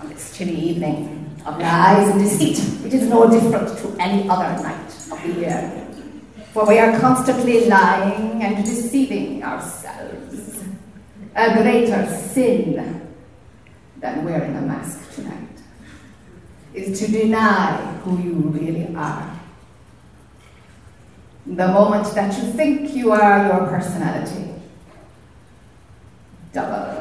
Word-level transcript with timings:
on 0.00 0.08
this 0.08 0.36
chilly 0.36 0.56
evening 0.56 1.36
of 1.46 1.58
lies 1.58 2.08
and 2.08 2.20
deceit, 2.20 2.58
which 2.82 2.94
is 2.94 3.08
no 3.08 3.30
different 3.30 3.78
to 3.78 3.96
any 3.98 4.28
other 4.28 4.62
night 4.62 4.92
of 5.10 5.22
the 5.22 5.40
year. 5.40 5.86
For 6.52 6.66
we 6.66 6.78
are 6.78 6.98
constantly 6.98 7.66
lying 7.66 8.42
and 8.42 8.64
deceiving 8.64 9.42
ourselves. 9.42 10.64
A 11.36 11.62
greater 11.62 12.06
sin 12.06 13.08
than 13.98 14.24
wearing 14.24 14.56
a 14.56 14.60
mask 14.62 15.14
tonight 15.14 15.62
is 16.74 16.98
to 16.98 17.06
deny 17.10 17.76
who 18.02 18.18
you 18.20 18.32
really 18.34 18.94
are. 18.96 19.38
The 21.46 21.68
moment 21.68 22.12
that 22.14 22.36
you 22.36 22.52
think 22.52 22.94
you 22.94 23.12
are 23.12 23.46
your 23.46 23.66
personality, 23.68 24.54
double, 26.52 26.99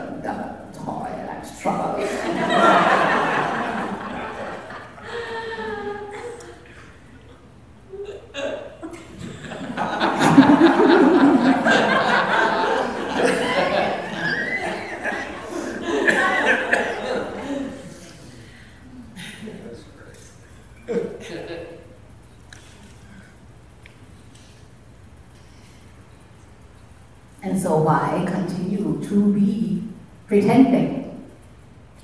And 27.42 27.60
so 27.60 27.82
why 27.82 28.26
continue 28.28 29.04
to 29.08 29.34
be 29.34 29.84
pretending? 30.28 31.00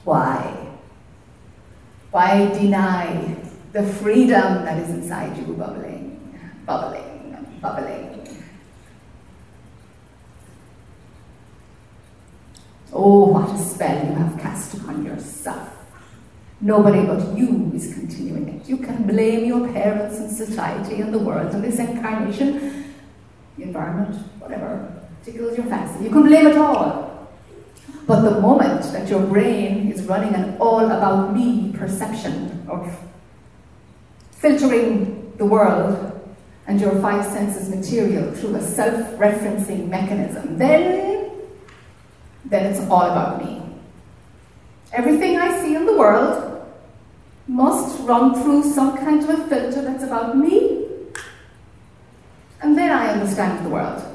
Why? 0.06 0.56
Why 2.26 2.48
deny 2.48 3.36
the 3.72 3.84
freedom 3.84 4.66
that 4.66 4.80
is 4.80 4.90
inside 4.90 5.38
you 5.38 5.54
bubbling, 5.54 6.42
bubbling, 6.66 7.38
bubbling? 7.62 8.42
Oh, 12.92 13.26
what 13.28 13.54
a 13.54 13.58
spell 13.60 14.08
you 14.08 14.14
have 14.14 14.42
cast 14.42 14.74
upon 14.74 15.06
yourself. 15.06 15.70
Nobody 16.62 17.06
but 17.06 17.38
you 17.38 17.72
is 17.76 17.94
continuing 17.94 18.48
it. 18.48 18.68
You 18.68 18.78
can 18.78 19.04
blame 19.04 19.46
your 19.46 19.72
parents 19.72 20.18
and 20.18 20.32
society 20.32 21.02
and 21.02 21.14
the 21.14 21.20
world 21.20 21.54
and 21.54 21.64
this 21.64 21.78
incarnation, 21.78 22.92
the 23.56 23.66
environment, 23.66 24.16
whatever 24.40 25.00
tickles 25.24 25.56
your 25.56 25.68
fancy. 25.68 26.06
You 26.06 26.10
can 26.10 26.24
blame 26.24 26.48
it 26.48 26.58
all. 26.58 27.05
But 28.08 28.22
the 28.22 28.40
moment 28.40 28.84
that 28.94 29.10
your 29.10 29.22
brain 29.22 29.92
is 29.92 30.04
running 30.04 30.36
an 30.36 30.58
all 30.60 30.86
about 30.86 31.36
me 31.36 31.74
perception 31.74 32.66
of 32.70 32.96
filtering 34.32 35.34
the 35.38 35.46
world 35.46 36.12
and 36.68 36.80
your 36.80 37.00
five 37.02 37.26
senses 37.26 37.70
material 37.70 38.32
through 38.34 38.56
a 38.56 38.62
self-referencing 38.62 39.88
mechanism, 39.88 40.58
then, 40.58 41.32
then 42.46 42.66
it's 42.66 42.88
all 42.90 43.10
about 43.10 43.44
me. 43.44 43.62
Everything 44.94 45.38
I 45.38 45.62
see 45.62 45.76
in 45.76 45.86
the 45.86 45.98
world 45.98 46.64
must 47.48 48.00
run 48.02 48.42
through 48.42 48.64
some 48.64 48.98
kind 48.98 49.24
of 49.24 49.30
a 49.30 49.48
filter 49.48 49.82
that's 49.82 50.04
about 50.04 50.38
me. 50.38 50.88
And 52.62 52.78
then 52.78 52.92
I 52.92 53.08
understand 53.14 53.66
the 53.66 53.70
world. 53.70 54.15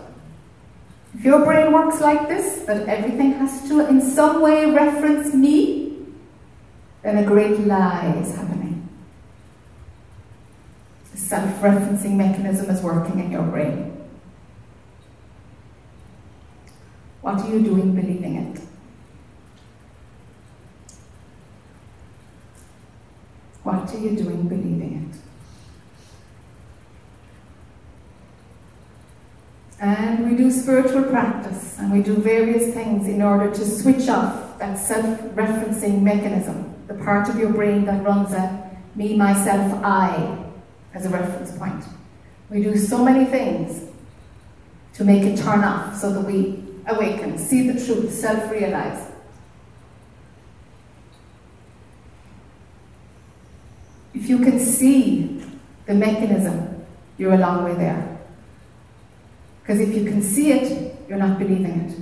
If 1.14 1.25
your 1.25 1.44
brain 1.44 1.72
works 1.72 2.00
like 2.00 2.28
this, 2.28 2.64
that 2.66 2.89
everything 2.89 3.33
has 3.33 3.69
to 3.69 3.86
in 3.89 4.00
some 4.00 4.41
way 4.41 4.70
reference 4.70 5.34
me, 5.34 6.06
then 7.03 7.19
a 7.19 7.27
great 7.27 7.61
lie 7.61 8.14
is 8.22 8.34
happening. 8.34 8.89
The 11.12 11.19
self-referencing 11.19 12.15
mechanism 12.16 12.70
is 12.70 12.81
working 12.82 13.19
in 13.19 13.31
your 13.32 13.43
brain. 13.43 13.91
What 17.22 17.41
are 17.41 17.49
you 17.50 17.60
doing 17.60 17.94
believing 17.94 18.37
it? 18.37 18.60
What 23.62 23.94
are 23.94 23.99
you 23.99 24.16
doing 24.16 24.49
believing 24.49 25.09
it? 25.09 25.09
And 29.81 30.31
we 30.31 30.37
do 30.37 30.51
spiritual 30.51 31.05
practice 31.05 31.79
and 31.79 31.91
we 31.91 32.03
do 32.03 32.15
various 32.17 32.75
things 32.75 33.09
in 33.09 33.23
order 33.23 33.51
to 33.51 33.65
switch 33.65 34.11
off 34.11 34.59
that 34.59 34.79
self 34.79 35.07
referencing 35.35 36.03
mechanism, 36.03 36.75
the 36.87 36.95
part 36.95 37.31
of 37.31 37.39
your 37.39 37.51
brain 37.51 37.87
that 37.87 38.05
runs 38.05 38.33
a 38.33 38.71
me, 38.95 39.17
myself, 39.17 39.83
I 39.83 40.37
as 40.93 41.07
a 41.07 41.09
reference 41.09 41.57
point. 41.57 41.83
We 42.51 42.63
do 42.63 42.77
so 42.77 43.03
many 43.03 43.25
things 43.25 43.89
to 44.95 45.05
make 45.05 45.23
it 45.23 45.39
turn 45.39 45.65
off 45.65 45.97
so 45.97 46.12
that 46.12 46.21
we 46.21 46.62
awaken, 46.87 47.39
see 47.39 47.71
the 47.71 47.85
truth, 47.85 48.12
self 48.12 48.51
realize. 48.51 49.11
If 54.12 54.29
you 54.29 54.41
can 54.41 54.59
see 54.59 55.43
the 55.87 55.95
mechanism, 55.95 56.85
you're 57.17 57.33
a 57.33 57.39
long 57.39 57.65
way 57.65 57.75
there. 57.75 58.09
Because 59.70 59.88
if 59.88 59.94
you 59.94 60.04
can 60.04 60.20
see 60.20 60.50
it, 60.50 60.97
you're 61.08 61.16
not 61.16 61.38
believing 61.38 61.66
it. 61.66 61.97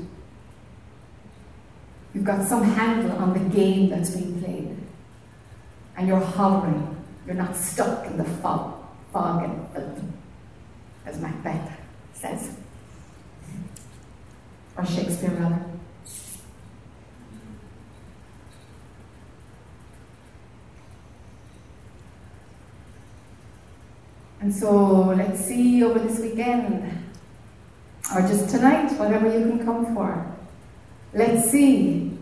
You've 2.14 2.24
got 2.24 2.48
some 2.48 2.62
handle 2.62 3.12
on 3.18 3.34
the 3.34 3.54
game 3.54 3.90
that's 3.90 4.08
being 4.08 4.40
played. 4.40 4.74
And 5.98 6.08
you're 6.08 6.18
hovering. 6.18 6.96
You're 7.26 7.34
not 7.34 7.54
stuck 7.54 8.06
in 8.06 8.16
the 8.16 8.24
fog, 8.24 8.74
fog 9.12 9.44
and 9.44 9.68
filth, 9.74 10.02
as 11.04 11.20
Macbeth 11.20 11.78
says. 12.14 12.56
Or 14.74 14.86
Shakespeare, 14.86 15.32
rather. 15.32 15.62
And 24.40 24.54
so 24.54 25.08
let's 25.08 25.44
see 25.44 25.84
over 25.84 25.98
this 25.98 26.18
weekend 26.18 27.07
or 28.14 28.22
just 28.22 28.48
tonight, 28.48 28.92
whatever 28.98 29.26
you 29.26 29.40
can 29.46 29.64
come 29.64 29.94
for. 29.94 30.26
Let's 31.12 31.50
see 31.50 32.16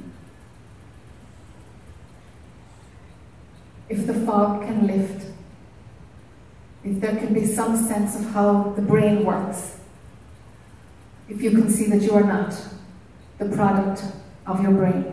if 3.88 4.06
the 4.06 4.14
fog 4.14 4.62
can 4.62 4.86
lift, 4.86 5.26
if 6.84 7.00
there 7.00 7.16
can 7.16 7.32
be 7.32 7.44
some 7.46 7.76
sense 7.76 8.16
of 8.16 8.30
how 8.30 8.72
the 8.76 8.82
brain 8.82 9.24
works, 9.24 9.78
if 11.28 11.40
you 11.42 11.50
can 11.50 11.70
see 11.70 11.86
that 11.86 12.02
you 12.02 12.12
are 12.12 12.24
not 12.24 12.54
the 13.38 13.46
product 13.46 14.04
of 14.46 14.62
your 14.62 14.72
brain. 14.72 15.12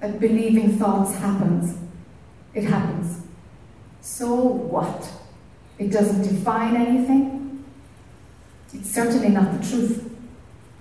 That 0.00 0.20
believing 0.20 0.78
thoughts 0.78 1.14
happens. 1.14 1.78
It 2.54 2.64
happens. 2.64 3.20
So 4.00 4.34
what? 4.34 5.10
It 5.78 5.90
doesn't 5.90 6.22
define 6.22 6.76
anything. 6.76 7.41
It's 8.74 8.90
certainly 8.90 9.28
not 9.28 9.60
the 9.60 9.68
truth. 9.68 10.10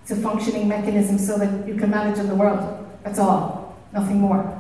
It's 0.02 0.12
a 0.12 0.16
functioning 0.16 0.68
mechanism 0.68 1.18
so 1.18 1.38
that 1.38 1.68
you 1.68 1.76
can 1.76 1.90
manage 1.90 2.18
in 2.20 2.28
the 2.28 2.36
world. 2.36 2.88
That's 3.04 3.20
all, 3.20 3.78
nothing 3.94 4.20
more. 4.20 4.58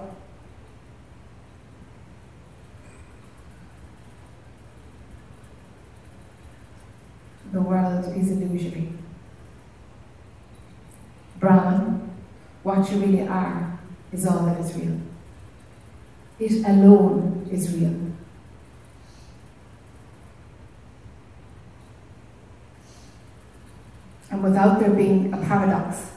The 7.52 7.62
world 7.62 8.16
is 8.16 8.31
illusory. 8.31 8.94
Brahman, 11.40 12.12
what 12.63 12.89
you 12.92 13.00
really 13.00 13.28
are, 13.28 13.80
is 14.12 14.25
all 14.25 14.45
that 14.45 14.60
is 14.60 14.75
real. 14.75 15.00
It 16.39 16.66
alone 16.66 17.48
is 17.51 17.74
real. 17.74 18.11
Without 24.42 24.80
there 24.80 24.92
being 24.92 25.34
a 25.34 25.38
paradox. 25.38 26.12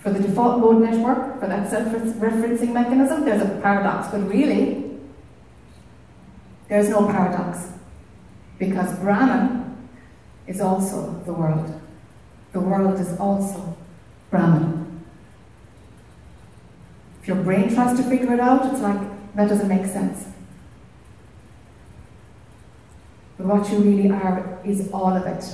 For 0.00 0.10
the 0.10 0.20
default 0.20 0.60
mode 0.60 0.82
network, 0.82 1.40
for 1.40 1.46
that 1.46 1.70
self-referencing 1.70 2.72
mechanism, 2.72 3.24
there's 3.24 3.42
a 3.42 3.60
paradox, 3.60 4.08
but 4.08 4.28
really, 4.28 4.98
there's 6.68 6.88
no 6.88 7.06
paradox. 7.06 7.70
Because 8.58 8.98
Brahman 8.98 9.88
is 10.46 10.60
also 10.60 11.22
the 11.24 11.32
world. 11.32 11.80
The 12.52 12.60
world 12.60 12.98
is 12.98 13.16
also 13.18 13.76
Brahman. 14.30 15.04
If 17.20 17.28
your 17.28 17.36
brain 17.36 17.72
tries 17.72 17.96
to 17.98 18.02
figure 18.02 18.34
it 18.34 18.40
out, 18.40 18.72
it's 18.72 18.80
like, 18.80 19.00
that 19.36 19.48
doesn't 19.48 19.68
make 19.68 19.86
sense. 19.86 20.26
But 23.38 23.46
what 23.46 23.70
you 23.70 23.78
really 23.78 24.10
are 24.10 24.58
is 24.64 24.90
all 24.92 25.16
of 25.16 25.26
it. 25.26 25.44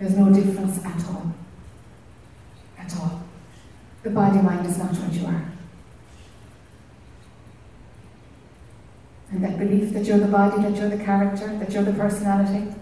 There's 0.00 0.16
no 0.16 0.32
difference 0.32 0.82
at 0.82 1.04
all. 1.08 1.34
At 2.78 2.96
all. 2.96 3.22
the 4.02 4.08
body 4.08 4.40
mind 4.40 4.66
is 4.66 4.78
not 4.78 4.92
what 4.92 5.12
you 5.12 5.26
are. 5.26 5.44
And 9.30 9.44
that 9.44 9.58
belief 9.58 9.92
that 9.92 10.06
you're 10.06 10.18
the 10.18 10.26
body, 10.26 10.62
that 10.62 10.74
you're 10.74 10.88
the 10.88 11.04
character, 11.04 11.54
that 11.58 11.70
you're 11.70 11.82
the 11.82 11.92
personality, 11.92 12.74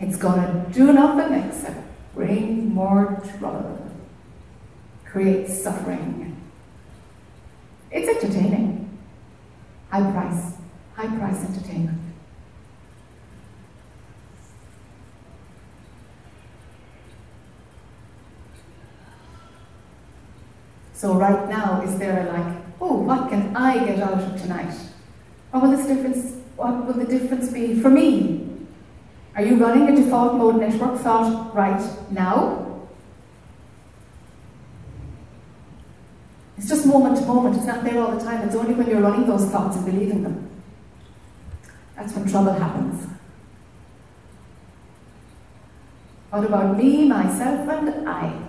it's 0.00 0.16
gonna 0.16 0.66
do 0.72 0.94
nothing 0.94 1.44
except 1.44 1.78
bring 2.14 2.72
more 2.72 3.22
trouble, 3.38 3.92
create 5.04 5.48
suffering. 5.48 6.40
It's 7.90 8.08
entertaining. 8.08 8.98
High 9.90 10.10
price, 10.10 10.54
high 10.94 11.16
price 11.18 11.44
entertainment. 11.44 12.05
So 20.96 21.12
right 21.12 21.46
now, 21.50 21.82
is 21.82 21.98
there 21.98 22.26
a 22.26 22.32
like, 22.32 22.56
oh, 22.80 22.94
what 22.94 23.28
can 23.28 23.54
I 23.54 23.84
get 23.84 24.00
out 24.00 24.14
of 24.14 24.40
tonight? 24.40 24.74
What 25.50 25.62
will 25.62 25.76
this 25.76 25.86
difference? 25.86 26.40
What 26.56 26.86
will 26.86 26.94
the 26.94 27.04
difference 27.04 27.52
be 27.52 27.78
for 27.82 27.90
me? 27.90 28.48
Are 29.34 29.42
you 29.42 29.56
running 29.56 29.90
a 29.90 29.94
default 29.94 30.36
mode 30.36 30.56
network 30.56 30.98
thought 31.00 31.54
right 31.54 31.86
now? 32.10 32.88
It's 36.56 36.66
just 36.66 36.86
moment 36.86 37.18
to 37.18 37.26
moment. 37.26 37.56
It's 37.56 37.66
not 37.66 37.84
there 37.84 38.00
all 38.00 38.16
the 38.16 38.24
time. 38.24 38.48
It's 38.48 38.56
only 38.56 38.72
when 38.72 38.88
you're 38.88 39.02
running 39.02 39.26
those 39.26 39.50
thoughts 39.50 39.76
and 39.76 39.84
believing 39.84 40.22
them. 40.22 40.48
That's 41.94 42.14
when 42.14 42.26
trouble 42.26 42.54
happens. 42.54 43.06
What 46.30 46.44
about 46.44 46.78
me, 46.78 47.06
myself, 47.06 47.68
and 47.68 48.08
I? 48.08 48.46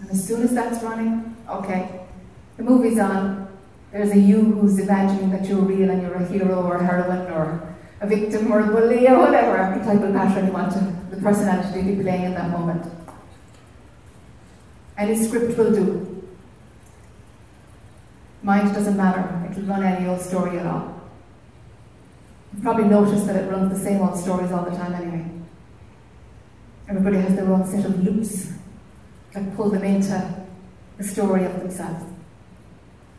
And 0.00 0.03
as 0.14 0.24
soon 0.24 0.42
as 0.42 0.54
that's 0.54 0.82
running, 0.84 1.36
okay, 1.48 2.00
the 2.56 2.62
movie's 2.62 3.00
on. 3.00 3.48
There's 3.90 4.12
a 4.12 4.18
you 4.18 4.42
who's 4.42 4.78
imagining 4.78 5.30
that 5.30 5.44
you're 5.46 5.60
real 5.60 5.90
and 5.90 6.02
you're 6.02 6.14
a 6.14 6.26
hero 6.26 6.62
or 6.62 6.76
a 6.76 6.86
heroine 6.86 7.26
or 7.32 7.74
a 8.00 8.06
victim 8.06 8.52
or 8.52 8.60
a 8.60 8.66
bully 8.66 9.08
or 9.08 9.18
whatever 9.18 9.56
archetypal 9.58 10.12
pattern 10.12 10.46
you 10.46 10.52
want 10.52 10.72
to, 10.72 10.80
the 11.10 11.20
personality 11.20 11.80
to 11.80 11.96
be 11.96 12.02
playing 12.02 12.24
in 12.24 12.34
that 12.34 12.50
moment. 12.50 12.86
Any 14.96 15.16
script 15.16 15.58
will 15.58 15.72
do. 15.72 16.24
Mind 18.42 18.72
doesn't 18.72 18.96
matter, 18.96 19.48
it'll 19.50 19.64
run 19.64 19.82
any 19.82 20.06
old 20.06 20.20
story 20.20 20.58
at 20.58 20.66
all. 20.66 21.00
You've 22.52 22.62
probably 22.62 22.84
noticed 22.84 23.26
that 23.26 23.36
it 23.36 23.50
runs 23.50 23.76
the 23.76 23.84
same 23.84 24.00
old 24.00 24.16
stories 24.16 24.52
all 24.52 24.64
the 24.64 24.76
time 24.76 24.94
anyway. 24.94 25.24
Everybody 26.88 27.16
has 27.16 27.34
their 27.34 27.50
own 27.50 27.66
set 27.66 27.84
of 27.84 28.00
loops 28.04 28.52
and 29.34 29.56
pull 29.56 29.70
them 29.70 29.82
into 29.82 30.44
the 30.98 31.04
story 31.04 31.44
of 31.44 31.58
themselves. 31.58 32.04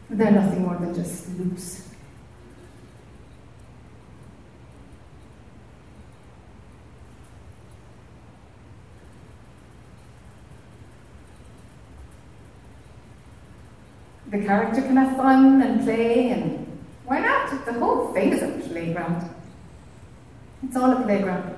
They're 0.10 0.32
nothing 0.32 0.64
more 0.64 0.78
than 0.78 0.94
just 0.94 1.30
loops. 1.38 1.90
The 14.32 14.40
character 14.40 14.82
can 14.82 14.98
have 14.98 15.16
fun 15.16 15.62
and 15.62 15.84
play, 15.84 16.30
and 16.30 16.80
why 17.06 17.20
not? 17.20 17.66
The 17.66 17.74
whole 17.74 18.14
thing 18.14 18.34
is 18.34 18.44
a 18.44 18.48
playground. 18.68 19.30
It's 20.64 20.76
all 20.76 20.92
a 20.92 21.02
playground. 21.04 21.56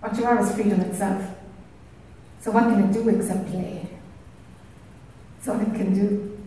What 0.00 0.16
you 0.16 0.24
are 0.24 0.40
is 0.40 0.54
freedom 0.54 0.80
itself. 0.80 1.31
So 2.42 2.50
what 2.50 2.64
can 2.64 2.84
it 2.84 2.92
do 2.92 3.08
except 3.08 3.48
play? 3.50 3.86
All 5.48 5.60
it 5.60 5.74
can 5.74 5.94
do. 5.94 6.38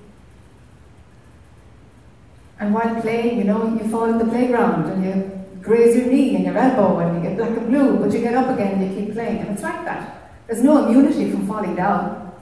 And 2.59 2.74
while 2.74 3.01
playing, 3.01 3.38
you 3.38 3.44
know, 3.45 3.74
you 3.74 3.89
fall 3.89 4.06
in 4.06 4.18
the 4.18 4.25
playground 4.25 4.92
and 4.92 5.03
you 5.06 5.62
graze 5.62 5.95
your 5.95 6.07
knee 6.07 6.36
and 6.36 6.45
your 6.45 6.57
elbow 6.57 7.00
and 7.00 7.15
you 7.15 7.30
get 7.30 7.38
black 7.38 7.57
and 7.57 7.68
blue, 7.68 7.97
but 7.97 8.12
you 8.12 8.19
get 8.19 8.36
up 8.36 8.53
again 8.53 8.81
and 8.81 8.92
you 8.92 9.06
keep 9.06 9.13
playing. 9.13 9.39
And 9.39 9.50
it's 9.51 9.63
like 9.63 9.83
that. 9.86 10.31
There's 10.47 10.63
no 10.63 10.86
immunity 10.86 11.31
from 11.31 11.47
falling 11.47 11.75
down. 11.75 12.33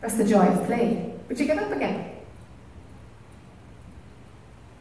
That's 0.00 0.14
the 0.14 0.24
joy 0.24 0.46
of 0.46 0.66
play. 0.66 1.14
But 1.28 1.38
you 1.38 1.46
get 1.46 1.58
up 1.58 1.70
again. 1.70 2.10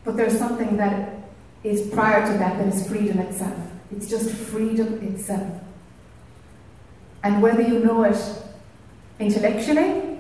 But 0.03 0.17
there's 0.17 0.37
something 0.37 0.77
that 0.77 1.19
is 1.63 1.87
prior 1.89 2.25
to 2.31 2.37
that 2.39 2.57
that 2.57 2.67
is 2.67 2.87
freedom 2.87 3.19
itself. 3.19 3.57
It's 3.91 4.09
just 4.09 4.31
freedom 4.31 5.01
itself. 5.03 5.61
And 7.23 7.41
whether 7.41 7.61
you 7.61 7.79
know 7.79 8.03
it 8.03 8.17
intellectually 9.19 10.19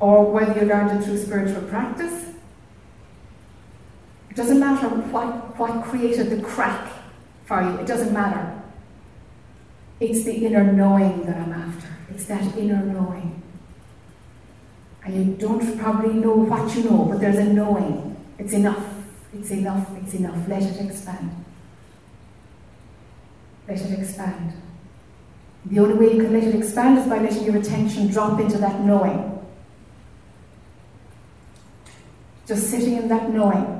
or 0.00 0.30
whether 0.30 0.58
you 0.60 0.66
learned 0.66 1.00
it 1.00 1.04
through 1.04 1.18
spiritual 1.18 1.62
practice, 1.62 2.30
it 4.30 4.36
doesn't 4.36 4.58
matter 4.58 4.88
what, 4.88 5.58
what 5.58 5.84
created 5.84 6.30
the 6.30 6.42
crack 6.42 6.90
for 7.44 7.62
you, 7.62 7.76
it 7.78 7.86
doesn't 7.86 8.12
matter. 8.12 8.60
It's 10.00 10.24
the 10.24 10.34
inner 10.46 10.72
knowing 10.72 11.26
that 11.26 11.36
I'm 11.36 11.52
after. 11.52 11.88
It's 12.10 12.24
that 12.26 12.56
inner 12.56 12.82
knowing. 12.82 13.42
And 15.04 15.14
you 15.14 15.34
don't 15.36 15.78
probably 15.78 16.14
know 16.14 16.34
what 16.34 16.74
you 16.74 16.84
know, 16.84 17.04
but 17.04 17.20
there's 17.20 17.38
a 17.38 17.44
knowing. 17.44 18.16
It's 18.38 18.52
enough. 18.52 18.86
It's 19.34 19.50
enough. 19.50 19.88
It's 20.02 20.14
enough. 20.14 20.48
Let 20.48 20.62
it 20.62 20.80
expand. 20.80 21.44
Let 23.68 23.80
it 23.80 23.98
expand. 23.98 24.52
The 25.66 25.78
only 25.78 25.94
way 25.94 26.14
you 26.14 26.22
can 26.22 26.32
let 26.32 26.44
it 26.44 26.54
expand 26.54 26.98
is 26.98 27.06
by 27.06 27.18
letting 27.18 27.44
your 27.44 27.56
attention 27.56 28.08
drop 28.08 28.40
into 28.40 28.56
that 28.58 28.80
knowing. 28.80 29.38
Just 32.46 32.70
sitting 32.70 32.96
in 32.96 33.08
that 33.08 33.30
knowing. 33.30 33.76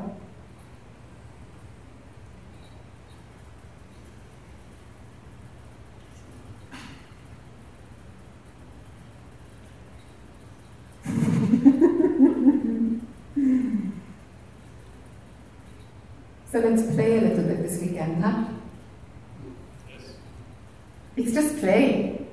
so 16.53 16.59
let's 16.59 16.95
play 16.95 17.19
a 17.19 17.21
little 17.23 17.45
bit 17.45 17.63
this 17.63 17.81
weekend, 17.81 18.23
huh? 18.23 18.50
It's 21.17 21.33
just 21.33 21.59
play. 21.59 22.27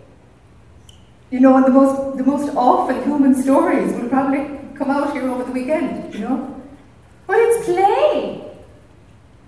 You 1.29 1.39
know, 1.39 1.57
and 1.57 1.65
the 1.65 1.71
most 1.71 2.17
the 2.17 2.23
most 2.23 2.55
awful 2.55 3.01
human 3.03 3.35
stories 3.35 3.91
will 3.93 4.09
probably 4.09 4.59
come 4.75 4.89
out 4.89 5.13
here 5.13 5.29
over 5.29 5.43
the 5.43 5.51
weekend, 5.51 6.13
you 6.13 6.21
know. 6.21 6.63
But 7.25 7.37
it's 7.39 7.65
play. 7.65 8.43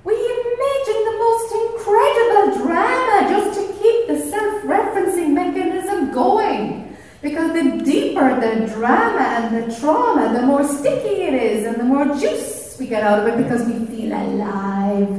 We 0.04 0.16
imagine 0.16 1.00
the 1.10 1.18
most 1.26 1.48
incredible 1.64 2.66
drama 2.66 3.30
just 3.30 3.60
to 3.60 3.64
keep 3.82 4.08
the 4.08 4.20
self-referencing 4.30 5.32
mechanism 5.34 6.12
going. 6.12 6.98
Because 7.22 7.52
the 7.54 7.84
deeper 7.84 8.40
the 8.40 8.66
drama 8.74 9.22
and 9.22 9.46
the 9.56 9.80
trauma, 9.80 10.34
the 10.34 10.46
more 10.46 10.64
sticky 10.64 11.24
it 11.24 11.34
is 11.34 11.68
and 11.68 11.78
the 11.78 11.84
more 11.84 12.06
juice 12.18 12.78
we 12.80 12.88
get 12.88 13.04
out 13.04 13.20
of 13.20 13.28
it 13.28 13.44
because 13.44 13.68
we 13.68 13.86
feel 13.88 14.14
alive 14.14 15.10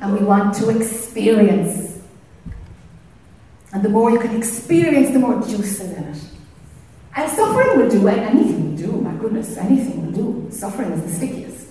and 0.00 0.12
we 0.12 0.24
want 0.24 0.54
to 0.54 0.70
experience 0.70 1.89
and 3.72 3.82
the 3.82 3.88
more 3.88 4.10
you 4.10 4.18
can 4.18 4.36
experience, 4.36 5.10
the 5.10 5.18
more 5.18 5.40
juice 5.40 5.80
is 5.80 5.92
in 5.92 6.04
it. 6.04 6.18
And 7.16 7.30
suffering 7.30 7.78
will 7.78 7.90
do 7.90 8.08
anything 8.08 8.70
will 8.70 8.76
do, 8.76 8.92
my 9.00 9.14
goodness, 9.14 9.56
anything 9.56 10.06
will 10.06 10.12
do. 10.12 10.50
Suffering 10.50 10.92
is 10.92 11.02
the 11.02 11.08
stickiest. 11.08 11.68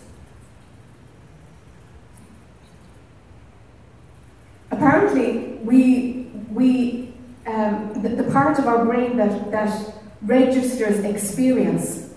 Apparently, 4.71 5.59
we, 5.63 6.31
we 6.51 7.13
um, 7.45 7.91
the, 8.01 8.09
the 8.09 8.31
part 8.31 8.59
of 8.59 8.67
our 8.67 8.85
brain 8.85 9.17
that, 9.17 9.51
that 9.51 9.93
registers 10.21 11.03
experience, 11.03 12.13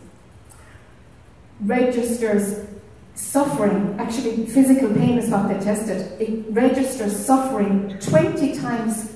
registers 1.61 2.67
suffering, 3.15 3.97
actually 3.99 4.47
physical 4.47 4.93
pain 4.93 5.19
is 5.19 5.31
what 5.31 5.49
they 5.49 5.59
tested, 5.59 6.21
it 6.21 6.45
registers 6.51 7.15
suffering 7.25 7.99
20 8.01 8.57
times 8.59 9.12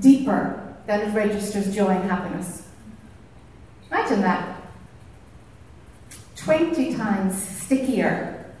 deeper 0.00 0.76
than 0.86 1.00
it 1.00 1.14
registers 1.14 1.74
joy 1.74 1.88
and 1.88 2.10
happiness. 2.10 2.68
Imagine 3.90 4.22
that. 4.22 4.62
20 6.36 6.94
times 6.96 7.40
stickier, 7.40 8.52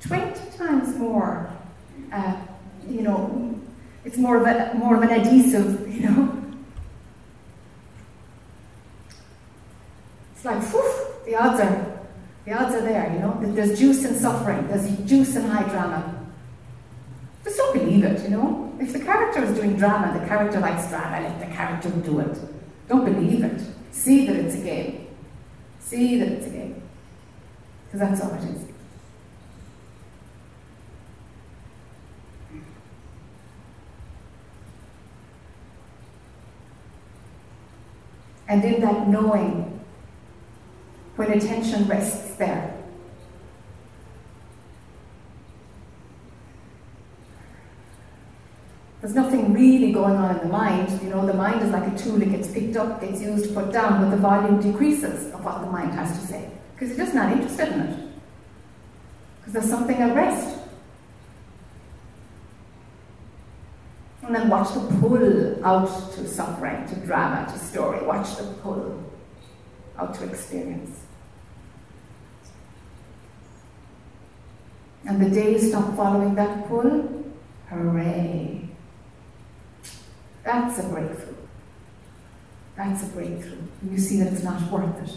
20 0.00 0.56
times 0.56 0.96
more, 0.96 1.50
uh, 2.12 2.36
you 2.88 3.02
know, 3.02 3.60
it's 4.04 4.16
more 4.16 4.36
of, 4.36 4.46
a, 4.46 4.74
more 4.74 4.96
of 4.96 5.02
an 5.02 5.10
adhesive, 5.10 5.86
you 5.92 6.08
know. 6.08 6.42
It's 10.34 10.44
like, 10.44 10.62
whew, 10.70 11.06
the 11.26 11.36
odds 11.36 11.60
are, 11.60 11.98
the 12.44 12.52
odds 12.52 12.74
are 12.74 12.82
there, 12.82 13.12
you 13.12 13.18
know. 13.18 13.38
There's 13.54 13.78
juice 13.78 14.04
in 14.04 14.14
suffering, 14.14 14.66
there's 14.68 14.96
juice 15.08 15.36
in 15.36 15.42
high 15.42 15.68
drama. 15.68 16.23
Just 17.44 17.58
don't 17.58 17.74
believe 17.74 18.04
it, 18.04 18.22
you 18.22 18.30
know? 18.30 18.72
If 18.80 18.92
the 18.92 19.00
character 19.00 19.44
is 19.44 19.56
doing 19.56 19.76
drama, 19.76 20.18
the 20.18 20.26
character 20.26 20.60
likes 20.60 20.88
drama, 20.88 21.20
let 21.20 21.38
the 21.38 21.54
character 21.54 21.90
do 21.90 22.20
it. 22.20 22.38
Don't 22.88 23.04
believe 23.04 23.44
it. 23.44 23.60
See 23.92 24.26
that 24.26 24.36
it's 24.36 24.54
a 24.54 24.62
game. 24.62 25.06
See 25.78 26.18
that 26.18 26.28
it's 26.28 26.46
a 26.46 26.50
game. 26.50 26.82
Because 27.86 28.00
that's 28.00 28.20
all 28.22 28.34
it 28.34 28.44
is. 28.44 28.64
And 38.48 38.64
in 38.64 38.80
that 38.82 39.08
knowing, 39.08 39.80
when 41.16 41.30
attention 41.32 41.86
rests 41.88 42.34
there, 42.36 42.73
There's 49.04 49.14
nothing 49.14 49.52
really 49.52 49.92
going 49.92 50.16
on 50.16 50.34
in 50.34 50.38
the 50.38 50.50
mind. 50.50 50.88
You 51.02 51.10
know, 51.10 51.26
the 51.26 51.34
mind 51.34 51.60
is 51.60 51.68
like 51.68 51.86
a 51.92 51.98
tool, 51.98 52.22
it 52.22 52.30
gets 52.30 52.50
picked 52.50 52.74
up, 52.74 53.02
gets 53.02 53.20
used, 53.20 53.54
put 53.54 53.70
down, 53.70 54.00
but 54.00 54.08
the 54.08 54.16
volume 54.16 54.62
decreases 54.62 55.30
of 55.34 55.44
what 55.44 55.60
the 55.60 55.66
mind 55.66 55.92
has 55.92 56.18
to 56.18 56.26
say. 56.26 56.48
Because 56.72 56.88
you're 56.88 57.04
just 57.04 57.14
not 57.14 57.30
interested 57.30 57.68
in 57.68 57.80
it. 57.80 58.08
Because 59.40 59.52
there's 59.52 59.68
something 59.68 59.98
at 59.98 60.16
rest. 60.16 60.58
And 64.22 64.34
then 64.34 64.48
watch 64.48 64.72
the 64.72 64.80
pull 64.98 65.62
out 65.66 66.12
to 66.14 66.26
suffering, 66.26 66.88
to 66.88 66.94
drama, 67.04 67.52
to 67.52 67.58
story. 67.58 68.02
Watch 68.06 68.38
the 68.38 68.44
pull 68.62 69.04
out 69.98 70.14
to 70.14 70.24
experience. 70.24 71.02
And 75.04 75.20
the 75.20 75.28
day 75.28 75.52
you 75.52 75.58
stop 75.58 75.94
following 75.94 76.34
that 76.36 76.66
pull, 76.68 77.22
hooray. 77.68 78.53
That's 80.44 80.78
a 80.78 80.82
breakthrough. 80.88 81.34
That's 82.76 83.02
a 83.02 83.06
breakthrough. 83.06 83.62
You 83.90 83.98
see 83.98 84.18
that 84.18 84.32
it's 84.32 84.42
not 84.42 84.60
worth 84.70 85.08
it. 85.08 85.14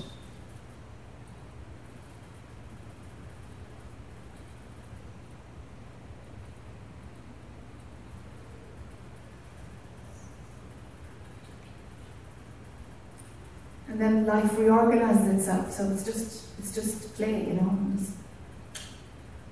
And 13.89 14.01
then 14.01 14.25
life 14.25 14.57
reorganizes 14.57 15.39
itself, 15.39 15.72
so 15.72 15.89
it's 15.89 16.03
just 16.03 16.43
it's 16.60 16.75
just 16.75 17.15
play, 17.15 17.48
you 17.48 17.53
know. 17.53 17.77
It's, 17.96 18.12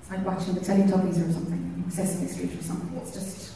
it's 0.00 0.10
like 0.10 0.24
watching 0.24 0.54
the 0.54 0.60
Teletubbies 0.60 1.28
or 1.28 1.32
something, 1.32 1.84
Sesame 1.88 2.28
Street 2.28 2.58
or 2.58 2.62
something. 2.62 2.96
It's 2.98 3.12
just 3.12 3.54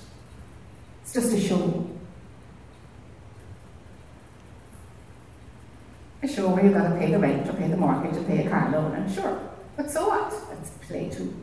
it's 1.03 1.13
just 1.13 1.33
a 1.33 1.41
show. 1.41 1.90
Sure, 6.29 6.63
you've 6.63 6.75
got 6.75 6.91
to 6.91 6.97
pay 6.97 7.11
the 7.11 7.19
rent 7.19 7.49
or 7.49 7.55
pay 7.55 7.69
the 7.69 7.77
mortgage 7.77 8.17
or 8.17 8.23
pay 8.25 8.47
a 8.47 8.51
car 8.51 8.71
loan, 8.71 8.95
and 8.95 9.13
sure. 9.13 9.41
But 9.77 9.91
so 9.91 10.09
what? 10.09 10.33
Let's 10.51 10.71
play 10.87 11.09
too. 11.09 11.35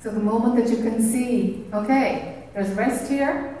So 0.00 0.12
the 0.12 0.20
moment 0.20 0.56
that 0.56 0.70
you 0.70 0.82
can 0.82 1.02
see, 1.02 1.66
okay, 1.74 2.48
there's 2.54 2.70
rest 2.70 3.10
here, 3.10 3.58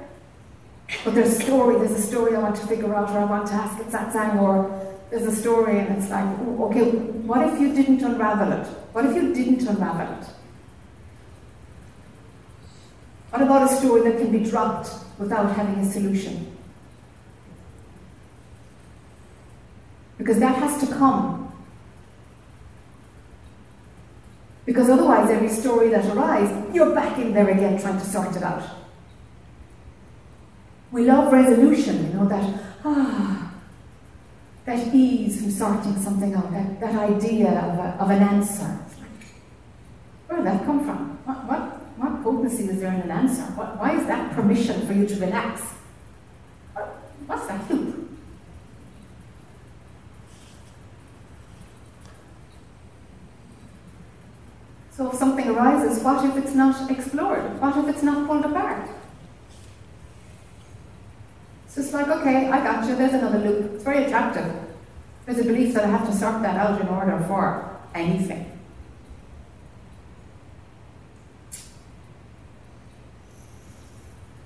but 1.04 1.14
there's 1.14 1.38
a 1.38 1.42
story, 1.42 1.76
there's 1.76 1.98
a 1.98 2.00
story 2.00 2.36
I 2.36 2.38
want 2.38 2.56
to 2.56 2.66
figure 2.66 2.94
out, 2.94 3.10
or 3.10 3.18
I 3.18 3.24
want 3.24 3.48
to 3.48 3.54
ask 3.54 3.78
it 3.80 3.88
satsang, 3.88 4.40
or 4.40 4.87
there's 5.10 5.24
a 5.24 5.34
story 5.34 5.78
and 5.78 5.96
it's 5.96 6.10
like, 6.10 6.24
okay, 6.40 6.90
what 6.90 7.46
if 7.48 7.60
you 7.60 7.74
didn't 7.74 8.02
unravel 8.02 8.52
it? 8.52 8.66
What 8.92 9.06
if 9.06 9.14
you 9.14 9.34
didn't 9.34 9.66
unravel 9.66 10.18
it? 10.18 10.28
What 13.30 13.42
about 13.42 13.70
a 13.70 13.76
story 13.76 14.10
that 14.10 14.18
can 14.18 14.30
be 14.30 14.48
dropped 14.48 14.90
without 15.18 15.54
having 15.54 15.84
a 15.84 15.90
solution? 15.90 16.56
Because 20.18 20.38
that 20.40 20.56
has 20.56 20.80
to 20.80 20.86
come. 20.94 21.52
Because 24.66 24.90
otherwise, 24.90 25.30
every 25.30 25.48
story 25.48 25.88
that 25.90 26.04
arises, 26.14 26.74
you're 26.74 26.94
back 26.94 27.18
in 27.18 27.32
there 27.32 27.48
again 27.48 27.80
trying 27.80 27.98
to 27.98 28.04
sort 28.04 28.36
it 28.36 28.42
out. 28.42 28.62
We 30.90 31.04
love 31.04 31.32
resolution, 31.32 32.08
you 32.08 32.14
know, 32.14 32.28
that, 32.28 32.60
ah, 32.84 33.37
that 34.68 34.94
ease 34.94 35.40
from 35.40 35.50
sorting 35.50 35.96
something 35.96 36.34
out, 36.34 36.52
that, 36.52 36.78
that 36.78 36.94
idea 36.94 37.48
of, 37.48 37.78
a, 37.78 37.96
of 38.02 38.10
an 38.10 38.22
answer. 38.22 38.78
Where 40.26 40.36
did 40.36 40.46
that 40.46 40.66
come 40.66 40.84
from? 40.84 41.18
What, 41.24 41.46
what, 41.48 41.60
what 41.96 42.22
potency 42.22 42.68
is 42.68 42.80
there 42.80 42.92
in 42.92 43.00
an 43.00 43.10
answer? 43.10 43.44
What, 43.56 43.78
why 43.78 43.98
is 43.98 44.06
that 44.08 44.34
permission 44.34 44.86
for 44.86 44.92
you 44.92 45.06
to 45.06 45.14
relax? 45.16 45.62
What, 46.74 46.86
what's 47.26 47.46
that 47.46 47.70
loop? 47.70 48.10
So 54.94 55.10
if 55.10 55.16
something 55.18 55.48
arises, 55.48 56.04
what 56.04 56.22
if 56.26 56.36
it's 56.36 56.54
not 56.54 56.90
explored? 56.90 57.58
What 57.58 57.74
if 57.78 57.88
it's 57.88 58.02
not 58.02 58.26
pulled 58.26 58.44
apart? 58.44 58.86
So 61.78 61.84
it's 61.84 61.92
like, 61.92 62.08
okay, 62.08 62.48
I 62.48 62.58
got 62.64 62.88
you, 62.88 62.96
there's 62.96 63.14
another 63.14 63.38
loop. 63.38 63.74
It's 63.74 63.84
very 63.84 64.02
attractive. 64.02 64.52
There's 65.24 65.38
a 65.38 65.44
belief 65.44 65.74
that 65.74 65.84
I 65.84 65.86
have 65.86 66.04
to 66.08 66.12
sort 66.12 66.42
that 66.42 66.56
out 66.56 66.80
in 66.80 66.88
order 66.88 67.24
for 67.28 67.78
anything. 67.94 68.50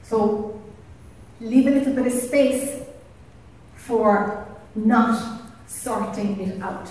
So 0.02 0.60
leave 1.40 1.68
a 1.68 1.70
little 1.70 1.94
bit 1.94 2.06
of 2.06 2.12
space 2.12 2.82
for 3.76 4.46
not 4.74 5.40
sorting 5.66 6.38
it 6.38 6.60
out. 6.60 6.86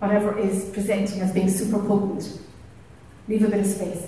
Whatever 0.00 0.36
is 0.36 0.68
presenting 0.70 1.20
as 1.20 1.30
being 1.30 1.48
super 1.48 1.78
potent. 1.78 2.40
Leave 3.28 3.44
a 3.44 3.48
bit 3.48 3.60
of 3.60 3.66
space. 3.66 4.04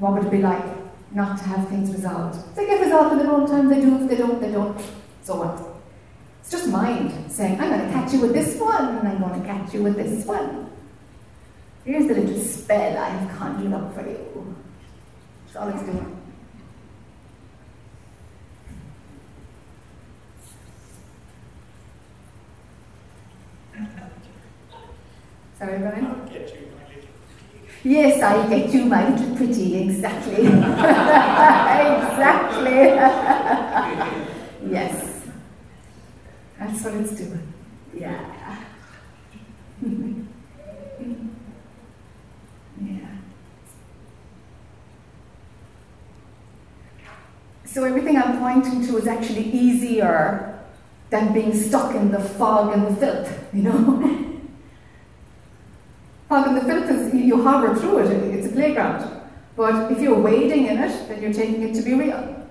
What 0.00 0.14
would 0.14 0.24
it 0.24 0.32
be 0.32 0.38
like 0.38 0.77
not 1.12 1.38
to 1.38 1.44
have 1.44 1.68
things 1.68 1.90
resolved. 1.92 2.54
They 2.56 2.66
get 2.66 2.80
resolved 2.80 3.12
in 3.12 3.18
their 3.18 3.30
own 3.30 3.46
time, 3.46 3.68
they 3.68 3.80
do. 3.80 4.02
If 4.02 4.08
they 4.08 4.16
don't, 4.16 4.40
they 4.40 4.50
don't. 4.50 4.80
So 5.22 5.36
what? 5.36 5.62
It's 6.40 6.50
just 6.50 6.68
mind 6.68 7.30
saying, 7.30 7.60
I'm 7.60 7.70
going 7.70 7.86
to 7.86 7.92
catch 7.92 8.12
you 8.12 8.20
with 8.20 8.32
this 8.32 8.58
one, 8.60 8.98
and 8.98 9.08
I'm 9.08 9.20
going 9.20 9.40
to 9.40 9.46
catch 9.46 9.74
you 9.74 9.82
with 9.82 9.96
this 9.96 10.24
one. 10.24 10.70
Here's 11.84 12.06
the 12.06 12.14
little 12.14 12.40
spell 12.40 12.98
I 12.98 13.08
have 13.08 13.38
conjured 13.38 13.72
up 13.72 13.94
for 13.94 14.02
you. 14.02 14.56
That's 15.46 15.56
all 15.56 15.68
it's 15.68 15.82
doing. 15.82 16.14
Sorry, 25.58 25.78
Brian? 25.78 26.17
Yes, 27.84 28.22
I 28.22 28.48
get 28.48 28.74
you, 28.74 28.86
my 28.86 29.08
little 29.08 29.36
pretty, 29.36 29.76
exactly. 29.76 30.46
exactly. 30.46 30.58
yes. 34.70 35.26
That's 36.58 36.82
what 36.84 36.94
it's 36.94 37.12
doing. 37.12 37.52
Yeah. 37.94 38.34
yeah. 42.82 42.98
So 47.64 47.84
everything 47.84 48.16
I'm 48.16 48.38
pointing 48.40 48.84
to 48.88 48.96
is 48.96 49.06
actually 49.06 49.44
easier 49.52 50.58
than 51.10 51.32
being 51.32 51.54
stuck 51.54 51.94
in 51.94 52.10
the 52.10 52.18
fog 52.20 52.72
and 52.74 52.88
the 52.88 52.96
filth, 52.96 53.54
you 53.54 53.62
know? 53.62 54.02
Fog 56.28 56.48
and 56.48 56.56
the 56.56 56.60
filth 56.62 56.90
is, 56.90 57.07
you 57.28 57.42
hover 57.42 57.74
through 57.76 57.98
it, 57.98 58.34
it's 58.34 58.48
a 58.48 58.50
playground. 58.50 59.18
But 59.54 59.92
if 59.92 60.00
you're 60.00 60.18
wading 60.18 60.66
in 60.66 60.78
it, 60.78 61.08
then 61.08 61.22
you're 61.22 61.32
taking 61.32 61.62
it 61.62 61.74
to 61.74 61.82
be 61.82 61.94
real. 61.94 62.46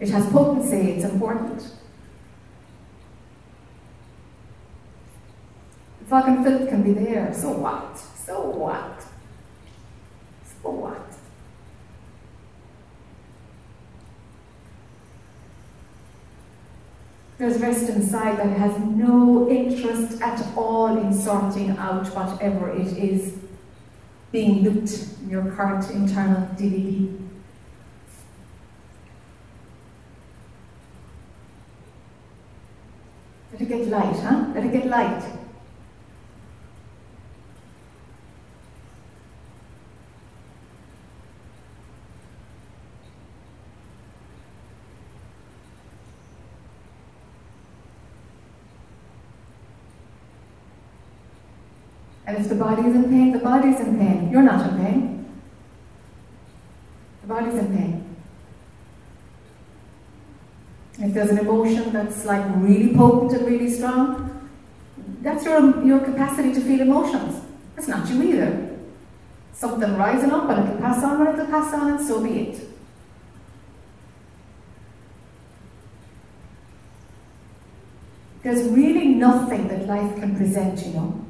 It 0.00 0.08
has 0.10 0.26
potency, 0.30 0.92
it's 0.92 1.04
important. 1.04 1.70
Fog 6.06 6.28
and 6.28 6.44
filth 6.44 6.68
can 6.68 6.82
be 6.82 6.92
there, 6.92 7.32
so 7.32 7.50
what? 7.50 7.98
So 7.98 8.40
what? 8.42 9.04
So 10.62 10.70
what? 10.70 11.00
There's 17.38 17.58
rest 17.58 17.88
inside 17.88 18.38
that 18.38 18.56
has 18.56 18.78
no 18.78 19.50
interest 19.50 20.22
at 20.22 20.40
all 20.56 20.96
in 20.96 21.12
sorting 21.12 21.70
out 21.70 22.06
whatever 22.14 22.70
it 22.70 22.86
is 22.96 23.43
being 24.34 24.64
looped 24.64 24.90
in 25.22 25.30
your 25.30 25.48
current 25.52 25.88
internal 25.92 26.48
DVD. 26.56 27.16
Let 33.52 33.60
it 33.60 33.68
get 33.68 33.86
light, 33.86 34.16
huh? 34.16 34.46
Let 34.52 34.64
it 34.64 34.72
get 34.72 34.86
light. 34.86 35.22
And 52.34 52.42
if 52.42 52.48
the 52.48 52.56
body 52.56 52.82
is 52.82 52.96
in 52.96 53.04
pain, 53.04 53.30
the 53.30 53.38
body 53.38 53.68
is 53.68 53.78
in 53.78 53.96
pain. 53.96 54.28
You're 54.32 54.42
not 54.42 54.68
in 54.68 54.76
pain. 54.84 55.40
The 57.22 57.28
body's 57.28 57.54
in 57.54 57.76
pain. 57.76 58.16
If 60.98 61.14
there's 61.14 61.30
an 61.30 61.38
emotion 61.38 61.92
that's 61.92 62.24
like 62.24 62.44
really 62.56 62.92
potent 62.92 63.34
and 63.34 63.46
really 63.46 63.70
strong, 63.70 64.50
that's 65.22 65.44
your, 65.44 65.84
your 65.86 66.00
capacity 66.00 66.52
to 66.54 66.60
feel 66.60 66.80
emotions. 66.80 67.40
That's 67.76 67.86
not 67.86 68.08
you 68.10 68.20
either. 68.24 68.78
Something 69.52 69.96
rising 69.96 70.32
up 70.32 70.50
and 70.50 70.68
it'll 70.68 70.80
pass 70.80 71.04
on 71.04 71.20
when 71.20 71.34
it'll 71.34 71.46
pass 71.46 71.72
on, 71.72 71.92
and 71.92 72.04
so 72.04 72.20
be 72.20 72.40
it. 72.40 72.68
There's 78.42 78.68
really 78.70 79.06
nothing 79.06 79.68
that 79.68 79.86
life 79.86 80.16
can 80.16 80.36
present, 80.36 80.84
you 80.84 80.94
know 80.94 81.23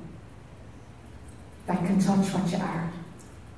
that 1.66 1.78
can 1.87 1.99
touch 1.99 2.26
what 2.33 2.50
you 2.50 2.59
are. 2.59 2.92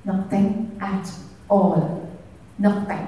Nothing 0.04 0.78
at 0.80 1.10
all. 1.48 2.10
Nothing. 2.58 3.06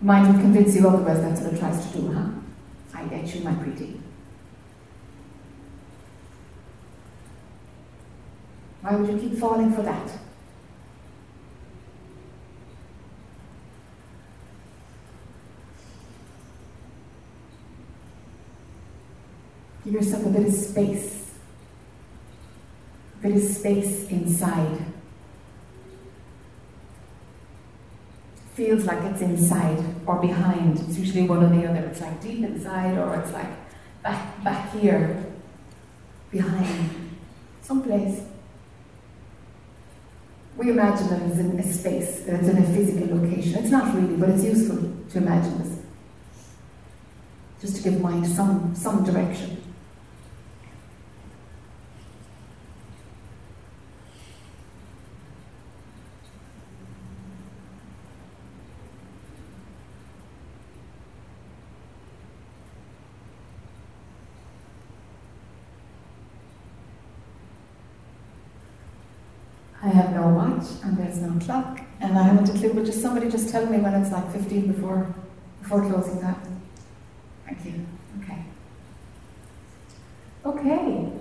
Mind 0.00 0.34
will 0.34 0.40
convince 0.40 0.74
you 0.76 0.88
otherwise, 0.88 1.20
that's 1.20 1.40
what 1.40 1.52
it 1.52 1.58
tries 1.58 1.90
to 1.90 1.98
do, 1.98 2.12
huh? 2.12 2.28
I 2.94 3.04
get 3.04 3.34
you, 3.34 3.42
my 3.42 3.54
pretty. 3.54 4.00
Why 8.80 8.96
would 8.96 9.08
you 9.08 9.28
keep 9.28 9.38
falling 9.38 9.72
for 9.72 9.82
that? 9.82 10.10
Give 19.84 19.94
yourself 19.94 20.26
a 20.26 20.28
bit 20.28 20.46
of 20.46 20.52
space 20.52 21.21
bit 23.22 23.36
of 23.36 23.42
space 23.42 24.08
inside. 24.08 24.84
Feels 28.54 28.84
like 28.84 29.02
it's 29.04 29.22
inside 29.22 29.82
or 30.06 30.20
behind. 30.20 30.78
It's 30.80 30.98
usually 30.98 31.26
one 31.26 31.42
or 31.42 31.48
the 31.48 31.66
other. 31.68 31.86
It's 31.86 32.00
like 32.00 32.20
deep 32.20 32.44
inside 32.44 32.98
or 32.98 33.14
it's 33.16 33.32
like 33.32 33.48
back 34.02 34.44
back 34.44 34.72
here. 34.72 35.24
Behind. 36.30 36.90
Someplace. 37.62 38.22
We 40.56 40.70
imagine 40.70 41.08
that 41.08 41.22
it's 41.22 41.38
in 41.38 41.58
a 41.58 41.72
space, 41.72 42.20
that 42.24 42.40
it's 42.40 42.48
in 42.48 42.58
a 42.58 42.66
physical 42.66 43.16
location. 43.16 43.54
It's 43.62 43.70
not 43.70 43.94
really, 43.94 44.16
but 44.16 44.28
it's 44.30 44.44
useful 44.44 44.78
to 45.10 45.18
imagine 45.18 45.58
this. 45.62 45.78
Just 47.60 47.76
to 47.76 47.82
give 47.90 48.00
mind 48.00 48.26
some 48.26 48.74
some 48.74 49.04
direction. 49.04 49.61
And 69.82 70.96
there's 70.96 71.18
no 71.18 71.38
clock, 71.44 71.80
and 72.00 72.16
I 72.16 72.22
haven't 72.22 72.48
a 72.48 72.52
clue, 72.58 72.72
but 72.72 72.84
just 72.84 73.00
somebody 73.00 73.28
just 73.28 73.50
tell 73.50 73.66
me 73.66 73.78
when 73.78 73.94
it's 73.94 74.12
like 74.12 74.30
15 74.32 74.72
before, 74.72 75.12
before 75.60 75.80
closing 75.90 76.20
that. 76.20 76.38
Thank 77.44 77.64
you. 77.64 77.84
Okay. 78.22 78.44
Okay. 80.46 81.12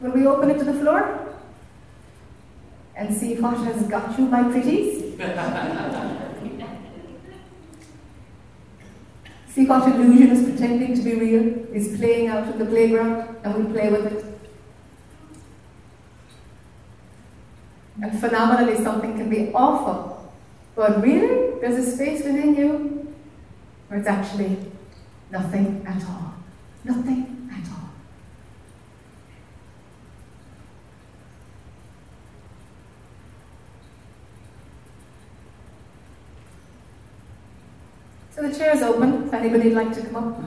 Will 0.00 0.10
we 0.10 0.26
open 0.26 0.50
it 0.50 0.58
to 0.58 0.64
the 0.64 0.74
floor? 0.74 1.28
And 2.96 3.16
see 3.16 3.36
what 3.36 3.56
has 3.58 3.86
got 3.86 4.18
you, 4.18 4.26
my 4.26 4.42
pretties? 4.42 5.16
see 9.48 9.64
what 9.66 9.86
illusion 9.88 10.30
is 10.30 10.42
pretending 10.42 10.94
to 10.96 11.02
be 11.02 11.14
real, 11.14 11.66
is 11.72 11.96
playing 11.98 12.28
out 12.28 12.48
in 12.48 12.58
the 12.58 12.66
playground, 12.66 13.36
and 13.44 13.54
we 13.64 13.72
play 13.72 13.90
with 13.90 14.06
it. 14.06 14.24
And 18.02 18.11
phenomenally, 18.22 18.82
something 18.82 19.14
can 19.16 19.28
be 19.28 19.52
awful. 19.52 20.32
But 20.76 21.02
really, 21.02 21.60
there's 21.60 21.86
a 21.86 21.90
space 21.90 22.24
within 22.24 22.54
you 22.54 23.14
where 23.88 23.98
it's 23.98 24.08
actually 24.08 24.56
nothing 25.30 25.84
at 25.86 26.02
all. 26.04 26.34
Nothing 26.84 27.50
at 27.52 27.68
all. 27.70 27.90
So 38.34 38.48
the 38.48 38.56
chair 38.56 38.74
is 38.74 38.82
open 38.82 39.24
if 39.24 39.34
anybody 39.34 39.68
would 39.68 39.76
like 39.76 39.92
to 39.94 40.02
come 40.02 40.16
up. 40.16 40.38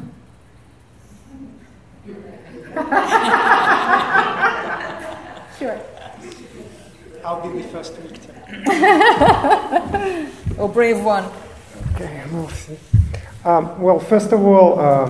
sure. 5.59 5.94
I'll 7.25 7.41
be 7.41 7.59
the 7.59 7.67
first 7.69 7.95
victim. 7.97 8.35
oh, 10.59 10.69
brave 10.71 11.03
one. 11.03 11.25
Okay, 11.95 12.23
we'll 12.31 12.49
see. 12.49 12.77
Um, 13.43 13.81
well, 13.81 13.99
first 13.99 14.31
of 14.31 14.41
all, 14.41 14.79
uh, 14.79 15.09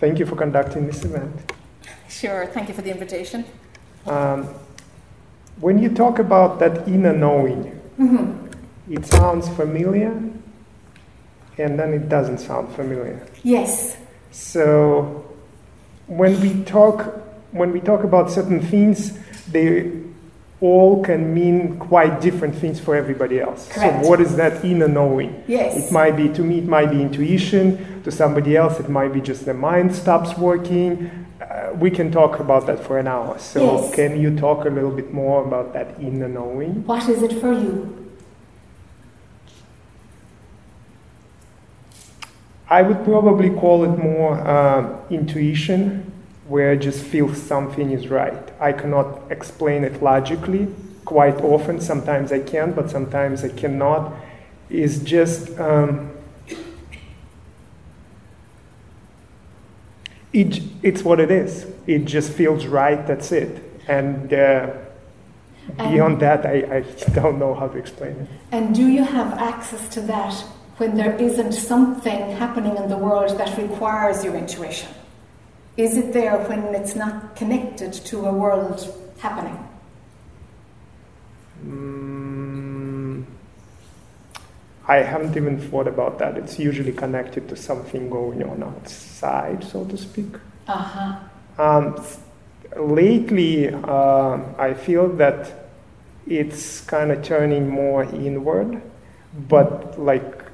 thank 0.00 0.18
you 0.18 0.26
for 0.26 0.36
conducting 0.36 0.86
this 0.86 1.02
event. 1.02 1.54
Sure, 2.10 2.44
thank 2.44 2.68
you 2.68 2.74
for 2.74 2.82
the 2.82 2.90
invitation. 2.90 3.46
Um, 4.04 4.48
when 5.60 5.78
you 5.78 5.88
talk 5.88 6.18
about 6.18 6.58
that 6.58 6.86
inner 6.86 7.14
knowing, 7.14 7.80
mm-hmm. 7.98 8.92
it 8.92 9.06
sounds 9.06 9.48
familiar 9.48 10.12
and 11.56 11.78
then 11.78 11.94
it 11.94 12.10
doesn't 12.10 12.38
sound 12.38 12.74
familiar. 12.74 13.26
Yes. 13.42 13.96
So 14.30 15.24
when 16.06 16.38
we 16.42 16.64
talk 16.64 17.16
when 17.52 17.72
we 17.72 17.80
talk 17.80 18.04
about 18.04 18.30
certain 18.30 18.60
things, 18.60 19.18
they 19.48 19.99
all 20.60 21.02
can 21.02 21.32
mean 21.32 21.78
quite 21.78 22.20
different 22.20 22.54
things 22.54 22.78
for 22.78 22.94
everybody 22.94 23.40
else. 23.40 23.68
Correct. 23.68 24.04
So 24.04 24.10
what 24.10 24.20
is 24.20 24.36
that 24.36 24.62
inner 24.64 24.88
knowing? 24.88 25.42
Yes. 25.46 25.86
It 25.88 25.92
might 25.92 26.16
be 26.16 26.28
to 26.28 26.42
me 26.42 26.58
it 26.58 26.66
might 26.66 26.90
be 26.90 27.00
intuition, 27.00 28.02
to 28.02 28.10
somebody 28.10 28.56
else 28.56 28.78
it 28.78 28.88
might 28.88 29.12
be 29.12 29.20
just 29.20 29.46
the 29.46 29.54
mind 29.54 29.94
stops 29.94 30.36
working. 30.36 31.26
Uh, 31.40 31.72
we 31.74 31.90
can 31.90 32.12
talk 32.12 32.40
about 32.40 32.66
that 32.66 32.78
for 32.78 32.98
an 32.98 33.08
hour. 33.08 33.38
So 33.38 33.80
yes. 33.80 33.94
can 33.94 34.20
you 34.20 34.36
talk 34.38 34.66
a 34.66 34.68
little 34.68 34.90
bit 34.90 35.12
more 35.12 35.44
about 35.44 35.72
that 35.72 35.98
inner 35.98 36.28
knowing? 36.28 36.86
What 36.86 37.08
is 37.08 37.22
it 37.22 37.40
for 37.40 37.52
you? 37.52 37.96
I 42.68 42.82
would 42.82 43.02
probably 43.04 43.50
call 43.50 43.82
it 43.84 43.98
more 43.98 44.38
uh, 44.38 45.00
intuition 45.10 46.12
where 46.46 46.70
I 46.70 46.76
just 46.76 47.02
feel 47.02 47.34
something 47.34 47.90
is 47.90 48.08
right. 48.08 48.49
I 48.60 48.72
cannot 48.72 49.32
explain 49.32 49.84
it 49.84 50.02
logically 50.02 50.68
quite 51.04 51.40
often. 51.40 51.80
Sometimes 51.80 52.30
I 52.30 52.40
can, 52.40 52.72
but 52.72 52.90
sometimes 52.90 53.42
I 53.42 53.48
cannot. 53.48 54.12
Is 54.68 55.02
just 55.02 55.58
um, 55.58 56.10
it, 60.32 60.62
it's 60.82 61.02
what 61.02 61.18
it 61.18 61.30
is. 61.30 61.66
It 61.86 62.04
just 62.04 62.32
feels 62.32 62.66
right. 62.66 63.04
That's 63.06 63.32
it. 63.32 63.62
And 63.88 64.32
uh, 64.32 64.70
beyond 65.76 66.20
that, 66.20 66.46
I, 66.46 66.76
I 66.76 66.80
don't 67.14 67.38
know 67.38 67.54
how 67.54 67.68
to 67.68 67.78
explain 67.78 68.12
it. 68.12 68.28
And 68.52 68.74
do 68.74 68.86
you 68.86 69.02
have 69.02 69.32
access 69.38 69.88
to 69.94 70.00
that 70.02 70.34
when 70.76 70.96
there 70.96 71.16
isn't 71.16 71.52
something 71.52 72.30
happening 72.36 72.76
in 72.76 72.88
the 72.88 72.96
world 72.96 73.36
that 73.38 73.58
requires 73.58 74.24
your 74.24 74.34
intuition? 74.36 74.88
Is 75.76 75.96
it 75.96 76.12
there 76.12 76.36
when 76.48 76.74
it's 76.74 76.94
not 76.96 77.36
connected 77.36 77.92
to 77.92 78.26
a 78.26 78.32
world 78.32 78.86
happening? 79.18 79.58
Mm, 81.64 83.24
I 84.88 84.96
haven't 84.96 85.36
even 85.36 85.60
thought 85.60 85.86
about 85.86 86.18
that. 86.18 86.36
It's 86.36 86.58
usually 86.58 86.92
connected 86.92 87.48
to 87.48 87.56
something 87.56 88.10
going 88.10 88.42
on 88.42 88.62
outside, 88.62 89.62
so 89.64 89.84
to 89.84 89.96
speak. 89.96 90.34
Uh-huh. 90.66 91.16
Um, 91.58 92.04
lately, 92.76 93.68
uh, 93.68 94.38
I 94.58 94.74
feel 94.74 95.08
that 95.16 95.70
it's 96.26 96.80
kind 96.82 97.12
of 97.12 97.22
turning 97.22 97.68
more 97.68 98.04
inward, 98.04 98.80
but 99.48 99.98
like 100.00 100.44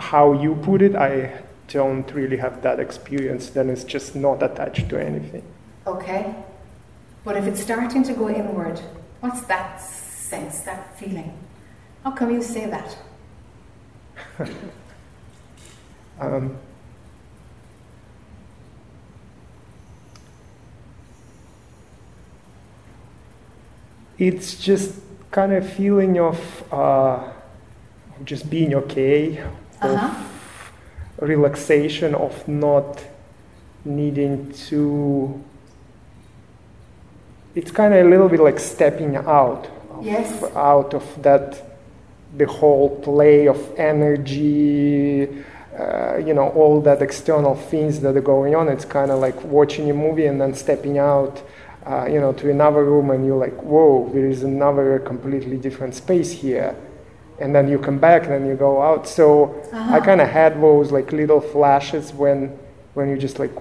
how 0.00 0.32
you 0.32 0.54
put 0.56 0.82
it, 0.82 0.96
I 0.96 1.42
don't 1.68 2.10
really 2.12 2.38
have 2.38 2.62
that 2.62 2.80
experience. 2.80 3.50
Then 3.50 3.70
it's 3.70 3.84
just 3.84 4.14
not 4.16 4.42
attached 4.42 4.88
to 4.88 4.98
anything. 5.00 5.42
Okay. 5.86 6.34
But 7.24 7.36
if 7.36 7.46
it's 7.46 7.60
starting 7.60 8.02
to 8.04 8.12
go 8.14 8.28
inward, 8.28 8.80
what's 9.20 9.42
that 9.42 9.80
sense, 9.80 10.60
that 10.60 10.98
feeling? 10.98 11.32
How 12.04 12.12
come 12.12 12.32
you 12.32 12.42
say 12.42 12.66
that? 12.66 12.96
um, 16.20 16.56
it's 24.18 24.56
just 24.56 25.00
kind 25.30 25.52
of 25.52 25.70
feeling 25.70 26.18
of 26.18 26.72
uh, 26.72 27.30
just 28.24 28.48
being 28.50 28.74
okay, 28.74 29.38
Uh-huh. 29.80 30.24
Relaxation, 31.20 32.14
of 32.14 32.46
not 32.48 33.04
needing 33.84 34.52
to. 34.52 35.42
It's 37.54 37.70
kind 37.70 37.92
of 37.94 38.06
a 38.06 38.08
little 38.08 38.28
bit 38.28 38.40
like 38.40 38.60
stepping 38.60 39.16
out, 39.16 39.68
of, 39.90 40.04
Yes. 40.04 40.42
out 40.54 40.94
of 40.94 41.22
that, 41.22 41.60
the 42.36 42.46
whole 42.46 43.00
play 43.00 43.48
of 43.48 43.58
energy, 43.76 45.28
uh, 45.78 46.18
you 46.18 46.34
know, 46.34 46.48
all 46.50 46.80
that 46.82 47.02
external 47.02 47.54
things 47.56 48.00
that 48.00 48.16
are 48.16 48.20
going 48.20 48.54
on. 48.54 48.68
It's 48.68 48.84
kind 48.84 49.10
of 49.10 49.18
like 49.20 49.42
watching 49.44 49.90
a 49.90 49.94
movie 49.94 50.26
and 50.26 50.40
then 50.40 50.54
stepping 50.54 50.98
out, 50.98 51.42
uh, 51.86 52.06
you 52.06 52.20
know, 52.20 52.32
to 52.34 52.50
another 52.50 52.84
room, 52.84 53.10
and 53.10 53.26
you're 53.26 53.38
like, 53.38 53.56
whoa, 53.62 54.08
there 54.12 54.26
is 54.28 54.42
another 54.42 54.98
completely 55.00 55.56
different 55.56 55.94
space 55.94 56.30
here. 56.30 56.76
And 57.40 57.54
then 57.54 57.68
you 57.68 57.78
come 57.78 57.98
back, 57.98 58.24
and 58.24 58.32
then 58.32 58.46
you 58.46 58.54
go 58.54 58.82
out. 58.82 59.06
So 59.08 59.54
I 59.72 59.76
Uh-huh. 59.76 60.00
kind 60.00 60.20
of 60.20 60.28
had 60.28 60.60
those 60.60 60.90
like 60.92 61.12
little 61.12 61.40
flashes 61.40 62.12
when, 62.12 62.58
when 62.94 63.08
you 63.08 63.16
just 63.16 63.38
like 63.38 63.52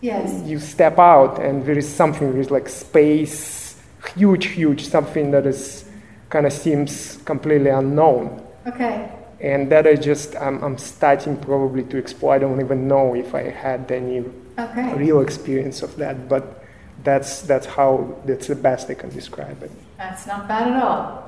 Yes. 0.00 0.42
you 0.46 0.58
step 0.60 0.98
out, 0.98 1.40
and 1.40 1.64
there 1.64 1.76
is 1.76 1.88
something. 1.88 2.30
There 2.32 2.40
is 2.40 2.50
like 2.52 2.68
space, 2.68 3.76
huge, 4.14 4.46
huge, 4.46 4.86
something 4.88 5.32
that 5.32 5.44
is 5.46 5.84
kind 6.30 6.46
of 6.46 6.52
seems 6.52 7.16
completely 7.24 7.70
unknown 7.70 8.42
Okay. 8.66 9.08
and 9.40 9.70
that 9.72 9.86
I 9.86 9.94
just 9.94 10.36
I'm, 10.36 10.62
I'm 10.62 10.76
starting 10.78 11.36
probably 11.38 11.82
to 11.84 11.96
explore. 11.96 12.34
I 12.34 12.38
don't 12.38 12.60
even 12.60 12.86
know 12.86 13.14
if 13.16 13.34
I 13.34 13.44
had 13.50 13.90
any 13.90 14.22
Okay. 14.58 14.94
real 14.94 15.20
experience 15.20 15.82
of 15.82 15.96
that, 15.96 16.28
but 16.28 16.62
that's 17.02 17.42
that's 17.42 17.66
how 17.66 18.14
that's 18.26 18.46
the 18.46 18.54
best 18.56 18.90
I 18.90 18.94
can 18.94 19.10
describe 19.10 19.62
it. 19.62 19.70
That's 19.96 20.26
not 20.26 20.46
bad 20.46 20.68
at 20.68 20.82
all. 20.82 21.24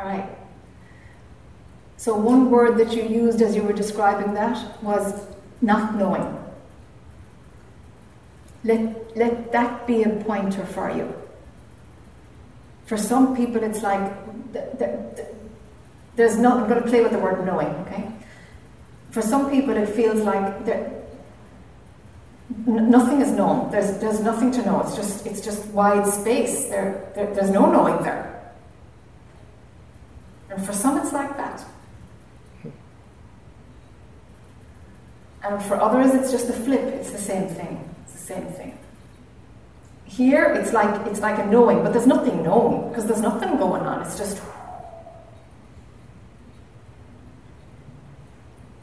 All 0.00 0.06
right. 0.06 0.30
So, 1.98 2.16
one 2.16 2.50
word 2.50 2.78
that 2.78 2.92
you 2.96 3.02
used 3.02 3.42
as 3.42 3.54
you 3.54 3.62
were 3.62 3.74
describing 3.74 4.32
that 4.32 4.82
was 4.82 5.26
not 5.60 5.96
knowing. 5.96 6.38
Let, 8.64 9.16
let 9.16 9.52
that 9.52 9.86
be 9.86 10.02
a 10.04 10.08
pointer 10.08 10.64
for 10.64 10.90
you. 10.90 11.12
For 12.86 12.96
some 12.96 13.36
people, 13.36 13.62
it's 13.62 13.82
like 13.82 14.00
th- 14.52 14.78
th- 14.78 15.16
th- 15.16 15.28
there's 16.16 16.38
no, 16.38 16.58
I'm 16.58 16.68
going 16.68 16.82
to 16.82 16.88
play 16.88 17.02
with 17.02 17.12
the 17.12 17.18
word 17.18 17.44
knowing, 17.44 17.68
okay? 17.86 18.10
For 19.10 19.20
some 19.20 19.50
people, 19.50 19.76
it 19.76 19.88
feels 19.88 20.20
like 20.22 20.64
there, 20.64 20.90
nothing 22.66 23.20
is 23.20 23.30
known. 23.30 23.70
There's, 23.70 23.98
there's 23.98 24.20
nothing 24.20 24.50
to 24.52 24.64
know. 24.64 24.80
It's 24.80 24.96
just, 24.96 25.26
it's 25.26 25.40
just 25.40 25.66
wide 25.66 26.06
space. 26.06 26.68
There, 26.68 27.10
there, 27.14 27.32
there's 27.34 27.50
no 27.50 27.70
knowing 27.70 28.02
there. 28.02 28.39
And 30.50 30.66
for 30.66 30.72
some, 30.72 30.98
it's 30.98 31.12
like 31.12 31.36
that. 31.36 31.64
And 35.42 35.62
for 35.62 35.80
others, 35.80 36.14
it's 36.14 36.30
just 36.30 36.50
a 36.50 36.52
flip. 36.52 36.80
It's 36.80 37.10
the 37.10 37.18
same 37.18 37.48
thing. 37.48 37.88
It's 38.04 38.12
the 38.12 38.34
same 38.34 38.46
thing. 38.46 38.78
Here, 40.04 40.52
it's 40.54 40.72
like 40.72 41.06
it's 41.06 41.20
like 41.20 41.38
a 41.38 41.46
knowing, 41.46 41.82
but 41.82 41.92
there's 41.92 42.06
nothing 42.06 42.42
known 42.42 42.88
because 42.88 43.06
there's 43.06 43.22
nothing 43.22 43.56
going 43.56 43.82
on. 43.82 44.02
It's 44.02 44.18
just. 44.18 44.42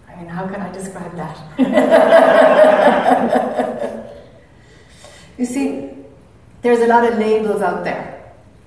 I 0.08 0.16
mean, 0.16 0.28
how 0.28 0.48
can 0.48 0.62
I 0.62 0.72
describe 0.72 1.16
that? 1.16 1.60
you 5.38 5.46
see, 5.46 5.92
there's 6.64 6.80
a 6.80 6.88
lot 6.88 7.04
of 7.04 7.20
labels 7.20 7.62
out 7.62 7.84
there. 7.84 8.17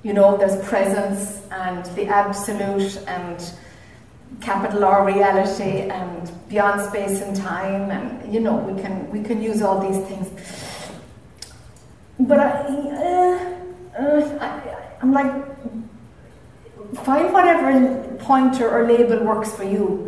You 0.03 0.15
know, 0.15 0.37
there's 0.37 0.57
presence 0.67 1.43
and 1.51 1.85
the 1.97 2.07
absolute 2.07 2.99
and 3.07 3.53
capital 4.41 4.85
R 4.85 5.05
reality 5.05 5.91
and 5.91 6.31
beyond 6.49 6.81
space 6.81 7.21
and 7.21 7.37
time, 7.37 7.91
and 7.91 8.33
you 8.33 8.41
know, 8.41 8.57
we 8.57 8.81
can 8.81 9.11
we 9.11 9.23
can 9.23 9.43
use 9.43 9.61
all 9.63 9.81
these 9.81 10.03
things. 10.07 10.29
But 12.19 12.39
I, 12.39 12.51
uh, 12.51 14.03
uh, 14.03 14.39
I, 14.41 14.77
I'm 15.03 15.13
like, 15.13 15.33
find 17.05 17.33
whatever 17.33 18.17
pointer 18.19 18.71
or 18.71 18.87
label 18.87 19.25
works 19.25 19.53
for 19.53 19.65
you. 19.65 20.07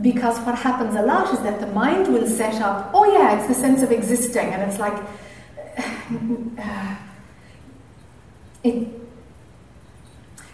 Because 0.00 0.38
what 0.40 0.56
happens 0.56 0.96
a 0.96 1.02
lot 1.02 1.32
is 1.32 1.40
that 1.40 1.60
the 1.60 1.66
mind 1.68 2.08
will 2.08 2.26
set 2.26 2.60
up, 2.60 2.90
oh 2.94 3.04
yeah, 3.12 3.38
it's 3.38 3.46
the 3.46 3.54
sense 3.54 3.82
of 3.82 3.92
existing, 3.92 4.46
and 4.46 4.62
it's 4.62 4.80
like, 4.80 4.98
uh, 6.58 6.96
it, 8.64 9.01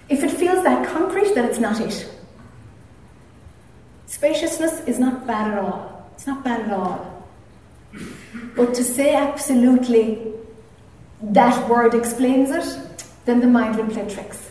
if 0.08 0.22
it 0.24 0.30
feels 0.30 0.62
that 0.64 0.88
concrete, 0.88 1.34
then 1.34 1.44
it's 1.44 1.58
not 1.58 1.80
it. 1.80 2.08
Spaciousness 4.06 4.80
is 4.86 4.98
not 4.98 5.26
bad 5.26 5.52
at 5.52 5.58
all. 5.58 6.10
It's 6.14 6.26
not 6.26 6.42
bad 6.42 6.62
at 6.62 6.72
all. 6.72 7.26
But 8.56 8.74
to 8.74 8.84
say 8.84 9.14
absolutely 9.14 10.32
that 11.20 11.68
word 11.68 11.94
explains 11.94 12.50
it, 12.50 13.04
then 13.24 13.40
the 13.40 13.46
mind 13.46 13.76
will 13.76 13.88
play 13.88 14.08
tricks. 14.08 14.50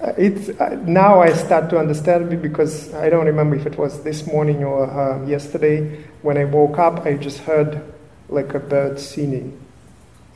Uh, 0.00 0.12
it's 0.16 0.48
uh, 0.60 0.80
now 0.86 1.20
I 1.20 1.32
start 1.32 1.70
to 1.70 1.78
understand 1.78 2.32
it 2.32 2.40
because 2.40 2.94
I 2.94 3.10
don't 3.10 3.26
remember 3.26 3.56
if 3.56 3.66
it 3.66 3.76
was 3.76 4.02
this 4.04 4.26
morning 4.28 4.62
or 4.62 4.88
uh, 4.88 5.26
yesterday 5.26 6.04
when 6.22 6.38
I 6.38 6.44
woke 6.44 6.78
up. 6.78 7.04
I 7.04 7.14
just 7.14 7.38
heard 7.38 7.82
like 8.28 8.54
a 8.54 8.60
bird 8.60 9.00
singing, 9.00 9.58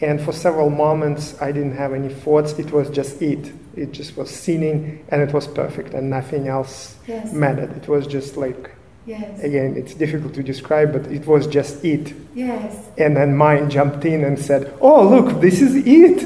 and 0.02 0.20
for 0.20 0.32
several 0.32 0.68
moments 0.70 1.40
I 1.40 1.52
didn't 1.52 1.76
have 1.76 1.92
any 1.94 2.08
thoughts. 2.12 2.58
It 2.58 2.72
was 2.72 2.90
just 2.90 3.22
it. 3.22 3.52
It 3.76 3.92
just 3.92 4.16
was 4.16 4.30
singing, 4.30 5.04
and 5.08 5.22
it 5.22 5.32
was 5.32 5.46
perfect, 5.46 5.94
and 5.94 6.10
nothing 6.10 6.48
else 6.48 6.96
Yes. 7.06 7.32
mattered. 7.32 7.74
It 7.76 7.88
was 7.88 8.06
just 8.06 8.36
like 8.36 8.70
Yes. 9.06 9.40
again, 9.42 9.74
it's 9.76 9.94
difficult 9.94 10.34
to 10.34 10.42
describe, 10.42 10.92
but 10.92 11.10
it 11.10 11.26
was 11.26 11.46
just 11.46 11.84
it. 11.84 12.12
Yes. 12.34 12.76
And 12.98 13.16
then 13.16 13.36
mine 13.36 13.70
jumped 13.70 14.04
in 14.04 14.22
and 14.24 14.38
said, 14.38 14.70
"Oh, 14.80 15.02
look, 15.08 15.40
this 15.40 15.60
is 15.62 15.74
it." 15.76 16.22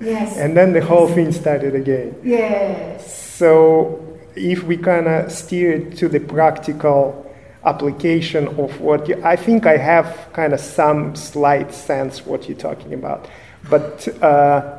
Yes. 0.00 0.36
and 0.42 0.56
then 0.56 0.72
the 0.72 0.80
whole 0.80 1.08
thing 1.08 1.32
started 1.32 1.74
again. 1.74 2.14
Yes. 2.22 3.12
So, 3.38 3.98
if 4.36 4.62
we 4.64 4.76
kind 4.76 5.06
of 5.08 5.30
steer 5.32 5.72
it 5.72 5.96
to 5.98 6.08
the 6.08 6.20
practical 6.20 7.23
application 7.64 8.48
of 8.58 8.80
what 8.80 9.08
you, 9.08 9.20
I 9.24 9.36
think 9.36 9.66
I 9.66 9.76
have 9.76 10.28
kind 10.32 10.52
of 10.52 10.60
some 10.60 11.14
slight 11.16 11.72
sense 11.74 12.24
what 12.26 12.48
you're 12.48 12.58
talking 12.58 12.92
about, 12.94 13.28
but 13.70 14.06
uh, 14.22 14.78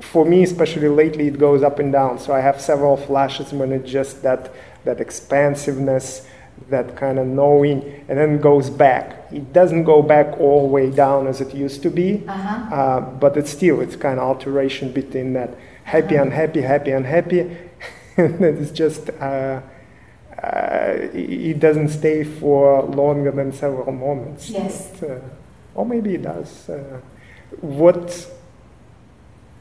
for 0.00 0.24
me, 0.24 0.42
especially 0.42 0.88
lately, 0.88 1.28
it 1.28 1.38
goes 1.38 1.62
up 1.62 1.78
and 1.78 1.92
down. 1.92 2.18
So 2.18 2.32
I 2.32 2.40
have 2.40 2.60
several 2.60 2.96
flashes 2.96 3.52
when 3.52 3.70
it's 3.72 3.90
just 3.90 4.22
that 4.22 4.50
that 4.84 5.00
expansiveness, 5.00 6.26
that 6.68 6.96
kind 6.96 7.18
of 7.18 7.26
knowing, 7.26 7.82
and 8.08 8.18
then 8.18 8.40
goes 8.40 8.68
back. 8.68 9.28
It 9.32 9.52
doesn't 9.52 9.84
go 9.84 10.02
back 10.02 10.40
all 10.40 10.62
the 10.62 10.68
way 10.68 10.90
down 10.90 11.26
as 11.28 11.40
it 11.40 11.54
used 11.54 11.82
to 11.82 11.90
be, 11.90 12.24
Uh-huh. 12.26 12.74
uh, 12.74 13.00
but 13.00 13.36
it's 13.36 13.50
still 13.50 13.80
it's 13.80 13.96
kind 13.96 14.18
of 14.18 14.26
alteration 14.26 14.90
between 14.92 15.34
that 15.34 15.50
happy, 15.84 16.16
unhappy, 16.16 16.62
happy, 16.62 16.90
unhappy. 16.90 17.40
and 18.16 18.40
it's 18.42 18.70
just 18.72 19.10
uh, 19.20 19.60
uh, 20.42 20.94
it 21.14 21.60
doesn't 21.60 21.88
stay 21.90 22.24
for 22.24 22.82
longer 22.82 23.30
than 23.30 23.52
several 23.52 23.92
moments. 23.92 24.50
Yes. 24.50 24.90
But, 25.00 25.10
uh, 25.10 25.18
or 25.74 25.86
maybe 25.86 26.14
it 26.14 26.22
does. 26.22 26.68
Uh, 26.68 27.00
what 27.60 28.28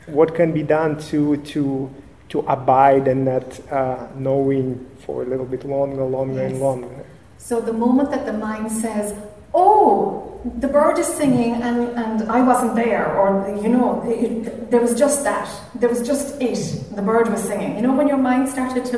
what 0.08 0.34
can 0.36 0.52
be 0.54 0.64
done 0.64 0.98
to 1.10 1.38
to 1.38 1.90
to 2.30 2.40
abide 2.48 3.08
in 3.08 3.26
that 3.26 3.60
uh, 3.72 4.08
knowing 4.16 4.86
for 5.06 5.22
a 5.24 5.26
little 5.26 5.46
bit 5.46 5.64
longer, 5.66 6.04
longer, 6.04 6.42
Yes. 6.42 6.52
and 6.52 6.62
longer? 6.62 7.06
So 7.38 7.60
the 7.62 7.74
moment 7.74 8.12
that 8.12 8.26
the 8.26 8.34
mind 8.34 8.72
says, 8.72 9.14
"Oh, 9.54 10.40
the 10.60 10.68
bird 10.68 10.98
is 10.98 11.08
singing 11.08 11.54
and, 11.62 11.90
and 11.98 12.32
I 12.32 12.42
wasn't 12.42 12.76
there," 12.76 13.06
or 13.18 13.58
you 13.62 13.70
know, 13.70 14.02
it, 14.06 14.72
there 14.72 14.82
was 14.82 14.98
just 14.98 15.24
that, 15.24 15.48
there 15.76 15.90
was 15.90 16.02
just 16.08 16.42
it. 16.42 16.60
The 16.96 17.02
bird 17.02 17.30
was 17.30 17.44
singing. 17.44 17.76
You 17.76 17.82
know, 17.84 17.94
when 17.96 18.08
your 18.08 18.18
mind 18.18 18.50
started 18.50 18.86
to 18.86 18.98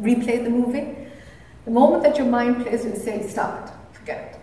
replay 0.00 0.42
the 0.44 0.50
movie, 0.50 0.86
the 1.64 1.70
moment 1.70 2.02
that 2.02 2.16
your 2.18 2.26
mind 2.26 2.64
plays 2.64 2.84
it, 2.84 2.96
say, 2.98 3.26
"Stop 3.26 3.66
it, 3.66 3.96
forget 3.96 4.18
it." 4.18 4.40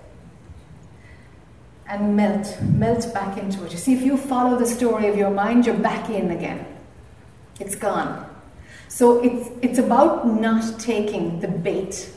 and 1.92 2.16
melt, 2.16 2.58
melt 2.62 3.14
back 3.14 3.38
into 3.38 3.66
it. 3.66 3.72
You 3.74 3.78
see, 3.78 3.94
if 3.94 4.02
you 4.02 4.16
follow 4.16 4.58
the 4.58 4.66
story 4.66 5.10
of 5.10 5.18
your 5.18 5.30
mind, 5.30 5.66
you're 5.66 5.76
back 5.76 6.10
in 6.10 6.32
again. 6.32 6.66
It's 7.60 7.76
gone. 7.76 8.26
So 8.88 9.22
it's, 9.22 9.50
it's 9.62 9.78
about 9.78 10.26
not 10.26 10.80
taking 10.80 11.42
the 11.42 11.50
bait, 11.50 12.10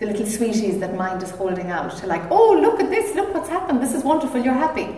the 0.00 0.06
little 0.06 0.26
sweeties 0.26 0.80
that 0.80 0.96
mind 0.96 1.22
is 1.22 1.30
holding 1.30 1.70
out 1.70 2.04
like, 2.04 2.22
oh, 2.32 2.58
look 2.60 2.80
at 2.80 2.90
this, 2.90 3.14
look 3.14 3.32
what's 3.32 3.48
happened, 3.48 3.80
this 3.80 3.94
is 3.94 4.02
wonderful, 4.02 4.42
you're 4.42 4.54
happy. 4.54 4.88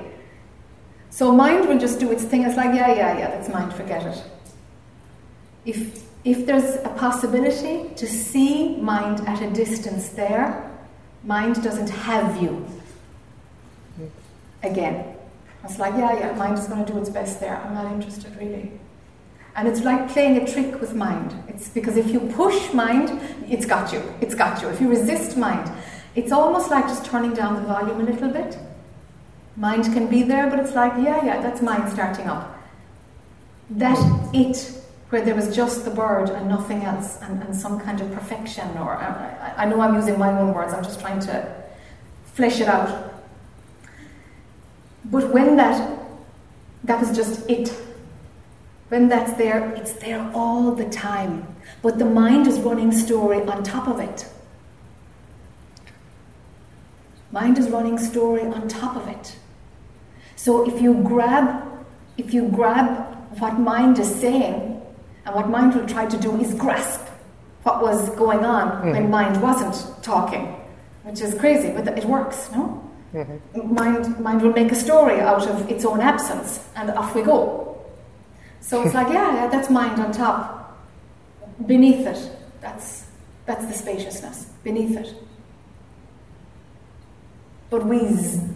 So 1.10 1.32
mind 1.32 1.68
will 1.68 1.78
just 1.78 2.00
do 2.00 2.10
its 2.10 2.24
thing. 2.24 2.44
It's 2.44 2.56
like, 2.56 2.74
yeah, 2.74 2.94
yeah, 2.94 3.18
yeah, 3.18 3.28
that's 3.28 3.50
mind, 3.50 3.74
forget 3.74 4.06
it. 4.06 4.24
If, 5.66 6.02
if 6.26 6.44
there's 6.44 6.74
a 6.84 6.92
possibility 6.98 7.88
to 7.94 8.06
see 8.06 8.76
mind 8.78 9.20
at 9.28 9.40
a 9.40 9.50
distance 9.50 10.08
there, 10.08 10.68
mind 11.22 11.62
doesn't 11.62 11.88
have 11.88 12.42
you 12.42 12.66
again. 14.64 15.14
It's 15.62 15.78
like, 15.78 15.94
yeah, 15.94 16.18
yeah, 16.18 16.32
mind 16.32 16.58
is 16.58 16.66
going 16.66 16.84
to 16.84 16.92
do 16.92 16.98
its 16.98 17.10
best 17.10 17.38
there. 17.38 17.56
I'm 17.56 17.74
not 17.74 17.92
interested 17.92 18.36
really. 18.36 18.72
And 19.54 19.68
it's 19.68 19.82
like 19.82 20.08
playing 20.08 20.36
a 20.38 20.52
trick 20.52 20.80
with 20.80 20.94
mind. 20.94 21.32
It's 21.46 21.68
because 21.68 21.96
if 21.96 22.08
you 22.08 22.18
push 22.34 22.72
mind, 22.72 23.20
it's 23.48 23.64
got 23.64 23.92
you. 23.92 24.02
It's 24.20 24.34
got 24.34 24.60
you. 24.60 24.68
If 24.68 24.80
you 24.80 24.88
resist 24.88 25.36
mind, 25.36 25.70
it's 26.16 26.32
almost 26.32 26.72
like 26.72 26.86
just 26.86 27.04
turning 27.04 27.34
down 27.34 27.54
the 27.54 27.62
volume 27.62 28.00
a 28.00 28.04
little 28.04 28.30
bit. 28.30 28.58
Mind 29.56 29.84
can 29.84 30.08
be 30.08 30.24
there, 30.24 30.50
but 30.50 30.58
it's 30.58 30.74
like, 30.74 30.92
yeah, 30.94 31.24
yeah, 31.24 31.40
that's 31.40 31.62
mind 31.62 31.90
starting 31.90 32.26
up. 32.26 32.60
That 33.70 33.98
it, 34.34 34.75
where 35.10 35.22
there 35.22 35.34
was 35.34 35.54
just 35.54 35.84
the 35.84 35.90
bird 35.90 36.30
and 36.30 36.48
nothing 36.48 36.82
else, 36.82 37.18
and, 37.22 37.42
and 37.42 37.54
some 37.54 37.78
kind 37.80 38.00
of 38.00 38.12
perfection, 38.12 38.68
or 38.78 38.96
I, 38.96 39.54
I 39.58 39.64
know 39.66 39.80
I'm 39.80 39.94
using 39.94 40.18
my 40.18 40.36
own 40.38 40.52
words, 40.52 40.74
I'm 40.74 40.82
just 40.82 41.00
trying 41.00 41.20
to 41.20 41.64
flesh 42.34 42.60
it 42.60 42.68
out. 42.68 43.14
But 45.04 45.32
when 45.32 45.56
that, 45.56 45.98
that 46.84 47.00
was 47.00 47.14
just 47.16 47.48
it, 47.48 47.68
when 48.88 49.08
that's 49.08 49.32
there, 49.34 49.72
it's 49.74 49.92
there 49.94 50.30
all 50.34 50.72
the 50.72 50.88
time. 50.90 51.46
But 51.82 51.98
the 51.98 52.04
mind 52.04 52.46
is 52.46 52.58
running 52.60 52.92
story 52.92 53.42
on 53.42 53.62
top 53.62 53.88
of 53.88 54.00
it. 54.00 54.26
Mind 57.30 57.58
is 57.58 57.68
running 57.68 57.98
story 57.98 58.42
on 58.42 58.68
top 58.68 58.96
of 58.96 59.08
it. 59.08 59.36
So 60.36 60.68
if 60.68 60.80
you 60.80 60.94
grab, 60.94 61.64
if 62.16 62.32
you 62.32 62.48
grab 62.48 63.16
what 63.38 63.58
mind 63.58 63.98
is 63.98 64.12
saying, 64.12 64.75
and 65.26 65.34
what 65.34 65.50
mind 65.50 65.74
will 65.74 65.86
try 65.86 66.06
to 66.06 66.16
do 66.16 66.40
is 66.40 66.54
grasp 66.54 67.00
what 67.64 67.82
was 67.82 68.08
going 68.10 68.44
on 68.44 68.68
mm-hmm. 68.68 68.90
when 68.92 69.10
mind 69.10 69.42
wasn't 69.42 69.76
talking, 70.02 70.54
which 71.02 71.20
is 71.20 71.34
crazy, 71.34 71.72
but 71.72 71.86
it 71.98 72.04
works, 72.04 72.48
no? 72.52 72.88
Mm-hmm. 73.12 73.74
Mind, 73.74 74.20
mind 74.20 74.40
will 74.40 74.52
make 74.52 74.70
a 74.70 74.76
story 74.76 75.20
out 75.20 75.46
of 75.48 75.68
its 75.68 75.84
own 75.84 76.00
absence, 76.00 76.64
and 76.76 76.90
off 76.90 77.12
we 77.16 77.22
go. 77.22 77.84
So 78.60 78.82
it's 78.82 78.94
like, 78.94 79.08
yeah, 79.08 79.34
yeah, 79.34 79.46
that's 79.48 79.68
mind 79.68 80.00
on 80.00 80.12
top. 80.12 80.78
Beneath 81.66 82.06
it, 82.06 82.30
that's, 82.60 83.06
that's 83.46 83.66
the 83.66 83.72
spaciousness. 83.72 84.46
Beneath 84.62 84.96
it. 84.96 85.12
But 87.70 87.84
we 87.84 88.00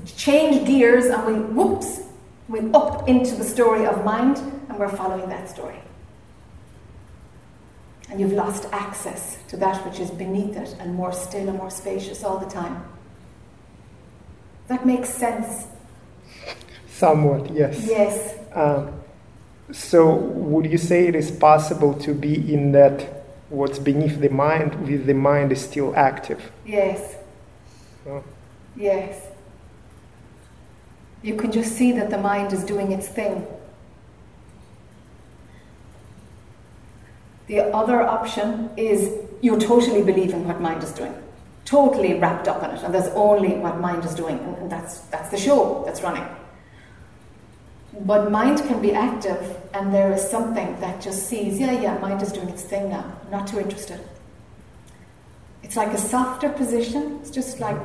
change 0.07 0.67
gears 0.67 1.07
and 1.07 1.27
we, 1.27 1.35
whoops, 1.55 2.01
we 2.49 2.61
up 2.73 3.09
into 3.09 3.35
the 3.35 3.45
story 3.45 3.87
of 3.87 4.05
mind 4.05 4.39
and 4.69 4.79
we're 4.79 4.89
following 4.89 5.29
that 5.31 5.49
story. 5.49 5.81
And 8.11 8.21
you've 8.21 8.33
lost 8.33 8.67
access 8.73 9.39
to 9.49 9.57
that 9.59 9.85
which 9.87 10.01
is 10.01 10.11
beneath 10.11 10.57
it 10.57 10.77
and 10.81 10.95
more 10.95 11.13
still 11.13 11.49
and 11.49 11.57
more 11.57 11.71
spacious 11.71 12.25
all 12.25 12.39
the 12.39 12.51
time. 12.51 12.85
That 14.67 14.85
makes 14.85 15.09
sense. 15.09 15.67
Somewhat, 16.89 17.53
yes. 17.55 17.87
Yes. 17.87 18.39
Um, 18.53 19.01
so, 19.73 20.15
would 20.15 20.67
you 20.67 20.79
say 20.79 21.07
it 21.07 21.15
is 21.15 21.31
possible 21.31 21.95
to 21.95 22.13
be 22.13 22.53
in 22.53 22.73
that 22.73 23.25
what's 23.49 23.79
beneath 23.79 24.21
the 24.21 24.29
mind 24.29 24.75
with 24.87 25.07
the 25.07 25.15
mind 25.15 25.53
is 25.53 25.61
still 25.61 25.95
active? 25.95 26.51
Yes. 26.67 27.17
Oh. 28.09 28.25
Yes. 28.77 29.27
You 31.23 31.37
can 31.37 31.53
just 31.53 31.73
see 31.77 31.93
that 31.93 32.11
the 32.11 32.19
mind 32.19 32.53
is 32.53 32.65
doing 32.65 32.93
its 32.93 33.07
thing. 33.07 33.47
The 37.51 37.63
other 37.75 38.01
option 38.01 38.71
is 38.77 39.13
you're 39.41 39.59
totally 39.59 40.05
believing 40.05 40.47
what 40.47 40.61
mind 40.61 40.85
is 40.85 40.93
doing, 40.93 41.13
totally 41.65 42.15
wrapped 42.15 42.47
up 42.47 42.63
in 42.63 42.71
it, 42.71 42.85
and 42.85 42.95
there's 42.95 43.13
only 43.17 43.55
what 43.55 43.81
mind 43.81 44.05
is 44.05 44.15
doing, 44.15 44.39
and 44.61 44.71
that's, 44.71 44.99
that's 45.11 45.31
the 45.31 45.37
show 45.37 45.83
that's 45.85 46.01
running. 46.01 46.25
But 48.03 48.31
mind 48.31 48.59
can 48.59 48.81
be 48.81 48.93
active, 48.93 49.57
and 49.75 49.93
there 49.93 50.13
is 50.13 50.23
something 50.23 50.79
that 50.79 51.01
just 51.01 51.27
sees, 51.27 51.59
yeah, 51.59 51.73
yeah, 51.73 51.99
mind 51.99 52.23
is 52.23 52.31
doing 52.31 52.49
its 52.51 52.63
thing 52.63 52.89
now, 52.89 53.19
I'm 53.25 53.31
not 53.33 53.49
too 53.49 53.59
interested. 53.59 53.99
It's 55.65 55.75
like 55.75 55.93
a 55.93 55.99
softer 55.99 56.51
position, 56.51 57.19
it's 57.21 57.31
just 57.31 57.59
like, 57.59 57.81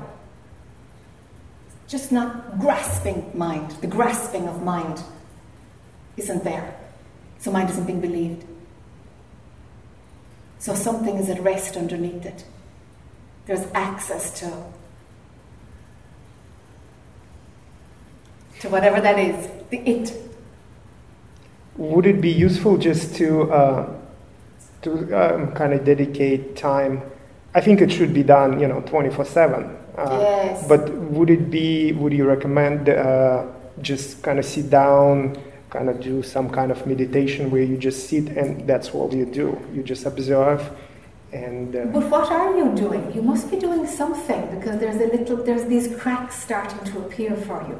just 1.88 2.12
not 2.12 2.60
grasping 2.60 3.32
mind. 3.34 3.72
The 3.82 3.88
grasping 3.88 4.48
of 4.48 4.62
mind 4.62 5.02
isn't 6.18 6.44
there. 6.44 6.76
So 7.40 7.52
mind 7.52 7.72
isn't 7.72 7.88
being 7.88 8.02
believed. 8.02 8.46
So 10.60 10.74
something 10.74 11.18
is 11.18 11.30
at 11.30 11.42
rest 11.42 11.78
underneath 11.78 12.26
it. 12.26 12.46
There's 13.46 13.68
access 13.74 14.40
to 14.40 14.52
to 18.62 18.70
whatever 18.70 19.02
that 19.02 19.20
is, 19.20 19.50
the 19.70 19.78
it. 19.78 20.14
Would 21.78 22.06
it 22.06 22.22
be 22.22 22.32
useful 22.32 22.78
just 22.78 23.16
to 23.16 23.52
uh, 23.52 23.94
to 24.82 24.92
um, 25.14 25.52
kind 25.52 25.74
of 25.74 25.84
dedicate 25.84 26.56
time? 26.56 27.02
I 27.54 27.62
think 27.62 27.82
it 27.82 27.92
should 27.92 28.14
be 28.14 28.24
done, 28.24 28.60
you 28.60 28.68
know, 28.68 28.82
twenty 28.82 29.10
four 29.10 29.26
seven. 29.26 29.78
Uh, 29.98 30.20
yes. 30.20 30.68
But 30.68 30.90
would 30.90 31.30
it 31.30 31.52
be? 31.52 31.92
Would 31.92 32.14
you 32.14 32.26
recommend 32.26 32.90
uh, 32.90 33.46
just 33.82 34.24
kind 34.24 34.40
of 34.40 34.46
sit 34.46 34.70
down? 34.70 35.38
Kind 35.76 35.90
of 35.90 36.00
do 36.00 36.24
some 36.24 36.50
kind 36.50 36.72
of 36.72 36.88
meditation 36.88 37.52
where 37.52 37.66
you 37.72 37.78
just 37.78 38.08
sit 38.10 38.28
and 38.30 38.66
that's 38.70 38.90
all 38.96 39.14
you 39.14 39.26
do. 39.26 39.48
You 39.74 39.84
just 39.84 40.06
observe 40.06 40.62
and. 41.34 41.76
Uh, 41.76 41.86
but 41.98 42.10
what 42.10 42.32
are 42.32 42.52
you 42.58 42.68
doing? 42.76 43.04
You 43.14 43.22
must 43.22 43.52
be 43.52 43.58
doing 43.58 43.86
something 43.86 44.42
because 44.56 44.80
there's 44.80 45.00
a 45.08 45.08
little, 45.16 45.38
there's 45.48 45.66
these 45.66 45.88
cracks 46.00 46.36
starting 46.48 46.84
to 46.92 47.00
appear 47.00 47.36
for 47.36 47.60
you. 47.70 47.78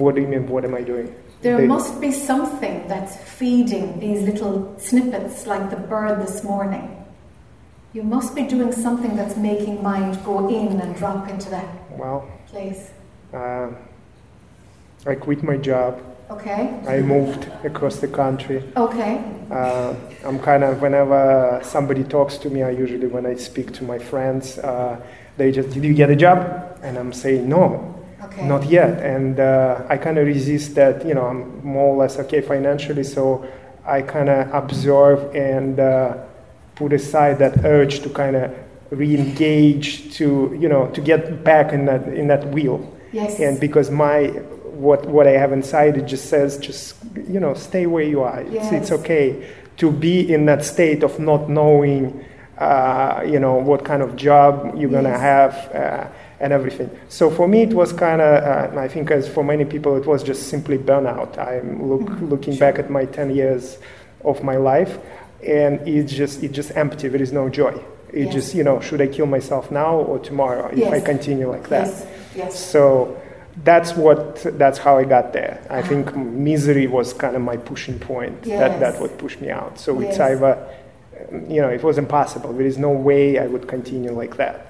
What 0.00 0.14
do 0.14 0.20
you 0.20 0.28
mean? 0.28 0.48
What 0.48 0.64
am 0.64 0.74
I 0.74 0.82
doing? 0.82 1.14
There 1.40 1.58
they, 1.58 1.66
must 1.66 2.00
be 2.00 2.12
something 2.12 2.86
that's 2.88 3.16
feeding 3.16 4.00
these 4.00 4.22
little 4.22 4.78
snippets, 4.78 5.46
like 5.46 5.70
the 5.70 5.76
bird 5.76 6.20
this 6.20 6.42
morning. 6.42 6.86
You 7.92 8.02
must 8.02 8.34
be 8.34 8.42
doing 8.42 8.72
something 8.72 9.16
that's 9.16 9.36
making 9.36 9.82
mind 9.82 10.22
go 10.24 10.48
in 10.48 10.80
and 10.80 10.94
drop 10.96 11.28
into 11.28 11.48
that 11.50 11.68
well, 11.98 12.28
place. 12.48 12.90
Uh, 13.32 13.68
I 15.06 15.14
quit 15.14 15.42
my 15.42 15.56
job. 15.56 16.02
Okay. 16.30 16.78
I 16.86 17.00
moved 17.00 17.48
across 17.64 17.96
the 18.00 18.08
country. 18.08 18.62
Okay. 18.76 19.24
Uh, 19.50 19.94
I'm 20.24 20.38
kind 20.38 20.62
of, 20.62 20.82
whenever 20.82 21.60
somebody 21.62 22.04
talks 22.04 22.36
to 22.38 22.50
me, 22.50 22.62
I 22.62 22.70
usually, 22.70 23.06
when 23.06 23.24
I 23.24 23.34
speak 23.36 23.72
to 23.74 23.84
my 23.84 23.98
friends, 23.98 24.58
uh, 24.58 25.00
they 25.38 25.52
just, 25.52 25.70
did 25.70 25.84
you 25.84 25.94
get 25.94 26.10
a 26.10 26.16
job? 26.16 26.78
And 26.82 26.98
I'm 26.98 27.12
saying, 27.12 27.48
no. 27.48 27.94
Okay. 28.24 28.46
Not 28.46 28.68
yet. 28.68 29.02
And 29.02 29.40
uh, 29.40 29.86
I 29.88 29.96
kind 29.96 30.18
of 30.18 30.26
resist 30.26 30.74
that, 30.74 31.06
you 31.06 31.14
know, 31.14 31.24
I'm 31.26 31.64
more 31.64 31.94
or 31.94 31.96
less 31.96 32.18
okay 32.18 32.42
financially, 32.42 33.04
so 33.04 33.48
I 33.86 34.02
kind 34.02 34.28
of 34.28 34.52
observe 34.52 35.34
and 35.34 35.80
uh, 35.80 36.18
put 36.74 36.92
aside 36.92 37.38
that 37.38 37.64
urge 37.64 38.00
to 38.00 38.10
kind 38.10 38.36
of 38.36 38.54
re-engage 38.90 40.14
to, 40.16 40.56
you 40.60 40.68
know, 40.68 40.88
to 40.88 41.00
get 41.00 41.42
back 41.42 41.72
in 41.72 41.86
that, 41.86 42.06
in 42.08 42.26
that 42.28 42.48
wheel. 42.48 42.94
Yes. 43.12 43.40
And 43.40 43.58
because 43.58 43.90
my, 43.90 44.42
what, 44.78 45.06
what 45.06 45.26
I 45.26 45.32
have 45.32 45.52
inside, 45.52 45.96
it 45.96 46.06
just 46.06 46.26
says, 46.30 46.56
just, 46.58 46.94
you 47.28 47.40
know, 47.40 47.54
stay 47.54 47.86
where 47.86 48.04
you 48.04 48.22
are. 48.22 48.42
Yes. 48.42 48.64
It's, 48.66 48.72
it's 48.72 48.92
okay 49.00 49.46
to 49.78 49.90
be 49.90 50.32
in 50.32 50.46
that 50.46 50.64
state 50.64 51.02
of 51.02 51.18
not 51.18 51.48
knowing, 51.48 52.24
uh, 52.58 53.24
you 53.26 53.38
know, 53.40 53.54
what 53.54 53.84
kind 53.84 54.02
of 54.02 54.14
job 54.16 54.74
you're 54.78 54.90
going 54.90 55.04
to 55.04 55.10
Yes. 55.10 55.20
have. 55.20 55.74
Uh, 55.74 56.06
and 56.40 56.52
everything. 56.52 56.88
So 57.08 57.30
for 57.30 57.48
me, 57.48 57.62
it 57.62 57.74
was 57.74 57.92
kind 57.92 58.20
of, 58.22 58.44
uh, 58.76 58.78
I 58.80 58.86
think, 58.86 59.10
as 59.10 59.26
for 59.28 59.42
many 59.42 59.64
people, 59.64 59.96
it 59.96 60.06
was 60.06 60.22
just 60.22 60.48
simply 60.48 60.78
burnout. 60.78 61.36
I'm 61.36 61.88
look, 61.90 62.02
Mhm. 62.02 62.30
looking 62.30 62.54
back 62.56 62.78
at 62.78 62.88
my 62.88 63.06
10 63.06 63.30
years 63.34 63.78
of 64.24 64.44
my 64.44 64.56
life, 64.56 64.98
and 65.44 65.80
it's 65.84 66.12
just, 66.12 66.40
it's 66.44 66.54
just 66.54 66.70
empty. 66.76 67.08
There 67.08 67.20
is 67.20 67.32
no 67.32 67.48
joy. 67.48 67.74
It 68.12 68.26
Yes. 68.26 68.34
just, 68.34 68.54
you 68.54 68.62
know, 68.62 68.78
should 68.78 69.00
I 69.00 69.08
kill 69.08 69.26
myself 69.26 69.72
now 69.72 69.96
or 69.96 70.20
tomorrow 70.20 70.70
if 70.72 70.86
I 70.92 71.00
continue 71.00 71.50
like 71.50 71.68
that? 71.70 71.90
So 72.52 73.16
that's 73.64 73.94
what, 73.96 74.36
that's 74.58 74.78
how 74.78 74.98
I 74.98 75.04
got 75.04 75.32
there. 75.32 75.60
I 75.70 75.82
think 75.82 76.14
misery 76.16 76.86
was 76.86 77.12
kind 77.12 77.34
of 77.36 77.42
my 77.42 77.56
pushing 77.56 77.98
point. 77.98 78.42
That, 78.42 78.48
Yes. 78.48 78.80
that 78.80 79.00
would 79.00 79.18
push 79.18 79.38
me 79.40 79.50
out. 79.50 79.78
So 79.78 80.00
it's 80.00 80.18
either, 80.20 80.56
you 81.48 81.60
know, 81.60 81.68
it 81.68 81.82
was 81.82 81.98
impossible. 81.98 82.52
There 82.52 82.66
is 82.66 82.78
no 82.78 82.90
way 82.90 83.38
I 83.38 83.46
would 83.46 83.66
continue 83.66 84.12
like 84.12 84.36
that. 84.36 84.66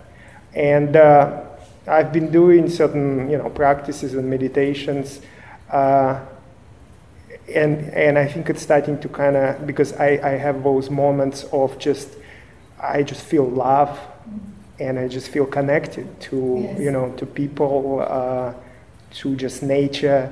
And 0.55 0.96
uh, 0.96 1.42
I've 1.87 2.12
been 2.12 2.31
doing 2.31 2.68
certain, 2.70 3.31
you 3.31 3.37
know, 3.38 3.51
practices 3.51 4.14
and 4.14 4.29
meditations, 4.31 5.20
uh, 5.70 6.20
and 7.55 7.79
and 7.94 8.18
I 8.18 8.27
think 8.27 8.51
it's 8.51 8.62
starting 8.62 8.98
to 9.01 9.09
kind 9.09 9.37
of 9.37 9.66
because 9.66 9.92
I, 9.94 10.18
I 10.22 10.31
have 10.31 10.62
those 10.64 10.90
moments 10.90 11.44
of 11.53 11.79
just 11.79 12.09
I 12.81 13.03
just 13.03 13.22
feel 13.22 13.44
love, 13.48 13.98
and 14.79 14.98
I 14.98 15.09
just 15.09 15.29
feel 15.29 15.46
connected 15.46 16.20
to 16.22 16.61
Yes. 16.62 16.81
you 16.81 16.90
know 16.90 17.12
to 17.18 17.27
people, 17.27 18.05
uh, 18.07 18.53
to 19.12 19.37
just 19.37 19.62
nature, 19.62 20.31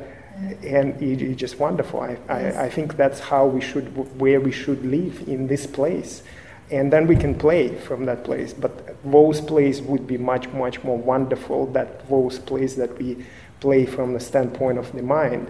and 0.62 1.00
it, 1.02 1.22
it's 1.22 1.40
just 1.40 1.58
wonderful. 1.58 2.00
I, 2.00 2.16
Yes. 2.28 2.56
I 2.56 2.64
I 2.66 2.70
think 2.70 2.96
that's 2.96 3.20
how 3.20 3.46
we 3.46 3.60
should 3.60 3.86
where 4.20 4.40
we 4.40 4.52
should 4.52 4.84
live 4.84 5.26
in 5.28 5.46
this 5.46 5.66
place. 5.66 6.22
And 6.70 6.92
then 6.92 7.06
we 7.06 7.14
can 7.16 7.34
play 7.34 7.68
from 7.76 8.06
that 8.06 8.24
place, 8.24 8.52
but 8.52 8.72
those 9.04 9.40
plays 9.40 9.80
would 9.80 10.04
be 10.06 10.18
much, 10.18 10.48
much 10.48 10.82
more 10.82 10.98
wonderful 10.98 11.66
than 11.66 11.86
those 12.10 12.40
plays 12.40 12.74
that 12.74 12.98
we 12.98 13.24
play 13.60 13.86
from 13.86 14.12
the 14.14 14.18
standpoint 14.20 14.76
of 14.78 14.90
the 14.92 15.02
mind. 15.02 15.46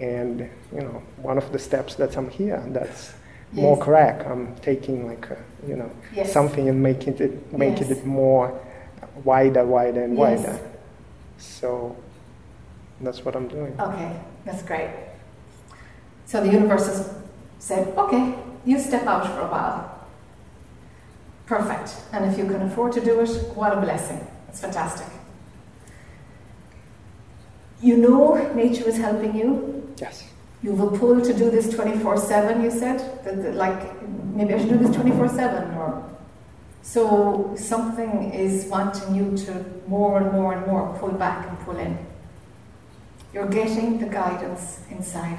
And 0.00 0.40
you 0.74 0.80
know, 0.80 1.02
one 1.22 1.38
of 1.38 1.52
the 1.52 1.58
steps 1.60 1.94
that 1.94 2.16
I'm 2.16 2.28
here, 2.30 2.60
that's 2.68 3.12
more 3.52 3.76
Yes. 3.76 3.84
crack. 3.84 4.26
I'm 4.26 4.54
taking 4.56 5.06
like 5.06 5.30
a, 5.30 5.36
you 5.68 5.76
know 5.76 5.90
Yes. 6.14 6.32
something 6.32 6.68
and 6.68 6.82
making 6.82 7.16
it 7.18 7.32
making 7.52 7.90
it 7.90 8.04
more 8.04 8.52
wider, 9.24 9.64
wider, 9.64 10.02
and 10.02 10.16
wider. 10.16 10.58
So 11.38 11.96
that's 13.00 13.24
what 13.24 13.36
I'm 13.36 13.48
doing. 13.48 13.78
Okay, 13.80 14.20
that's 14.44 14.62
great. 14.62 14.90
So 16.26 16.42
the 16.42 16.52
universe 16.52 16.86
has 16.86 17.14
said, 17.58 17.96
okay, 17.96 18.34
you 18.64 18.78
step 18.78 19.06
out 19.06 19.26
for 19.26 19.40
a 19.40 19.48
while. 19.48 20.06
Perfect. 21.46 21.96
And 22.12 22.30
if 22.30 22.36
you 22.36 22.44
can 22.44 22.62
afford 22.62 22.92
to 22.92 23.00
do 23.00 23.20
it, 23.20 23.30
what 23.54 23.72
a 23.72 23.80
blessing. 23.80 24.26
It's 24.48 24.60
fantastic. 24.60 25.06
You 27.80 27.96
know 27.96 28.34
nature 28.54 28.86
is 28.88 28.98
helping 28.98 29.36
you. 29.36 29.94
Yes. 29.98 30.24
You 30.62 30.74
have 30.74 30.92
a 30.92 30.98
pull 30.98 31.20
to 31.20 31.32
do 31.32 31.50
this 31.50 31.72
24 31.74 32.18
7, 32.18 32.62
you 32.62 32.70
said? 32.70 33.24
That, 33.24 33.42
that, 33.42 33.54
like, 33.54 34.02
maybe 34.34 34.54
I 34.54 34.58
should 34.58 34.70
do 34.70 34.78
this 34.78 34.94
24 34.94 35.28
7 35.28 35.74
or. 35.74 36.04
So 36.82 37.54
something 37.56 38.32
is 38.32 38.66
wanting 38.66 39.14
you 39.14 39.36
to 39.44 39.64
more 39.86 40.20
and 40.20 40.32
more 40.32 40.54
and 40.54 40.66
more 40.66 40.96
pull 40.98 41.12
back 41.12 41.48
and 41.48 41.58
pull 41.60 41.76
in. 41.76 41.98
You're 43.32 43.48
getting 43.48 43.98
the 43.98 44.06
guidance 44.06 44.80
inside. 44.90 45.38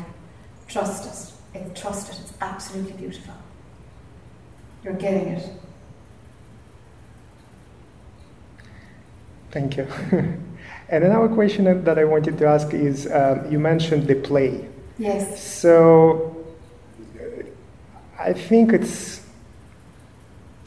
Trust 0.67 1.05
it. 1.53 1.59
It- 1.59 1.75
Trust 1.75 2.09
it. 2.11 2.19
It's 2.21 2.33
absolutely 2.41 2.93
beautiful. 2.93 3.33
You're 4.83 4.93
getting 4.93 5.29
it. 5.29 5.49
Thank 9.51 9.77
you. 9.77 9.87
and 10.89 11.03
another 11.03 11.27
question 11.27 11.65
that- 11.65 11.85
that 11.85 11.97
I 11.97 12.05
wanted 12.05 12.37
to 12.37 12.45
ask 12.45 12.73
is 12.73 13.07
um, 13.11 13.51
you 13.51 13.59
mentioned 13.59 14.07
the 14.07 14.15
play. 14.15 14.67
Yes. 14.99 15.41
So 15.41 16.35
uh, 17.19 17.43
I 18.19 18.33
think 18.33 18.73
it's, 18.73 19.21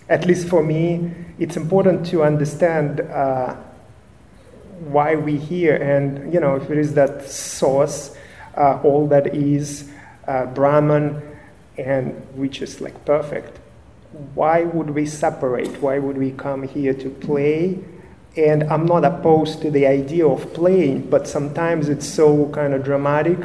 at 0.08 0.26
least 0.26 0.48
for 0.48 0.62
me, 0.64 1.12
it's 1.38 1.56
important 1.56 2.04
to 2.06 2.24
understand 2.24 3.00
uh, 3.00 3.54
why 4.90 5.14
we're 5.14 5.38
here. 5.38 5.76
And, 5.76 6.32
you 6.32 6.40
know, 6.40 6.56
if 6.56 6.70
it 6.70 6.78
is 6.78 6.94
that 6.94 7.28
source, 7.28 8.16
uh, 8.56 8.80
all 8.82 9.06
that 9.08 9.34
is 9.34 9.90
uh, 10.26 10.46
Brahman, 10.46 11.22
and 11.78 12.14
which 12.34 12.62
is 12.62 12.80
like 12.80 13.04
perfect, 13.04 13.58
why 14.34 14.64
would 14.64 14.90
we 14.90 15.06
separate? 15.06 15.80
Why 15.80 15.98
would 15.98 16.18
we 16.18 16.32
come 16.32 16.62
here 16.62 16.94
to 16.94 17.10
play? 17.10 17.78
And 18.36 18.64
I'm 18.64 18.86
not 18.86 19.04
opposed 19.04 19.62
to 19.62 19.70
the 19.70 19.86
idea 19.86 20.26
of 20.26 20.52
playing, 20.54 21.10
but 21.10 21.26
sometimes 21.26 21.88
it's 21.88 22.06
so 22.06 22.48
kind 22.50 22.74
of 22.74 22.84
dramatic. 22.84 23.38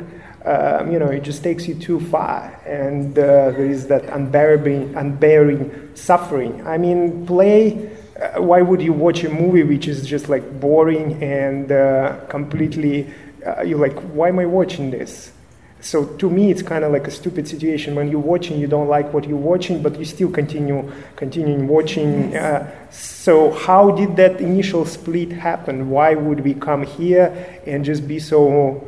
Um, 0.46 0.92
you 0.92 1.00
know, 1.00 1.08
it 1.08 1.24
just 1.24 1.44
takes 1.44 1.68
you 1.68 1.76
too 1.76 2.00
far, 2.00 2.58
and 2.66 3.18
uh, 3.20 3.52
there 3.52 3.66
is 3.66 3.88
that 3.88 4.06
unbearable, 4.06 4.98
unbearing 4.98 5.92
suffering. 5.94 6.66
I 6.66 6.78
mean, 6.78 7.26
play. 7.26 7.97
Uh, 8.20 8.42
why 8.42 8.62
would 8.62 8.82
you 8.82 8.94
watch 8.94 9.24
a 9.24 9.30
movie 9.30 9.64
which 9.64 9.88
is 9.88 10.06
just 10.08 10.28
like 10.30 10.60
boring 10.60 11.22
and 11.24 11.72
uh, 11.72 12.18
completely? 12.30 13.08
Uh, 13.46 13.62
you're 13.62 13.80
like, 13.80 13.98
why 14.14 14.30
am 14.30 14.40
I 14.40 14.46
watching 14.46 14.90
this? 14.92 15.32
So 15.80 16.06
to 16.18 16.30
me, 16.30 16.50
it's 16.50 16.64
kind 16.64 16.84
of 16.84 16.92
like 16.92 17.08
a 17.08 17.12
stupid 17.12 17.48
situation 17.48 17.94
when 17.96 18.10
you're 18.10 18.20
watching, 18.20 18.60
you 18.60 18.66
don't 18.68 18.88
like 18.88 19.14
what 19.14 19.28
you're 19.28 19.38
watching, 19.38 19.82
but 19.84 19.98
you 20.00 20.06
still 20.06 20.30
continue 20.32 20.92
continuing 21.16 21.68
watching. 21.68 22.36
Uh, 22.36 22.70
so 22.90 23.52
how 23.52 23.92
did 23.92 24.16
that 24.16 24.42
initial 24.42 24.86
split 24.86 25.32
happen? 25.32 25.92
Why 25.92 26.16
would 26.16 26.40
we 26.40 26.56
come 26.56 26.82
here 26.84 27.62
and 27.68 27.86
just 27.86 28.08
be 28.08 28.18
so 28.18 28.84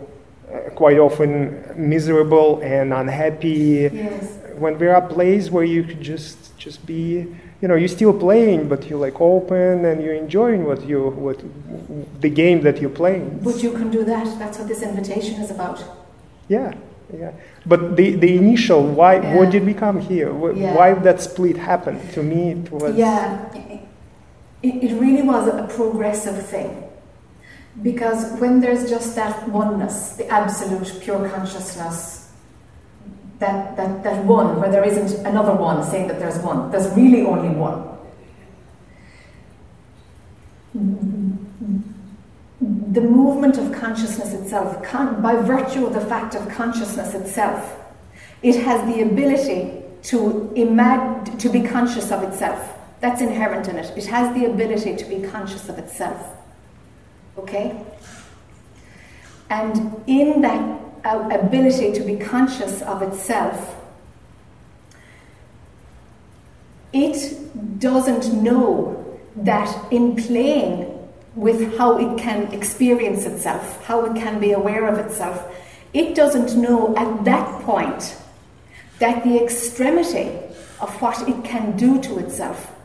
uh, 0.52 0.72
quite 0.72 0.98
often 0.98 1.64
miserable 1.78 2.60
and 2.62 2.92
unhappy 2.92 3.92
Yes. 3.94 4.40
when 4.58 4.80
there 4.80 4.96
are 4.96 5.08
plays 5.08 5.52
where 5.52 5.64
you 5.64 5.84
could 5.84 6.02
just 6.02 6.58
just 6.58 6.84
be 6.88 7.28
you 7.62 7.68
know 7.68 7.76
you're 7.76 7.88
still 8.00 8.14
playing 8.14 8.70
but 8.70 8.90
you're 8.90 9.00
like 9.08 9.20
open 9.20 9.84
and 9.86 10.02
you're 10.04 10.14
enjoying 10.26 10.64
what 10.66 10.80
you 10.88 11.00
what 11.26 11.38
the 12.22 12.30
game 12.30 12.62
that 12.62 12.80
you're 12.82 12.90
playing 13.04 13.40
But 13.44 13.62
you 13.64 13.72
can 13.72 13.90
do 13.92 14.04
that. 14.06 14.26
That's 14.40 14.58
what 14.60 14.68
this 14.68 14.82
invitation 14.82 15.42
is 15.42 15.52
about. 15.52 15.84
yeah, 16.48 16.74
yeah. 17.22 17.32
But 17.66 17.96
the, 17.98 18.16
the 18.16 18.32
initial 18.38 18.82
why 18.84 19.14
Yeah. 19.16 19.36
why 19.36 19.46
did 19.50 19.64
we 19.66 19.74
come 19.74 20.00
here? 20.00 20.30
Wh- 20.42 20.56
Yeah. 20.58 20.76
Why 20.78 20.94
that 21.08 21.22
split 21.22 21.58
happened? 21.58 22.00
To 22.14 22.22
me, 22.24 22.42
it 22.52 22.72
was 22.72 22.96
Yeah, 22.96 23.52
it, 24.64 24.76
it 24.86 24.94
really 25.00 25.22
was 25.34 25.48
a 25.48 25.68
progressive 25.78 26.46
thing. 26.46 26.84
Because 27.82 28.38
when 28.42 28.60
there's 28.62 28.90
just 28.90 29.16
that 29.16 29.48
oneness, 29.50 30.16
the 30.18 30.28
absolute 30.28 31.00
pure 31.02 31.30
consciousness, 31.30 32.19
that, 33.40 33.78
that, 33.78 34.04
that 34.04 34.26
one, 34.26 34.60
where 34.60 34.70
there 34.70 34.84
isn't 34.84 35.26
another 35.26 35.54
one 35.54 35.84
saying 35.84 36.08
that 36.10 36.20
there's 36.20 36.38
one, 36.40 36.70
there's 36.72 36.94
really 36.96 37.22
only 37.24 37.50
one. 37.50 37.88
The 42.62 43.02
movement 43.02 43.58
of 43.58 43.72
consciousness 43.72 44.34
itself, 44.34 44.84
con- 44.84 45.22
by 45.22 45.36
virtue 45.38 45.86
of 45.86 45.94
the 45.94 46.02
fact 46.02 46.36
of 46.36 46.50
consciousness 46.50 47.14
itself, 47.14 47.78
it 48.44 48.56
has 48.64 48.82
the 48.94 49.02
ability 49.02 49.84
to 50.04 50.52
imag- 50.56 51.40
to 51.40 51.50
be 51.50 51.62
conscious 51.62 52.12
of 52.12 52.24
itself. 52.24 52.78
That's 53.00 53.22
inherent 53.22 53.70
in 53.70 53.78
it. 53.78 53.98
It 53.98 54.06
has 54.08 54.34
the 54.36 54.46
ability 54.46 54.98
to 54.98 55.06
be 55.06 55.22
conscious 55.22 55.70
of 55.70 55.78
itself. 55.80 56.36
Okay? 57.38 57.82
And 59.50 60.04
in 60.08 60.42
that 60.42 60.80
ability 61.04 61.94
to 61.94 62.04
be 62.04 62.18
conscious 62.18 62.82
of 62.82 63.02
itself, 63.02 63.76
it 66.94 67.80
doesn't 67.80 68.34
know 68.42 69.20
that 69.36 69.92
in 69.92 70.16
playing 70.16 70.96
with 71.36 71.78
how 71.78 71.98
it 71.98 72.18
can 72.18 72.52
experience 72.52 73.26
itself, 73.26 73.84
how 73.86 74.06
it 74.06 74.16
can 74.16 74.40
be 74.40 74.52
aware 74.52 74.88
of 74.88 74.98
itself, 74.98 75.56
it 75.94 76.16
doesn't 76.16 76.60
know 76.60 76.96
at 76.98 77.26
that 77.26 77.62
point 77.64 78.18
that 79.00 79.24
the 79.24 79.42
extremity 79.42 80.30
of 80.82 81.02
what 81.02 81.28
it 81.28 81.44
can 81.44 81.76
do 81.78 82.02
to 82.02 82.20
itself 82.20 82.76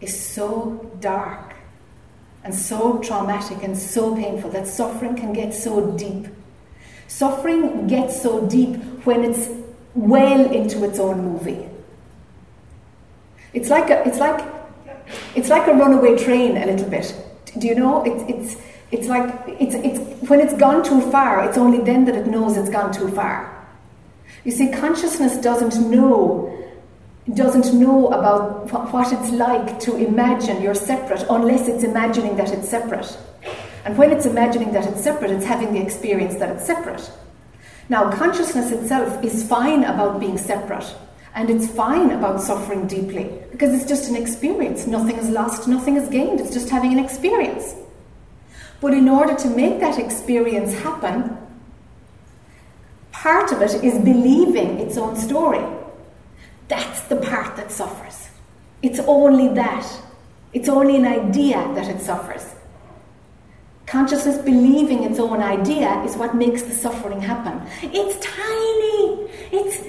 is 0.00 0.18
so 0.18 0.90
dark 1.00 1.54
and 2.44 2.54
so 2.54 2.98
traumatic 2.98 3.62
and 3.62 3.76
so 3.76 4.14
painful 4.14 4.50
that 4.50 4.66
suffering 4.66 5.16
can 5.16 5.32
get 5.32 5.52
so 5.52 5.90
deep. 5.96 6.26
Suffering 7.14 7.86
gets 7.86 8.20
so 8.20 8.44
deep 8.48 8.74
when 9.06 9.22
it's 9.22 9.48
well 9.94 10.52
into 10.52 10.84
its 10.84 10.98
own 10.98 11.22
movie. 11.22 11.68
It's 13.52 13.70
like 13.70 13.88
a, 13.88 14.04
it's 14.04 14.18
like 14.18 14.44
it's 15.36 15.48
like 15.48 15.68
a 15.68 15.74
runaway 15.74 16.16
train 16.16 16.56
a 16.56 16.66
little 16.66 16.90
bit. 16.90 17.14
Do 17.56 17.68
you 17.68 17.76
know? 17.76 18.02
It's 18.02 18.24
it's 18.28 18.62
it's 18.90 19.06
like 19.06 19.32
it's 19.46 19.76
it's 19.76 20.28
when 20.28 20.40
it's 20.40 20.54
gone 20.54 20.82
too 20.82 21.00
far. 21.12 21.48
It's 21.48 21.56
only 21.56 21.78
then 21.84 22.04
that 22.06 22.16
it 22.16 22.26
knows 22.26 22.56
it's 22.56 22.68
gone 22.68 22.92
too 22.92 23.06
far. 23.06 23.64
You 24.42 24.50
see, 24.50 24.72
consciousness 24.72 25.36
doesn't 25.36 25.88
know 25.88 26.50
doesn't 27.32 27.78
know 27.78 28.08
about 28.08 28.68
what 28.92 29.12
it's 29.12 29.30
like 29.30 29.78
to 29.86 29.96
imagine 29.96 30.60
you're 30.60 30.74
separate 30.74 31.24
unless 31.30 31.68
it's 31.68 31.84
imagining 31.84 32.36
that 32.38 32.50
it's 32.50 32.68
separate. 32.68 33.16
And 33.84 33.98
when 33.98 34.10
it's 34.10 34.26
imagining 34.26 34.72
that 34.72 34.86
it's 34.86 35.02
separate, 35.02 35.30
it's 35.30 35.44
having 35.44 35.74
the 35.74 35.82
experience 35.82 36.36
that 36.36 36.56
it's 36.56 36.66
separate. 36.66 37.10
Now, 37.88 38.10
consciousness 38.10 38.70
itself 38.70 39.22
is 39.22 39.46
fine 39.46 39.84
about 39.84 40.18
being 40.18 40.38
separate, 40.38 40.94
and 41.34 41.50
it's 41.50 41.70
fine 41.70 42.10
about 42.12 42.40
suffering 42.40 42.86
deeply 42.86 43.30
because 43.50 43.74
it's 43.74 43.86
just 43.86 44.08
an 44.08 44.16
experience. 44.16 44.86
Nothing 44.86 45.16
is 45.16 45.28
lost, 45.28 45.68
nothing 45.68 45.96
is 45.96 46.08
gained. 46.08 46.40
It's 46.40 46.52
just 46.52 46.70
having 46.70 46.92
an 46.92 46.98
experience. 46.98 47.74
But 48.80 48.94
in 48.94 49.08
order 49.08 49.34
to 49.34 49.50
make 49.50 49.80
that 49.80 49.98
experience 49.98 50.72
happen, 50.74 51.36
part 53.12 53.52
of 53.52 53.60
it 53.60 53.84
is 53.84 54.02
believing 54.02 54.78
its 54.78 54.96
own 54.96 55.16
story. 55.16 55.64
That's 56.68 57.02
the 57.02 57.16
part 57.16 57.56
that 57.56 57.70
suffers. 57.70 58.28
It's 58.82 59.00
only 59.00 59.48
that. 59.54 59.86
It's 60.54 60.68
only 60.68 60.96
an 60.96 61.06
idea 61.06 61.56
that 61.74 61.88
it 61.88 62.00
suffers. 62.00 62.53
Consciousness 63.86 64.38
believing 64.38 65.04
its 65.04 65.18
own 65.18 65.40
idea 65.42 66.02
is 66.04 66.16
what 66.16 66.34
makes 66.34 66.62
the 66.62 66.72
suffering 66.72 67.20
happen. 67.20 67.60
It's 67.82 68.18
tiny. 68.24 69.28
It's 69.52 69.82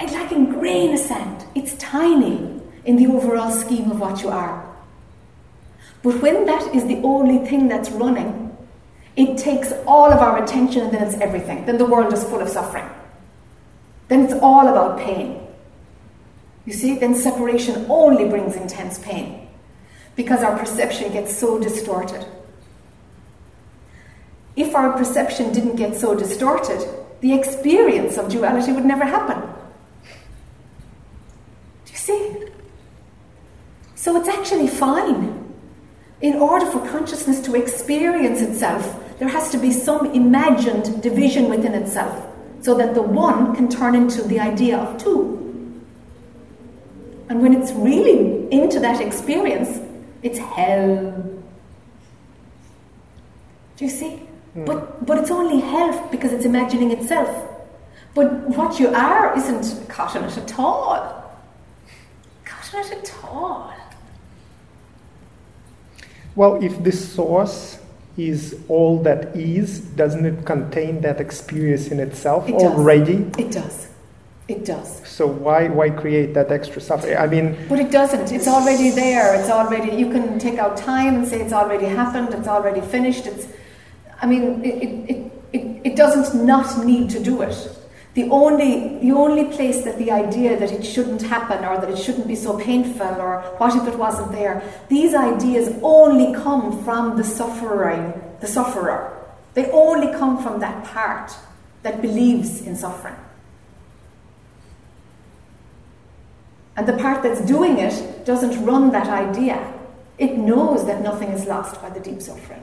it's 0.00 0.12
like 0.12 0.32
a 0.32 0.44
grain 0.44 0.94
of 0.94 1.00
sand. 1.00 1.44
It's 1.54 1.74
tiny 1.74 2.60
in 2.84 2.96
the 2.96 3.06
overall 3.06 3.50
scheme 3.50 3.90
of 3.90 4.00
what 4.00 4.22
you 4.22 4.28
are. 4.28 4.64
But 6.02 6.20
when 6.20 6.44
that 6.46 6.74
is 6.74 6.84
the 6.86 7.00
only 7.02 7.46
thing 7.46 7.68
that's 7.68 7.90
running, 7.90 8.56
it 9.16 9.38
takes 9.38 9.72
all 9.86 10.12
of 10.12 10.18
our 10.18 10.42
attention 10.42 10.82
and 10.82 10.92
then 10.92 11.02
it's 11.06 11.14
everything. 11.16 11.64
Then 11.66 11.78
the 11.78 11.86
world 11.86 12.12
is 12.12 12.24
full 12.24 12.40
of 12.40 12.48
suffering. 12.48 12.88
Then 14.08 14.24
it's 14.24 14.34
all 14.34 14.68
about 14.68 14.98
pain. 14.98 15.40
You 16.66 16.72
see, 16.72 16.98
then 16.98 17.14
separation 17.14 17.86
only 17.88 18.28
brings 18.28 18.56
intense 18.56 18.98
pain 18.98 19.48
because 20.16 20.42
our 20.42 20.58
perception 20.58 21.12
gets 21.12 21.36
so 21.36 21.58
distorted. 21.58 22.26
If 24.56 24.74
our 24.74 24.96
perception 24.96 25.52
didn't 25.52 25.76
get 25.76 25.96
so 25.96 26.14
distorted, 26.14 26.86
the 27.20 27.32
experience 27.34 28.16
of 28.16 28.28
duality 28.28 28.72
would 28.72 28.84
never 28.84 29.04
happen. 29.04 29.40
Do 31.86 31.92
you 31.92 31.98
see? 31.98 32.44
So 33.94 34.16
it's 34.16 34.28
actually 34.28 34.68
fine. 34.68 35.52
In 36.20 36.34
order 36.34 36.66
for 36.66 36.86
consciousness 36.88 37.40
to 37.42 37.54
experience 37.54 38.40
itself, 38.40 39.00
there 39.18 39.28
has 39.28 39.50
to 39.50 39.58
be 39.58 39.70
some 39.72 40.12
imagined 40.12 41.02
division 41.02 41.48
within 41.48 41.74
itself 41.74 42.26
so 42.60 42.74
that 42.74 42.94
the 42.94 43.02
one 43.02 43.54
can 43.54 43.68
turn 43.68 43.94
into 43.94 44.22
the 44.22 44.40
idea 44.40 44.78
of 44.78 45.02
two. 45.02 45.34
And 47.28 47.42
when 47.42 47.54
it's 47.54 47.72
really 47.72 48.50
into 48.52 48.80
that 48.80 49.00
experience, 49.00 49.80
it's 50.22 50.38
hell. 50.38 51.12
Do 53.76 53.84
you 53.84 53.90
see? 53.90 54.22
Mm. 54.56 54.66
But, 54.66 55.04
but 55.06 55.18
it's 55.18 55.30
only 55.30 55.60
health 55.60 56.10
because 56.10 56.32
it's 56.32 56.44
imagining 56.44 56.90
itself. 56.90 57.50
But 58.14 58.32
what 58.50 58.78
you 58.78 58.88
are 58.88 59.36
isn't 59.36 59.88
caught 59.88 60.14
in 60.14 60.24
it 60.24 60.38
at 60.38 60.58
all. 60.58 61.38
Caught 62.44 62.74
in 62.74 62.80
it 62.80 62.92
at 62.92 63.14
all. 63.24 63.74
Well, 66.36 66.62
if 66.62 66.82
this 66.82 67.12
source 67.12 67.78
is 68.16 68.56
all 68.68 69.02
that 69.02 69.34
is, 69.36 69.80
doesn't 69.80 70.24
it 70.24 70.44
contain 70.44 71.00
that 71.00 71.20
experience 71.20 71.88
in 71.88 71.98
itself 71.98 72.48
it 72.48 72.54
already? 72.54 73.16
Does. 73.16 73.38
It 73.38 73.52
does. 73.52 73.88
It 74.46 74.64
does. 74.64 75.08
So 75.08 75.26
why 75.26 75.68
why 75.68 75.88
create 75.90 76.34
that 76.34 76.52
extra 76.52 76.80
suffering? 76.80 77.16
I 77.16 77.26
mean, 77.26 77.56
but 77.68 77.78
it 77.78 77.90
doesn't. 77.90 78.30
It's 78.30 78.46
already 78.46 78.90
there. 78.90 79.34
It's 79.40 79.48
already. 79.48 79.96
You 79.96 80.10
can 80.10 80.38
take 80.38 80.58
out 80.58 80.76
time 80.76 81.14
and 81.14 81.26
say 81.26 81.40
it's 81.40 81.52
already 81.52 81.86
happened. 81.86 82.34
It's 82.34 82.48
already 82.48 82.80
finished. 82.82 83.26
It's. 83.26 83.46
I 84.20 84.26
mean, 84.26 84.64
it 84.64 85.10
it, 85.10 85.32
it, 85.52 85.80
it 85.84 85.96
doesn't 85.96 86.44
not 86.44 86.84
need 86.84 87.10
to 87.10 87.22
do 87.22 87.42
it. 87.42 87.56
The 88.14 88.30
only 88.30 88.98
the 89.00 89.12
only 89.12 89.46
place 89.46 89.82
that 89.84 89.98
the 89.98 90.10
idea 90.12 90.58
that 90.58 90.70
it 90.70 90.84
shouldn't 90.84 91.22
happen 91.22 91.64
or 91.64 91.80
that 91.80 91.90
it 91.90 91.98
shouldn't 91.98 92.28
be 92.28 92.36
so 92.36 92.58
painful 92.58 93.20
or 93.20 93.42
what 93.58 93.74
if 93.74 93.92
it 93.92 93.98
wasn't 93.98 94.30
there, 94.32 94.62
these 94.88 95.14
ideas 95.14 95.76
only 95.82 96.32
come 96.34 96.84
from 96.84 97.16
the 97.16 97.24
suffering, 97.24 98.12
the 98.40 98.46
sufferer. 98.46 99.10
They 99.54 99.70
only 99.70 100.12
come 100.12 100.42
from 100.42 100.60
that 100.60 100.84
part 100.84 101.32
that 101.82 102.00
believes 102.00 102.62
in 102.62 102.76
suffering. 102.76 103.16
And 106.76 106.88
the 106.88 106.94
part 106.94 107.22
that's 107.22 107.40
doing 107.42 107.78
it 107.78 108.24
doesn't 108.24 108.64
run 108.64 108.90
that 108.92 109.06
idea. 109.06 109.72
It 110.18 110.36
knows 110.36 110.86
that 110.86 111.02
nothing 111.02 111.28
is 111.30 111.46
lost 111.46 111.80
by 111.80 111.90
the 111.90 112.00
deep 112.00 112.20
suffering. 112.20 112.62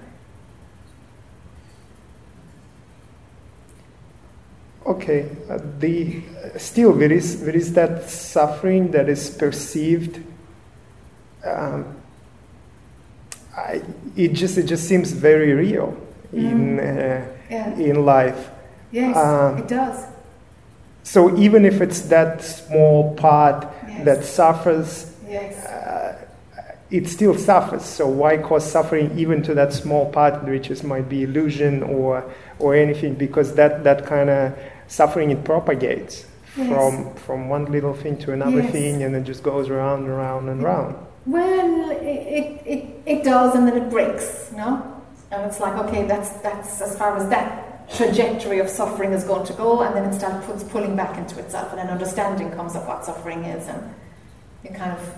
Okay, 4.92 5.30
uh, 5.50 5.58
the 5.80 6.22
still 6.58 6.92
there 6.92 7.14
is 7.14 7.46
there 7.46 7.56
is 7.56 7.72
that 7.74 8.10
suffering 8.10 8.92
that 8.92 9.08
is 9.08 9.30
perceived. 9.30 10.22
Um, 11.46 11.96
I, 13.56 13.82
it 14.18 14.34
just 14.34 14.58
it 14.58 14.64
just 14.64 14.86
seems 14.88 15.14
very 15.14 15.54
real 15.54 15.96
mm. 16.34 16.52
in 16.52 16.80
uh, 16.80 17.26
yeah. 17.50 17.74
in 17.76 18.04
life. 18.04 18.50
Yes, 18.92 19.16
um, 19.16 19.60
it 19.60 19.70
does. 19.70 20.08
So 21.04 21.38
even 21.38 21.64
if 21.64 21.80
it's 21.80 22.02
that 22.10 22.44
small 22.44 23.16
part 23.16 23.66
yes. 23.88 24.06
that 24.06 24.26
suffers, 24.26 25.16
yes. 25.26 25.66
uh, 25.66 26.26
it 26.90 27.08
still 27.08 27.38
suffers. 27.38 27.86
So 27.86 28.08
why 28.10 28.40
cause 28.40 28.70
suffering 28.70 29.18
even 29.18 29.42
to 29.44 29.54
that 29.54 29.72
small 29.72 30.12
part, 30.12 30.44
which 30.44 30.70
is 30.70 30.84
might 30.84 31.08
be 31.08 31.24
illusion 31.24 31.82
or 31.82 32.30
or 32.60 32.76
anything? 32.76 33.16
Because 33.16 33.56
that 33.56 33.86
that 33.86 34.06
kind 34.06 34.30
of 34.30 34.54
suffering 34.92 35.32
it 35.32 35.44
propagates 35.44 36.26
yes. 36.58 36.68
from 36.68 37.16
from 37.16 37.50
one 37.50 37.66
little 37.72 37.94
thing 37.94 38.18
to 38.18 38.34
another 38.34 38.62
thing, 38.62 39.04
and 39.04 39.16
it 39.16 39.24
just 39.24 39.42
goes 39.42 39.70
around 39.70 40.04
and 40.04 40.10
around 40.10 40.50
and 40.50 40.62
around. 40.64 40.96
Well, 41.26 41.92
it, 41.92 42.62
it, 42.66 42.86
it 43.06 43.24
does, 43.24 43.56
and 43.56 43.68
then 43.68 43.78
it 43.78 43.90
breaks, 43.90 44.52
no? 44.52 45.02
And 45.32 45.46
it's 45.46 45.60
like, 45.60 45.76
okay, 45.86 46.06
that's 46.06 46.30
that's 46.42 46.82
as 46.82 46.98
far 46.98 47.16
as 47.16 47.30
that 47.30 47.90
trajectory 47.96 48.60
of 48.60 48.70
suffering 48.70 49.14
is 49.14 49.24
going 49.24 49.46
to 49.46 49.54
go, 49.54 49.82
and 49.82 49.96
then 49.96 50.06
it 50.06 50.14
starts 50.18 50.64
pulling 50.66 50.96
back 50.96 51.18
into 51.18 51.40
itself, 51.40 51.72
and 51.72 51.80
an 51.80 51.88
understanding 51.88 52.52
comes 52.52 52.76
of 52.76 52.86
what 52.88 53.06
suffering 53.06 53.44
is, 53.46 53.68
and 53.68 53.94
you 54.64 54.72
kind 54.72 54.92
of 54.92 55.16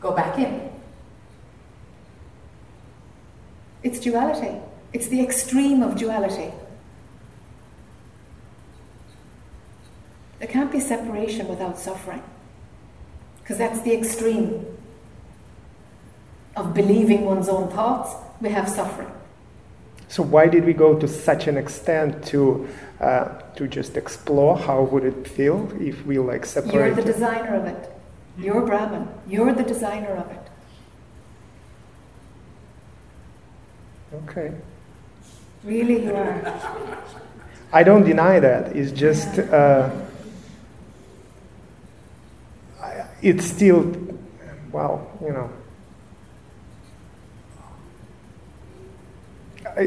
go 0.00 0.12
back 0.12 0.38
in. 0.38 0.70
It's 3.82 3.98
duality. 4.00 4.58
It's 4.92 5.08
the 5.08 5.20
extreme 5.22 5.82
of 5.82 5.96
duality. 5.96 6.52
There 10.38 10.48
can't 10.48 10.70
be 10.70 10.80
separation 10.80 11.48
without 11.48 11.78
suffering, 11.78 12.22
because 13.40 13.58
that's 13.58 13.80
the 13.82 13.92
extreme 13.92 14.64
of 16.56 16.74
believing 16.74 17.24
one's 17.24 17.48
own 17.48 17.70
thoughts. 17.70 18.14
We 18.40 18.50
have 18.50 18.68
suffering. 18.68 19.10
So 20.08 20.22
why 20.22 20.46
did 20.46 20.64
we 20.64 20.72
go 20.72 20.98
to 20.98 21.06
such 21.06 21.48
an 21.48 21.56
extent 21.56 22.24
to 22.28 22.68
uh, 23.00 23.40
to 23.56 23.68
just 23.68 23.96
explore 23.96 24.56
how 24.56 24.82
would 24.82 25.04
it 25.04 25.28
feel 25.28 25.70
if 25.80 26.06
we 26.06 26.18
like 26.18 26.46
separate? 26.46 26.72
You're 26.72 26.94
the 26.94 27.02
designer 27.02 27.56
of 27.56 27.66
it. 27.66 27.90
You're 28.38 28.64
Brahman. 28.64 29.08
You're 29.28 29.52
the 29.52 29.64
designer 29.64 30.16
of 30.16 30.30
it. 30.30 30.48
Okay. 34.14 34.52
Really, 35.64 36.04
you 36.04 36.14
are. 36.14 36.56
I 37.72 37.82
don't 37.82 38.04
deny 38.04 38.40
that. 38.40 38.74
It's 38.74 38.92
just 38.92 39.38
uh, 39.38 39.90
it's 43.22 43.44
still 43.44 43.94
well, 44.72 45.10
you 45.20 45.32
know. 45.32 45.50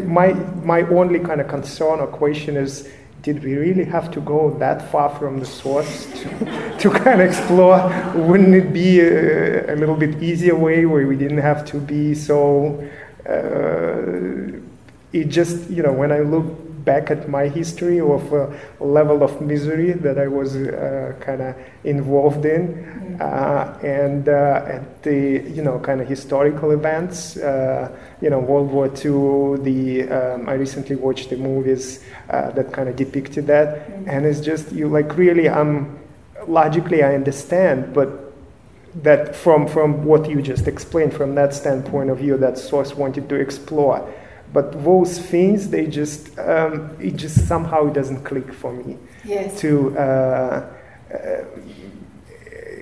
my 0.05 0.33
my 0.63 0.81
only 0.83 1.19
kind 1.19 1.41
of 1.41 1.47
concern 1.47 1.99
or 1.99 2.07
question 2.07 2.55
is 2.55 2.89
did 3.21 3.43
we 3.43 3.55
really 3.55 3.83
have 3.83 4.09
to 4.11 4.19
go 4.21 4.49
that 4.57 4.91
far 4.91 5.09
from 5.09 5.39
the 5.39 5.45
source 5.45 6.05
to, 6.21 6.77
to 6.79 6.89
kind 6.89 7.21
of 7.21 7.27
explore? 7.27 7.77
Wouldn't 8.15 8.55
it 8.55 8.73
be 8.73 8.99
a, 8.99 9.73
a, 9.73 9.75
little 9.75 9.95
bit 9.95 10.23
easier 10.23 10.55
way 10.55 10.87
where 10.87 11.05
we 11.05 11.15
didn't 11.15 11.37
have 11.37 11.63
to 11.65 11.77
be 11.77 12.15
so? 12.15 12.87
Uh, 13.29 14.59
it 15.13 15.25
just 15.25 15.69
you 15.69 15.83
know 15.83 15.93
when 15.93 16.11
I 16.11 16.19
look 16.19 16.45
back 16.83 17.11
at 17.11 17.29
my 17.29 17.47
history 17.47 17.99
of 17.99 18.33
a 18.33 18.53
level 18.79 19.23
of 19.23 19.41
misery 19.41 19.91
that 19.93 20.17
I 20.17 20.27
was 20.27 20.55
uh, 20.55 21.13
kind 21.19 21.41
of 21.41 21.55
involved 21.83 22.45
in, 22.45 22.73
mm-hmm. 22.73 23.15
uh, 23.21 23.87
and 23.87 24.27
uh, 24.27 24.63
at 24.67 25.03
the 25.03 25.43
you 25.49 25.61
know 25.61 25.79
kind 25.79 26.01
of 26.01 26.07
historical 26.07 26.71
events, 26.71 27.37
uh, 27.37 27.89
you 28.21 28.29
know 28.29 28.39
World 28.39 28.71
War 28.71 28.87
II. 28.87 29.63
The 29.63 30.09
um, 30.09 30.49
I 30.49 30.53
recently 30.53 30.95
watched 30.95 31.29
the 31.29 31.37
movies 31.37 32.03
uh, 32.29 32.51
that 32.51 32.71
kind 32.71 32.89
of 32.89 32.95
depicted 32.95 33.47
that, 33.47 33.89
mm-hmm. 33.89 34.09
and 34.09 34.25
it's 34.25 34.41
just 34.41 34.71
you 34.71 34.87
like 34.87 35.17
really 35.17 35.49
I'm 35.49 35.99
logically 36.47 37.03
I 37.03 37.15
understand, 37.15 37.93
but 37.93 38.33
that 39.03 39.35
from 39.35 39.67
from 39.67 40.03
what 40.03 40.29
you 40.29 40.41
just 40.41 40.67
explained 40.67 41.13
from 41.13 41.35
that 41.35 41.53
standpoint 41.53 42.09
of 42.09 42.17
view 42.17 42.37
that 42.37 42.57
source 42.57 42.93
wanted 42.93 43.29
to 43.29 43.35
explore 43.35 44.05
but 44.53 44.83
those 44.83 45.17
things 45.17 45.69
they 45.69 45.87
just 45.87 46.37
um, 46.39 46.95
it 46.99 47.15
just 47.15 47.47
somehow 47.47 47.87
it 47.87 47.93
doesn't 47.93 48.23
click 48.23 48.51
for 48.53 48.73
me. 48.73 48.97
Yes. 49.23 49.59
to 49.61 49.97
uh, 49.97 50.01
uh, 51.13 51.43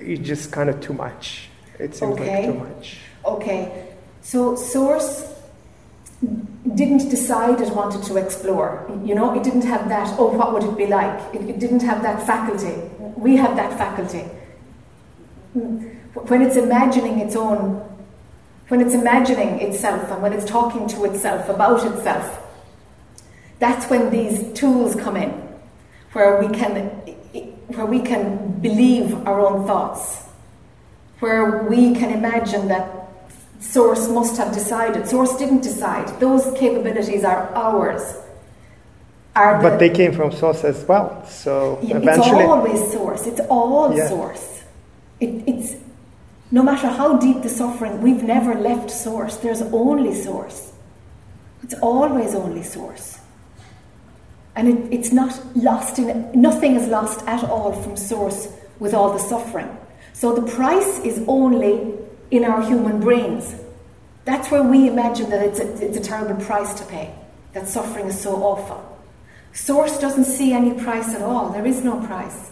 it's 0.02 0.26
just 0.26 0.52
kind 0.52 0.70
of 0.70 0.80
too 0.80 0.94
much. 0.94 1.48
It 1.78 1.94
seems 1.94 2.12
okay. 2.12 2.46
like 2.46 2.54
too 2.54 2.58
much. 2.58 2.98
Okay. 3.24 3.88
So 4.22 4.56
source 4.56 5.34
didn't 6.74 7.08
decide 7.08 7.60
it 7.60 7.74
wanted 7.74 8.02
to 8.04 8.16
explore. 8.16 8.86
You 9.04 9.14
know 9.14 9.34
it 9.34 9.42
didn't 9.42 9.64
have 9.64 9.88
that 9.88 10.14
oh 10.18 10.28
what 10.36 10.52
would 10.52 10.64
it 10.64 10.76
be 10.76 10.86
like? 10.86 11.34
It, 11.34 11.42
it 11.48 11.58
didn't 11.58 11.82
have 11.82 12.02
that 12.02 12.26
faculty. 12.26 12.74
We 13.16 13.36
have 13.36 13.56
that 13.56 13.76
faculty. 13.78 14.24
When 15.52 16.42
it's 16.42 16.56
imagining 16.56 17.18
its 17.20 17.36
own 17.36 17.89
when 18.70 18.80
it's 18.80 18.94
imagining 18.94 19.60
itself 19.60 20.08
and 20.12 20.22
when 20.22 20.32
it's 20.32 20.44
talking 20.44 20.86
to 20.86 21.04
itself 21.04 21.48
about 21.48 21.84
itself, 21.84 22.40
that's 23.58 23.90
when 23.90 24.10
these 24.10 24.52
tools 24.52 24.94
come 24.94 25.16
in, 25.16 25.30
where 26.12 26.40
we 26.40 26.54
can, 26.54 26.76
where 27.74 27.86
we 27.86 28.00
can 28.00 28.60
believe 28.60 29.12
our 29.26 29.40
own 29.40 29.66
thoughts, 29.66 30.22
where 31.18 31.64
we 31.64 31.94
can 31.94 32.12
imagine 32.12 32.68
that 32.68 32.96
Source 33.58 34.08
must 34.08 34.38
have 34.38 34.54
decided. 34.54 35.06
Source 35.06 35.36
didn't 35.36 35.62
decide. 35.62 36.18
Those 36.18 36.56
capabilities 36.58 37.24
are 37.24 37.52
ours. 37.54 38.16
Are 39.36 39.60
but 39.60 39.78
they 39.78 39.90
came 39.90 40.12
from 40.12 40.32
Source 40.32 40.64
as 40.64 40.82
well. 40.86 41.26
So 41.26 41.78
yeah, 41.82 41.96
eventually, 41.98 42.40
it's 42.40 42.48
always 42.48 42.92
Source. 42.92 43.26
It's 43.26 43.40
all 43.50 43.94
yeah. 43.94 44.08
Source. 44.08 44.62
It, 45.18 45.42
it's 45.46 45.74
no 46.50 46.62
matter 46.62 46.88
how 46.88 47.16
deep 47.16 47.42
the 47.42 47.48
suffering, 47.48 48.02
we've 48.02 48.24
never 48.24 48.54
left 48.54 48.90
source. 48.90 49.36
There's 49.36 49.62
only 49.62 50.14
source. 50.14 50.72
It's 51.62 51.74
always 51.74 52.34
only 52.34 52.62
source. 52.62 53.18
And 54.56 54.68
it, 54.68 54.92
it's 54.92 55.12
not 55.12 55.40
lost 55.54 55.98
in, 55.98 56.30
nothing 56.34 56.74
is 56.74 56.88
lost 56.88 57.24
at 57.26 57.44
all 57.44 57.72
from 57.72 57.96
source 57.96 58.48
with 58.80 58.94
all 58.94 59.12
the 59.12 59.18
suffering. 59.18 59.76
So 60.12 60.34
the 60.34 60.50
price 60.50 60.98
is 61.00 61.22
only 61.28 61.94
in 62.32 62.44
our 62.44 62.62
human 62.62 62.98
brains. 62.98 63.54
That's 64.24 64.50
where 64.50 64.62
we 64.62 64.88
imagine 64.88 65.30
that 65.30 65.44
it's 65.46 65.60
a, 65.60 65.86
it's 65.86 65.96
a 65.96 66.00
terrible 66.00 66.44
price 66.44 66.74
to 66.74 66.84
pay, 66.86 67.14
that 67.52 67.68
suffering 67.68 68.06
is 68.06 68.20
so 68.20 68.34
awful. 68.42 68.86
Source 69.52 69.98
doesn't 69.98 70.24
see 70.24 70.52
any 70.52 70.74
price 70.82 71.14
at 71.14 71.22
all, 71.22 71.50
there 71.50 71.66
is 71.66 71.84
no 71.84 72.04
price 72.04 72.50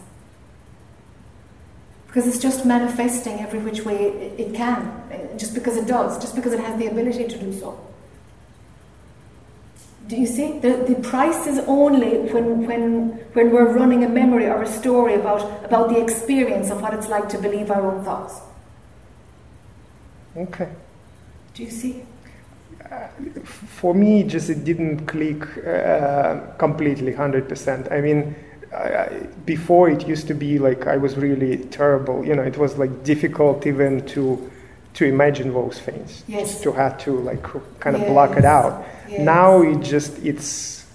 because 2.08 2.26
it's 2.26 2.38
just 2.38 2.64
manifesting 2.64 3.38
every 3.40 3.60
which 3.60 3.84
way 3.84 4.06
it 4.38 4.54
can, 4.54 4.90
just 5.36 5.54
because 5.54 5.76
it 5.76 5.86
does, 5.86 6.18
just 6.18 6.34
because 6.34 6.54
it 6.54 6.60
has 6.60 6.78
the 6.78 6.86
ability 6.86 7.28
to 7.28 7.38
do 7.38 7.52
so. 7.52 7.78
Do 10.08 10.16
you 10.16 10.26
see? 10.26 10.58
The, 10.58 10.86
the 10.88 10.94
price 11.06 11.46
is 11.46 11.58
only 11.66 12.16
when, 12.32 12.66
when, 12.66 13.08
when 13.34 13.50
we're 13.50 13.70
running 13.74 14.04
a 14.04 14.08
memory 14.08 14.46
or 14.46 14.62
a 14.62 14.66
story 14.66 15.14
about, 15.14 15.64
about 15.66 15.90
the 15.90 16.00
experience 16.00 16.70
of 16.70 16.80
what 16.80 16.94
it's 16.94 17.08
like 17.08 17.28
to 17.28 17.38
believe 17.38 17.70
our 17.70 17.84
own 17.84 18.02
thoughts. 18.02 18.40
Okay. 20.34 20.70
Do 21.52 21.62
you 21.62 21.70
see? 21.70 22.04
Uh, 22.90 23.08
for 23.44 23.92
me, 23.94 24.22
just 24.22 24.48
it 24.48 24.64
didn't 24.64 25.04
click 25.04 25.42
uh, 25.58 26.40
completely, 26.56 27.12
100%. 27.12 27.92
I 27.92 28.00
mean, 28.00 28.34
I, 28.74 29.26
before 29.46 29.88
it 29.88 30.06
used 30.06 30.26
to 30.28 30.34
be 30.34 30.58
like 30.58 30.86
I 30.86 30.96
was 30.96 31.16
really 31.16 31.56
terrible. 31.56 32.24
You 32.24 32.34
know, 32.34 32.42
it 32.42 32.58
was 32.58 32.78
like 32.78 33.04
difficult 33.04 33.66
even 33.66 34.04
to 34.08 34.50
to 34.94 35.04
imagine 35.04 35.52
those 35.52 35.78
things. 35.80 36.24
Yes. 36.26 36.60
To 36.62 36.72
have 36.72 36.98
to 36.98 37.12
like 37.20 37.42
kind 37.80 37.96
of 37.96 38.02
yes. 38.02 38.10
block 38.10 38.36
it 38.36 38.44
out. 38.44 38.84
Yes. 39.08 39.20
Now 39.20 39.62
it 39.62 39.80
just 39.80 40.18
it's 40.18 40.86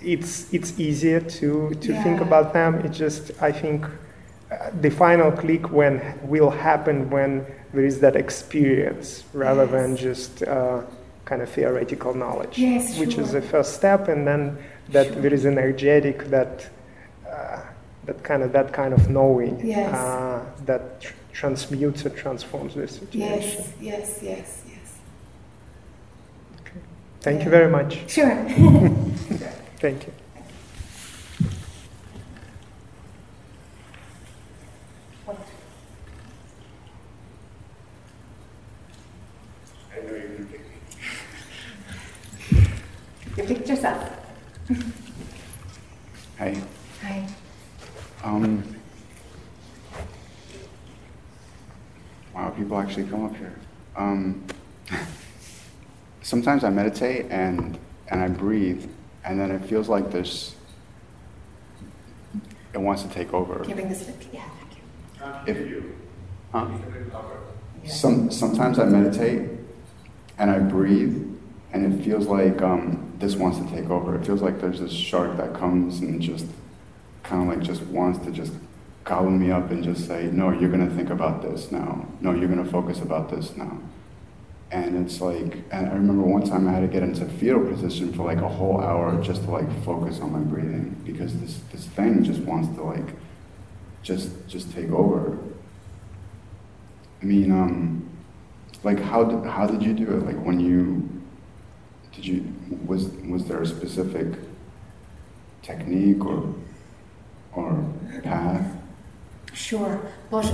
it's 0.00 0.52
it's 0.52 0.78
easier 0.78 1.20
to 1.20 1.74
to 1.74 1.92
yeah. 1.92 2.02
think 2.02 2.20
about 2.20 2.52
them. 2.52 2.76
It 2.84 2.92
just 2.92 3.30
I 3.42 3.52
think 3.52 3.84
uh, 3.84 4.70
the 4.80 4.90
final 4.90 5.30
click 5.32 5.70
when 5.70 6.18
will 6.22 6.50
happen 6.50 7.10
when 7.10 7.46
there 7.72 7.84
is 7.84 8.00
that 8.00 8.16
experience 8.16 9.24
rather 9.32 9.64
yes. 9.64 9.72
than 9.72 9.96
just 9.96 10.42
uh, 10.42 10.82
kind 11.24 11.42
of 11.42 11.48
theoretical 11.48 12.14
knowledge, 12.14 12.58
yes, 12.58 12.98
which 12.98 13.14
sure. 13.14 13.22
is 13.22 13.32
the 13.32 13.42
first 13.42 13.74
step, 13.74 14.08
and 14.08 14.26
then 14.26 14.58
that 14.90 15.06
sure. 15.06 15.22
there 15.22 15.34
is 15.34 15.46
energetic 15.46 16.24
that 16.30 16.68
that 18.04 18.22
kind 18.24 18.42
of 18.42 18.52
that 18.52 18.72
kind 18.72 18.92
of 18.92 19.08
knowing 19.08 19.64
yes. 19.64 19.94
uh, 19.94 20.44
that 20.66 21.00
tr- 21.00 21.14
transmutes 21.32 22.04
or 22.04 22.10
transforms 22.10 22.74
the 22.74 22.88
situation. 22.88 23.20
Yes, 23.20 23.72
yes, 23.80 24.18
yes, 24.22 24.62
yes. 24.68 24.98
Okay. 26.60 26.80
Thank 27.20 27.38
yeah. 27.38 27.44
you 27.44 27.50
very 27.50 27.70
much. 27.70 28.10
Sure. 28.10 28.44
Thank 29.78 30.06
you. 30.06 30.12
I 39.94 40.00
know 40.06 40.14
You 43.36 43.44
picked 43.44 43.68
yourself. 43.68 44.10
Hi. 46.38 46.56
Hi. 47.02 47.26
Um, 48.22 48.62
wow, 52.34 52.50
people 52.50 52.78
actually 52.78 53.04
come 53.04 53.24
up 53.24 53.36
here. 53.36 53.54
Um, 53.96 54.44
sometimes 56.22 56.62
I 56.64 56.70
meditate 56.70 57.26
and 57.30 57.78
and 58.08 58.20
I 58.20 58.28
breathe, 58.28 58.88
and 59.24 59.40
then 59.40 59.50
it 59.50 59.64
feels 59.64 59.88
like 59.88 60.10
this. 60.10 60.54
It 62.72 62.78
wants 62.78 63.02
to 63.02 63.08
take 63.08 63.34
over. 63.34 63.64
Giving 63.64 63.88
this, 63.88 64.08
yeah, 64.32 64.48
thank 65.44 65.58
you. 65.58 65.94
If, 66.52 66.52
huh? 66.52 66.68
Some 67.86 68.30
sometimes 68.30 68.78
I 68.78 68.84
meditate 68.84 69.50
and 70.38 70.50
I 70.50 70.58
breathe, 70.60 71.26
and 71.72 71.92
it 71.92 72.04
feels 72.04 72.26
like 72.26 72.62
um, 72.62 73.12
this 73.18 73.34
wants 73.34 73.58
to 73.58 73.68
take 73.74 73.90
over. 73.90 74.14
It 74.14 74.24
feels 74.24 74.42
like 74.42 74.60
there's 74.60 74.80
this 74.80 74.92
shark 74.92 75.36
that 75.38 75.54
comes 75.54 76.00
and 76.00 76.20
just 76.22 76.46
kind 77.22 77.42
of 77.42 77.56
like 77.56 77.64
just 77.64 77.82
wants 77.82 78.24
to 78.24 78.30
just 78.30 78.52
gobble 79.04 79.30
me 79.30 79.50
up 79.50 79.70
and 79.70 79.82
just 79.82 80.06
say, 80.06 80.24
no, 80.32 80.50
you're 80.50 80.70
going 80.70 80.88
to 80.88 80.94
think 80.94 81.10
about 81.10 81.42
this 81.42 81.72
now. 81.72 82.06
No, 82.20 82.32
you're 82.32 82.48
going 82.48 82.64
to 82.64 82.70
focus 82.70 83.00
about 83.00 83.30
this 83.30 83.56
now. 83.56 83.78
And 84.70 85.04
it's 85.04 85.20
like, 85.20 85.58
and 85.70 85.86
I 85.86 85.92
remember 85.92 86.22
one 86.22 86.44
time 86.44 86.66
I 86.66 86.72
had 86.72 86.80
to 86.80 86.86
get 86.86 87.02
into 87.02 87.26
fetal 87.26 87.66
position 87.66 88.12
for 88.12 88.24
like 88.24 88.38
a 88.38 88.48
whole 88.48 88.80
hour 88.80 89.20
just 89.22 89.44
to 89.44 89.50
like 89.50 89.84
focus 89.84 90.20
on 90.20 90.32
my 90.32 90.38
breathing 90.38 90.96
because 91.04 91.38
this, 91.40 91.60
this 91.70 91.86
thing 91.88 92.24
just 92.24 92.40
wants 92.40 92.74
to 92.76 92.82
like, 92.82 93.14
just, 94.02 94.48
just 94.48 94.72
take 94.72 94.90
over. 94.90 95.38
I 97.20 97.24
mean, 97.24 97.52
um, 97.52 98.08
like 98.82 98.98
how 98.98 99.24
did, 99.24 99.48
how 99.48 99.66
did 99.66 99.82
you 99.82 99.92
do 99.92 100.16
it? 100.16 100.24
Like 100.24 100.42
when 100.42 100.58
you, 100.58 101.08
did 102.12 102.24
you, 102.24 102.54
was, 102.86 103.08
was 103.28 103.44
there 103.46 103.60
a 103.60 103.66
specific 103.66 104.38
technique 105.62 106.24
or 106.24 106.54
or 107.54 107.84
path? 108.22 108.76
Sure, 109.54 110.00
but 110.30 110.44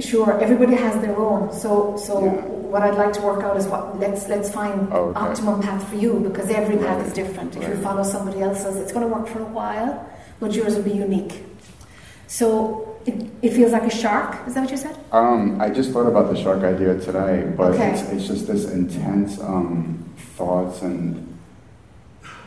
sure, 0.00 0.40
everybody 0.40 0.74
has 0.74 1.00
their 1.00 1.16
own. 1.16 1.52
So, 1.52 1.96
so 1.96 2.24
yeah. 2.24 2.32
what 2.72 2.82
I'd 2.82 2.96
like 2.96 3.12
to 3.14 3.22
work 3.22 3.44
out 3.44 3.56
is 3.56 3.66
what 3.66 4.00
let's 4.00 4.26
let's 4.28 4.50
find 4.50 4.92
okay. 4.92 5.20
optimum 5.20 5.62
path 5.62 5.88
for 5.88 5.94
you 5.94 6.18
because 6.18 6.50
every 6.50 6.76
path 6.76 6.98
right. 6.98 7.06
is 7.06 7.12
different. 7.12 7.54
If 7.54 7.62
right. 7.62 7.76
you 7.76 7.82
follow 7.82 8.02
somebody 8.02 8.42
else's, 8.42 8.76
it's 8.76 8.90
going 8.90 9.08
to 9.08 9.14
work 9.14 9.28
for 9.28 9.38
a 9.40 9.44
while, 9.44 10.10
but 10.40 10.52
yours 10.52 10.74
will 10.74 10.82
be 10.82 10.90
unique. 10.90 11.44
So 12.26 12.98
it, 13.06 13.30
it 13.42 13.50
feels 13.52 13.72
like 13.72 13.84
a 13.84 13.90
shark. 13.90 14.46
Is 14.48 14.54
that 14.54 14.62
what 14.62 14.70
you 14.70 14.76
said? 14.76 14.96
Um, 15.12 15.60
I 15.60 15.70
just 15.70 15.92
thought 15.92 16.06
about 16.06 16.32
the 16.32 16.40
shark 16.40 16.62
idea 16.64 16.98
today, 16.98 17.52
but 17.56 17.74
okay. 17.74 17.92
it's, 17.92 18.02
it's 18.10 18.26
just 18.26 18.46
this 18.46 18.70
intense 18.70 19.40
um, 19.40 20.04
thoughts 20.36 20.82
and 20.82 21.38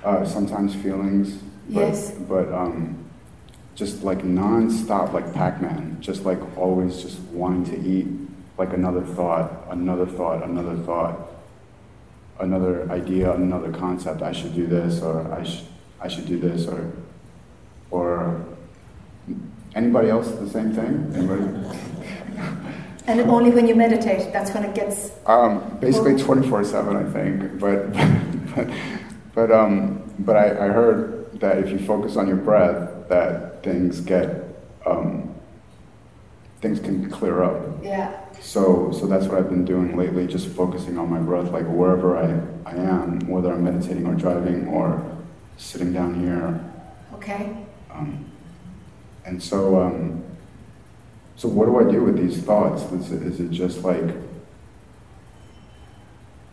uh, 0.04 0.26
sometimes 0.26 0.76
feelings. 0.76 1.36
But, 1.70 1.80
yes. 1.80 2.12
But 2.12 2.52
um, 2.54 3.03
just 3.76 4.04
like 4.04 4.24
non-stop, 4.24 5.14
like 5.14 5.34
Pac-Man, 5.34 5.98
just 6.00 6.26
like 6.26 6.40
always 6.58 7.02
just 7.02 7.20
wanting 7.32 7.66
to 7.66 7.88
eat, 7.88 8.08
like 8.58 8.74
another 8.74 9.02
thought, 9.02 9.66
another 9.70 10.06
thought, 10.06 10.44
another 10.44 10.76
thought, 10.78 11.32
another 12.40 12.90
idea, 12.92 13.34
another 13.34 13.72
concept. 13.72 14.22
I 14.22 14.32
should 14.32 14.54
do 14.54 14.68
this, 14.68 15.02
or 15.02 15.32
I 15.34 15.44
should, 15.44 15.66
I 16.00 16.08
should 16.08 16.28
do 16.28 16.40
this, 16.40 16.68
or, 16.68 16.92
or 17.90 18.46
anybody 19.76 20.10
else 20.10 20.30
the 20.32 20.50
same 20.50 20.74
thing? 20.74 21.12
Anybody? 21.16 21.80
And 23.06 23.20
only 23.20 23.52
when 23.52 23.68
you 23.68 23.76
meditate, 23.76 24.32
that's 24.32 24.54
when 24.54 24.64
it 24.64 24.74
gets. 24.74 25.12
Um, 25.26 25.78
basically, 25.82 26.16
twenty 26.16 26.48
four 26.48 26.64
seven, 26.64 26.96
I 26.96 27.04
think. 27.12 27.60
But, 27.60 27.92
but, 28.56 28.70
but, 29.36 29.52
um, 29.52 30.02
but 30.20 30.38
I, 30.38 30.68
I 30.68 30.68
heard 30.70 31.38
that 31.42 31.58
if 31.58 31.70
you 31.70 31.80
focus 31.80 32.16
on 32.16 32.30
your 32.30 32.38
breath, 32.38 32.93
that 33.10 33.64
things 33.64 34.02
get 34.02 34.44
um, 34.86 35.34
things 36.62 36.80
can 36.80 37.10
clear 37.10 37.44
up. 37.44 37.84
Yeah. 37.84 38.20
So 38.40 38.92
so 38.92 39.06
that's 39.06 39.26
what 39.26 39.38
I've 39.38 39.50
been 39.50 39.66
doing 39.66 39.98
lately, 39.98 40.28
just 40.28 40.48
focusing 40.50 40.98
on 40.98 41.10
my 41.10 41.20
breath, 41.20 41.52
like 41.52 41.66
wherever 41.66 42.18
I, 42.18 42.70
I 42.70 42.76
am, 42.76 43.20
whether 43.28 43.52
I'm 43.52 43.64
meditating 43.64 44.06
or 44.06 44.16
driving 44.16 44.68
or 44.68 45.18
sitting 45.58 45.94
down 45.94 46.20
here. 46.20 46.64
Okay. 47.16 47.66
Um, 47.92 48.26
and 49.26 49.42
so 49.42 49.82
um, 49.82 50.24
so 51.36 51.48
what 51.48 51.66
do 51.66 51.80
I 51.80 51.92
do 51.92 52.04
with 52.04 52.18
these 52.18 52.42
thoughts? 52.44 52.84
Is 52.92 53.12
it, 53.12 53.24
is 53.24 53.40
it 53.40 53.52
just 53.52 53.84
like 53.84 54.16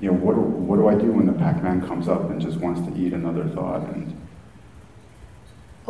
you 0.00 0.10
know, 0.10 0.16
what 0.16 0.34
do, 0.34 0.40
what 0.40 0.76
do 0.76 0.88
I 0.88 0.94
do 0.94 1.12
when 1.12 1.26
the 1.26 1.32
Pac-Man 1.32 1.86
comes 1.86 2.08
up 2.08 2.30
and 2.30 2.40
just 2.40 2.58
wants 2.58 2.80
to 2.88 2.98
eat 2.98 3.12
another 3.12 3.44
thought 3.48 3.82
and 3.82 4.16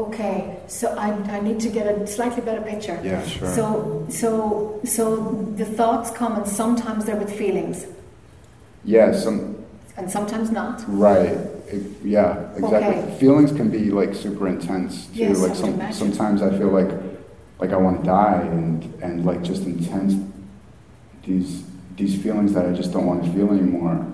Okay, 0.06 0.56
so 0.66 0.88
I, 0.96 1.08
I 1.36 1.40
need 1.40 1.60
to 1.60 1.68
get 1.68 1.86
a 1.86 2.06
slightly 2.06 2.42
better 2.42 2.62
picture. 2.62 2.98
Yeah, 3.04 3.24
sure. 3.26 3.54
So, 3.54 4.06
so, 4.08 4.80
so 4.84 5.16
the 5.56 5.64
thoughts 5.66 6.10
come, 6.10 6.36
and 6.36 6.46
sometimes 6.48 7.04
they're 7.04 7.16
with 7.16 7.32
feelings. 7.36 7.86
Yeah, 8.84 9.12
some 9.12 9.56
and 9.96 10.10
sometimes 10.10 10.50
not. 10.50 10.82
right. 10.88 11.28
It- 11.68 11.86
yeah, 12.02 12.50
exactly. 12.56 12.96
Okay. 12.98 13.18
Feelings 13.20 13.52
can 13.52 13.70
be 13.70 13.90
like 13.90 14.12
super 14.14 14.48
intense 14.48 15.06
too. 15.08 15.20
Yes, 15.20 15.38
like 15.38 15.54
some, 15.54 15.92
sometimes 15.92 16.42
I 16.42 16.50
feel 16.58 16.68
like 16.68 16.90
like 17.60 17.72
I 17.72 17.76
want 17.76 18.00
to 18.00 18.06
die 18.06 18.40
and 18.42 18.82
and 19.02 19.24
like 19.24 19.42
just 19.42 19.62
intense 19.66 20.14
these 21.24 21.62
these 21.96 22.20
feelings 22.22 22.52
that 22.54 22.66
I 22.66 22.72
just 22.72 22.92
don't 22.92 23.06
want 23.06 23.22
to 23.24 23.30
feel 23.32 23.50
anymore. 23.52 24.04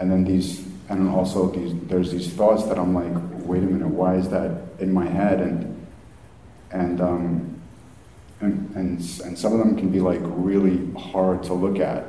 And 0.00 0.10
then 0.10 0.24
these 0.24 0.66
and 0.88 1.08
also 1.08 1.50
these 1.50 1.74
there's 1.88 2.10
these 2.10 2.32
thoughts 2.32 2.64
that 2.64 2.78
I'm 2.78 2.94
like, 2.94 3.12
wait 3.44 3.62
a 3.62 3.66
minute, 3.66 3.88
why 3.88 4.16
is 4.16 4.28
that 4.30 4.60
in 4.78 4.92
my 4.92 5.06
head? 5.06 5.40
And 5.40 5.86
and 6.70 7.00
um 7.00 7.60
and 8.40 8.76
and, 8.76 8.98
and 9.24 9.38
some 9.38 9.52
of 9.52 9.58
them 9.58 9.76
can 9.76 9.90
be 9.90 10.00
like 10.00 10.20
really 10.22 10.92
hard 10.94 11.42
to 11.44 11.54
look 11.54 11.78
at. 11.78 12.04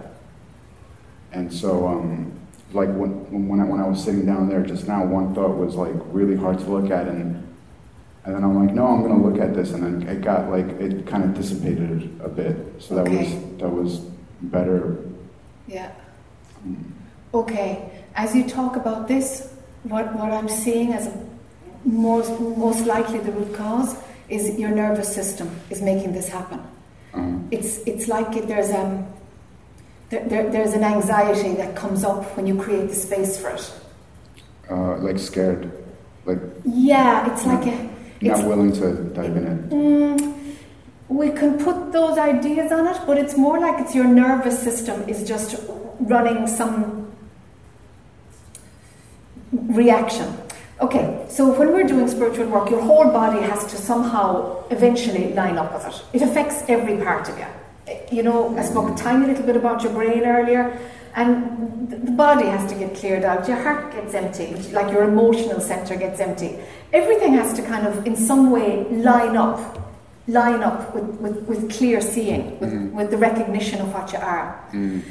And 1.32 1.52
so 1.54 1.88
um 1.88 2.32
like 2.72 2.90
when 2.90 3.48
when 3.50 3.60
I 3.60 3.66
when 3.66 3.82
I 3.82 3.88
was 3.88 4.04
sitting 4.04 4.26
down 4.26 4.48
there 4.48 4.64
just 4.64 4.88
now, 4.88 5.04
one 5.06 5.36
thought 5.36 5.58
was 5.58 5.76
like 5.76 5.96
really 6.12 6.36
hard 6.36 6.60
to 6.60 6.66
look 6.66 6.92
at 6.92 7.08
and 7.08 7.46
and 8.26 8.36
then 8.36 8.44
I'm 8.44 8.64
like, 8.64 8.76
no, 8.76 8.86
I'm 8.86 9.02
gonna 9.02 9.22
look 9.22 9.42
at 9.42 9.56
this, 9.56 9.72
and 9.72 9.82
then 9.82 10.08
it 10.08 10.22
got 10.22 10.50
like 10.50 10.68
it 10.80 11.08
kind 11.08 11.24
of 11.24 11.34
dissipated 11.34 12.20
a 12.22 12.30
bit. 12.30 12.58
So 12.78 12.96
that 12.96 13.10
was 13.10 13.58
that 13.58 13.70
was 13.70 14.00
better. 14.42 14.98
Yeah. 15.68 15.92
Okay. 17.34 17.99
As 18.20 18.36
you 18.36 18.44
talk 18.44 18.76
about 18.76 19.08
this, 19.08 19.50
what, 19.84 20.14
what 20.14 20.30
I'm 20.30 20.50
seeing 20.50 20.92
as 20.92 21.08
a 21.08 21.26
most, 21.86 22.38
most 22.42 22.86
likely 22.86 23.20
the 23.20 23.32
root 23.32 23.56
cause 23.56 23.96
is 24.28 24.60
your 24.60 24.72
nervous 24.72 25.08
system 25.16 25.50
is 25.70 25.82
making 25.82 26.12
this 26.12 26.28
happen. 26.28 26.62
Um, 27.14 27.48
It's, 27.50 27.78
it's 27.92 28.10
like 28.10 28.36
it, 28.36 28.46
there's, 28.50 28.72
um, 28.72 29.08
there, 30.10 30.26
there, 30.28 30.52
there's 30.52 30.74
an 30.74 30.84
anxiety 30.84 31.56
that 31.62 31.78
comes 31.78 32.04
up 32.04 32.26
when 32.36 32.46
you 32.46 32.62
create 32.62 32.90
the 32.90 32.94
space 32.94 33.40
for 33.40 33.52
it. 33.52 33.74
uh, 34.70 34.98
like 34.98 35.18
scared, 35.18 35.72
like 36.26 36.42
Yeah, 36.66 37.32
it's 37.32 37.46
like 37.46 37.66
a. 37.68 37.90
It's, 38.20 38.40
not 38.42 38.50
willing 38.50 38.74
to 38.74 38.86
dive 39.14 39.38
in 39.38 39.48
it. 39.48 39.70
Mm, 39.70 40.58
we 41.08 41.30
can 41.32 41.58
put 41.58 41.94
those 41.94 42.18
ideas 42.18 42.70
on 42.74 42.86
it, 42.86 43.00
but 43.08 43.18
it's 43.18 43.38
more 43.38 43.60
like 43.62 43.80
it's 43.80 43.96
your 43.96 44.10
nervous 44.26 44.62
system 44.62 45.08
is 45.08 45.26
just 45.26 45.56
running 46.02 46.46
some 46.46 47.09
reaction. 49.52 50.34
Okay, 50.82 51.26
so 51.30 51.52
when 51.60 51.74
we're 51.74 51.84
doing 51.88 52.08
spiritual 52.08 52.48
work, 52.48 52.70
your 52.70 52.82
whole 52.82 53.12
body 53.12 53.42
has 53.42 53.66
to 53.72 53.76
somehow 53.78 54.64
eventually 54.70 55.34
line 55.34 55.58
up 55.58 55.74
with 55.74 55.86
it. 55.94 56.02
It 56.14 56.22
affects 56.22 56.64
every 56.70 56.98
part 56.98 57.28
of 57.28 57.38
you. 57.38 57.46
You 58.12 58.24
know, 58.24 58.58
I 58.58 58.64
spoke 58.64 58.90
a 58.90 58.96
tiny 58.96 59.26
little 59.28 59.46
bit 59.46 59.58
about 59.58 59.84
your 59.84 59.92
brain 59.92 60.24
earlier, 60.24 60.80
and 61.16 61.90
the 61.90 62.12
body 62.12 62.46
has 62.46 62.72
to 62.72 62.78
get 62.78 62.96
cleared 62.96 63.24
out. 63.26 63.48
Your 63.48 63.58
heart 63.58 63.92
gets 63.94 64.14
empty, 64.14 64.56
like 64.72 64.92
your 64.94 65.04
emotional 65.04 65.60
center 65.60 65.96
gets 65.98 66.20
empty. 66.20 66.58
Everything 66.94 67.34
has 67.34 67.54
to 67.56 67.62
kind 67.64 67.86
of, 67.86 68.06
in 68.08 68.16
some 68.16 68.52
way, 68.52 68.86
line 68.90 69.36
up, 69.36 69.60
line 70.28 70.62
up 70.64 70.94
with, 70.96 71.04
with, 71.20 71.38
with 71.44 71.72
clear 71.72 72.00
seeing, 72.00 72.58
with, 72.60 72.72
Mhm. 72.72 72.92
with 72.94 73.10
the 73.12 73.18
recognition 73.18 73.82
of 73.82 73.94
what 73.94 74.14
you 74.14 74.20
are. 74.20 74.56
Mm. 74.72 75.02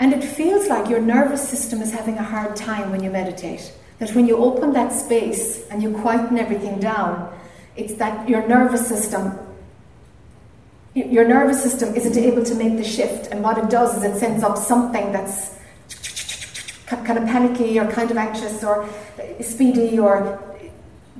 And 0.00 0.14
it 0.14 0.24
feels 0.24 0.66
like 0.66 0.88
your 0.88 1.00
nervous 1.00 1.46
system 1.46 1.82
is 1.82 1.92
having 1.92 2.16
a 2.16 2.22
hard 2.22 2.56
time 2.56 2.90
when 2.90 3.04
you 3.04 3.10
meditate. 3.10 3.70
That 3.98 4.14
when 4.14 4.26
you 4.26 4.38
open 4.38 4.72
that 4.72 4.92
space 4.92 5.68
and 5.68 5.82
you 5.82 5.92
quieten 5.92 6.38
everything 6.38 6.80
down, 6.80 7.30
it's 7.76 7.94
that 7.96 8.26
your 8.28 8.48
nervous 8.48 8.88
system 8.88 9.38
your 10.92 11.24
nervous 11.24 11.62
system 11.62 11.94
isn't 11.94 12.16
able 12.16 12.44
to 12.44 12.54
make 12.56 12.76
the 12.76 12.82
shift. 12.82 13.28
And 13.30 13.44
what 13.44 13.56
it 13.58 13.70
does 13.70 13.96
is 13.96 14.02
it 14.02 14.18
sends 14.18 14.42
up 14.42 14.58
something 14.58 15.12
that's 15.12 15.56
kind 16.88 17.16
of 17.16 17.26
panicky 17.26 17.78
or 17.78 17.88
kind 17.92 18.10
of 18.10 18.16
anxious 18.16 18.64
or 18.64 18.88
speedy 19.40 20.00
or 20.00 20.42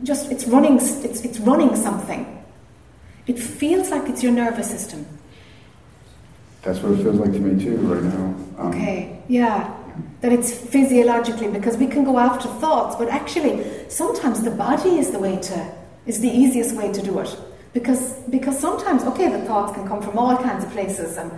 just 0.03 0.33
it's 0.33 0.47
running 0.49 0.76
it's, 0.76 1.24
it's 1.24 1.39
running 1.39 1.76
something. 1.76 2.45
It 3.28 3.39
feels 3.39 3.91
like 3.91 4.09
it's 4.09 4.24
your 4.24 4.33
nervous 4.33 4.68
system 4.68 5.07
That's 6.63 6.79
what 6.81 6.93
it 6.93 7.03
feels 7.03 7.19
like 7.19 7.33
to 7.33 7.39
me 7.39 7.63
too 7.63 7.77
right 7.79 8.03
now. 8.03 8.35
Um, 8.59 8.69
Okay, 8.75 9.23
yeah. 9.29 9.77
That 10.21 10.33
it's 10.33 10.53
physiologically 10.53 11.49
because 11.49 11.77
we 11.77 11.87
can 11.87 12.05
go 12.05 12.19
after 12.19 12.49
thoughts, 12.49 12.97
but 12.97 13.09
actually 13.09 13.65
sometimes 13.89 14.43
the 14.43 14.51
body 14.51 14.99
is 14.99 15.11
the 15.11 15.19
way 15.19 15.39
to 15.41 15.73
is 16.07 16.21
the 16.21 16.29
easiest 16.29 16.77
way 16.77 16.93
to 16.93 17.03
do 17.03 17.19
it. 17.21 17.37
Because 17.73 18.15
because 18.29 18.59
sometimes 18.59 19.05
okay 19.05 19.31
the 19.31 19.45
thoughts 19.47 19.73
can 19.73 19.87
come 19.89 20.03
from 20.03 20.19
all 20.19 20.37
kinds 20.37 20.65
of 20.65 20.71
places 20.73 21.17
and 21.17 21.33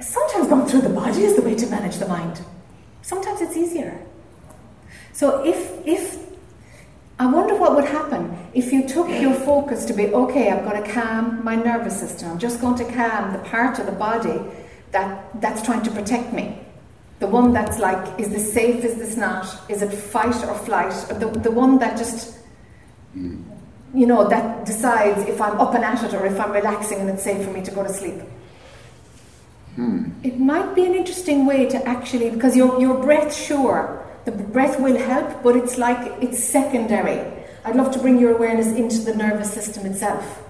sometimes 0.00 0.48
going 0.48 0.66
through 0.66 0.82
the 0.82 0.88
body 0.88 1.22
is 1.22 1.36
the 1.36 1.42
way 1.42 1.54
to 1.54 1.66
manage 1.66 1.96
the 1.98 2.08
mind. 2.08 2.40
Sometimes 3.02 3.40
it's 3.40 3.56
easier. 3.56 3.98
So 5.12 5.44
if 5.44 5.86
if 5.86 6.25
I 7.18 7.26
wonder 7.26 7.54
what 7.56 7.74
would 7.74 7.86
happen 7.86 8.36
if 8.52 8.72
you 8.72 8.86
took 8.86 9.08
your 9.08 9.32
focus 9.32 9.86
to 9.86 9.94
be 9.94 10.08
okay, 10.08 10.50
I'm 10.50 10.64
going 10.64 10.82
to 10.82 10.92
calm 10.92 11.42
my 11.42 11.56
nervous 11.56 11.98
system. 11.98 12.32
I'm 12.32 12.38
just 12.38 12.60
going 12.60 12.76
to 12.76 12.84
calm 12.84 13.32
the 13.32 13.38
part 13.38 13.78
of 13.78 13.86
the 13.86 13.92
body 13.92 14.38
that 14.92 15.40
that's 15.40 15.62
trying 15.62 15.82
to 15.84 15.90
protect 15.90 16.32
me. 16.32 16.58
The 17.18 17.26
one 17.26 17.54
that's 17.54 17.78
like, 17.78 18.20
is 18.20 18.28
this 18.28 18.52
safe? 18.52 18.84
Is 18.84 18.96
this 18.96 19.16
not? 19.16 19.70
Is 19.70 19.80
it 19.80 19.90
fight 19.90 20.36
or 20.44 20.54
flight? 20.54 20.92
The, 21.08 21.28
the 21.28 21.50
one 21.50 21.78
that 21.78 21.96
just, 21.96 22.38
mm. 23.16 23.42
you 23.94 24.06
know, 24.06 24.28
that 24.28 24.66
decides 24.66 25.26
if 25.26 25.40
I'm 25.40 25.58
up 25.58 25.74
and 25.74 25.84
at 25.84 26.04
it 26.04 26.12
or 26.12 26.26
if 26.26 26.38
I'm 26.38 26.52
relaxing 26.52 26.98
and 26.98 27.08
it's 27.08 27.22
safe 27.22 27.42
for 27.42 27.50
me 27.50 27.62
to 27.62 27.70
go 27.70 27.82
to 27.82 27.88
sleep. 27.88 28.20
Hmm. 29.76 30.10
It 30.22 30.38
might 30.38 30.74
be 30.74 30.86
an 30.86 30.94
interesting 30.94 31.44
way 31.44 31.66
to 31.66 31.86
actually, 31.86 32.30
because 32.30 32.56
your, 32.56 32.80
your 32.80 33.02
breath, 33.02 33.34
sure, 33.34 34.05
the 34.26 34.32
breath 34.32 34.78
will 34.80 34.98
help, 34.98 35.42
but 35.42 35.56
it's 35.56 35.78
like 35.78 36.00
it's 36.22 36.42
secondary. 36.42 37.20
I'd 37.64 37.76
love 37.76 37.90
to 37.92 37.98
bring 37.98 38.18
your 38.18 38.32
awareness 38.36 38.66
into 38.68 38.98
the 38.98 39.14
nervous 39.14 39.52
system 39.52 39.86
itself. 39.86 40.42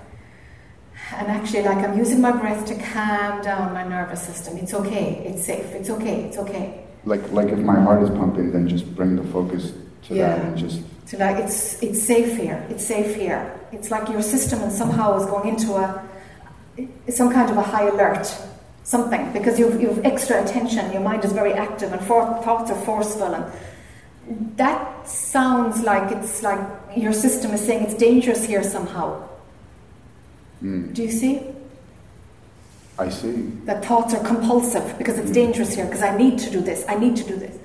And 1.15 1.29
actually, 1.29 1.63
like 1.63 1.79
I'm 1.79 1.97
using 1.97 2.21
my 2.21 2.33
breath 2.33 2.67
to 2.67 2.75
calm 2.93 3.43
down 3.43 3.73
my 3.73 3.85
nervous 3.87 4.23
system. 4.23 4.57
It's 4.57 4.75
okay, 4.75 5.23
it's 5.29 5.45
safe, 5.47 5.67
it's 5.79 5.91
okay, 5.91 6.25
it's 6.25 6.39
okay. 6.39 6.85
Like 7.05 7.23
like 7.31 7.49
if 7.49 7.59
my 7.61 7.79
heart 7.81 8.03
is 8.03 8.11
pumping, 8.11 8.51
then 8.53 8.67
just 8.69 8.85
bring 8.97 9.15
the 9.15 9.23
focus 9.25 9.73
to 10.05 10.09
that 10.15 10.17
Yeah. 10.17 10.47
and 10.47 10.57
just 10.59 10.81
So 11.05 11.19
like 11.19 11.37
it's 11.45 11.81
it's 11.83 12.03
safe 12.03 12.37
here, 12.37 12.59
it's 12.71 12.85
safe 12.85 13.15
here. 13.15 13.41
It's 13.73 13.91
like 13.91 14.09
your 14.09 14.23
system 14.23 14.59
and 14.63 14.73
somehow 14.73 15.17
is 15.21 15.27
going 15.27 15.49
into 15.55 15.75
a 15.77 15.87
some 17.11 17.31
kind 17.33 17.49
of 17.51 17.57
a 17.57 17.63
high 17.63 17.89
alert, 17.89 18.27
something 18.87 19.33
because 19.33 19.59
you've 19.59 19.81
you've 19.83 20.05
extra 20.05 20.43
attention. 20.43 20.93
Your 20.93 21.03
mind 21.03 21.25
is 21.25 21.33
very 21.33 21.53
active 21.53 21.93
and 21.93 22.01
for, 22.07 22.23
thoughts 22.43 22.71
are 22.71 22.81
forceful 22.83 23.35
and 23.35 24.57
that 24.57 25.09
sounds 25.09 25.83
like 25.83 26.11
it's 26.13 26.43
like 26.43 26.61
your 26.97 27.13
system 27.13 27.53
is 27.53 27.61
saying 27.61 27.85
it's 27.85 27.95
dangerous 27.95 28.45
here 28.45 28.63
somehow. 28.63 29.29
mm. 30.63 30.95
Do 30.95 31.03
you 31.03 31.11
see? 31.11 31.43
I 32.99 33.11
see. 33.11 33.33
that 33.67 33.85
thoughts 33.85 34.15
are 34.15 34.25
compulsive 34.25 34.97
because 34.97 35.19
it's 35.19 35.31
dangerous 35.31 35.75
here 35.75 35.85
because 35.85 36.03
I 36.03 36.17
need 36.17 36.39
to 36.39 36.51
do 36.51 36.63
this, 36.63 36.83
I 36.89 36.95
need 36.95 37.15
to 37.17 37.25
do 37.25 37.37
this. 37.37 37.59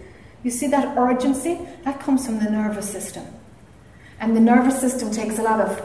You 0.44 0.52
see 0.52 0.68
that 0.68 0.98
urgency? 0.98 1.60
That 1.86 2.02
comes 2.02 2.26
from 2.26 2.40
the 2.44 2.50
nervous 2.50 2.90
system. 2.90 3.26
And 4.20 4.36
the 4.36 4.42
nervous 4.42 4.82
system 4.82 5.10
takes 5.12 5.40
a 5.40 5.44
lot 5.44 5.62
of, 5.62 5.82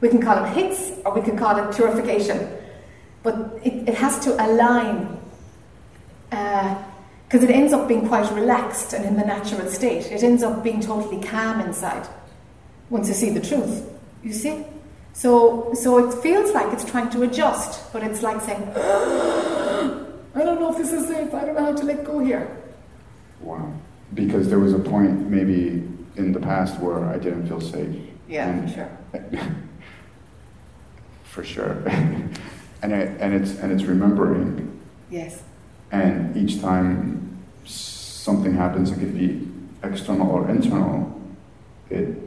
we 0.00 0.08
can 0.08 0.20
call 0.20 0.44
it 0.44 0.48
hits 0.50 0.92
or 1.04 1.14
we 1.14 1.22
can 1.22 1.38
call 1.38 1.56
it 1.56 1.74
purification. 1.74 2.38
But 3.24 3.58
it, 3.64 3.88
it 3.88 3.94
has 3.94 4.18
to 4.20 4.30
align 4.46 5.18
uh, 6.30 6.76
because 7.26 7.42
it 7.42 7.50
ends 7.50 7.72
up 7.72 7.88
being 7.88 8.06
quite 8.06 8.30
relaxed 8.32 8.92
and 8.92 9.04
in 9.04 9.16
the 9.16 9.24
natural 9.24 9.66
state. 9.68 10.12
It 10.12 10.22
ends 10.22 10.42
up 10.44 10.62
being 10.62 10.80
totally 10.80 11.20
calm 11.20 11.60
inside 11.60 12.06
once 12.90 13.08
you 13.08 13.14
see 13.14 13.30
the 13.30 13.40
truth. 13.40 13.82
You 14.22 14.32
see? 14.32 14.64
So, 15.14 15.72
so 15.74 16.06
it 16.06 16.22
feels 16.22 16.52
like 16.52 16.72
it's 16.72 16.84
trying 16.84 17.08
to 17.10 17.22
adjust, 17.22 17.92
but 17.92 18.02
it's 18.04 18.22
like 18.22 18.40
saying, 18.42 18.62
I 18.76 20.40
don't 20.44 20.60
know 20.60 20.70
if 20.72 20.76
this 20.76 20.92
is 20.92 21.08
safe. 21.08 21.32
I 21.32 21.44
don't 21.46 21.54
know 21.54 21.64
how 21.64 21.74
to 21.74 21.84
let 21.84 22.04
go 22.04 22.18
here. 22.18 22.46
Wow. 23.40 23.72
Because 24.12 24.48
there 24.50 24.58
was 24.58 24.74
a 24.74 24.78
point 24.78 25.30
maybe 25.30 25.88
in 26.16 26.32
the 26.32 26.40
past 26.40 26.78
where 26.78 27.04
I 27.04 27.16
didn't 27.18 27.48
feel 27.48 27.60
safe. 27.60 27.96
Yeah, 28.28 28.48
And- 28.50 28.70
for 31.24 31.42
sure. 31.42 31.80
for 31.82 31.90
sure. 31.90 32.30
And 32.84 32.92
it, 32.92 33.20
and 33.20 33.32
it's 33.34 33.58
and 33.58 33.72
it's 33.72 33.84
remembering. 33.84 34.78
Yes. 35.10 35.42
And 35.90 36.36
each 36.36 36.60
time 36.60 37.42
something 37.64 38.54
happens, 38.54 38.90
it 38.90 38.98
could 38.98 39.16
be 39.18 39.48
external 39.82 40.30
or 40.30 40.50
internal. 40.50 41.20
It 41.88 42.18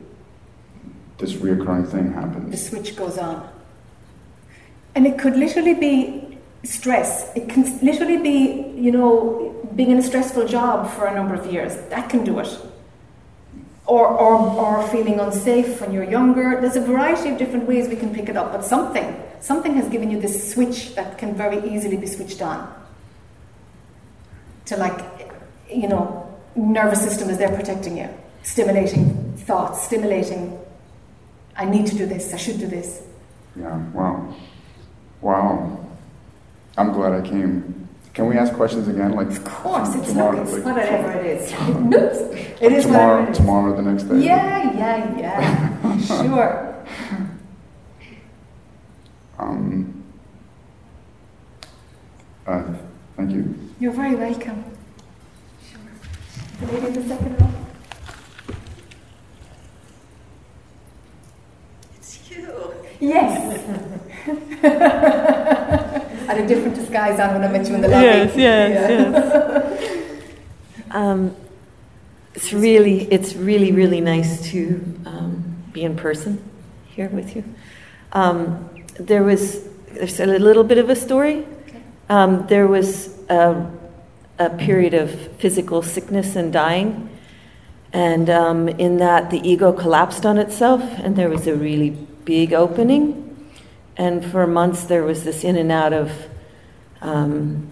this 1.19 1.33
reoccurring 1.33 1.87
thing 1.89 2.11
happens. 2.13 2.51
The 2.51 2.57
switch 2.57 2.95
goes 2.95 3.17
on. 3.17 3.47
And 4.95 5.05
it 5.05 5.19
could 5.19 5.35
literally 5.37 5.75
be 5.75 6.39
stress. 6.63 7.31
It 7.35 7.49
can 7.49 7.63
literally 7.81 8.17
be, 8.17 8.73
you 8.75 8.91
know, 8.91 9.55
being 9.75 9.91
in 9.91 9.97
a 9.97 10.03
stressful 10.03 10.47
job 10.47 10.89
for 10.91 11.05
a 11.05 11.13
number 11.13 11.35
of 11.35 11.51
years. 11.51 11.75
That 11.89 12.09
can 12.09 12.23
do 12.23 12.39
it. 12.39 12.59
Or, 13.85 14.07
or, 14.07 14.35
or 14.35 14.87
feeling 14.89 15.19
unsafe 15.19 15.79
when 15.81 15.91
you're 15.91 16.09
younger. 16.09 16.59
There's 16.59 16.75
a 16.75 16.81
variety 16.81 17.29
of 17.29 17.37
different 17.37 17.67
ways 17.67 17.87
we 17.87 17.95
can 17.95 18.13
pick 18.13 18.27
it 18.27 18.35
up, 18.35 18.51
but 18.51 18.65
something, 18.65 19.15
something 19.41 19.73
has 19.75 19.88
given 19.89 20.11
you 20.11 20.19
this 20.19 20.53
switch 20.53 20.95
that 20.95 21.17
can 21.17 21.35
very 21.35 21.59
easily 21.69 21.97
be 21.97 22.07
switched 22.07 22.41
on. 22.41 22.73
To 24.65 24.77
like, 24.77 24.99
you 25.69 25.88
know, 25.88 26.35
nervous 26.55 27.01
system 27.01 27.29
is 27.29 27.38
there 27.38 27.55
protecting 27.55 27.97
you, 27.97 28.09
stimulating 28.43 29.33
thoughts, 29.38 29.83
stimulating, 29.83 30.59
I 31.55 31.65
need 31.65 31.88
to 31.88 31.95
do 31.95 32.05
this, 32.05 32.33
I 32.33 32.38
should 32.38 32.59
do 32.59 32.67
this. 32.67 33.01
Yeah, 33.55 33.77
wow. 33.93 34.35
Wow. 35.21 35.85
I'm 36.77 36.91
glad 36.91 37.13
I 37.13 37.21
came. 37.27 37.88
Can 38.13 38.27
we 38.27 38.38
ask 38.38 38.53
questions 38.53 38.88
again? 38.88 39.13
Like 39.13 39.27
Of 39.27 39.43
course, 39.43 39.95
it's 39.95 40.09
tomorrow, 40.09 40.38
not, 40.38 40.43
it's 40.43 40.53
like, 40.53 40.65
whatever 40.65 41.11
it 41.19 41.25
is. 41.25 41.51
Noops. 41.51 42.61
It 42.61 42.71
is 42.71 42.85
tomorrow, 42.85 43.19
whatever 43.19 43.27
it 43.27 43.31
is. 43.31 43.38
tomorrow, 43.38 43.75
the 43.75 43.81
next 43.81 44.03
day. 44.03 44.19
Yeah, 44.19 44.77
yeah, 44.77 45.19
yeah. 45.19 45.97
sure. 46.23 46.85
Um, 49.39 50.03
uh, 52.45 52.63
thank 53.15 53.31
you. 53.31 53.55
You're 53.79 53.91
very 53.91 54.15
welcome. 54.15 54.63
Sure. 55.69 55.79
The 56.61 56.73
lady 56.73 56.88
in 56.88 56.93
the 56.93 57.07
second 57.15 57.39
row. 57.39 57.49
It's 61.97 62.29
you. 62.31 62.73
Yes. 62.99 63.63
I 64.63 66.33
had 66.33 66.39
a 66.39 66.47
different 66.47 66.75
disguise 66.75 67.19
on 67.19 67.33
when 67.33 67.43
I 67.43 67.47
met 67.51 67.67
you 67.67 67.75
in 67.75 67.81
the 67.81 67.88
lobby. 67.89 68.05
Yes, 68.05 68.35
yes, 68.35 68.89
Yeah. 68.89 69.69
yes. 69.69 69.83
Um, 70.89 71.35
it's 72.33 72.53
really, 72.53 73.01
it's 73.11 73.35
really, 73.35 73.73
really 73.73 73.99
nice 73.99 74.41
to 74.51 74.81
um, 75.05 75.57
be 75.73 75.83
in 75.83 75.97
person 75.97 76.41
here 76.88 77.09
with 77.09 77.35
you. 77.35 77.43
Um, 78.13 78.69
there 78.99 79.23
was 79.23 79.63
there's 79.93 80.19
a 80.19 80.25
little 80.25 80.63
bit 80.63 80.77
of 80.77 80.89
a 80.89 80.95
story. 80.95 81.45
Um, 82.09 82.45
there 82.47 82.67
was 82.67 83.17
a, 83.29 83.69
a 84.39 84.49
period 84.51 84.93
of 84.93 85.11
physical 85.37 85.81
sickness 85.81 86.35
and 86.35 86.53
dying, 86.53 87.09
and 87.93 88.29
um, 88.29 88.69
in 88.69 88.97
that 88.97 89.29
the 89.29 89.39
ego 89.47 89.73
collapsed 89.73 90.25
on 90.25 90.37
itself, 90.37 90.81
and 90.99 91.15
there 91.15 91.29
was 91.29 91.47
a 91.47 91.55
really 91.55 91.91
big 92.25 92.53
opening. 92.53 93.23
And 93.95 94.23
for 94.23 94.45
months 94.45 94.83
there 94.85 95.03
was 95.03 95.23
this 95.23 95.43
in 95.43 95.55
and 95.55 95.71
out 95.71 95.93
of 95.93 96.11
um, 97.01 97.69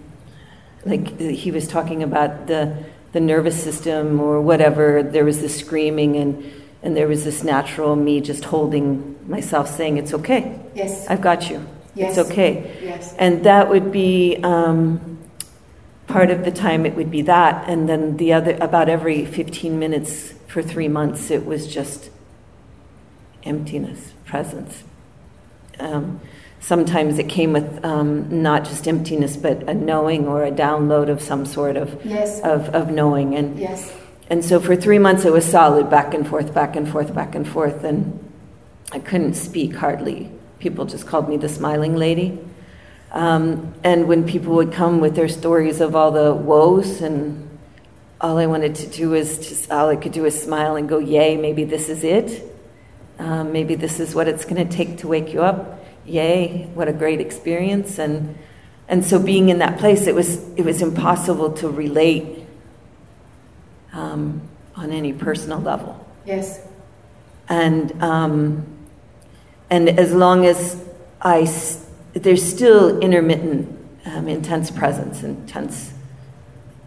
like 0.84 1.18
he 1.18 1.50
was 1.50 1.68
talking 1.68 2.02
about 2.02 2.46
the 2.46 2.84
the 3.12 3.20
nervous 3.20 3.62
system 3.62 4.20
or 4.20 4.40
whatever. 4.40 5.02
There 5.02 5.24
was 5.24 5.40
this 5.40 5.58
screaming 5.58 6.16
and 6.16 6.52
and 6.86 6.96
there 6.96 7.08
was 7.08 7.24
this 7.24 7.42
natural 7.42 7.96
me 7.96 8.20
just 8.20 8.44
holding 8.44 9.16
myself, 9.28 9.68
saying, 9.68 9.96
"It's 9.98 10.14
okay. 10.14 10.56
Yes. 10.72 11.04
I've 11.08 11.20
got 11.20 11.50
you. 11.50 11.66
Yes. 11.96 12.16
It's 12.16 12.30
okay." 12.30 12.76
Yes. 12.80 13.12
And 13.18 13.42
that 13.42 13.68
would 13.68 13.90
be 13.90 14.36
um, 14.44 15.18
part 16.06 16.30
of 16.30 16.44
the 16.44 16.52
time. 16.52 16.86
It 16.86 16.94
would 16.94 17.10
be 17.10 17.22
that, 17.22 17.68
and 17.68 17.88
then 17.88 18.18
the 18.18 18.32
other 18.32 18.56
about 18.60 18.88
every 18.88 19.24
fifteen 19.24 19.80
minutes 19.80 20.32
for 20.46 20.62
three 20.62 20.86
months, 20.86 21.28
it 21.32 21.44
was 21.44 21.66
just 21.66 22.08
emptiness, 23.42 24.12
presence. 24.24 24.84
Um, 25.80 26.20
sometimes 26.60 27.18
it 27.18 27.28
came 27.28 27.52
with 27.52 27.84
um, 27.84 28.42
not 28.42 28.64
just 28.64 28.86
emptiness, 28.86 29.36
but 29.36 29.68
a 29.68 29.74
knowing 29.74 30.28
or 30.28 30.44
a 30.44 30.52
download 30.52 31.08
of 31.10 31.20
some 31.20 31.44
sort 31.46 31.76
of 31.76 32.00
Yes. 32.04 32.40
of, 32.44 32.68
of 32.70 32.90
knowing. 32.90 33.34
And 33.34 33.58
Yes. 33.58 33.92
And 34.28 34.44
so 34.44 34.60
for 34.60 34.74
three 34.74 34.98
months 34.98 35.24
it 35.24 35.32
was 35.32 35.44
solid, 35.44 35.88
back 35.88 36.14
and 36.14 36.26
forth, 36.26 36.52
back 36.52 36.76
and 36.76 36.88
forth, 36.88 37.14
back 37.14 37.34
and 37.34 37.46
forth, 37.46 37.84
and 37.84 38.32
I 38.92 38.98
couldn't 38.98 39.34
speak 39.34 39.74
hardly. 39.74 40.30
People 40.58 40.84
just 40.84 41.06
called 41.06 41.28
me 41.28 41.36
the 41.36 41.48
smiling 41.48 41.96
lady. 41.96 42.38
Um, 43.12 43.74
and 43.84 44.08
when 44.08 44.26
people 44.26 44.54
would 44.56 44.72
come 44.72 45.00
with 45.00 45.14
their 45.14 45.28
stories 45.28 45.80
of 45.80 45.94
all 45.94 46.10
the 46.10 46.34
woes, 46.34 47.00
and 47.00 47.58
all 48.20 48.38
I 48.38 48.46
wanted 48.46 48.74
to 48.76 48.86
do 48.88 49.10
was 49.10 49.38
just, 49.38 49.70
all 49.70 49.88
I 49.88 49.96
could 49.96 50.12
do 50.12 50.22
was 50.22 50.40
smile 50.40 50.76
and 50.76 50.88
go, 50.88 50.98
Yay, 50.98 51.36
maybe 51.36 51.64
this 51.64 51.88
is 51.88 52.02
it. 52.02 52.42
Um, 53.18 53.52
maybe 53.52 53.74
this 53.74 54.00
is 54.00 54.14
what 54.14 54.28
it's 54.28 54.44
going 54.44 54.66
to 54.66 54.76
take 54.76 54.98
to 54.98 55.08
wake 55.08 55.32
you 55.32 55.42
up. 55.42 55.84
Yay, 56.04 56.64
what 56.74 56.88
a 56.88 56.92
great 56.92 57.20
experience. 57.20 57.98
And, 57.98 58.36
and 58.88 59.04
so 59.04 59.18
being 59.18 59.48
in 59.48 59.58
that 59.58 59.78
place, 59.78 60.06
it 60.06 60.14
was, 60.14 60.36
it 60.56 60.64
was 60.64 60.82
impossible 60.82 61.52
to 61.54 61.68
relate 61.68 62.45
um, 63.96 64.40
on 64.76 64.92
any 64.92 65.12
personal 65.12 65.60
level. 65.60 66.06
Yes. 66.26 66.60
And, 67.48 68.02
um, 68.02 68.66
and 69.70 69.88
as 69.88 70.12
long 70.12 70.44
as 70.44 70.80
I, 71.20 71.42
s- 71.42 71.84
there's 72.12 72.42
still 72.42 72.98
intermittent, 73.00 73.68
um, 74.04 74.28
intense 74.28 74.70
presence, 74.70 75.22
intense 75.22 75.92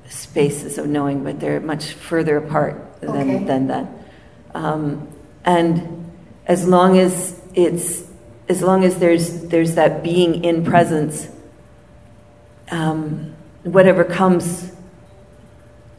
spaces 0.10 0.78
of 0.78 0.88
knowing, 0.88 1.24
but 1.24 1.40
they're 1.40 1.60
much 1.60 1.94
further 1.94 2.38
apart 2.38 3.00
than, 3.02 3.10
Okay. 3.12 3.44
than 3.46 3.68
that. 3.68 3.88
Um, 4.54 5.08
and 5.46 6.12
as 6.46 6.68
long 6.68 6.98
as 7.00 7.40
it's, 7.56 8.04
as 8.48 8.62
long 8.62 8.84
as 8.84 8.98
there's, 9.00 9.42
there's 9.48 9.76
that 9.76 10.04
being 10.04 10.44
in 10.44 10.64
presence, 10.66 11.28
um, 12.72 13.34
whatever 13.64 14.04
comes 14.04 14.72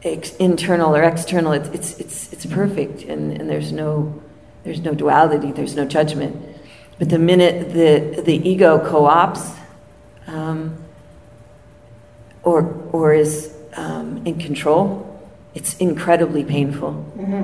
ex- 0.03 0.35
internal 0.37 0.95
or 0.95 1.03
external, 1.03 1.51
it's, 1.51 1.69
it's, 1.69 1.99
it's, 1.99 2.33
it's 2.33 2.45
perfect 2.45 3.03
and, 3.03 3.39
and 3.39 3.49
there's, 3.49 3.71
no, 3.71 4.21
there's 4.63 4.81
no 4.81 4.93
duality, 4.93 5.51
there's 5.51 5.75
no 5.75 5.85
judgment. 5.85 6.35
But 6.99 7.09
the 7.09 7.19
minute 7.19 7.73
the, 7.73 8.21
the 8.21 8.47
ego 8.47 8.79
co 8.85 9.03
opts 9.03 9.57
um, 10.27 10.77
or, 12.43 12.63
or 12.91 13.13
is 13.13 13.53
um, 13.75 14.25
in 14.25 14.39
control, 14.39 15.07
it's 15.53 15.75
incredibly 15.77 16.43
painful 16.43 16.93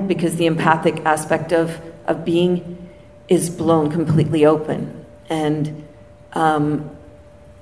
because 0.06 0.36
the 0.36 0.46
empathic 0.46 1.04
aspect 1.04 1.52
of, 1.52 1.80
of 2.06 2.24
being 2.24 2.88
is 3.28 3.50
blown 3.50 3.90
completely 3.90 4.46
open. 4.46 5.04
And 5.28 5.86
um, 6.32 6.90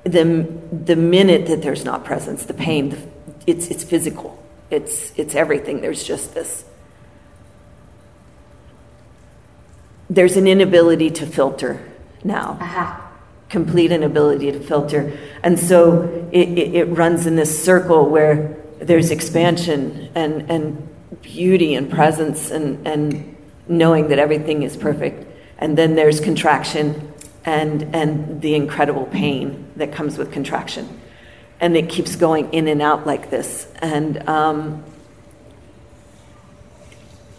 the, 0.05 0.47
the 0.71 0.95
minute 0.97 1.47
that 1.47 1.63
there's 1.63 1.85
not 1.85 2.05
presence, 2.05 2.45
the 2.45 2.55
pain, 2.55 2.91
the, 2.91 2.99
it's, 3.47 3.69
it's 3.69 3.83
physical. 3.83 4.41
It's, 4.71 5.13
it's 5.17 5.35
everything. 5.35 5.81
There's 5.81 6.05
just 6.05 6.35
this. 6.35 6.65
There's 10.09 10.37
an 10.37 10.47
inability 10.47 11.11
to 11.11 11.27
filter 11.27 11.85
now, 12.23 12.59
Aha. 12.61 13.11
complete 13.49 13.93
inability 13.93 14.53
to 14.53 14.61
filter. 14.61 15.17
And 15.43 15.59
so 15.59 16.29
it, 16.33 16.49
it, 16.49 16.75
it 16.75 16.85
runs 16.87 17.27
in 17.27 17.37
this 17.37 17.65
circle 17.65 18.09
where 18.09 18.57
there's 18.79 19.11
expansion 19.11 20.11
and, 20.15 20.51
and 20.51 20.89
beauty 21.23 21.75
and 21.75 21.91
presence 21.91 22.51
and, 22.51 22.87
and 22.87 23.37
knowing 23.69 24.09
that 24.09 24.19
everything 24.19 24.63
is 24.63 24.77
perfect. 24.77 25.27
And 25.59 25.77
then 25.77 25.95
there's 25.95 26.21
contraction 26.21 27.13
and, 27.45 27.95
and 27.95 28.43
the 28.43 28.55
incredible 28.55 29.07
pain 29.07 29.71
that 29.77 29.93
comes 29.93 30.19
with 30.19 30.33
contraction. 30.33 31.01
And 31.61 31.77
it 31.77 31.89
keeps 31.89 32.17
going 32.17 32.53
in 32.53 32.69
and 32.69 32.83
out 32.83 33.07
like 33.07 33.31
this. 33.31 33.67
And 33.81 34.29
um, 34.29 34.85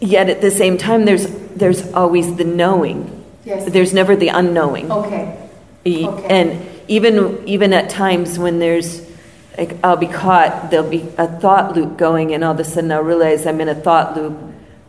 yet 0.00 0.28
at 0.28 0.40
the 0.40 0.50
same 0.50 0.78
time, 0.78 1.04
there's, 1.04 1.26
there's 1.54 1.92
always 1.92 2.36
the 2.36 2.44
knowing. 2.44 3.24
Yes. 3.44 3.70
There's 3.70 3.94
never 3.94 4.16
the 4.16 4.28
unknowing. 4.28 4.90
Okay. 4.90 5.48
E- 5.84 6.06
Okay. 6.06 6.26
And 6.28 6.68
even 6.88 7.46
even 7.46 7.72
at 7.72 7.90
times 7.90 8.38
when 8.38 8.58
there's, 8.58 9.02
like, 9.56 9.76
I'll 9.84 9.96
be 9.96 10.06
caught, 10.06 10.70
there'll 10.70 10.88
be 10.88 11.06
a 11.18 11.26
thought 11.28 11.76
loop 11.76 11.96
going, 11.98 12.32
and 12.34 12.42
all 12.42 12.52
of 12.52 12.60
a 12.60 12.64
sudden 12.64 12.90
I'll 12.92 13.02
realize 13.02 13.46
I'm 13.46 13.60
in 13.60 13.68
a 13.68 13.74
thought 13.74 14.16
loop, 14.16 14.36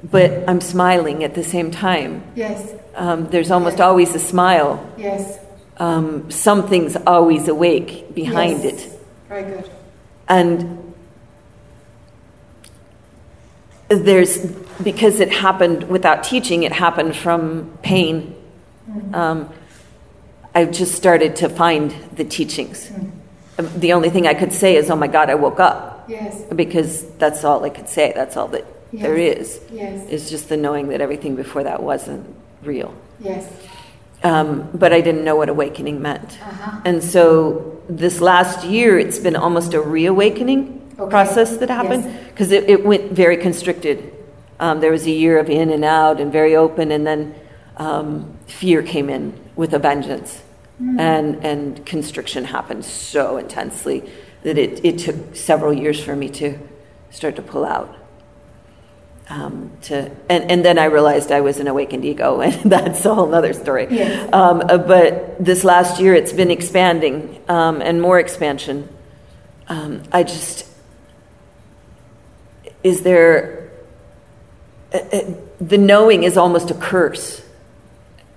but 0.03 0.47
I'm 0.47 0.61
smiling 0.61 1.23
at 1.23 1.35
the 1.35 1.43
same 1.43 1.71
time. 1.71 2.23
Yes. 2.35 2.73
Um, 2.95 3.27
there's 3.29 3.51
almost 3.51 3.77
Yes. 3.77 3.81
always 3.85 4.15
a 4.15 4.19
smile. 4.19 4.79
Yes. 4.97 5.37
Um, 5.77 6.29
something's 6.31 6.95
always 7.07 7.47
awake 7.47 8.13
behind 8.15 8.63
Yes. 8.63 8.85
it, 8.85 8.98
Very 9.29 9.43
good. 9.43 9.69
and 10.27 10.93
there's 13.89 14.45
because 14.83 15.19
it 15.19 15.31
happened 15.31 15.83
without 15.89 16.23
teaching. 16.23 16.63
It 16.63 16.71
happened 16.71 17.15
from 17.15 17.77
pain. 17.81 18.35
Um, 19.13 19.49
I 20.53 20.65
just 20.65 20.93
started 20.95 21.35
to 21.37 21.49
find 21.49 21.93
the 22.15 22.23
teachings. 22.23 22.91
Um, 23.57 23.69
The 23.77 23.93
only 23.93 24.09
thing 24.09 24.25
I 24.27 24.33
could 24.33 24.53
say 24.53 24.75
is, 24.75 24.89
"Oh 24.89 24.95
my 24.95 25.07
God, 25.07 25.29
I 25.29 25.35
woke 25.35 25.59
up," 25.59 26.05
Yes. 26.07 26.41
because 26.55 27.03
that's 27.17 27.43
all 27.43 27.63
I 27.65 27.69
could 27.69 27.89
say. 27.89 28.11
That's 28.15 28.37
all 28.37 28.47
that 28.49 28.65
there 28.93 29.17
Yes. 29.17 29.37
is. 29.39 29.59
Yes. 29.71 30.09
Is 30.09 30.29
just 30.29 30.49
the 30.49 30.57
knowing 30.57 30.87
that 30.89 31.01
everything 31.01 31.35
before 31.35 31.63
that 31.63 31.83
wasn't 31.83 32.25
real. 32.63 32.93
Yes. 33.19 33.45
Um, 34.23 34.69
but 34.73 34.91
I 34.91 35.01
didn't 35.01 35.23
know 35.23 35.35
what 35.35 35.49
awakening 35.49 36.01
meant. 36.01 36.39
Uh-huh. 36.41 36.81
And 36.83 37.03
so 37.03 37.81
this 37.87 38.19
last 38.19 38.65
year, 38.65 38.99
it's 38.99 39.17
been 39.19 39.35
almost 39.35 39.73
a 39.73 39.81
reawakening 39.81 40.75
Okay. 40.99 41.09
process 41.09 41.55
that 41.57 41.69
happened 41.69 42.03
Yes. 42.03 42.27
because 42.27 42.51
it, 42.51 42.69
it 42.69 42.85
went 42.85 43.13
very 43.13 43.37
constricted. 43.37 44.11
Um, 44.59 44.81
there 44.81 44.91
was 44.91 45.05
a 45.05 45.11
year 45.11 45.39
of 45.39 45.49
in 45.49 45.69
and 45.69 45.85
out 45.85 46.19
and 46.19 46.29
very 46.31 46.57
open, 46.57 46.91
and 46.91 47.07
then 47.07 47.33
um, 47.77 48.37
fear 48.47 48.83
came 48.83 49.09
in 49.09 49.33
with 49.55 49.73
a 49.73 49.79
vengeance. 49.79 50.41
Hmm. 50.77 50.99
And, 50.99 51.45
and 51.45 51.85
constriction 51.85 52.43
happened 52.43 52.83
so 52.83 53.37
intensely 53.37 54.09
that 54.43 54.57
it, 54.57 54.83
it 54.83 54.97
took 54.99 55.35
several 55.35 55.73
years 55.73 56.03
for 56.03 56.15
me 56.15 56.27
to, 56.29 56.59
start 57.11 57.37
to 57.37 57.41
pull 57.41 57.63
out. 57.65 57.95
Um, 59.31 59.71
to 59.83 60.09
and, 60.27 60.49
and 60.49 60.65
then 60.65 60.79
I 60.79 60.85
realized 60.85 61.31
I 61.31 61.41
was 61.41 61.59
an 61.59 61.67
awakened 61.67 62.03
ego, 62.03 62.41
and 62.45 62.53
that's 62.71 63.05
a 63.05 63.13
whole 63.13 63.33
other 63.33 63.53
story. 63.53 63.87
Yes. 63.91 64.27
Um, 64.33 64.61
uh, 64.61 64.77
but 64.79 65.43
this 65.43 65.63
last 65.63 66.01
year, 66.01 66.15
it's 66.15 66.33
been 66.33 66.49
expanding 66.51 67.39
um, 67.47 67.81
and 67.81 68.01
more 68.01 68.19
expansion. 68.19 68.89
Um, 69.67 70.01
I 70.11 70.23
just 70.23 70.65
is 72.83 73.01
there 73.01 73.69
uh, 74.93 74.97
uh, 74.97 75.33
the 75.61 75.77
knowing 75.77 76.23
is 76.23 76.37
almost 76.37 76.71
a 76.71 76.73
curse 76.73 77.43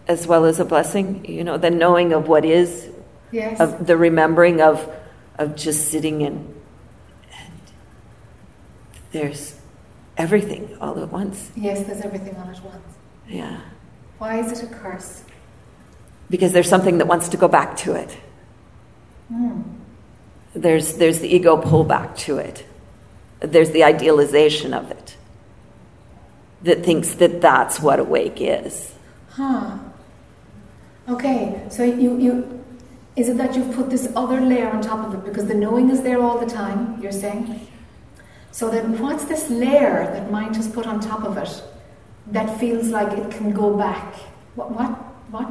as 0.09 0.27
well 0.27 0.45
as 0.45 0.61
a 0.61 0.65
blessing. 0.65 1.25
You 1.25 1.45
know, 1.45 1.57
the 1.57 1.71
knowing 1.71 2.13
of 2.13 2.29
what 2.29 2.45
is, 2.45 2.89
Yes. 3.31 3.61
of 3.61 3.87
the 3.87 3.97
remembering 3.97 4.61
of 4.61 4.87
of 5.39 5.57
just 5.57 5.91
sitting 5.91 6.21
in, 6.21 6.55
and 7.33 7.53
there's 9.13 9.59
everything 10.17 10.77
all 10.81 10.99
at 11.03 11.11
once. 11.11 11.51
yes, 11.57 11.87
there's 11.87 12.01
everything 12.01 12.37
all 12.37 12.49
at 12.49 12.63
once. 12.65 12.97
Yeah. 13.29 13.61
Why 14.19 14.39
is 14.41 14.53
it 14.53 14.71
a 14.71 14.75
curse? 14.75 15.25
because 16.33 16.53
there's 16.53 16.69
something 16.69 16.97
that 16.97 17.07
wants 17.07 17.29
to 17.29 17.37
go 17.37 17.47
back 17.47 17.77
to 17.77 17.93
it. 17.93 18.11
Hmm. 19.29 19.61
There's, 20.55 20.95
there's 20.95 21.19
the 21.19 21.29
ego 21.29 21.59
pull 21.59 21.85
back 21.85 22.17
to 22.25 22.39
it. 22.39 22.65
There's 23.41 23.71
the 23.73 23.85
idealization 23.85 24.73
of 24.73 24.91
it 24.91 25.17
that 26.63 26.85
thinks 26.85 27.15
that 27.17 27.43
that's 27.43 27.81
what 27.81 28.01
awake 28.01 28.39
is. 28.41 28.95
Huh. 29.29 29.77
Okay, 31.07 31.63
so 31.69 31.85
you, 31.85 32.19
you 32.19 32.65
is 33.15 33.29
it 33.29 33.37
that 33.37 33.55
you've 33.55 33.75
put 33.75 33.91
this 33.91 34.11
other 34.17 34.41
layer 34.41 34.71
on 34.71 34.81
top 34.81 35.07
of 35.07 35.13
it 35.13 35.25
because 35.27 35.49
the 35.49 35.55
knowing 35.55 35.91
is 35.91 36.03
there 36.03 36.23
all 36.23 36.39
the 36.39 36.47
time, 36.47 36.99
you're 37.03 37.13
saying? 37.13 37.69
So 38.53 38.71
then 38.71 38.99
what's 39.01 39.25
this 39.25 39.51
layer 39.51 40.05
that 40.13 40.31
mind 40.31 40.57
has 40.57 40.69
put 40.69 40.87
on 40.87 41.01
top 41.01 41.25
of 41.25 41.37
it 41.39 41.63
that 42.29 42.61
feels 42.61 42.89
like 42.89 43.17
it 43.19 43.31
can 43.31 43.51
go 43.53 43.77
back? 43.77 44.15
What 44.55 44.71
what 44.71 44.91
what 45.31 45.49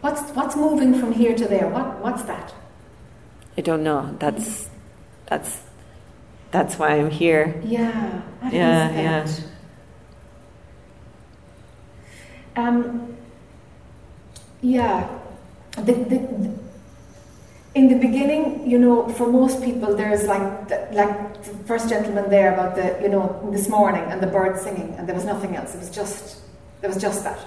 what's 0.00 0.22
what's 0.32 0.56
moving 0.56 0.98
from 0.98 1.12
here 1.12 1.34
to 1.36 1.46
there? 1.46 1.68
What 1.68 2.00
what's 2.00 2.22
that? 2.22 2.54
I 3.58 3.62
don't 3.62 3.82
know. 3.82 4.16
That's, 4.18 4.70
that's, 5.26 5.60
that's 6.50 6.78
why 6.78 6.98
I'm 6.98 7.10
here. 7.10 7.60
Yeah, 7.64 8.22
Yeah, 8.50 8.90
yeah. 8.92 9.26
Um, 12.56 13.16
yeah, 14.62 15.08
the, 15.76 15.92
the, 15.92 16.18
the- 16.18 16.69
in 17.74 17.88
the 17.88 17.94
beginning, 17.94 18.68
you 18.68 18.78
know, 18.78 19.08
for 19.10 19.30
most 19.30 19.62
people, 19.62 19.94
there's 19.94 20.24
like 20.24 20.68
the, 20.68 20.88
like 20.92 21.42
the 21.44 21.54
first 21.66 21.88
gentleman 21.88 22.28
there 22.28 22.52
about 22.52 22.74
the, 22.74 22.98
you 23.00 23.08
know, 23.08 23.48
this 23.52 23.68
morning 23.68 24.02
and 24.10 24.20
the 24.20 24.26
birds 24.26 24.62
singing, 24.62 24.94
and 24.98 25.08
there 25.08 25.14
was 25.14 25.24
nothing 25.24 25.54
else. 25.54 25.74
It 25.74 25.78
was 25.78 25.90
just 25.90 26.40
there 26.80 26.90
was 26.90 27.00
just 27.00 27.22
that. 27.24 27.38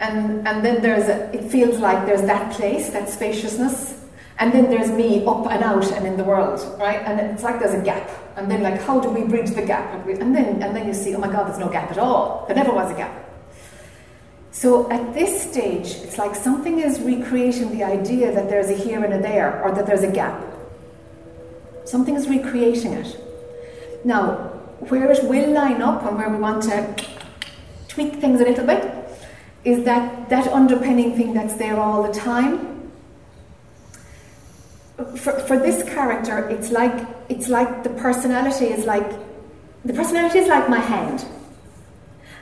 And 0.00 0.46
and 0.48 0.64
then 0.64 0.82
there's 0.82 1.08
a, 1.08 1.32
it 1.32 1.48
feels 1.48 1.78
like 1.78 2.06
there's 2.06 2.22
that 2.22 2.52
place, 2.52 2.90
that 2.90 3.08
spaciousness, 3.08 4.04
and 4.40 4.52
then 4.52 4.68
there's 4.68 4.90
me 4.90 5.24
up 5.26 5.46
and 5.48 5.62
out 5.62 5.90
and 5.92 6.04
in 6.04 6.16
the 6.16 6.24
world, 6.24 6.60
right? 6.80 7.00
And 7.06 7.20
it's 7.20 7.44
like 7.44 7.60
there's 7.60 7.74
a 7.80 7.84
gap, 7.84 8.10
and 8.36 8.50
then 8.50 8.64
like 8.64 8.82
how 8.82 8.98
do 8.98 9.10
we 9.10 9.22
bridge 9.22 9.50
the 9.50 9.62
gap? 9.62 9.94
And, 9.94 10.20
and 10.20 10.34
then 10.34 10.60
and 10.60 10.74
then 10.74 10.88
you 10.88 10.94
see, 10.94 11.14
oh 11.14 11.18
my 11.18 11.28
God, 11.28 11.46
there's 11.46 11.60
no 11.60 11.68
gap 11.68 11.88
at 11.92 11.98
all. 11.98 12.46
There 12.48 12.56
never 12.56 12.72
was 12.72 12.90
a 12.90 12.96
gap. 12.96 13.23
So 14.54 14.88
at 14.88 15.14
this 15.14 15.50
stage, 15.50 15.88
it's 16.04 16.16
like 16.16 16.36
something 16.36 16.78
is 16.78 17.00
recreating 17.00 17.76
the 17.76 17.82
idea 17.82 18.32
that 18.32 18.48
there's 18.48 18.70
a 18.70 18.76
here 18.76 19.02
and 19.04 19.12
a 19.12 19.20
there, 19.20 19.60
or 19.64 19.74
that 19.74 19.84
there's 19.84 20.04
a 20.04 20.10
gap. 20.10 20.40
Something 21.84 22.14
is 22.14 22.28
recreating 22.28 22.92
it. 22.92 23.18
Now, 24.04 24.52
where 24.88 25.10
it 25.10 25.24
will 25.24 25.50
line 25.50 25.82
up 25.82 26.04
and 26.04 26.16
where 26.16 26.30
we 26.30 26.38
want 26.38 26.62
to 26.70 27.04
tweak 27.88 28.20
things 28.20 28.40
a 28.40 28.44
little 28.44 28.64
bit 28.64 28.84
is 29.64 29.84
that 29.84 30.28
that 30.28 30.46
underpinning 30.46 31.16
thing 31.16 31.34
that's 31.34 31.54
there 31.54 31.76
all 31.80 32.04
the 32.04 32.14
time. 32.14 32.92
For, 35.16 35.32
for 35.48 35.58
this 35.58 35.82
character, 35.82 36.48
it's 36.48 36.70
like 36.70 37.08
it's 37.28 37.48
like 37.48 37.82
the 37.82 37.90
personality 37.90 38.66
is 38.66 38.84
like 38.84 39.10
the 39.84 39.94
personality 39.94 40.38
is 40.38 40.48
like 40.48 40.68
my 40.70 40.78
hand 40.78 41.26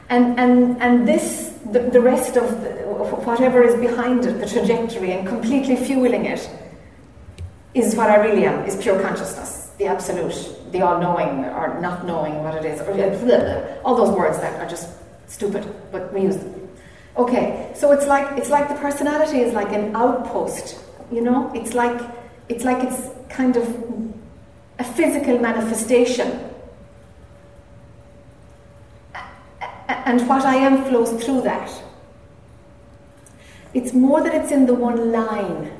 and 0.09 0.39
and 0.39 0.81
and 0.83 1.07
this 1.07 1.55
the, 1.71 1.81
the 1.81 2.01
rest 2.01 2.37
of 2.37 2.63
the, 2.63 2.71
whatever 3.25 3.63
is 3.63 3.75
behind 3.81 4.25
it 4.25 4.41
the 4.41 4.47
trajectory 4.47 5.13
and 5.13 5.27
completely 5.27 5.77
fueling 5.77 6.27
it 6.27 6.49
is 7.75 7.95
what 7.95 8.11
i 8.11 8.17
really 8.17 8.45
am 8.45 8.65
is 8.65 8.77
pure 8.83 9.01
consciousness 9.01 9.71
the 9.79 9.87
absolute 9.87 10.37
the 10.73 10.83
all-knowing 10.83 11.45
or 11.47 11.81
not 11.81 12.07
knowing 12.07 12.43
what 12.43 12.55
it 12.55 12.65
is 12.65 12.81
or 12.81 13.81
all 13.85 13.95
those 13.95 14.11
words 14.11 14.39
that 14.39 14.61
are 14.61 14.69
just 14.69 14.89
stupid 15.27 15.67
but 15.91 16.13
we 16.13 16.23
use 16.23 16.37
them. 16.37 16.69
Okay 17.17 17.73
so 17.75 17.93
it's 17.93 18.07
like 18.07 18.39
it's 18.39 18.51
like 18.51 18.69
the 18.69 18.75
personality 18.75 19.41
is 19.41 19.53
like 19.55 19.73
an 19.73 19.95
outpost 19.97 20.79
you 21.13 21.21
know? 21.21 21.53
It's 21.55 21.75
like 21.75 22.01
it's 22.49 22.65
like 22.65 22.83
it's 22.83 23.09
kind 23.29 23.57
of 23.57 23.67
a 24.79 24.85
physical 24.85 25.39
manifestation 25.39 26.51
and 29.89 30.29
what 30.29 30.45
I 30.45 30.57
am 30.57 30.85
flows 30.85 31.23
through 31.25 31.43
that. 31.43 31.71
It's 33.75 33.93
more 33.93 34.23
that 34.23 34.35
it's 34.35 34.53
in 34.53 34.67
the 34.67 34.75
one 34.75 35.13
line. 35.13 35.73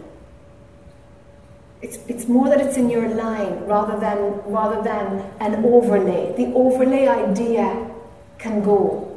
It's, 1.83 1.99
it's 2.09 2.29
more 2.29 2.49
that 2.49 2.61
it's 2.61 2.77
in 2.77 2.89
your 2.89 3.09
line 3.09 3.65
rather 3.67 3.99
than, 3.99 4.41
rather 4.47 4.83
than 4.83 5.31
an 5.41 5.65
overlay. 5.65 6.33
The 6.37 6.53
overlay 6.55 7.09
idea 7.09 7.91
can 8.39 8.63
go. 8.63 9.09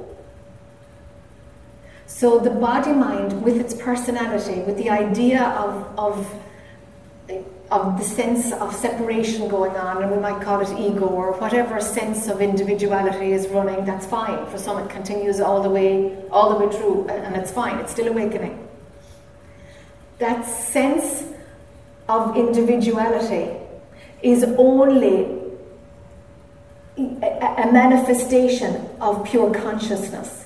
So 2.08 2.40
the 2.40 2.50
body 2.50 2.92
mind, 2.92 3.44
with 3.44 3.58
its 3.58 3.74
personality, 3.74 4.62
with 4.62 4.78
the 4.78 4.90
idea 4.90 5.44
of, 5.44 6.00
of 6.00 6.45
of 7.72 7.98
the 7.98 8.04
sense 8.04 8.52
of 8.54 8.76
separation 8.76 9.48
going 9.48 9.72
on, 9.72 10.04
and 10.04 10.12
we 10.12 10.18
might 10.20 10.42
call 10.42 10.62
it 10.62 10.70
ego 10.80 11.08
or 11.08 11.34
whatever 11.40 11.82
sense 11.82 12.28
of 12.28 12.40
individuality 12.42 13.32
is 13.32 13.48
running, 13.48 13.84
that's 13.86 14.06
fine. 14.06 14.46
For 14.48 14.58
some, 14.58 14.78
it 14.78 14.90
continues 14.90 15.40
all 15.40 15.64
the 15.64 15.70
way, 15.70 16.16
all 16.30 16.58
the 16.58 16.66
way 16.66 16.72
through, 16.76 17.08
and 17.10 17.36
it's 17.36 17.52
fine. 17.52 17.80
It's 17.80 17.92
still 17.92 18.08
awakening. 18.08 18.68
That 20.20 20.46
sense 20.46 21.24
of 22.08 22.38
individuality 22.38 23.58
is 24.22 24.44
only 24.58 25.42
a 26.98 27.70
manifestation 27.74 28.88
of 29.02 29.26
pure 29.26 29.52
consciousness. 29.54 30.46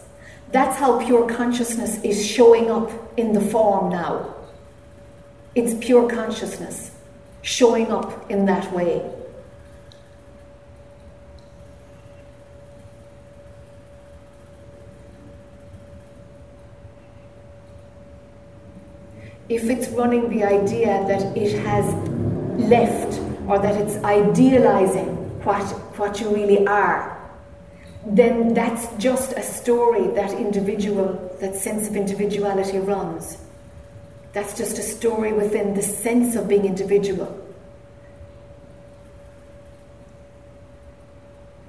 That's 0.52 0.78
how 0.78 1.06
pure 1.06 1.30
consciousness 1.30 2.02
is 2.04 2.26
showing 2.26 2.72
up 2.72 2.90
in 3.18 3.34
the 3.34 3.42
form 3.42 3.92
now. 3.92 4.34
It's 5.56 5.74
pure 5.84 6.08
consciousness 6.10 6.92
showing 7.42 7.92
up 7.92 8.30
in 8.30 8.46
that 8.46 8.72
way. 8.74 9.02
If 19.50 19.64
it's 19.64 19.88
running 19.90 20.30
the 20.30 20.44
idea 20.44 21.04
that 21.08 21.36
it 21.36 21.58
has 21.66 21.86
left 22.70 23.20
or 23.48 23.58
that 23.58 23.76
it's 23.82 23.96
idealizing 24.04 25.08
what, 25.44 25.64
what 25.98 26.22
you 26.22 26.30
really 26.30 26.68
are, 26.68 27.18
then 28.06 28.54
that's 28.54 28.96
just 28.98 29.34
a 29.34 29.42
story 29.42 30.08
that 30.14 30.32
individual, 30.34 31.36
that 31.40 31.56
sense 31.56 31.90
of 31.90 31.96
individuality 31.96 32.78
runs. 32.78 33.38
That's 34.34 34.56
just 34.58 34.78
a 34.78 34.84
story 34.84 35.34
within 35.34 35.74
the 35.74 35.82
sense 35.82 36.36
of 36.36 36.48
being 36.48 36.66
individual. 36.66 37.36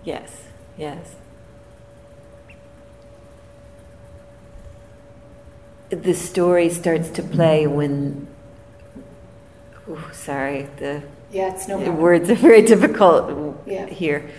Yes, 0.04 0.44
yes. 0.76 1.14
The 5.90 6.14
story 6.14 6.68
starts 6.70 7.10
to 7.10 7.22
play 7.22 7.66
when. 7.66 8.28
Oh, 9.88 10.10
sorry, 10.12 10.68
the 10.76 11.02
Yeah, 11.32 11.52
it's 11.52 11.66
no 11.66 11.82
the 11.82 11.92
words 11.92 12.30
are 12.30 12.34
very 12.36 12.62
difficult 12.62 13.56
Yeah. 13.66 13.86
here. 13.86 14.30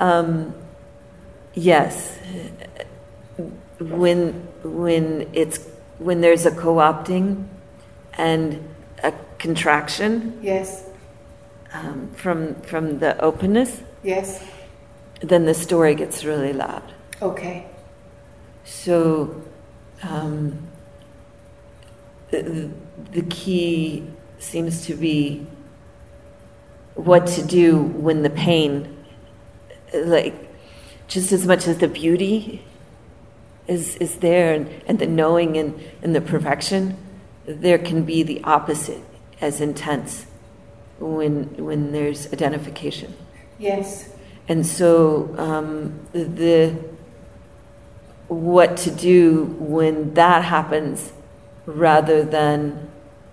Um, 0.00 0.54
yes, 1.54 2.18
when 3.78 4.32
when 4.62 5.28
it's 5.32 5.58
when 6.00 6.22
there's 6.22 6.46
a 6.46 6.50
co-opting 6.50 7.46
and 8.14 8.68
a 9.04 9.12
contraction 9.38 10.38
Yes, 10.42 10.84
um, 11.72 12.10
from 12.14 12.54
from 12.62 12.98
the 12.98 13.20
openness, 13.20 13.82
yes. 14.02 14.42
then 15.20 15.44
the 15.44 15.54
story 15.54 15.94
gets 15.94 16.24
really 16.24 16.52
loud. 16.52 16.82
Okay. 17.22 17.66
So 18.64 19.42
um, 20.02 20.68
the, 22.30 22.70
the 23.12 23.22
key 23.22 24.06
seems 24.38 24.86
to 24.86 24.94
be 24.94 25.46
what 26.94 27.26
to 27.26 27.42
do 27.44 27.82
when 27.82 28.22
the 28.22 28.30
pain, 28.30 29.04
like, 29.94 30.34
just 31.08 31.32
as 31.32 31.46
much 31.46 31.66
as 31.66 31.78
the 31.78 31.88
beauty 31.88 32.64
is, 33.70 33.96
is 33.96 34.16
there 34.16 34.52
and, 34.52 34.68
and 34.86 34.98
the 34.98 35.06
knowing 35.06 35.56
and, 35.56 35.80
and 36.02 36.14
the 36.14 36.20
perfection, 36.20 36.96
there 37.46 37.78
can 37.78 38.04
be 38.04 38.22
the 38.24 38.42
opposite 38.42 39.02
as 39.40 39.60
intense 39.60 40.26
when, 40.98 41.44
when 41.56 41.92
there's 41.92 42.30
identification. 42.32 43.14
Yes. 43.58 44.10
And 44.48 44.66
so 44.66 45.34
um, 45.38 46.00
the 46.12 46.76
what 48.26 48.76
to 48.76 48.90
do 48.90 49.56
when 49.58 50.14
that 50.14 50.44
happens 50.44 51.12
rather 51.66 52.22
than 52.24 52.90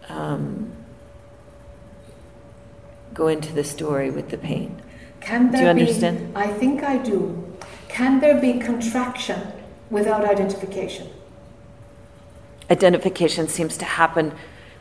um, 0.10 0.72
go 3.14 3.28
into 3.28 3.54
the 3.54 3.64
story 3.64 4.12
with 4.12 4.30
the 4.30 4.38
pain. 4.38 4.82
Can 5.20 5.52
there 5.52 5.74
Do 5.74 5.82
you 5.82 5.88
be- 6.00 6.36
I 6.36 6.48
think 6.48 6.84
I 6.84 6.98
do. 6.98 7.58
Can 7.90 8.20
there 8.20 8.40
be 8.40 8.60
contraction 8.60 9.57
without 9.90 10.24
identification? 10.26 11.10
Identification 12.70 13.48
seems 13.48 13.78
to 13.78 13.86
happen 13.86 14.34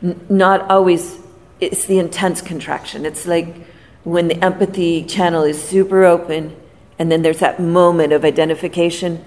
n- 0.03 0.19
not 0.29 0.69
always, 0.69 1.17
it's 1.59 1.85
the 1.85 1.99
intense 1.99 2.41
contraction. 2.41 3.05
It's 3.05 3.25
like 3.25 3.55
when 4.03 4.27
the 4.27 4.43
empathy 4.43 5.03
channel 5.03 5.43
is 5.43 5.61
super 5.61 6.03
open, 6.03 6.55
and 6.99 7.11
then 7.11 7.21
there's 7.21 7.39
that 7.39 7.59
moment 7.59 8.11
of 8.13 8.25
identification 8.25 9.23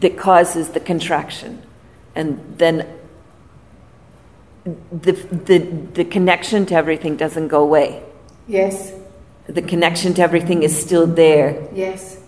that 0.00 0.16
causes 0.18 0.70
the 0.70 0.80
contraction. 0.80 1.62
And 2.14 2.40
then 2.58 2.86
the, 4.64 5.12
the, 5.12 5.58
the 5.94 6.04
connection 6.04 6.66
to 6.66 6.74
everything 6.74 7.16
doesn't 7.16 7.48
go 7.48 7.62
away. 7.62 8.02
Yes, 8.48 8.92
The 9.46 9.62
connection 9.62 10.14
to 10.14 10.22
everything 10.22 10.62
is 10.62 10.78
still 10.78 11.06
there. 11.06 11.68
yes. 11.72 12.18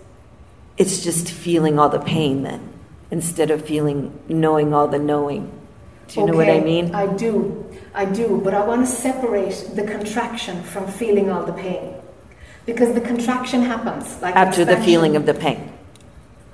It's 0.76 1.04
just 1.04 1.28
feeling 1.30 1.78
all 1.78 1.88
the 1.88 2.00
pain 2.00 2.42
then, 2.42 2.72
instead 3.14 3.50
of 3.54 3.64
feeling, 3.64 3.98
knowing 4.28 4.74
all 4.74 4.88
the 4.88 4.98
knowing. 4.98 5.42
Do 6.08 6.20
you 6.20 6.26
know 6.26 6.36
what 6.40 6.50
I 6.50 6.60
mean? 6.72 6.86
I 7.02 7.06
do, 7.06 7.32
I 7.94 8.04
do, 8.04 8.40
but 8.44 8.52
I 8.60 8.62
want 8.70 8.80
to 8.86 8.90
separate 9.06 9.56
the 9.78 9.84
contraction 9.94 10.56
from 10.72 10.84
feeling 11.00 11.26
all 11.32 11.44
the 11.50 11.56
pain. 11.66 11.94
Because 12.66 12.90
the 12.98 13.04
contraction 13.10 13.60
happens 13.62 14.04
like 14.20 14.34
After 14.34 14.64
the 14.64 14.78
feeling 14.88 15.14
of 15.20 15.24
the 15.30 15.34
pain. 15.44 15.58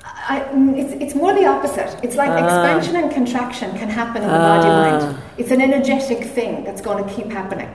I, 0.04 0.40
mm, 0.52 0.76
it's, 0.80 0.92
it's 1.04 1.14
more 1.22 1.32
the 1.40 1.46
opposite. 1.46 1.90
It's 2.04 2.16
like 2.22 2.30
Ah. 2.30 2.44
expansion 2.44 2.94
and 3.00 3.11
contraction 3.20 3.68
can 3.80 3.88
happen 4.00 4.20
in 4.26 4.30
the 4.36 4.42
body 4.52 4.70
mind. 4.84 5.16
It's 5.40 5.52
an 5.56 5.62
energetic 5.68 6.20
thing 6.36 6.52
that's 6.66 6.82
going 6.88 7.00
to 7.02 7.08
keep 7.16 7.28
happening. 7.40 7.70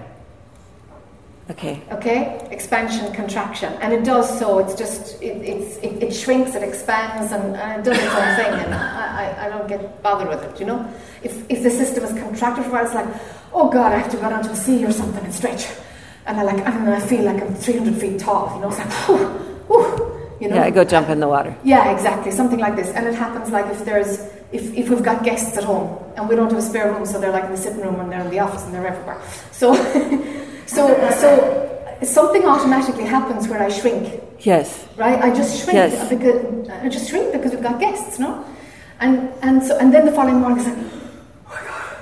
Okay. 1.47 1.79
Okay, 1.91 2.47
expansion, 2.49 3.13
contraction, 3.13 3.71
and 3.73 3.93
it 3.93 4.03
does 4.03 4.39
so. 4.39 4.57
It's 4.57 4.73
just 4.73 5.21
it, 5.21 5.37
it's 5.45 5.77
it, 5.77 6.01
it 6.01 6.11
shrinks, 6.11 6.55
it 6.55 6.63
expands, 6.63 7.31
and, 7.31 7.55
and 7.55 7.81
it 7.81 7.85
does 7.85 8.01
its 8.01 8.15
own 8.15 8.35
thing. 8.35 8.65
And 8.65 8.73
I, 8.73 9.27
I, 9.27 9.45
I 9.45 9.49
don't 9.49 9.67
get 9.67 10.01
bothered 10.01 10.27
with 10.27 10.41
it. 10.41 10.59
You 10.59 10.65
know, 10.65 10.93
if 11.21 11.45
if 11.47 11.61
the 11.61 11.69
system 11.69 12.03
is 12.03 12.19
contracted 12.19 12.63
for 12.63 12.71
a 12.71 12.73
while, 12.73 12.85
it's 12.85 12.95
like, 12.95 13.07
oh 13.53 13.69
God, 13.69 13.91
I 13.91 13.99
have 13.99 14.09
to 14.11 14.17
go 14.17 14.27
down 14.27 14.41
to 14.41 14.49
the 14.49 14.55
sea 14.55 14.83
or 14.85 14.91
something 14.91 15.23
and 15.23 15.31
stretch, 15.31 15.67
and 16.25 16.39
I 16.39 16.43
like 16.43 16.57
and 16.65 16.87
then 16.87 16.93
I 16.93 16.99
feel 16.99 17.23
like 17.23 17.43
I'm 17.43 17.53
300 17.53 17.95
feet 18.01 18.19
tall. 18.19 18.55
You 18.55 18.61
know, 18.61 18.69
it's 18.69 18.79
like, 18.79 18.91
whew, 19.05 19.27
whew, 19.67 20.29
you 20.41 20.47
know. 20.49 20.55
Yeah, 20.55 20.63
I 20.63 20.71
go 20.71 20.83
jump 20.83 21.09
in 21.09 21.19
the 21.19 21.27
water. 21.27 21.55
Yeah, 21.63 21.91
exactly, 21.91 22.31
something 22.31 22.59
like 22.59 22.75
this. 22.75 22.89
And 22.89 23.05
it 23.05 23.13
happens 23.13 23.51
like 23.51 23.67
if 23.67 23.85
there's 23.85 24.17
if, 24.51 24.73
if 24.73 24.89
we've 24.89 25.03
got 25.03 25.23
guests 25.23 25.55
at 25.59 25.63
home 25.63 26.03
and 26.17 26.27
we 26.27 26.35
don't 26.35 26.49
have 26.49 26.57
a 26.57 26.61
spare 26.63 26.91
room, 26.91 27.05
so 27.05 27.19
they're 27.21 27.31
like 27.31 27.43
in 27.43 27.51
the 27.51 27.57
sitting 27.57 27.81
room 27.81 27.99
and 27.99 28.11
they're 28.11 28.21
in 28.21 28.31
the 28.31 28.39
office 28.39 28.63
and 28.63 28.73
they're 28.73 28.87
everywhere. 28.87 29.21
So 29.51 29.75
so 30.65 30.87
so 31.21 31.29
something 32.03 32.45
automatically 32.45 33.05
happens 33.05 33.47
where 33.47 33.61
I 33.61 33.69
shrink, 33.69 34.21
Yes. 34.39 34.85
right? 34.97 35.19
I 35.21 35.29
just 35.33 35.63
shrink 35.63 35.75
Yes. 35.75 36.09
because 36.09 36.69
I 36.69 36.89
just 36.89 37.09
shrink 37.09 37.31
because 37.33 37.51
we've 37.53 37.63
got 37.63 37.79
guests, 37.79 38.19
no? 38.19 38.43
And 38.99 39.31
and 39.41 39.63
so 39.63 39.77
and 39.77 39.93
then 39.93 40.05
the 40.05 40.11
following 40.11 40.39
morning 40.39 40.59
it's 40.59 40.67
like, 40.67 40.77
oh 40.77 41.49
my 41.49 41.61
god, 41.67 41.97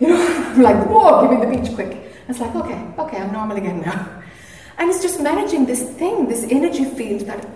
you 0.00 0.08
know, 0.08 0.20
I'm 0.54 0.62
like, 0.68 0.86
whoa, 0.88 1.22
give 1.28 1.30
me 1.38 1.44
the 1.44 1.50
beach 1.56 1.74
quick. 1.74 1.92
And 1.92 2.30
it's 2.30 2.40
like, 2.40 2.54
okay, 2.54 2.80
okay, 2.98 3.18
I'm 3.18 3.32
normal 3.32 3.56
again 3.56 3.80
now. 3.82 4.08
And 4.78 4.90
it's 4.90 5.02
just 5.02 5.20
managing 5.20 5.66
this 5.66 5.82
thing, 5.82 6.26
this 6.28 6.44
energy 6.50 6.84
field 6.84 7.22
that 7.28 7.46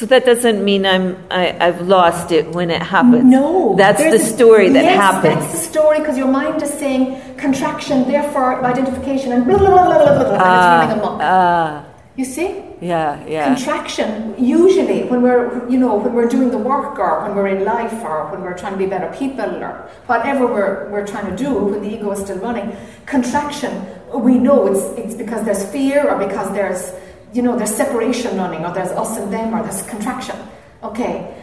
So 0.00 0.06
that 0.06 0.24
doesn't 0.24 0.64
mean 0.64 0.86
I'm 0.86 1.14
I, 1.30 1.54
I've 1.60 1.82
lost 1.86 2.32
it 2.32 2.52
when 2.52 2.70
it 2.70 2.80
happens. 2.80 3.22
No, 3.22 3.74
That's 3.76 4.02
the 4.02 4.14
a- 4.14 4.18
story 4.18 4.70
that 4.70 4.82
yes, 4.82 4.96
happens. 4.96 5.34
That's 5.44 5.52
the 5.52 5.58
story 5.58 5.98
because 5.98 6.16
your 6.16 6.28
mind 6.28 6.62
is 6.62 6.72
saying 6.72 7.20
contraction, 7.36 8.08
therefore 8.08 8.64
identification, 8.64 9.30
and 9.32 9.44
blah 9.44 9.58
blah 9.58 9.68
blah 9.68 9.84
blah 9.84 9.98
blah, 9.98 10.24
blah 10.24 10.40
and 10.40 10.56
it's 10.56 10.68
running 10.72 10.98
amok. 11.00 11.20
Ah, 11.20 11.84
you 12.16 12.24
see, 12.24 12.64
yeah, 12.80 13.22
yeah. 13.26 13.44
contraction 13.52 14.34
usually 14.38 15.02
when 15.10 15.20
we're 15.20 15.68
you 15.68 15.78
know 15.78 15.96
when 15.96 16.14
we're 16.14 16.32
doing 16.36 16.50
the 16.50 16.62
work 16.72 16.98
or 16.98 17.20
when 17.24 17.36
we're 17.36 17.48
in 17.48 17.66
life 17.66 17.92
or 18.02 18.32
when 18.32 18.40
we're 18.40 18.56
trying 18.56 18.72
to 18.72 18.78
be 18.78 18.86
better 18.86 19.12
people 19.18 19.50
or 19.62 19.86
whatever 20.06 20.46
we're 20.46 20.88
we're 20.88 21.06
trying 21.06 21.28
to 21.28 21.36
do 21.36 21.52
when 21.52 21.82
the 21.82 21.90
ego 21.94 22.10
is 22.12 22.20
still 22.20 22.38
running, 22.38 22.74
contraction 23.04 23.84
we 24.14 24.38
know 24.38 24.66
it's 24.66 24.84
it's 24.98 25.14
because 25.14 25.44
there's 25.44 25.62
fear 25.70 26.08
or 26.10 26.16
because 26.26 26.48
there's 26.54 26.88
you 27.32 27.42
know 27.42 27.56
there's 27.56 27.74
separation 27.74 28.36
running 28.36 28.64
or 28.64 28.72
there's 28.72 28.90
us 28.90 29.16
and 29.18 29.32
them 29.32 29.54
or 29.54 29.62
there's 29.62 29.82
contraction. 29.82 30.36
Okay, 30.82 31.34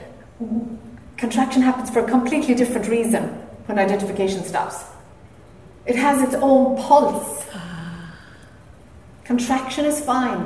contraction 1.18 1.62
happens 1.62 1.90
for 1.90 2.00
a 2.00 2.08
completely 2.08 2.56
different 2.56 2.88
reason 2.88 3.24
when 3.68 3.80
identification 3.80 4.44
stops. 4.44 4.84
It 5.86 5.96
has 5.96 6.22
its 6.22 6.36
own 6.36 6.78
pulse. 6.78 7.46
Contraction 9.24 9.86
is 9.86 10.00
fine. 10.00 10.46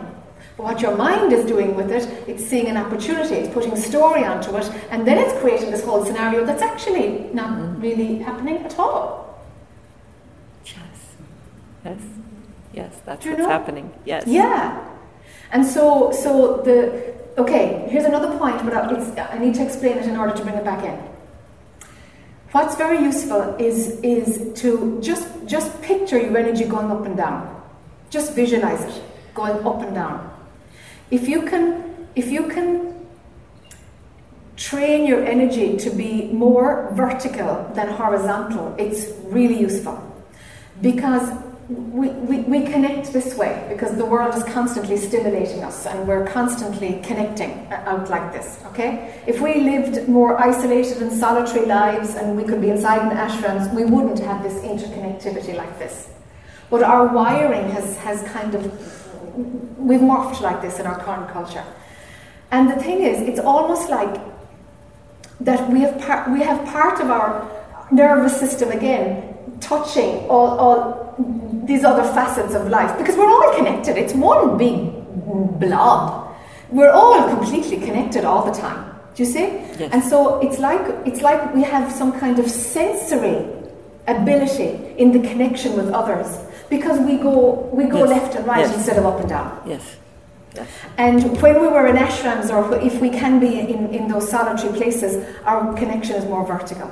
But 0.57 0.63
what 0.63 0.81
your 0.81 0.95
mind 0.95 1.33
is 1.33 1.45
doing 1.45 1.75
with 1.75 1.91
it, 1.91 2.03
it's 2.27 2.43
seeing 2.45 2.67
an 2.67 2.77
opportunity, 2.77 3.35
it's 3.35 3.53
putting 3.53 3.75
story 3.75 4.23
onto 4.25 4.55
it, 4.57 4.69
and 4.89 5.07
then 5.07 5.17
it's 5.17 5.39
creating 5.39 5.71
this 5.71 5.83
whole 5.83 6.05
scenario 6.05 6.45
that's 6.45 6.61
actually 6.61 7.29
not 7.33 7.79
really 7.79 8.17
happening 8.17 8.57
at 8.57 8.77
all. 8.77 9.39
Yes. 10.65 10.75
Yes. 11.85 11.99
Yes, 12.73 13.01
that's 13.05 13.25
what's 13.25 13.37
know? 13.37 13.49
happening. 13.49 13.93
Yes. 14.05 14.25
Yeah. 14.27 14.90
And 15.51 15.65
so, 15.65 16.11
so 16.11 16.61
the 16.63 17.13
okay. 17.37 17.87
Here's 17.89 18.05
another 18.05 18.37
point, 18.37 18.63
but 18.63 18.73
I- 18.73 19.35
I 19.35 19.37
need 19.37 19.55
to 19.55 19.63
explain 19.63 19.97
it 19.97 20.07
in 20.07 20.17
order 20.17 20.33
to 20.33 20.43
bring 20.43 20.55
it 20.55 20.63
back 20.63 20.83
in. 20.83 20.97
What's 22.51 22.75
very 22.75 22.99
useful 22.99 23.55
is 23.57 23.99
is 24.01 24.53
to 24.61 24.99
just 25.01 25.27
just 25.45 25.81
picture 25.81 26.17
your 26.17 26.37
energy 26.37 26.65
going 26.65 26.91
up 26.91 27.05
and 27.05 27.15
down. 27.17 27.47
Just 28.09 28.33
visualize 28.33 28.83
it 28.83 29.01
going 29.33 29.65
up 29.65 29.81
and 29.81 29.95
down. 29.95 30.29
If 31.09 31.27
you 31.27 31.41
can, 31.43 31.83
if 32.15 32.31
you 32.31 32.43
can 32.47 32.91
train 34.55 35.05
your 35.05 35.23
energy 35.23 35.75
to 35.77 35.89
be 35.89 36.29
more 36.31 36.91
vertical 36.93 37.71
than 37.73 37.87
horizontal, 37.89 38.75
it's 38.77 39.07
really 39.25 39.59
useful 39.59 39.97
because 40.81 41.31
we, 41.71 42.09
we, 42.09 42.39
we 42.41 42.65
connect 42.65 43.13
this 43.13 43.35
way 43.35 43.65
because 43.69 43.95
the 43.95 44.05
world 44.05 44.35
is 44.35 44.43
constantly 44.43 44.97
stimulating 44.97 45.63
us 45.63 45.85
and 45.85 46.05
we're 46.05 46.27
constantly 46.27 46.99
connecting 47.01 47.65
out 47.71 48.09
like 48.09 48.33
this 48.33 48.59
okay? 48.65 49.21
If 49.25 49.39
we 49.39 49.61
lived 49.61 50.09
more 50.09 50.37
isolated 50.37 51.01
and 51.01 51.13
solitary 51.13 51.65
lives 51.65 52.15
and 52.15 52.35
we 52.35 52.43
could 52.43 52.59
be 52.59 52.71
inside 52.71 53.09
in 53.09 53.17
ashrams 53.17 53.73
we 53.73 53.85
wouldn't 53.85 54.19
have 54.19 54.43
this 54.43 54.55
interconnectivity 54.63 55.55
like 55.55 55.79
this. 55.79 56.09
But 56.69 56.83
our 56.83 57.07
wiring 57.07 57.69
has, 57.71 57.95
has 57.97 58.21
kind 58.29 58.53
of 58.53 59.77
we've 59.77 60.01
morphed 60.01 60.41
like 60.41 60.61
this 60.61 60.77
in 60.77 60.85
our 60.85 60.99
current 60.99 61.29
culture. 61.31 61.63
And 62.51 62.69
the 62.69 62.75
thing 62.75 63.01
is 63.03 63.21
it's 63.21 63.39
almost 63.39 63.89
like 63.89 64.19
that 65.39 65.69
we 65.71 65.81
have 65.81 66.01
part, 66.01 66.29
we 66.29 66.41
have 66.41 66.65
part 66.65 66.99
of 66.99 67.09
our 67.09 67.49
nervous 67.91 68.37
system 68.37 68.71
again 68.71 69.31
touching 69.61 70.27
all, 70.27 70.57
all 70.59 71.40
these 71.71 71.83
other 71.91 72.03
facets 72.19 72.53
of 72.53 72.67
life 72.69 72.91
because 72.97 73.15
we're 73.15 73.29
all 73.37 73.53
connected. 73.55 73.97
It's 73.97 74.13
one 74.13 74.57
big 74.57 74.79
blob. 75.59 76.35
We're 76.69 76.91
all 76.91 77.17
completely 77.35 77.77
connected 77.87 78.25
all 78.25 78.43
the 78.49 78.55
time. 78.65 78.79
Do 79.15 79.23
you 79.23 79.29
see? 79.35 79.45
Yes. 79.79 79.89
And 79.93 80.03
so 80.11 80.39
it's 80.45 80.59
like 80.67 80.83
it's 81.09 81.21
like 81.21 81.39
we 81.53 81.63
have 81.63 81.91
some 81.91 82.11
kind 82.23 82.39
of 82.39 82.47
sensory 82.49 83.37
ability 84.07 84.69
in 84.97 85.11
the 85.15 85.21
connection 85.31 85.71
with 85.79 85.89
others 86.01 86.29
because 86.69 86.97
we 87.09 87.17
go 87.17 87.35
we 87.79 87.83
go 87.95 87.99
Yes. 88.05 88.09
left 88.15 88.31
and 88.37 88.45
right 88.47 88.65
Yes. 88.67 88.75
instead 88.77 88.97
of 88.97 89.05
up 89.11 89.19
and 89.23 89.29
down. 89.29 89.49
Yes. 89.73 89.83
Yes. 90.55 90.67
And 90.97 91.41
when 91.41 91.61
we 91.63 91.67
were 91.75 91.87
in 91.87 91.95
ashrams, 92.07 92.47
or 92.55 92.61
if 92.89 92.99
we 92.99 93.09
can 93.09 93.39
be 93.39 93.51
in, 93.73 93.81
in 93.97 94.03
those 94.13 94.29
solitary 94.29 94.73
places, 94.79 95.11
our 95.45 95.73
connection 95.81 96.15
is 96.21 96.25
more 96.25 96.45
vertical. 96.45 96.89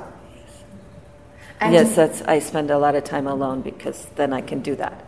And 1.60 1.74
yes, 1.74 1.94
that's. 1.94 2.22
I 2.22 2.38
spend 2.38 2.70
a 2.70 2.78
lot 2.78 2.94
of 2.94 3.04
time 3.04 3.26
alone 3.26 3.60
because 3.60 4.06
then 4.16 4.32
I 4.32 4.40
can 4.40 4.60
do 4.60 4.74
that. 4.76 5.04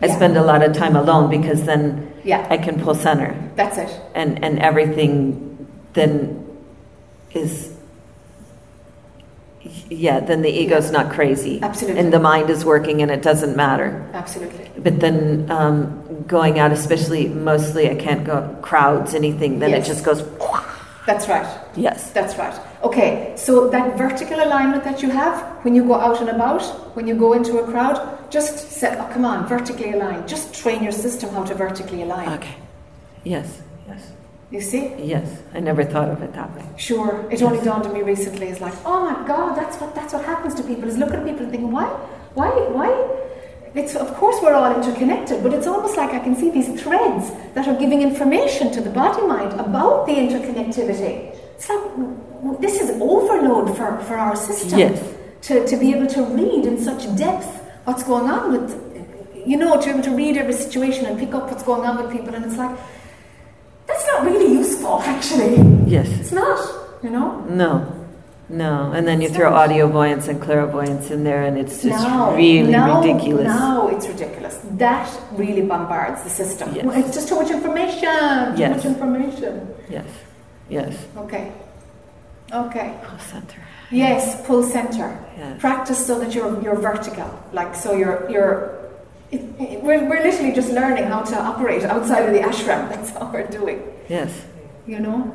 I 0.00 0.06
Yeah. 0.06 0.16
spend 0.16 0.36
a 0.36 0.42
lot 0.42 0.62
of 0.62 0.72
time 0.74 0.94
alone 0.94 1.30
because 1.30 1.64
then 1.64 2.12
Yeah. 2.22 2.46
I 2.50 2.58
can 2.58 2.78
pull 2.80 2.94
center, 2.94 3.34
that's 3.56 3.78
it. 3.78 3.90
and 4.14 4.42
and 4.44 4.58
everything 4.60 5.66
then 5.94 6.44
is 7.32 7.72
yeah, 9.90 10.20
then 10.20 10.42
the 10.42 10.50
ego's 10.50 10.92
not 10.92 11.10
crazy. 11.10 11.58
Absolutely. 11.60 11.98
And 12.00 12.12
the 12.12 12.20
mind 12.20 12.50
is 12.50 12.64
working 12.64 13.02
and 13.02 13.10
it 13.10 13.20
doesn't 13.22 13.56
matter. 13.56 14.04
Absolutely. 14.14 14.70
But 14.78 15.00
then 15.00 15.50
um, 15.50 16.22
going 16.28 16.60
out, 16.60 16.70
especially 16.70 17.26
mostly, 17.28 17.90
I 17.90 17.96
can't 17.96 18.24
go 18.24 18.56
crowds, 18.62 19.12
anything, 19.14 19.58
then 19.58 19.70
Yes. 19.70 19.84
it 19.88 19.92
just 19.92 20.04
goes, 20.04 20.22
That's 21.06 21.28
right. 21.28 21.46
yes. 21.76 22.10
That's 22.10 22.36
right. 22.36 22.58
Okay, 22.82 23.32
so 23.36 23.68
that 23.70 23.96
vertical 23.96 24.38
alignment 24.42 24.82
that 24.84 25.02
you 25.02 25.10
have 25.10 25.40
when 25.64 25.74
you 25.74 25.84
go 25.84 25.94
out 25.94 26.20
and 26.20 26.28
about, 26.30 26.62
when 26.96 27.06
you 27.06 27.14
go 27.14 27.32
into 27.32 27.58
a 27.58 27.64
crowd, 27.64 27.96
just 28.30 28.70
set, 28.72 28.98
oh, 28.98 29.08
come 29.12 29.24
on, 29.24 29.46
vertically 29.46 29.92
align. 29.92 30.26
Just 30.26 30.52
train 30.54 30.82
your 30.82 30.92
system 30.92 31.30
how 31.30 31.44
to 31.44 31.54
vertically 31.54 32.02
align. 32.02 32.28
Okay. 32.38 32.56
Yes, 33.24 33.62
yes, 33.88 34.12
You 34.50 34.60
see? 34.60 34.94
yes. 34.98 35.26
I 35.54 35.60
never 35.60 35.84
thought 35.84 36.10
of 36.10 36.22
it 36.22 36.32
that 36.34 36.54
way. 36.56 36.64
Sure. 36.76 37.24
It 37.30 37.40
only 37.42 37.64
dawned 37.64 37.86
on 37.86 37.92
me 37.94 38.02
recently. 38.02 38.48
It's 38.48 38.60
like, 38.60 38.74
oh 38.84 39.00
my 39.10 39.26
God, 39.26 39.56
that's 39.56 39.76
what 39.80 39.94
that's 39.94 40.12
what 40.12 40.24
happens 40.24 40.54
to 40.56 40.62
people. 40.64 40.88
Is 40.88 40.98
looking 40.98 41.16
at 41.20 41.24
people 41.24 41.42
and 41.42 41.50
thinking, 41.50 41.72
why, 41.72 41.86
why, 42.34 42.50
why? 42.50 42.90
It's 43.76 43.94
of 43.94 44.08
course 44.14 44.36
we're 44.42 44.54
all 44.54 44.74
interconnected, 44.74 45.42
but 45.42 45.52
it's 45.52 45.66
almost 45.66 45.96
like 45.98 46.10
I 46.14 46.18
can 46.20 46.34
see 46.34 46.50
these 46.50 46.68
threads 46.82 47.30
that 47.54 47.68
are 47.68 47.78
giving 47.78 48.00
information 48.00 48.72
to 48.72 48.80
the 48.80 48.88
body 48.88 49.20
mind 49.26 49.52
about 49.60 50.06
the 50.06 50.12
interconnectivity. 50.14 51.34
It's 51.56 51.68
like 51.68 52.60
this 52.60 52.80
is 52.80 52.90
overload 53.00 53.76
for, 53.76 53.98
for 54.08 54.16
our 54.16 54.34
system 54.34 54.78
Yes. 54.78 55.14
to, 55.42 55.66
to 55.66 55.76
be 55.76 55.92
able 55.94 56.06
to 56.08 56.22
read 56.24 56.64
in 56.64 56.78
such 56.82 57.02
depth 57.16 57.46
what's 57.84 58.02
going 58.02 58.30
on 58.30 58.52
with 58.52 58.86
you 59.46 59.56
know, 59.56 59.78
to 59.80 59.84
be 59.84 59.90
able 59.90 60.02
to 60.02 60.10
read 60.10 60.36
every 60.36 60.52
situation 60.52 61.06
and 61.06 61.18
pick 61.20 61.32
up 61.32 61.48
what's 61.50 61.62
going 61.62 61.86
on 61.86 62.02
with 62.02 62.10
people 62.10 62.34
and 62.34 62.44
it's 62.44 62.56
like 62.56 62.76
that's 63.86 64.06
not 64.06 64.24
really 64.24 64.52
useful 64.52 65.00
actually. 65.02 65.54
Yes. 65.86 66.08
It's 66.18 66.32
not, 66.32 66.58
you 67.02 67.10
know? 67.10 67.40
No. 67.44 67.92
No. 68.48 68.92
And 68.92 69.06
then 69.08 69.20
you 69.20 69.28
throw 69.28 69.52
audio 69.52 69.88
voyance 69.88 70.28
and 70.28 70.40
clairvoyance 70.40 71.10
in 71.10 71.24
there 71.24 71.42
and 71.42 71.58
it's 71.58 71.82
just 71.82 72.02
now, 72.06 72.34
really 72.34 72.70
now, 72.70 73.00
ridiculous. 73.02 73.44
Now 73.46 73.88
it's 73.88 74.06
ridiculous. 74.06 74.58
That 74.72 75.10
really 75.32 75.62
bombards 75.62 76.22
the 76.22 76.30
system. 76.30 76.74
Yes. 76.74 76.84
Well, 76.84 76.98
It's 77.04 77.14
just 77.14 77.28
too 77.28 77.36
much 77.36 77.50
information. 77.50 78.54
Too 78.54 78.60
Yes. 78.60 78.76
much 78.76 78.84
information. 78.86 79.74
Yes. 79.90 80.06
Yes. 80.68 80.96
Okay. 81.16 81.52
Okay. 82.52 82.94
Oh, 83.04 83.18
center. 83.18 83.60
Yes, 83.90 84.44
pull 84.46 84.62
center. 84.62 85.18
Yes. 85.36 85.60
Practice 85.60 86.04
so 86.06 86.18
that 86.20 86.34
you're 86.34 86.60
you're 86.62 86.76
vertical. 86.76 87.28
Like 87.52 87.74
so 87.74 87.94
you're 87.96 88.28
you're 88.30 88.74
it, 89.32 89.40
it- 89.58 89.82
we're, 89.82 90.08
we're 90.08 90.22
literally 90.22 90.52
just 90.52 90.70
learning 90.70 91.04
how 91.04 91.22
to 91.22 91.36
operate 91.36 91.82
outside 91.82 92.22
of 92.28 92.32
the 92.32 92.40
ashram. 92.40 92.88
That's 92.92 93.14
all 93.16 93.30
we're 93.32 93.46
doing. 93.48 93.82
Yes. 94.08 94.30
You 94.86 95.00
know? 95.00 95.34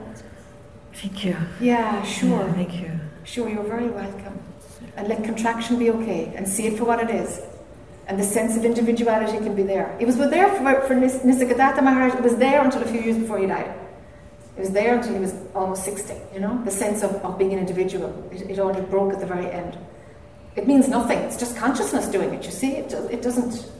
Thank 0.93 1.25
you. 1.25 1.35
Yeah, 1.59 2.01
sure. 2.03 2.29
Yeah, 2.45 2.53
thank 2.53 2.73
you. 2.81 2.91
Sure, 3.23 3.47
you're 3.49 3.63
very 3.63 3.89
welcome. 3.89 4.39
And 4.97 5.07
let 5.07 5.23
contraction 5.23 5.77
be 5.79 5.89
okay 5.91 6.33
and 6.35 6.47
see 6.47 6.67
it 6.67 6.77
for 6.77 6.85
what 6.85 6.99
it 6.99 7.09
is. 7.09 7.41
And 8.07 8.19
the 8.19 8.23
sense 8.23 8.57
of 8.57 8.65
individuality 8.65 9.37
can 9.37 9.55
be 9.55 9.63
there. 9.63 9.95
It 9.99 10.05
was 10.05 10.17
there 10.17 10.49
for, 10.55 10.81
for 10.87 10.95
Nis- 10.95 11.19
Nisargadatta 11.19 11.83
Maharaj, 11.83 12.15
it 12.15 12.21
was 12.23 12.35
there 12.35 12.63
until 12.63 12.81
a 12.81 12.85
few 12.85 12.99
years 12.99 13.17
before 13.17 13.37
he 13.39 13.45
died. 13.45 13.73
It 14.57 14.59
was 14.59 14.71
there 14.71 14.97
until 14.97 15.13
he 15.13 15.19
was 15.19 15.33
almost 15.55 15.85
60, 15.85 16.13
you 16.33 16.39
know? 16.41 16.61
The 16.65 16.71
sense 16.71 17.03
of, 17.03 17.11
of 17.23 17.37
being 17.37 17.53
an 17.53 17.59
individual. 17.59 18.11
It, 18.31 18.49
it 18.49 18.59
only 18.59 18.81
broke 18.81 19.13
at 19.13 19.19
the 19.19 19.25
very 19.25 19.49
end. 19.49 19.77
It 20.55 20.67
means 20.67 20.89
nothing. 20.89 21.19
It's 21.19 21.37
just 21.37 21.55
consciousness 21.55 22.07
doing 22.07 22.33
it, 22.33 22.43
you 22.43 22.51
see? 22.51 22.73
It, 22.73 22.91
it 23.09 23.21
doesn't. 23.21 23.71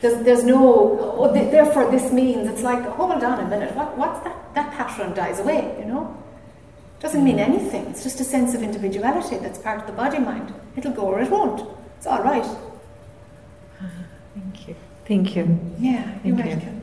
There's, 0.00 0.22
there's 0.24 0.44
no, 0.44 0.98
oh, 1.00 1.32
th- 1.32 1.50
therefore 1.50 1.90
this 1.90 2.12
means, 2.12 2.48
it's 2.48 2.62
like, 2.62 2.84
hold 2.84 3.12
on 3.22 3.40
a 3.40 3.48
minute, 3.48 3.74
what, 3.74 3.96
what's 3.96 4.22
that? 4.24 4.54
That 4.54 4.72
pattern 4.72 5.14
dies 5.14 5.38
away, 5.38 5.76
you 5.78 5.86
know? 5.86 6.14
Doesn't 7.00 7.22
mean 7.24 7.38
anything. 7.38 7.86
It's 7.86 8.02
just 8.02 8.20
a 8.20 8.24
sense 8.24 8.54
of 8.54 8.62
individuality 8.62 9.36
that's 9.36 9.58
part 9.58 9.80
of 9.80 9.86
the 9.86 9.92
body 9.92 10.18
mind. 10.18 10.54
It'll 10.76 10.92
go 10.92 11.02
or 11.02 11.20
it 11.20 11.30
won't. 11.30 11.68
It's 11.98 12.06
all 12.06 12.22
right. 12.22 12.46
Thank 14.34 14.68
you. 14.68 14.76
Thank 15.06 15.36
you. 15.36 15.58
Yeah, 15.78 16.18
you're 16.24 16.34
welcome. 16.34 16.60
You're. 16.60 16.82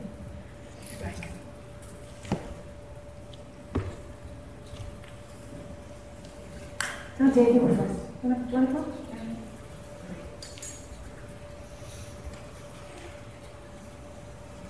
No, 7.18 7.30
Dave, 7.30 7.54
you 7.54 7.60
go 7.60 7.68
first. 7.76 7.94
Do 8.22 8.28
you 8.28 8.34
want 8.34 8.68
to 8.68 8.74
go? 8.74 8.84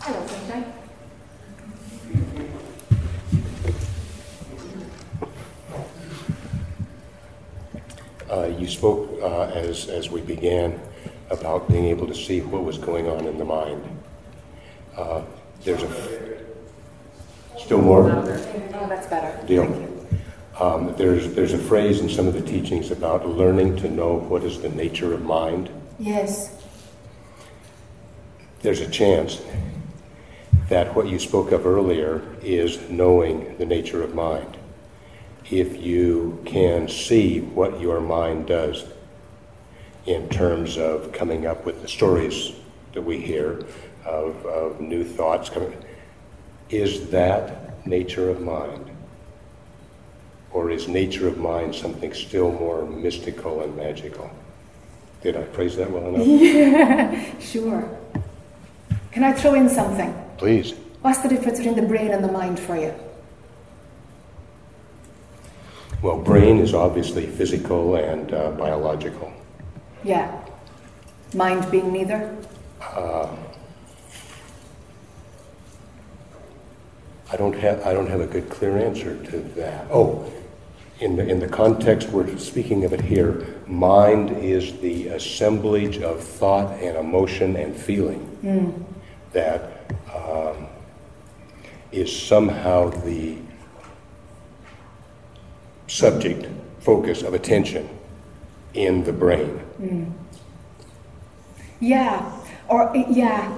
Hello, 0.00 0.26
sunshine. 0.26 0.72
Uh, 8.34 8.46
You 8.58 8.66
spoke 8.66 9.08
uh, 9.22 9.44
as, 9.54 9.88
as 9.88 10.10
we 10.10 10.20
began 10.20 10.80
about 11.30 11.68
being 11.68 11.84
able 11.84 12.08
to 12.08 12.14
see 12.14 12.40
what 12.40 12.64
was 12.64 12.78
going 12.78 13.06
on 13.06 13.26
in 13.26 13.38
the 13.38 13.44
mind. 13.44 13.82
Uh, 14.96 15.22
There's 15.62 15.82
a, 15.84 16.42
still 17.56 17.80
more? 17.80 18.10
Oh, 18.10 18.86
that's 18.88 19.06
better. 19.06 19.46
Deal. 19.46 19.64
Um, 20.58 20.94
There's, 20.96 21.32
there's 21.34 21.52
a 21.52 21.58
phrase 21.58 22.00
in 22.00 22.08
some 22.08 22.26
of 22.26 22.34
the 22.34 22.42
teachings 22.42 22.90
about 22.90 23.24
learning 23.28 23.76
to 23.76 23.88
know 23.88 24.14
what 24.14 24.42
is 24.42 24.60
the 24.60 24.68
nature 24.68 25.14
of 25.14 25.22
mind. 25.22 25.70
Yes. 26.00 26.60
There's 28.62 28.80
a 28.80 28.90
chance 28.90 29.42
that 30.68 30.92
what 30.96 31.06
you 31.06 31.20
spoke 31.20 31.52
of 31.52 31.66
earlier 31.66 32.22
is 32.42 32.80
knowing 32.90 33.56
the 33.58 33.66
nature 33.66 34.02
of 34.02 34.14
mind. 34.14 34.56
If 35.50 35.82
you 35.82 36.40
can 36.46 36.88
see 36.88 37.40
what 37.40 37.80
your 37.80 38.00
mind 38.00 38.46
does 38.46 38.84
in 40.06 40.28
terms 40.28 40.78
of 40.78 41.12
coming 41.12 41.46
up 41.46 41.66
with 41.66 41.82
the 41.82 41.88
stories 41.88 42.52
that 42.94 43.02
we 43.02 43.20
hear 43.20 43.62
of, 44.06 44.44
of 44.46 44.80
new 44.80 45.04
thoughts 45.04 45.50
coming, 45.50 45.76
is 46.70 47.10
that 47.10 47.86
nature 47.86 48.30
of 48.30 48.40
mind? 48.40 48.90
Or 50.50 50.70
is 50.70 50.88
nature 50.88 51.28
of 51.28 51.36
mind 51.36 51.74
something 51.74 52.14
still 52.14 52.50
more 52.52 52.86
mystical 52.86 53.62
and 53.62 53.76
magical? 53.76 54.30
Did 55.22 55.36
I 55.36 55.44
phrase 55.44 55.76
that 55.76 55.90
well 55.90 56.14
enough? 56.14 56.26
Yeah, 56.26 57.38
Sure. 57.40 57.98
Can 59.10 59.24
I 59.24 59.32
throw 59.32 59.54
in 59.54 59.68
something? 59.68 60.14
Please. 60.38 60.72
What's 61.02 61.18
the 61.18 61.28
difference 61.28 61.58
between 61.58 61.76
the 61.76 61.82
brain 61.82 62.12
and 62.12 62.24
the 62.24 62.32
mind 62.32 62.58
for 62.58 62.76
you? 62.76 62.94
Well, 66.04 66.18
brain 66.18 66.58
is 66.58 66.74
obviously 66.74 67.26
physical 67.26 67.96
and 67.96 68.30
uh, 68.30 68.50
biological. 68.50 69.32
Yeah. 70.04 70.38
Mind 71.32 71.70
being 71.70 71.94
neither? 71.94 72.36
I 77.32 77.36
don't 77.38 77.56
have 77.56 77.86
I 77.86 77.94
don't 77.94 78.06
have 78.08 78.20
a 78.20 78.26
good 78.26 78.50
clear 78.50 78.76
answer 78.76 79.16
to 79.30 79.38
that. 79.56 79.86
Oh, 79.90 80.30
in 81.00 81.16
the 81.16 81.26
in 81.26 81.40
the 81.40 81.48
context 81.48 82.10
we're 82.10 82.36
speaking 82.36 82.84
of 82.84 82.92
it 82.92 83.00
here, 83.00 83.56
mind 83.66 84.30
is 84.36 84.78
the 84.80 85.08
assemblage 85.08 86.02
of 86.02 86.22
thought 86.22 86.70
and 86.82 86.98
emotion 86.98 87.56
and 87.56 87.74
feeling 87.74 88.28
that 89.32 89.90
um, 90.14 90.66
is 91.92 92.14
somehow 92.14 92.90
the 92.90 93.38
subject 95.86 96.46
focus 96.80 97.22
of 97.22 97.34
attention 97.34 97.88
in 98.74 99.04
the 99.04 99.12
brain. 99.12 99.60
Mm. 99.80 100.12
Yeah. 101.80 102.30
Or, 102.68 102.90
yeah. 102.94 103.56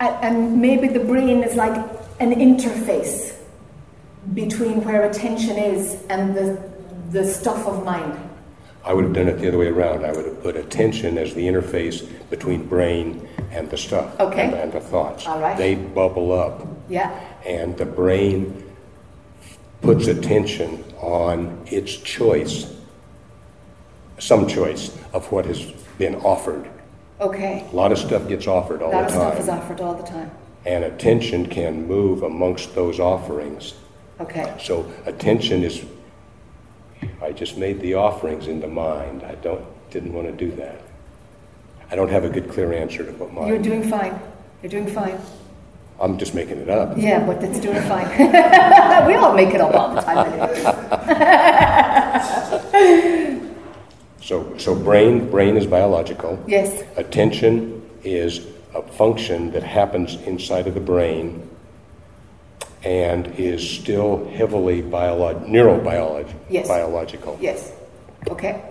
And 0.00 0.60
maybe 0.60 0.88
the 0.88 1.00
brain 1.00 1.42
is 1.42 1.54
like 1.56 1.76
an 2.20 2.32
interface 2.34 3.34
between 4.34 4.84
where 4.84 5.08
attention 5.08 5.56
is 5.56 6.02
and 6.08 6.34
the, 6.34 6.62
the 7.10 7.24
stuff 7.24 7.66
of 7.66 7.84
mind. 7.84 8.18
I 8.84 8.92
would 8.92 9.04
have 9.04 9.14
done 9.14 9.28
it 9.28 9.38
the 9.38 9.48
other 9.48 9.58
way 9.58 9.68
around. 9.68 10.04
I 10.04 10.12
would 10.12 10.24
have 10.26 10.42
put 10.42 10.56
attention 10.56 11.16
as 11.18 11.34
the 11.34 11.42
interface 11.46 12.08
between 12.30 12.66
brain 12.66 13.28
and 13.52 13.70
the 13.70 13.76
stuff 13.76 14.18
Okay. 14.18 14.44
and, 14.46 14.54
and 14.54 14.72
the 14.72 14.80
thoughts. 14.80 15.26
All 15.26 15.40
right. 15.40 15.56
They 15.56 15.76
bubble 15.76 16.32
up, 16.32 16.66
Yeah. 16.88 17.10
and 17.46 17.76
the 17.78 17.84
brain 17.86 18.71
puts 19.82 20.06
attention 20.06 20.84
on 21.00 21.60
its 21.66 21.96
choice, 21.96 22.72
some 24.18 24.46
choice 24.46 24.96
of 25.12 25.30
what 25.32 25.44
has 25.44 25.62
been 25.98 26.14
offered. 26.16 26.68
Okay. 27.20 27.66
A 27.70 27.76
lot 27.76 27.92
of 27.92 27.98
stuff 27.98 28.28
gets 28.28 28.46
offered 28.46 28.82
all 28.82 28.90
the 28.90 28.96
time. 28.96 29.06
That 29.08 29.10
the 29.10 29.32
stuff 29.32 29.40
is 29.40 29.48
offered 29.48 29.80
all 29.80 29.94
the 29.94 30.02
time. 30.06 30.30
and 30.64 30.84
attention 30.84 31.46
can 31.46 31.86
move 31.86 32.22
amongst 32.22 32.74
those 32.74 33.00
offerings. 33.00 33.74
Okay. 34.20 34.54
So 34.60 34.90
attention 35.06 35.62
is. 35.64 35.84
I 37.20 37.32
just 37.32 37.56
made 37.58 37.80
the 37.80 37.94
offerings 37.94 38.46
into 38.46 38.68
mind. 38.68 39.24
I 39.24 39.34
don't 39.36 39.64
didn't 39.90 40.12
want 40.12 40.26
to 40.28 40.32
do 40.32 40.54
that. 40.56 40.80
I 41.90 41.96
don't 41.96 42.08
have 42.10 42.24
a 42.24 42.28
good 42.30 42.48
clear 42.48 42.72
answer 42.72 43.04
to 43.04 43.12
what 43.12 43.32
mind. 43.32 43.48
You're 43.48 43.58
doing 43.58 43.82
fine. 43.88 44.18
You're 44.62 44.70
doing 44.70 44.86
fine. 44.86 45.18
I'm 46.02 46.18
just 46.18 46.34
making 46.34 46.58
it 46.58 46.68
up. 46.68 46.98
Yeah, 46.98 47.24
but 47.24 47.42
it's 47.44 47.60
doing 47.60 47.80
fine. 47.82 48.08
we 49.06 49.14
all 49.14 49.32
make 49.34 49.54
it 49.54 49.60
up 49.60 49.72
all 49.74 49.94
the 49.94 50.00
time. 50.02 50.28
So, 54.22 54.56
so 54.56 54.74
brain, 54.74 55.28
brain 55.30 55.56
is 55.56 55.66
biological. 55.66 56.38
Yes. 56.46 56.84
Attention 56.96 57.82
is 58.04 58.46
a 58.72 58.80
function 58.82 59.50
that 59.50 59.64
happens 59.64 60.14
inside 60.22 60.68
of 60.68 60.74
the 60.74 60.80
brain 60.80 61.48
and 62.84 63.26
is 63.36 63.68
still 63.68 64.28
heavily 64.30 64.80
biolo- 64.80 65.44
neurobiological. 65.46 66.34
Yes. 66.48 66.68
Biological. 66.68 67.36
Yes. 67.40 67.72
Okay. 68.28 68.62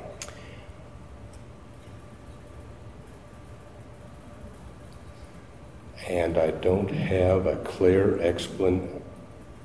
And 6.08 6.38
I 6.38 6.52
don't 6.52 6.90
have 6.90 7.46
a 7.46 7.58
clear 7.58 8.18
explan- 8.22 9.02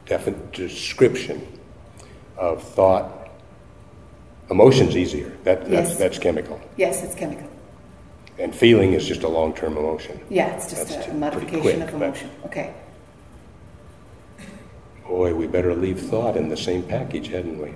definite 0.06 0.52
description 0.52 1.46
of 2.36 2.62
thought. 2.62 3.30
Emotion's 4.50 4.96
easier. 4.96 5.30
That, 5.44 5.68
that's, 5.68 5.90
Yes. 5.90 5.98
that's 5.98 6.18
chemical. 6.18 6.60
Yes, 6.76 7.02
it's 7.02 7.14
chemical. 7.14 7.48
And 8.38 8.54
feeling 8.54 8.92
is 8.92 9.06
just 9.06 9.22
a 9.22 9.28
long-term 9.28 9.76
emotion. 9.78 10.20
Yeah, 10.28 10.54
it's 10.54 10.68
just 10.70 10.88
That's 10.88 11.08
a 11.08 11.14
modification 11.14 11.60
quick, 11.62 11.76
of 11.80 11.86
but- 11.86 11.94
emotion. 11.94 12.30
Okay. 12.44 12.74
Boy, 15.08 15.34
we 15.34 15.46
better 15.46 15.74
leave 15.74 16.00
thought 16.00 16.36
in 16.36 16.48
the 16.48 16.56
same 16.56 16.82
package, 16.82 17.28
hadn't 17.28 17.60
we? 17.60 17.72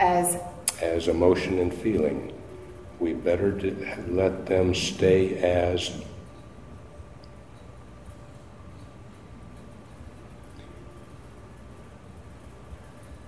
As 0.00 0.38
As 0.80 1.08
emotion 1.08 1.58
and 1.58 1.72
feeling. 1.72 2.32
We 2.98 3.12
better 3.12 3.50
d- 3.50 3.74
let 4.08 4.46
them 4.46 4.74
stay 4.74 5.36
as 5.38 5.90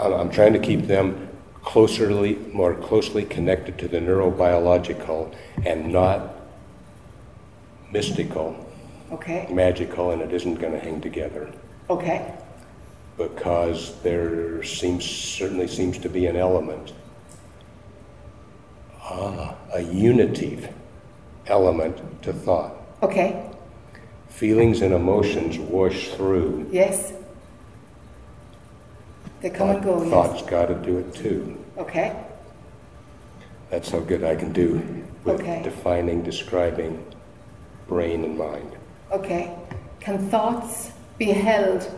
I'm, 0.00 0.12
I'm 0.12 0.30
trying 0.30 0.52
to 0.52 0.58
keep 0.58 0.86
them 0.86 1.28
closerly, 1.62 2.52
more 2.52 2.74
closely 2.74 3.24
connected 3.24 3.78
to 3.78 3.88
the 3.88 3.98
neurobiological 3.98 5.34
and 5.64 5.92
not 5.92 6.34
mystical, 7.92 8.56
okay. 9.10 9.48
magical, 9.50 10.10
and 10.12 10.22
it 10.22 10.32
isn't 10.32 10.56
going 10.56 10.72
to 10.72 10.78
hang 10.80 11.00
together. 11.00 11.52
Okay. 11.88 12.34
because 13.16 14.00
there 14.02 14.62
seems 14.62 15.04
certainly 15.04 15.66
seems 15.68 15.98
to 15.98 16.08
be 16.08 16.26
an 16.26 16.36
element, 16.36 16.92
ah, 19.00 19.54
a 19.72 19.80
unitive 19.80 20.72
element 21.46 21.96
to 22.22 22.32
thought. 22.32 22.74
Okay. 23.02 23.50
Feelings 24.28 24.82
and 24.82 24.92
emotions 24.92 25.58
wash 25.58 26.08
through. 26.10 26.68
Yes. 26.70 27.12
They 29.40 29.50
come 29.50 29.70
and 29.70 29.82
go. 29.84 30.02
Yes. 30.02 30.10
Thought's 30.10 30.42
got 30.42 30.66
to 30.66 30.74
do 30.74 30.98
it 30.98 31.14
too. 31.14 31.62
Okay. 31.78 32.16
That's 33.70 33.90
how 33.90 34.00
good 34.00 34.24
I 34.24 34.34
can 34.36 34.52
do 34.52 34.80
with 35.24 35.40
Okay. 35.40 35.62
defining, 35.62 36.22
describing 36.22 37.04
brain 37.88 38.24
and 38.24 38.38
mind. 38.38 38.72
Okay. 39.12 39.54
Can 40.00 40.18
thoughts 40.30 40.92
be 41.18 41.26
held 41.26 41.90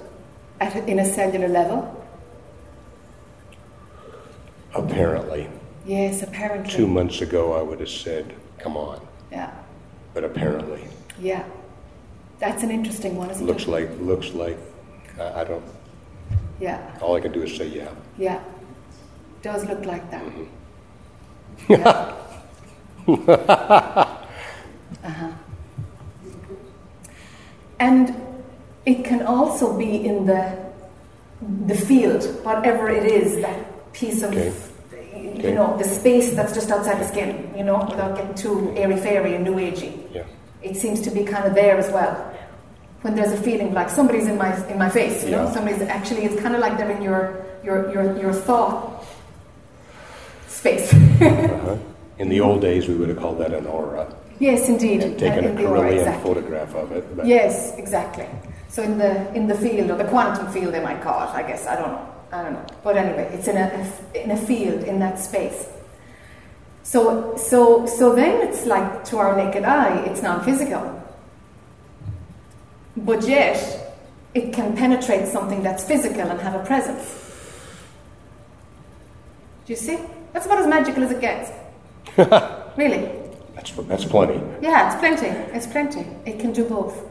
at 0.60 0.74
a, 0.74 0.84
in 0.86 0.98
a 0.98 1.04
cellular 1.04 1.48
level? 1.48 1.94
Apparently, 4.74 5.48
Yes, 5.86 6.22
apparently. 6.22 6.70
two 6.70 6.86
months 6.86 7.20
ago 7.22 7.52
I 7.58 7.62
would 7.62 7.80
have 7.80 7.88
said, 7.88 8.34
"Come 8.58 8.76
on," 8.76 9.00
Yeah. 9.32 9.50
but 10.14 10.24
apparently, 10.24 10.82
Yeah. 11.18 11.44
That's 12.38 12.62
an 12.62 12.70
interesting 12.70 13.16
one, 13.16 13.30
isn't 13.30 13.42
it? 13.42 13.46
looks 13.46 13.64
it? 13.64 13.68
like 13.70 13.88
looks 14.00 14.32
like 14.34 14.58
I 15.18 15.40
I 15.40 15.44
don't. 15.44 15.64
Yeah. 16.60 16.98
All 17.00 17.16
I 17.16 17.20
can 17.20 17.32
do 17.32 17.42
is 17.42 17.56
say, 17.56 17.66
"Yeah." 17.68 17.88
Yeah. 18.18 18.40
Does 19.42 19.64
look 19.66 19.84
like 19.84 20.10
that. 20.10 20.22
Mm-hmm. 20.24 21.72
Yeah. 21.72 22.14
uh-huh. 25.04 25.32
And 27.78 28.14
it 28.84 29.04
can 29.04 29.22
also 29.22 29.76
be 29.78 30.04
in 30.04 30.26
the 30.26 30.68
the 31.66 31.74
field, 31.74 32.24
whatever 32.44 32.88
it 32.90 33.04
is, 33.06 33.40
that 33.42 33.92
piece 33.92 34.22
of 34.22 34.30
Okay. 34.32 34.52
you 35.14 35.30
Okay. 35.38 35.54
know, 35.54 35.76
the 35.78 35.84
space 35.84 36.34
that's 36.34 36.52
just 36.52 36.70
outside 36.70 36.98
the 37.00 37.06
skin, 37.06 37.48
you 37.56 37.62
know, 37.64 37.78
without 37.88 38.16
getting 38.16 38.34
too 38.34 38.72
airy 38.76 38.96
fairy 38.96 39.34
and 39.36 39.44
new 39.44 39.54
agey. 39.54 39.92
Yeah. 40.12 40.24
It 40.62 40.76
seems 40.76 41.00
to 41.02 41.10
be 41.10 41.22
kind 41.24 41.44
of 41.46 41.54
there 41.54 41.78
as 41.78 41.90
well. 41.92 42.12
When 43.02 43.14
there's 43.14 43.32
a 43.32 43.42
feeling 43.42 43.72
like 43.72 43.90
somebody's 43.90 44.26
in 44.26 44.36
my 44.36 44.50
in 44.68 44.78
my 44.78 44.90
face, 44.90 45.24
you 45.24 45.30
know, 45.30 45.50
somebody's 45.52 45.82
actually 45.82 46.24
it's 46.24 46.40
kind 46.40 46.54
of 46.54 46.60
like 46.60 46.76
they're 46.78 46.90
in 46.90 47.02
your 47.02 47.44
your 47.62 47.92
your, 47.92 48.18
your 48.18 48.32
thought 48.32 49.04
space. 50.46 50.92
Uh-huh. 50.92 51.76
In 52.18 52.28
the 52.28 52.40
old 52.40 52.60
days, 52.60 52.88
we 52.88 52.94
would 52.94 53.08
have 53.08 53.18
called 53.18 53.38
that 53.38 53.52
an 53.54 53.66
aura 53.66 54.12
yes, 54.38 54.68
indeed. 54.68 55.02
and 55.02 55.18
taken 55.18 55.44
in 55.44 55.58
a 55.58 55.60
Kirlian 55.60 55.98
exactly. 55.98 56.22
photograph 56.22 56.74
of 56.74 56.92
it. 56.92 57.16
But 57.16 57.26
Yes, 57.26 57.76
exactly. 57.76 58.26
So 58.68 58.82
in 58.82 58.98
the 58.98 59.32
in 59.34 59.46
the 59.46 59.54
field 59.54 59.90
or 59.90 59.96
the 59.96 60.04
quantum 60.04 60.50
field, 60.52 60.74
they 60.74 60.82
might 60.82 61.02
call 61.02 61.22
it. 61.22 61.34
I 61.34 61.42
guess 61.42 61.66
I 61.66 61.76
don't 61.76 61.92
know. 61.92 62.14
I 62.32 62.42
don't 62.42 62.52
know. 62.52 62.66
But 62.84 62.96
anyway, 62.96 63.30
it's 63.32 63.48
in 63.48 63.56
a 63.56 63.92
in 64.14 64.30
a 64.30 64.36
field 64.36 64.84
in 64.84 64.98
that 64.98 65.18
space. 65.18 65.66
So 66.82 67.36
so 67.36 67.86
so 67.86 68.14
then 68.14 68.46
it's 68.46 68.66
like 68.66 69.04
to 69.06 69.18
our 69.18 69.36
naked 69.36 69.64
eye, 69.64 70.04
it's 70.06 70.22
non-physical. 70.22 71.04
But 73.04 73.26
yet, 73.28 73.94
it 74.34 74.52
can 74.52 74.76
penetrate 74.76 75.28
something 75.28 75.62
that's 75.62 75.84
physical 75.84 76.22
and 76.22 76.40
have 76.40 76.54
a 76.54 76.64
presence. 76.64 77.24
Do 79.66 79.72
you 79.72 79.76
see? 79.76 79.98
That's 80.32 80.46
about 80.46 80.58
as 80.58 80.66
magical 80.66 81.04
as 81.04 81.10
it 81.12 81.20
gets. 81.20 81.50
really. 82.76 83.10
that's 83.54 83.70
that's 83.72 84.04
plenty. 84.04 84.40
Yeah, 84.60 84.92
it's 84.92 84.98
plenty. 85.00 85.26
It's 85.26 85.66
plenty. 85.66 86.00
It 86.24 86.40
can 86.40 86.52
do 86.52 86.64
both. 86.64 87.04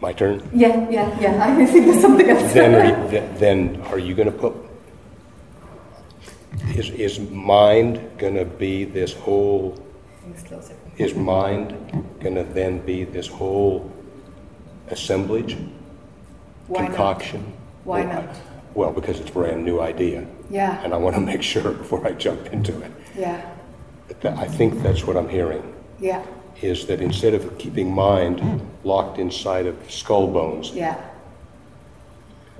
My 0.00 0.12
turn. 0.12 0.42
Yeah, 0.52 0.90
yeah, 0.90 1.20
yeah. 1.20 1.44
I 1.46 1.64
think 1.64 1.86
there's 1.86 2.00
something 2.00 2.28
else. 2.28 2.52
then, 2.52 2.74
are 2.74 2.84
you, 2.84 3.10
th- 3.10 3.38
then 3.38 3.80
are 3.82 4.00
you 4.00 4.14
going 4.14 4.30
to 4.30 4.36
put? 4.36 4.71
Is 6.76 6.90
is 6.90 7.18
mind 7.30 8.00
going 8.18 8.34
to 8.34 8.44
be 8.44 8.84
this 8.84 9.12
whole? 9.12 9.74
Is 10.98 11.14
mind 11.14 11.68
going 12.20 12.34
to 12.34 12.44
then 12.44 12.78
be 12.86 13.04
this 13.04 13.26
whole 13.26 13.90
assemblage, 14.88 15.56
Why 16.68 16.80
not? 16.82 16.86
concoction? 16.88 17.52
Why 17.84 18.04
Well, 18.04 18.22
not? 18.22 18.36
Well, 18.74 18.92
because 18.92 19.20
it's 19.20 19.30
a 19.30 19.32
brand 19.32 19.64
new 19.64 19.80
idea, 19.80 20.26
Yeah, 20.50 20.80
and 20.84 20.94
I 20.94 20.96
want 20.96 21.14
to 21.16 21.20
make 21.20 21.42
sure 21.42 21.72
before 21.82 22.06
I 22.06 22.12
jump 22.12 22.46
into 22.52 22.80
it. 22.80 22.90
yeah, 23.18 23.42
I 24.24 24.46
think 24.46 24.82
that's 24.82 25.04
what 25.06 25.16
I'm 25.16 25.28
hearing. 25.28 25.62
yeah, 26.00 26.22
is 26.62 26.86
that 26.86 27.00
instead 27.00 27.34
of 27.34 27.58
keeping 27.58 27.92
mind 27.92 28.40
locked 28.84 29.18
inside 29.18 29.66
of 29.66 29.74
skull 29.90 30.26
bones, 30.28 30.70
yeah. 30.72 30.96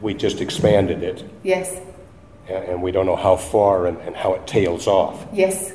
we 0.00 0.14
just 0.14 0.40
expanded 0.40 1.02
it, 1.02 1.24
Yes, 1.44 1.80
a- 2.48 2.70
and 2.70 2.82
we 2.82 2.90
don't 2.92 3.06
know 3.06 3.16
how 3.16 3.36
far 3.36 3.86
and, 3.86 3.98
and 3.98 4.14
how 4.16 4.34
it 4.34 4.46
tails 4.46 4.86
off. 4.86 5.24
yes. 5.32 5.72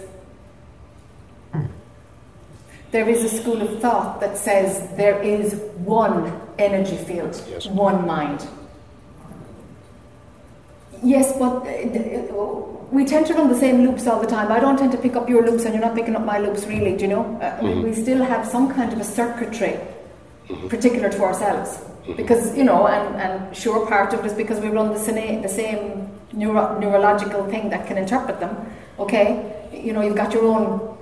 There 2.92 3.10
is 3.10 3.22
a 3.26 3.30
school 3.30 3.62
of 3.62 3.82
thought 3.82 4.22
that 4.22 4.38
says 4.38 4.88
there 4.96 5.22
is 5.22 5.56
one 5.84 6.32
energy 6.58 6.96
field, 6.96 7.36
Yes. 7.50 7.68
one 7.68 8.08
mind. 8.08 8.48
Yes, 11.04 11.38
but 11.38 11.68
uh, 11.68 12.34
we 12.90 13.06
tend 13.06 13.28
to 13.28 13.34
run 13.34 13.50
the 13.50 13.56
same 13.60 13.86
loops 13.86 14.08
all 14.08 14.20
the 14.22 14.26
time. 14.28 14.52
I 14.54 14.60
don't 14.60 14.78
tend 14.80 14.94
to 14.94 14.98
pick 14.98 15.16
up 15.18 15.30
your 15.30 15.46
loops, 15.46 15.66
and 15.66 15.74
you're 15.76 15.84
not 15.84 15.96
picking 15.96 16.16
up 16.16 16.24
my 16.26 16.40
loops, 16.40 16.66
really. 16.66 16.96
Do 16.96 17.02
you 17.04 17.10
know? 17.10 17.26
Uh, 17.42 17.60
we- 17.62 17.84
We 17.90 17.94
still 17.94 18.24
have 18.24 18.48
some 18.48 18.74
kind 18.74 18.92
of 18.94 19.00
a 19.00 19.04
circuitry 19.04 19.78
particular 20.70 21.10
to 21.10 21.22
ourselves, 21.24 21.80
because 22.16 22.56
you 22.58 22.64
know, 22.64 22.88
and, 22.88 23.16
and 23.22 23.56
sure, 23.56 23.86
part 23.86 24.14
of 24.14 24.22
it 24.22 24.28
is 24.28 24.34
because 24.34 24.60
we 24.62 24.70
run 24.70 24.94
the 24.94 25.00
same 25.00 25.42
the 25.42 25.50
same 25.50 26.10
neuro, 26.38 26.80
neurological 26.80 27.46
thing 27.48 27.70
that 27.70 27.88
can 27.88 27.98
interpret 27.98 28.40
them. 28.40 28.56
Okay, 29.00 29.70
you 29.74 29.94
know, 29.94 30.02
you've 30.02 30.16
got 30.16 30.34
your 30.34 30.46
own 30.46 30.98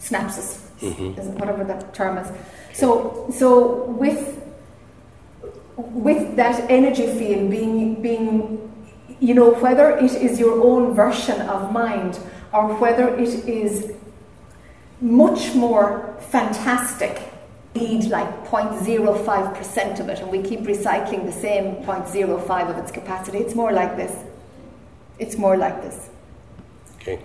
synapses, 0.00 0.60
mm-hmm. 0.80 1.18
is 1.18 1.26
it- 1.26 1.34
whatever 1.38 1.64
that 1.64 1.92
term 1.92 2.18
is. 2.18 2.28
So, 2.72 3.26
so 3.32 3.84
with 3.84 4.38
with 5.76 6.36
that 6.36 6.70
energy 6.70 7.06
field 7.06 7.50
being 7.50 8.02
being 8.02 8.70
you 9.18 9.34
know 9.34 9.50
whether 9.54 9.96
it 9.96 10.12
is 10.12 10.38
your 10.38 10.62
own 10.62 10.94
version 10.94 11.40
of 11.42 11.72
mind 11.72 12.18
or 12.52 12.74
whether 12.76 13.08
it 13.16 13.28
is 13.48 13.92
much 15.00 15.54
more 15.54 16.14
fantastic 16.30 17.29
need 17.74 18.04
like 18.06 18.28
0.05% 18.46 20.00
of 20.00 20.08
it 20.08 20.18
and 20.20 20.30
we 20.30 20.42
keep 20.42 20.60
recycling 20.60 21.24
the 21.24 21.32
same 21.32 21.76
0.05 21.84 22.70
of 22.70 22.76
its 22.78 22.90
capacity 22.90 23.38
it's 23.38 23.54
more 23.54 23.72
like 23.72 23.96
this 23.96 24.24
it's 25.18 25.36
more 25.36 25.56
like 25.56 25.80
this 25.82 26.08
Okay. 27.00 27.20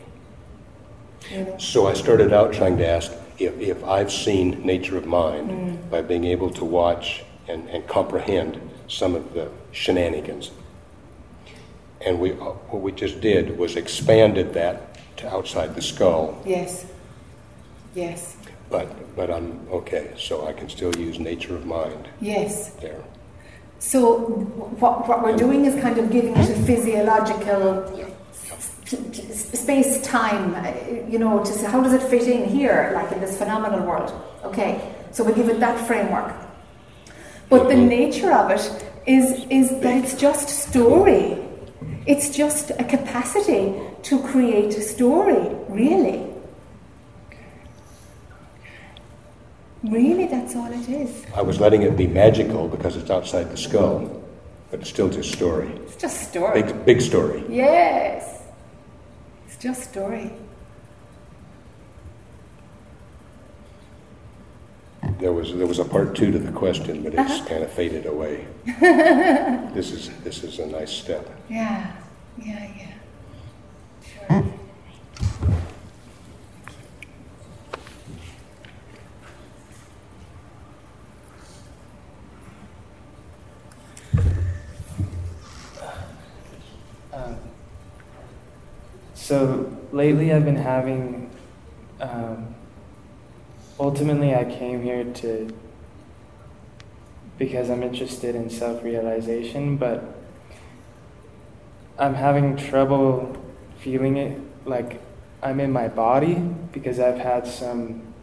you 1.31 1.43
know? 1.45 1.57
So 1.57 1.87
I 1.87 1.93
started 1.93 2.31
out 2.31 2.53
trying 2.53 2.77
to 2.77 2.87
ask 2.87 3.11
if, 3.39 3.59
if 3.59 3.83
I've 3.83 4.11
seen 4.11 4.65
nature 4.65 4.97
of 4.97 5.05
mind 5.05 5.49
Mm. 5.49 5.89
by 5.89 6.01
being 6.01 6.23
able 6.25 6.49
to 6.51 6.63
watch 6.63 7.23
and, 7.47 7.67
and 7.69 7.85
comprehend 7.87 8.59
some 8.87 9.15
of 9.15 9.33
the 9.33 9.49
shenanigans. 9.71 10.51
And 12.05 12.19
we, 12.19 12.29
what 12.31 12.81
we 12.81 12.91
just 12.91 13.19
did 13.19 13.57
was 13.57 13.75
expanded 13.75 14.53
that 14.53 14.97
to 15.17 15.27
outside 15.29 15.75
the 15.75 15.81
skull. 15.81 16.41
Yes. 16.45 16.85
Yes. 17.95 18.34
But, 18.69 19.15
but 19.15 19.29
I'm 19.29 19.67
okay, 19.71 20.11
so 20.17 20.47
I 20.47 20.53
can 20.53 20.69
still 20.69 20.95
use 20.95 21.19
nature 21.19 21.55
of 21.55 21.65
mind 21.65 22.07
Yes. 22.19 22.71
there. 22.81 23.03
So 23.79 24.17
what, 24.79 25.07
what 25.07 25.21
we're 25.21 25.37
doing 25.37 25.65
is 25.65 25.79
kind 25.81 25.97
of 25.97 26.11
giving 26.11 26.35
it 26.35 26.49
a 26.49 26.55
physiological 26.63 28.09
space 28.85 30.01
time, 30.01 31.11
you 31.11 31.19
know, 31.19 31.43
to 31.43 31.51
say 31.51 31.65
how 31.67 31.81
does 31.81 31.93
it 31.93 32.03
fit 32.03 32.27
in 32.27 32.47
here, 32.47 32.91
like 32.93 33.11
in 33.11 33.19
this 33.19 33.37
phenomenal 33.37 33.85
world. 33.85 34.11
Okay, 34.43 34.93
so 35.11 35.23
we 35.23 35.33
give 35.33 35.49
it 35.49 35.59
that 35.59 35.87
framework. 35.87 36.33
But 37.49 37.67
the 37.67 37.75
mm-hmm. 37.75 37.87
nature 37.87 38.31
of 38.31 38.51
it 38.51 38.85
is 39.05 39.45
is 39.49 39.69
that 39.81 40.03
it's 40.03 40.15
just 40.15 40.49
story. 40.49 41.37
It's 42.05 42.35
just 42.35 42.71
a 42.71 42.83
capacity 42.83 43.73
to 44.03 44.21
create 44.21 44.75
a 44.77 44.81
story, 44.81 45.49
really. 45.69 46.34
Really, 49.91 50.25
that's 50.25 50.55
all 50.55 50.71
it 50.71 50.87
is. 50.89 51.23
I 51.35 51.41
was 51.41 51.59
letting 51.59 51.83
it 51.83 51.95
be 51.95 52.07
magical 52.07 52.67
because 52.67 52.95
it's 52.95 53.09
outside 53.11 53.51
the 53.51 53.57
skull, 53.57 54.23
but 54.71 54.79
it's 54.79 54.89
still 54.89 55.09
just 55.09 55.31
story. 55.33 55.67
It's 55.85 55.95
just 55.95 56.29
story. 56.29 56.63
Big, 56.63 56.85
big 56.85 57.01
story. 57.01 57.43
Yes. 57.49 58.41
It's 59.47 59.57
just 59.57 59.89
story. 59.91 60.31
There 65.19 65.31
was, 65.31 65.53
there 65.53 65.67
was 65.67 65.79
a 65.79 65.85
part 65.85 66.15
two 66.15 66.31
to 66.31 66.39
the 66.39 66.51
question, 66.51 67.03
but 67.03 67.13
it's 67.13 67.31
Uh-huh. 67.31 67.45
kind 67.47 67.63
of 67.63 67.71
faded 67.71 68.05
away. 68.05 68.45
This 69.75 69.91
is, 69.91 70.09
this 70.23 70.43
is 70.43 70.59
a 70.59 70.65
nice 70.67 70.91
step. 70.91 71.29
Yeah. 71.49 71.91
Yeah, 72.37 72.67
yeah. 72.77 74.29
Sure. 74.29 74.43
Um, 87.13 87.37
so 89.13 89.77
lately, 90.05 90.31
I've 90.31 90.45
been 90.45 90.55
having. 90.55 91.31
Um, 91.99 92.53
ultimately, 93.79 94.35
I 94.35 94.45
came 94.45 94.83
here 94.83 95.03
to 95.03 95.51
because 97.39 97.71
I'm 97.71 97.81
interested 97.81 98.35
in 98.35 98.51
self-realization, 98.51 99.77
but 99.77 100.15
I'm 101.97 102.13
having 102.13 102.55
trouble 102.55 103.35
feeling 103.79 104.17
it 104.17 104.39
like 104.65 105.01
I'm 105.41 105.59
in 105.59 105.71
my 105.71 105.87
body 105.87 106.35
because 106.71 106.99
I've 106.99 107.17
had 107.17 107.47
some, 107.47 108.13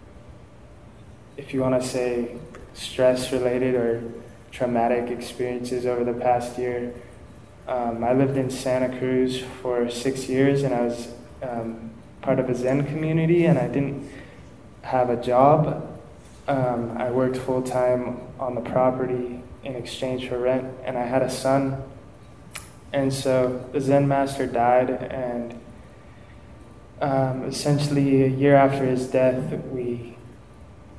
if 1.37 1.53
you 1.53 1.61
want 1.63 1.83
to 1.83 1.87
say, 1.87 2.37
stress-related 2.75 3.75
or 3.75 4.05
traumatic 4.53 5.11
experiences 5.11 5.85
over 5.85 6.05
the 6.05 6.19
past 6.19 6.59
year. 6.59 6.95
Um, 7.67 8.05
I 8.05 8.13
lived 8.13 8.37
in 8.37 8.51
Santa 8.51 8.97
Cruz 8.99 9.43
for 9.61 9.91
six 9.91 10.29
years, 10.29 10.63
and 10.63 10.73
I 10.73 10.83
was 10.83 11.09
um, 11.43 11.91
part 12.21 12.39
of 12.39 12.49
a 12.49 12.55
Zen 12.55 12.87
community, 12.87 13.47
and 13.47 13.59
I 13.59 13.69
didn't 13.69 14.09
have 14.83 15.11
a 15.11 15.17
job. 15.17 15.89
Um, 16.49 16.97
I 16.97 17.11
worked 17.11 17.37
full 17.37 17.63
time 17.63 18.19
on 18.39 18.55
the 18.55 18.61
property 18.61 19.43
in 19.65 19.75
exchange 19.77 20.29
for 20.29 20.39
rent, 20.39 20.67
and 20.85 20.99
I 20.99 21.05
had 21.05 21.23
a 21.23 21.31
son. 21.31 21.83
And 22.93 23.13
so 23.13 23.65
the 23.73 23.81
Zen 23.81 24.09
master 24.09 24.47
died, 24.47 24.91
and 24.91 25.59
um, 27.01 27.45
essentially 27.45 28.23
a 28.23 28.29
year 28.29 28.55
after 28.55 28.85
his 28.85 29.07
death, 29.07 29.53
we 29.67 30.17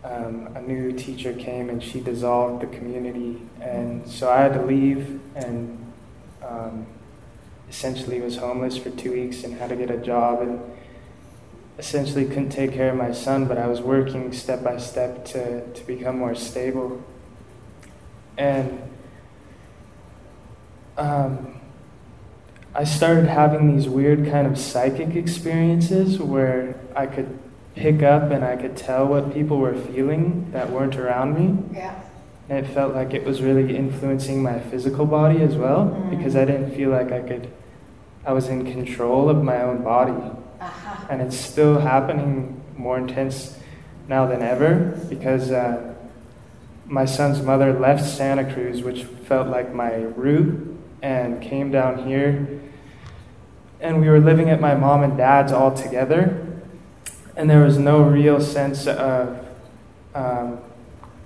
um, 0.03 0.49
a 0.55 0.61
new 0.61 0.91
teacher 0.91 1.33
came, 1.33 1.69
and 1.69 1.81
she 1.81 1.99
dissolved 1.99 2.61
the 2.61 2.67
community, 2.67 3.41
and 3.61 4.07
so 4.07 4.29
I 4.29 4.41
had 4.41 4.53
to 4.53 4.61
leave 4.65 5.21
and 5.35 5.79
um, 6.41 6.85
essentially 7.73 8.21
was 8.21 8.37
homeless 8.37 8.77
for 8.77 8.91
two 8.91 9.11
weeks 9.11 9.43
and 9.43 9.55
had 9.55 9.69
to 9.69 9.75
get 9.75 9.89
a 9.89 9.97
job 9.97 10.41
and 10.41 10.61
essentially 11.79 12.23
couldn't 12.23 12.51
take 12.51 12.71
care 12.71 12.91
of 12.91 12.95
my 12.95 13.11
son, 13.11 13.47
but 13.47 13.57
I 13.57 13.65
was 13.65 13.81
working 13.81 14.31
step 14.31 14.63
by 14.63 14.77
step 14.77 15.25
to, 15.25 15.67
to 15.73 15.83
become 15.87 16.19
more 16.19 16.35
stable. 16.35 17.03
And 18.37 18.79
um, 20.97 21.59
I 22.75 22.83
started 22.83 23.25
having 23.25 23.75
these 23.75 23.89
weird 23.89 24.29
kind 24.29 24.45
of 24.45 24.59
psychic 24.59 25.15
experiences 25.15 26.19
where 26.19 26.79
I 26.95 27.07
could 27.07 27.39
pick 27.75 28.03
up 28.03 28.29
and 28.29 28.45
I 28.45 28.55
could 28.55 28.77
tell 28.77 29.07
what 29.07 29.33
people 29.33 29.57
were 29.57 29.73
feeling 29.73 30.51
that 30.51 30.69
weren't 30.69 30.95
around 30.95 31.33
me. 31.33 31.75
Yeah. 31.75 31.99
And 32.49 32.63
it 32.63 32.69
felt 32.69 32.93
like 32.93 33.15
it 33.15 33.23
was 33.23 33.41
really 33.41 33.75
influencing 33.75 34.43
my 34.43 34.59
physical 34.59 35.07
body 35.07 35.41
as 35.41 35.55
well 35.55 35.85
because 36.11 36.35
I 36.35 36.45
didn't 36.45 36.75
feel 36.75 36.91
like 36.91 37.11
I 37.11 37.21
could, 37.21 37.51
I 38.25 38.33
was 38.33 38.47
in 38.47 38.71
control 38.71 39.29
of 39.29 39.43
my 39.43 39.61
own 39.61 39.83
body. 39.83 40.13
Aha. 40.61 41.07
And 41.09 41.21
it's 41.21 41.37
still 41.37 41.79
happening 41.79 42.61
more 42.77 42.97
intense 42.97 43.57
now 44.07 44.25
than 44.25 44.41
ever 44.41 44.99
because 45.09 45.51
uh, 45.51 45.93
my 46.85 47.05
son's 47.05 47.41
mother 47.41 47.77
left 47.77 48.03
Santa 48.05 48.51
Cruz, 48.53 48.81
which 48.81 49.03
felt 49.03 49.47
like 49.47 49.73
my 49.73 49.93
root, 49.93 50.77
and 51.01 51.41
came 51.41 51.71
down 51.71 52.07
here. 52.07 52.61
And 53.81 53.99
we 53.99 54.07
were 54.07 54.19
living 54.19 54.49
at 54.49 54.61
my 54.61 54.75
mom 54.75 55.03
and 55.03 55.17
dad's 55.17 55.51
all 55.51 55.73
together. 55.75 56.47
And 57.35 57.49
there 57.49 57.63
was 57.63 57.77
no 57.77 58.01
real 58.01 58.39
sense 58.39 58.87
of 58.87 59.45
um, 60.15 60.59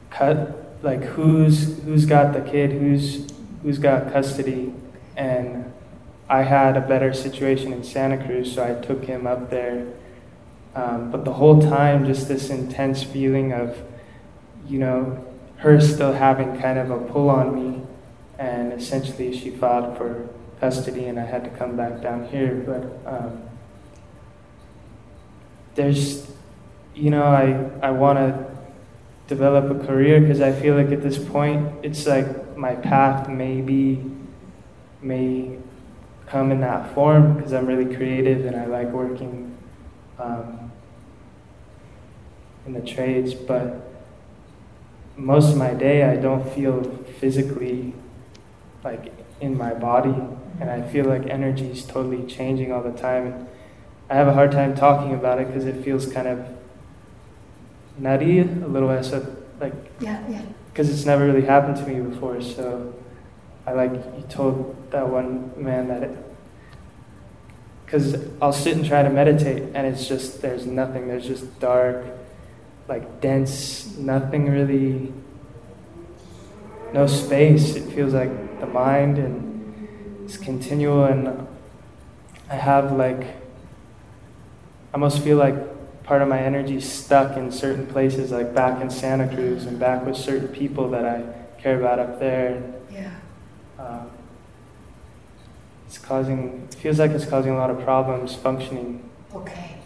cut 0.10 0.64
like 0.82 1.03
who's 1.03 1.82
who's 1.84 2.06
got 2.06 2.34
the 2.34 2.41
kid, 2.41 2.72
who's 2.72 3.28
who's 3.61 3.78
got 3.78 4.11
custody, 4.11 4.74
and 5.15 5.72
I 6.30 6.44
had 6.44 6.76
a 6.76 6.82
better 6.82 7.14
situation 7.14 7.72
in 7.72 7.84
Santa 7.84 8.24
Cruz, 8.24 8.54
so 8.54 8.64
I 8.64 8.86
took 8.86 9.06
him 9.06 9.26
up 9.26 9.49
there. 9.49 9.88
Um, 10.76 11.10
but 11.10 11.26
the 11.26 11.34
whole 11.34 11.62
time, 11.62 12.06
just 12.06 12.28
this 12.28 12.49
intense 12.49 13.02
feeling 13.02 13.54
of, 13.54 13.78
you 14.68 14.80
know, 14.80 15.26
her 15.58 15.80
still 15.80 16.14
having 16.14 16.60
kind 16.60 16.78
of 16.78 16.91
a 16.91 16.99
pull 16.99 17.30
on 17.30 17.56
me, 17.56 17.82
and 18.38 18.74
essentially 18.74 19.36
she 19.36 19.49
filed 19.49 19.98
for 19.98 20.28
custody, 20.60 21.06
and 21.06 21.20
I 21.20 21.26
had 21.26 21.44
to 21.45 21.49
come 21.52 21.78
back 21.78 22.02
down 22.02 22.28
here. 22.28 22.54
But 22.56 23.12
um, 23.12 23.41
there's, 25.76 26.30
you 26.94 27.10
know, 27.10 27.24
I 27.24 27.88
I 27.88 27.91
want 27.91 28.20
to 28.20 28.58
develop 29.28 29.70
a 29.70 29.86
career 29.86 30.20
because 30.20 30.41
I 30.41 30.52
feel 30.52 30.76
like 30.76 30.91
at 30.91 31.02
this 31.02 31.18
point 31.18 31.70
it's 31.84 32.06
like 32.06 32.58
my 32.58 32.76
path 32.76 33.28
maybe 33.28 34.04
may 35.02 35.58
come 36.28 36.52
in 36.52 36.60
that 36.62 36.94
form 36.94 37.36
because 37.36 37.54
I'm 37.54 37.66
really 37.66 37.95
creative 37.95 38.45
and 38.45 38.56
I 38.56 38.66
like 38.66 38.90
working 38.90 39.58
um, 40.20 40.72
in 42.66 42.74
the 42.74 42.82
trades, 42.82 43.34
but 43.34 43.84
most 45.16 45.52
of 45.52 45.58
my 45.58 45.74
day 45.74 46.04
I 46.04 46.18
don't 46.18 46.48
feel 46.54 46.84
physically 47.20 47.94
like 48.84 49.12
in 49.41 49.58
my 49.58 49.74
body 49.74 50.16
and 50.60 50.70
I 50.70 50.82
feel 50.82 51.06
like 51.06 51.28
energy 51.28 51.68
is 51.72 51.86
totally 51.86 52.26
changing 52.28 52.72
all 52.72 52.82
the 52.84 52.91
time. 52.91 53.28
And 53.28 53.48
I 54.10 54.16
have 54.16 54.28
a 54.28 54.34
hard 54.34 54.52
time 54.52 54.76
talking 54.76 55.14
about 55.14 55.40
it 55.40 55.48
because 55.48 55.66
it 55.66 55.84
feels 55.84 56.12
kind 56.12 56.28
of 56.28 56.45
nutty, 57.98 58.40
a 58.40 58.44
little 58.44 58.90
eso- 58.91 59.36
like 59.60 59.74
Yeah, 59.99 60.24
yeah. 60.30 60.41
because 60.72 60.90
it's 60.90 61.06
never 61.06 61.26
really 61.26 61.45
happened 61.45 61.78
to 61.78 61.88
me 61.88 61.99
before. 61.99 62.41
So 62.41 62.94
I 63.68 63.73
like 63.73 63.91
you 63.91 64.23
told 64.30 64.91
that 64.91 65.10
one 65.10 65.52
man 65.61 65.89
that 65.89 66.02
it 66.02 66.18
because 67.85 68.15
I'll 68.41 68.53
sit 68.53 68.77
and 68.77 68.85
try 68.85 69.03
to 69.03 69.10
meditate 69.10 69.64
and 69.73 69.85
it's 69.85 70.07
just 70.07 70.41
there's 70.41 70.65
nothing. 70.65 71.10
There's 71.10 71.27
just 71.27 71.60
dark, 71.60 72.06
like 72.88 73.19
dense, 73.19 73.98
nothing 73.98 74.49
really. 74.49 75.14
No 76.94 77.07
space. 77.07 77.76
It 77.76 77.91
feels 77.91 78.14
like 78.14 78.61
the 78.61 78.68
mind 78.68 79.18
and 79.18 80.23
it's 80.23 80.38
continual 80.38 81.03
and 81.03 81.45
I 82.49 82.56
have 82.56 82.94
like 82.94 83.23
I 83.23 83.34
almost 84.94 85.22
feel 85.22 85.35
like 85.35 86.03
part 86.03 86.22
of 86.22 86.30
my 86.30 86.39
energy 86.39 86.80
stuck 86.80 87.35
in 87.35 87.52
certain 87.52 87.85
places, 87.85 88.31
like 88.31 88.56
back 88.56 88.81
in 88.81 88.89
Santa 88.89 89.27
Cruz 89.27 89.65
and 89.65 89.77
back 89.77 90.06
with 90.06 90.15
certain 90.15 90.48
people 90.48 90.89
that 90.91 91.06
I 91.06 91.23
care 91.61 91.77
about 91.77 91.99
up 91.99 92.22
there. 92.22 92.77
Um, 93.88 94.12
it's 95.88 95.98
causing, 95.98 96.68
it 96.70 96.76
feels 96.76 97.00
like 97.00 97.12
it's 97.12 97.26
causing 97.26 97.54
a 97.54 97.58
lot 97.58 97.70
of 97.70 97.80
problems 97.82 98.36
functioning. 98.36 99.10
Okay. 99.34 99.78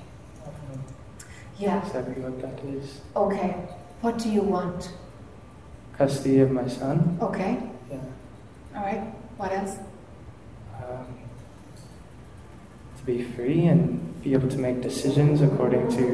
Yeah. 1.60 1.86
Exactly 1.86 2.24
what 2.24 2.42
that 2.42 2.64
is. 2.74 3.02
Okay. 3.16 3.52
What 4.02 4.18
do 4.18 4.32
you 4.32 4.42
want? 4.42 4.92
custody 6.02 6.40
of 6.40 6.50
my 6.50 6.68
son. 6.68 7.18
Okay. 7.22 7.62
Yeah. 7.92 8.00
All 8.76 8.84
right. 8.84 9.04
What 9.38 9.52
else? 9.52 9.78
Um, 10.78 11.06
to 12.98 13.04
be 13.06 13.24
free 13.24 13.66
and 13.66 14.22
be 14.24 14.34
able 14.34 14.50
to 14.50 14.58
make 14.58 14.82
decisions 14.82 15.42
according 15.42 15.90
to 15.98 16.06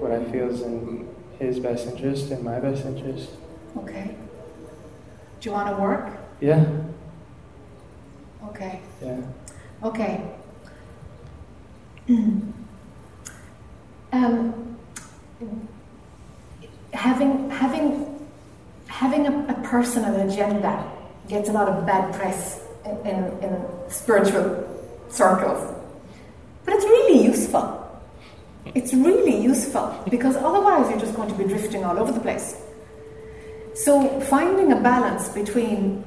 what 0.00 0.12
I 0.12 0.22
feel 0.30 0.50
is 0.50 0.60
in 0.60 1.08
his 1.38 1.58
best 1.58 1.86
interest 1.86 2.30
and 2.30 2.42
my 2.42 2.60
best 2.60 2.84
interest. 2.84 3.30
Okay. 3.78 4.16
Do 5.40 5.48
you 5.48 5.52
want 5.52 5.74
to 5.74 5.82
work? 5.82 6.10
Yeah. 6.40 6.64
Okay. 8.48 8.80
Yeah. 9.02 9.20
Okay. 9.82 10.22
um, 14.12 14.76
having 16.92 17.50
having 17.50 18.28
having 18.86 19.26
a, 19.26 19.46
a 19.48 19.54
personal 19.62 20.28
agenda 20.28 20.90
gets 21.28 21.48
a 21.48 21.52
lot 21.52 21.68
of 21.68 21.84
bad 21.86 22.14
press 22.14 22.60
in, 22.84 22.96
in, 23.06 23.24
in 23.42 23.66
spiritual 23.88 24.64
circles, 25.08 25.74
but 26.64 26.74
it's 26.74 26.84
really 26.84 27.24
useful. 27.24 27.82
It's 28.74 28.92
really 28.92 29.42
useful 29.42 30.04
because 30.10 30.36
otherwise 30.36 30.90
you're 30.90 31.00
just 31.00 31.14
going 31.14 31.28
to 31.30 31.34
be 31.34 31.44
drifting 31.44 31.84
all 31.84 31.98
over 31.98 32.12
the 32.12 32.20
place. 32.20 32.56
So 33.74 34.20
finding 34.20 34.72
a 34.72 34.80
balance 34.80 35.28
between 35.28 36.04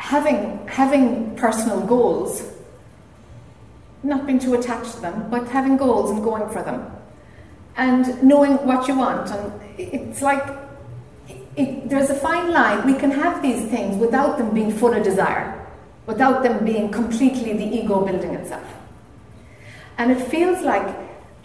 having 0.00 0.66
having 0.66 1.36
personal 1.36 1.80
goals, 1.86 2.42
not 4.02 4.26
being 4.26 4.38
too 4.38 4.54
attached 4.54 4.94
to 4.94 5.00
them, 5.00 5.28
but 5.30 5.46
having 5.48 5.76
goals 5.76 6.10
and 6.10 6.24
going 6.24 6.48
for 6.48 6.62
them, 6.62 6.90
and 7.76 8.22
knowing 8.22 8.54
what 8.66 8.88
you 8.88 8.96
want. 8.96 9.30
And 9.30 9.52
it's 9.78 10.22
like 10.22 10.42
it, 11.54 11.90
there's 11.90 12.08
a 12.08 12.14
fine 12.14 12.50
line. 12.50 12.86
We 12.86 12.94
can 12.94 13.10
have 13.10 13.42
these 13.42 13.68
things 13.68 13.98
without 13.98 14.38
them 14.38 14.54
being 14.54 14.72
full 14.72 14.94
of 14.94 15.04
desire, 15.04 15.68
without 16.06 16.42
them 16.42 16.64
being 16.64 16.90
completely 16.90 17.52
the 17.52 17.68
ego 17.78 18.00
building 18.04 18.34
itself. 18.34 18.66
And 19.98 20.10
it 20.10 20.20
feels 20.28 20.62
like 20.62 20.96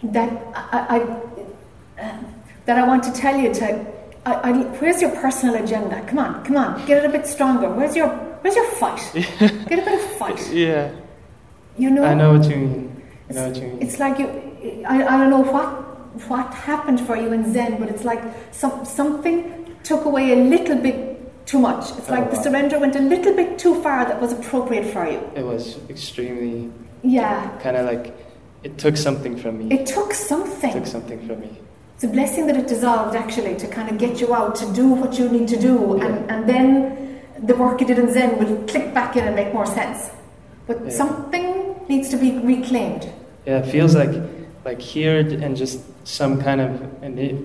that 0.02 0.30
I, 0.54 0.96
I 0.96 2.10
that 2.64 2.78
I 2.78 2.86
want 2.88 3.04
to 3.04 3.12
tell 3.12 3.36
you 3.36 3.52
to. 3.52 3.96
I, 4.24 4.32
I, 4.32 4.52
where's 4.80 5.00
your 5.00 5.10
personal 5.10 5.62
agenda? 5.62 6.02
Come 6.06 6.18
on, 6.18 6.42
come 6.42 6.56
on, 6.56 6.84
get 6.86 7.04
it 7.04 7.06
a 7.06 7.12
bit 7.12 7.26
stronger. 7.26 7.68
Where's 7.68 7.94
your 7.94 8.25
Where's 8.46 8.54
your 8.54 8.70
fight? 8.76 9.02
Get 9.68 9.80
a 9.80 9.84
bit 9.84 9.94
of 9.94 10.00
fight. 10.18 10.52
Yeah. 10.52 10.92
You 11.76 11.90
know. 11.90 12.04
I 12.04 12.14
know 12.14 12.38
what 12.38 12.48
you 12.48 12.54
mean. 12.54 13.02
I 13.28 13.32
know 13.32 13.48
what 13.48 13.56
you 13.56 13.66
mean. 13.66 13.82
It's 13.82 13.98
like 13.98 14.20
you. 14.20 14.28
I, 14.86 15.04
I 15.04 15.18
don't 15.18 15.30
know 15.30 15.40
what 15.40 15.68
what 16.28 16.54
happened 16.54 17.00
for 17.00 17.16
you 17.16 17.32
in 17.32 17.52
Zen, 17.52 17.80
but 17.80 17.88
it's 17.88 18.04
like 18.04 18.22
some 18.52 18.84
something 18.84 19.76
took 19.82 20.04
away 20.04 20.30
a 20.32 20.36
little 20.36 20.76
bit 20.76 21.44
too 21.46 21.58
much. 21.58 21.90
It's 21.98 22.08
like 22.08 22.28
Oh, 22.28 22.30
the 22.36 22.40
surrender 22.40 22.78
went 22.78 22.94
a 22.94 23.00
little 23.00 23.34
bit 23.34 23.58
too 23.58 23.82
far 23.82 24.04
that 24.04 24.20
was 24.20 24.32
appropriate 24.32 24.92
for 24.92 25.08
you. 25.10 25.18
It 25.34 25.44
was 25.44 25.80
extremely 25.90 26.70
Yeah. 27.02 27.48
kind 27.58 27.76
of 27.76 27.84
like 27.84 28.14
it 28.62 28.78
took 28.78 28.96
something 28.96 29.36
from 29.36 29.58
me. 29.58 29.74
It 29.74 29.86
took 29.86 30.14
something. 30.14 30.70
It 30.70 30.74
took 30.74 30.86
something 30.86 31.26
from 31.26 31.40
me. 31.40 31.50
It's 31.96 32.04
a 32.04 32.08
blessing 32.08 32.46
that 32.46 32.56
it 32.56 32.68
dissolved 32.68 33.16
actually 33.16 33.56
to 33.56 33.66
kind 33.66 33.90
of 33.90 33.98
get 33.98 34.20
you 34.20 34.32
out 34.32 34.54
to 34.62 34.72
do 34.72 34.86
what 34.86 35.18
you 35.18 35.28
need 35.28 35.48
to 35.48 35.58
do, 35.58 35.94
and, 35.94 36.30
and 36.30 36.48
then 36.48 37.05
the 37.42 37.54
work 37.54 37.80
you 37.80 37.86
did 37.86 37.98
in 37.98 38.12
Zen 38.12 38.38
will 38.38 38.56
click 38.66 38.92
back 38.94 39.16
in 39.16 39.24
and 39.24 39.34
make 39.36 39.52
more 39.52 39.66
sense. 39.66 40.10
But 40.66 40.78
Yeah. 40.84 40.90
something 40.90 41.74
needs 41.88 42.08
to 42.10 42.16
be 42.16 42.38
reclaimed. 42.38 43.08
Yeah, 43.46 43.58
it 43.58 43.66
feels 43.66 43.94
like 43.94 44.10
like 44.64 44.80
here 44.80 45.18
and 45.20 45.56
just 45.56 45.78
some 46.02 46.42
kind 46.42 46.60
of 46.60 46.70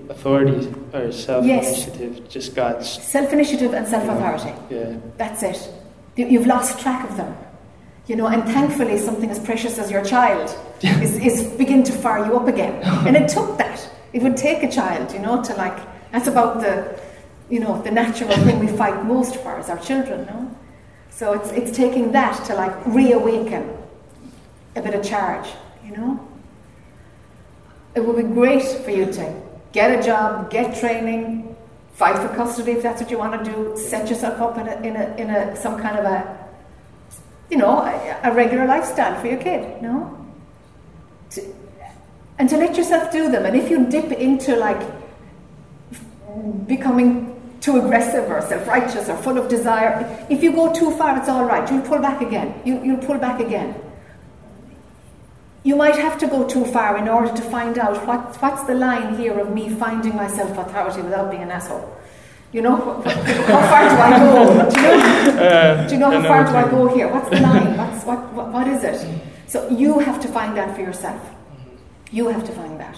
authority 0.09 0.73
or 0.93 1.11
self 1.11 1.45
initiative 1.45 2.27
just 2.30 2.55
got 2.55 2.84
Self 2.84 3.31
initiative 3.31 3.73
and 3.76 3.88
self 3.88 4.03
authority. 4.09 4.53
yeah 4.69 4.93
That's 5.18 5.43
it. 5.43 5.69
You- 6.15 6.27
You've 6.27 6.47
lost 6.47 6.80
track 6.80 7.07
of 7.09 7.15
them. 7.18 7.35
You 8.07 8.15
know, 8.15 8.26
and 8.27 8.43
thankfully 8.43 8.97
something 8.97 9.30
as 9.30 9.38
precious 9.39 9.77
as 9.77 9.91
your 9.91 10.03
child 10.03 10.49
is, 10.81 11.15
is 11.19 11.43
begin 11.63 11.84
to 11.84 11.91
fire 11.93 12.26
you 12.26 12.35
up 12.35 12.47
again. 12.47 12.73
And 13.07 13.15
it 13.15 13.30
took 13.30 13.57
that. 13.59 13.88
It 14.13 14.23
would 14.23 14.35
take 14.35 14.63
a 14.63 14.72
child, 14.72 15.13
you 15.13 15.19
know, 15.19 15.43
to 15.43 15.53
like 15.53 15.77
that's 16.11 16.27
about 16.27 16.61
the 16.61 16.73
you 17.52 17.60
know, 17.60 17.82
the 17.82 17.91
natural 17.91 18.32
thing 18.38 18.60
we 18.60 18.68
fight 18.68 19.06
most 19.06 19.36
for 19.36 19.60
is 19.60 19.69
our 19.69 19.78
children, 19.80 20.26
no? 20.26 20.56
So 21.10 21.34
it's 21.34 21.52
it's 21.52 21.76
taking 21.76 22.14
that 22.14 22.45
to 22.45 22.56
like 22.56 22.73
reawaken 22.86 23.78
a 24.78 24.82
bit 24.82 24.95
of 24.95 25.03
charge, 25.03 25.49
you 25.86 25.91
know? 25.91 26.28
It 27.94 28.06
would 28.06 28.15
be 28.15 28.23
great 28.23 28.64
for 28.64 28.91
you 28.91 29.06
to 29.06 29.41
get 29.73 29.99
a 29.99 30.02
job, 30.02 30.49
get 30.49 30.80
training, 30.80 31.53
fight 31.94 32.18
for 32.18 32.34
custody 32.34 32.72
if 32.72 32.84
that's 32.84 33.02
what 33.02 33.11
you 33.11 33.18
want 33.18 33.44
to 33.44 33.52
do, 33.52 33.78
set 33.78 34.10
yourself 34.10 34.40
up 34.40 34.57
in 34.57 34.68
a, 34.68 34.76
in 34.82 34.95
a, 34.95 35.15
in 35.18 35.30
a 35.30 35.56
some 35.57 35.78
kind 35.78 35.99
of 35.99 36.06
a, 36.06 36.48
you 37.49 37.57
know, 37.57 37.80
a, 37.82 38.19
a 38.23 38.34
regular 38.34 38.65
lifestyle 38.65 39.19
for 39.19 39.28
your 39.28 39.41
kid, 39.41 39.82
no? 39.82 40.26
To, 41.32 41.53
and 42.40 42.48
to 42.49 42.56
let 42.56 42.78
yourself 42.78 43.11
do 43.11 43.30
them. 43.30 43.45
And 43.45 43.57
if 43.57 43.69
you 43.69 43.86
dip 43.90 44.10
into 44.14 44.56
like 44.56 44.82
becoming 46.65 47.31
too 47.62 47.78
aggressive 47.78 48.30
or 48.30 48.42
self-righteous 48.42 49.08
or 49.08 49.16
full 49.18 49.38
of 49.38 49.48
desire, 49.48 50.26
if 50.30 50.44
you 50.44 50.52
go 50.52 50.74
too 50.74 50.92
far, 50.98 51.18
it's 51.18 51.30
all 51.30 51.46
right. 51.46 51.70
You'll 51.72 51.84
pull 51.84 52.00
back 52.00 52.22
again. 52.22 52.60
You, 52.66 52.84
you'll 52.84 53.06
pull 53.06 53.20
back 53.20 53.40
again. 53.40 53.76
You 55.64 55.76
might 55.76 55.96
have 55.96 56.18
to 56.20 56.28
go 56.28 56.48
too 56.48 56.66
far 56.66 56.98
in 56.98 57.08
order 57.08 57.32
to 57.34 57.42
find 57.44 57.78
out 57.78 58.06
what, 58.08 58.36
what's 58.42 58.64
the 58.64 58.74
line 58.74 59.16
here 59.16 59.40
of 59.40 59.54
me 59.54 59.70
finding 59.70 60.16
my 60.16 60.28
self-authority 60.28 61.04
without 61.04 61.30
being 61.30 61.44
an 61.44 61.52
asshole. 61.52 61.96
You 62.52 62.64
know, 62.64 62.76
how 63.04 63.62
far 63.70 63.90
do 63.90 63.96
I 63.96 64.20
go? 64.20 64.70
Do 64.72 64.82
you 64.82 64.88
know, 64.88 65.88
do 65.88 65.94
you 65.94 66.00
know 66.00 66.12
how 66.12 66.28
far 66.28 66.46
do 66.46 66.68
I 66.68 66.70
go 66.70 66.94
here? 66.94 67.08
What's 67.14 67.30
the 67.30 67.40
line? 67.40 67.78
What's, 67.78 68.04
what, 68.06 68.34
what, 68.34 68.52
what 68.52 68.68
is 68.68 68.84
it? 68.84 69.22
So 69.48 69.70
you 69.70 70.00
have 70.00 70.20
to 70.22 70.28
find 70.28 70.58
that 70.58 70.76
for 70.76 70.82
yourself. 70.82 71.22
You 72.12 72.28
have 72.28 72.44
to 72.46 72.52
find 72.52 72.80
that. 72.80 72.98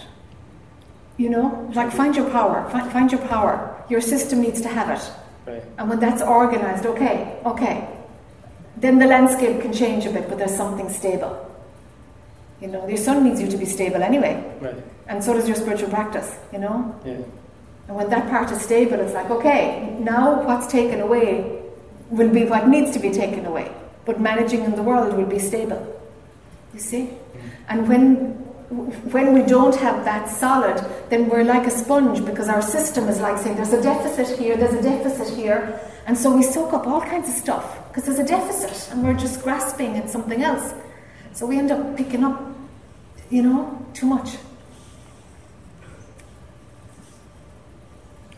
You 1.17 1.29
know, 1.29 1.71
like 1.73 1.91
find 1.91 2.15
your 2.15 2.29
power. 2.31 2.67
Find, 2.71 2.91
find 2.91 3.11
your 3.11 3.21
power. 3.27 3.83
Your 3.89 4.01
system 4.01 4.41
needs 4.41 4.61
to 4.61 4.67
have 4.67 4.89
it. 4.89 5.11
right 5.45 5.63
And 5.77 5.89
when 5.89 5.99
that's 5.99 6.21
organized, 6.21 6.85
okay, 6.85 7.39
okay, 7.45 7.87
then 8.77 8.97
the 8.97 9.05
landscape 9.05 9.61
can 9.61 9.71
change 9.71 10.05
a 10.05 10.11
bit, 10.11 10.27
but 10.27 10.37
there's 10.37 10.55
something 10.55 10.89
stable. 10.89 11.49
You 12.61 12.67
know, 12.69 12.87
your 12.87 12.97
son 12.97 13.23
needs 13.23 13.41
you 13.41 13.49
to 13.49 13.57
be 13.57 13.65
stable 13.65 14.01
anyway, 14.01 14.41
right 14.61 14.75
and 15.07 15.23
so 15.23 15.33
does 15.33 15.47
your 15.47 15.55
spiritual 15.55 15.89
practice, 15.89 16.35
you 16.51 16.59
know? 16.59 16.95
yeah 17.05 17.17
And 17.87 17.97
when 17.97 18.09
that 18.09 18.29
part 18.29 18.49
is 18.51 18.61
stable, 18.61 18.99
it's 18.99 19.13
like, 19.13 19.29
okay, 19.29 19.97
now 19.99 20.41
what's 20.43 20.67
taken 20.67 21.01
away 21.01 21.61
will 22.09 22.29
be 22.29 22.45
what 22.45 22.67
needs 22.67 22.91
to 22.91 22.99
be 22.99 23.11
taken 23.11 23.45
away, 23.45 23.71
but 24.05 24.21
managing 24.21 24.63
in 24.63 24.75
the 24.75 24.81
world 24.83 25.13
will 25.17 25.25
be 25.25 25.39
stable. 25.39 25.81
You 26.73 26.79
see? 26.79 27.03
Mm-hmm. 27.03 27.49
And 27.69 27.89
when 27.89 28.42
when 28.73 29.33
we 29.33 29.41
don't 29.43 29.75
have 29.75 30.03
that 30.05 30.29
solid, 30.29 30.83
then 31.09 31.29
we're 31.29 31.43
like 31.43 31.67
a 31.67 31.71
sponge 31.71 32.25
because 32.25 32.49
our 32.49 32.61
system 32.61 33.07
is 33.07 33.19
like 33.19 33.37
saying 33.37 33.55
there's 33.55 33.73
a 33.73 33.81
deficit 33.81 34.37
here, 34.37 34.57
there's 34.57 34.73
a 34.73 34.81
deficit 34.81 35.35
here, 35.35 35.79
and 36.05 36.17
so 36.17 36.35
we 36.35 36.43
soak 36.43 36.73
up 36.73 36.87
all 36.87 37.01
kinds 37.01 37.29
of 37.29 37.35
stuff 37.35 37.87
because 37.87 38.05
there's 38.05 38.19
a 38.19 38.25
deficit 38.25 38.91
and 38.91 39.03
we're 39.03 39.13
just 39.13 39.41
grasping 39.43 39.95
at 39.97 40.09
something 40.09 40.41
else. 40.43 40.73
So 41.33 41.45
we 41.45 41.57
end 41.57 41.71
up 41.71 41.95
picking 41.97 42.23
up, 42.23 42.41
you 43.29 43.41
know, 43.41 43.85
too 43.93 44.05
much. 44.05 44.37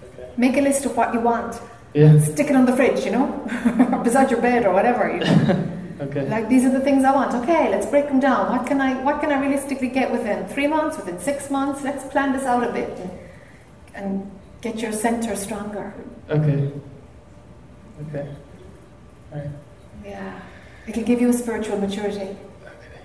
okay 0.03 0.30
Make 0.38 0.57
a 0.57 0.62
list 0.62 0.86
of 0.86 0.95
what 0.95 1.14
you 1.14 1.20
want. 1.20 1.60
yeah 1.94 2.20
Stick 2.20 2.49
it 2.49 2.56
on 2.56 2.66
the 2.66 2.76
fridge, 2.76 3.06
you 3.06 3.12
know, 3.12 4.02
beside 4.03 4.32
your 4.32 4.41
bed 4.41 4.66
or 4.66 4.74
whatever. 4.74 5.12
You 5.12 5.20
know? 5.20 5.72
okay 6.02 6.28
Like 6.30 6.50
these 6.50 6.66
are 6.66 6.72
the 6.72 6.80
things 6.82 7.04
I 7.04 7.12
want. 7.14 7.34
Okay, 7.36 7.70
let's 7.72 7.86
break 7.86 8.08
them 8.08 8.20
down. 8.20 8.52
What 8.56 8.68
can 8.68 8.80
I 8.82 8.94
what 9.04 9.22
can 9.22 9.32
I 9.32 9.40
realistically 9.40 9.88
get 9.90 10.12
within 10.12 10.46
three 10.48 10.68
months, 10.68 10.98
within 10.98 11.20
six 11.20 11.50
months? 11.50 11.84
Let's 11.84 12.04
plan 12.12 12.34
this 12.34 12.44
out 12.44 12.64
a 12.68 12.72
bit 12.72 12.90
and, 13.00 13.12
and 13.96 14.32
get 14.62 14.80
your 14.80 14.92
center 14.92 15.36
stronger. 15.36 15.94
okay 16.30 16.72
okay 18.04 18.28
all 19.32 19.40
right 19.40 19.50
Yeah, 20.06 20.40
it'll 20.88 21.04
give 21.04 21.22
you 21.22 21.30
a 21.30 21.34
spiritual 21.34 21.78
maturity. 21.80 22.20
Okay. 22.20 23.02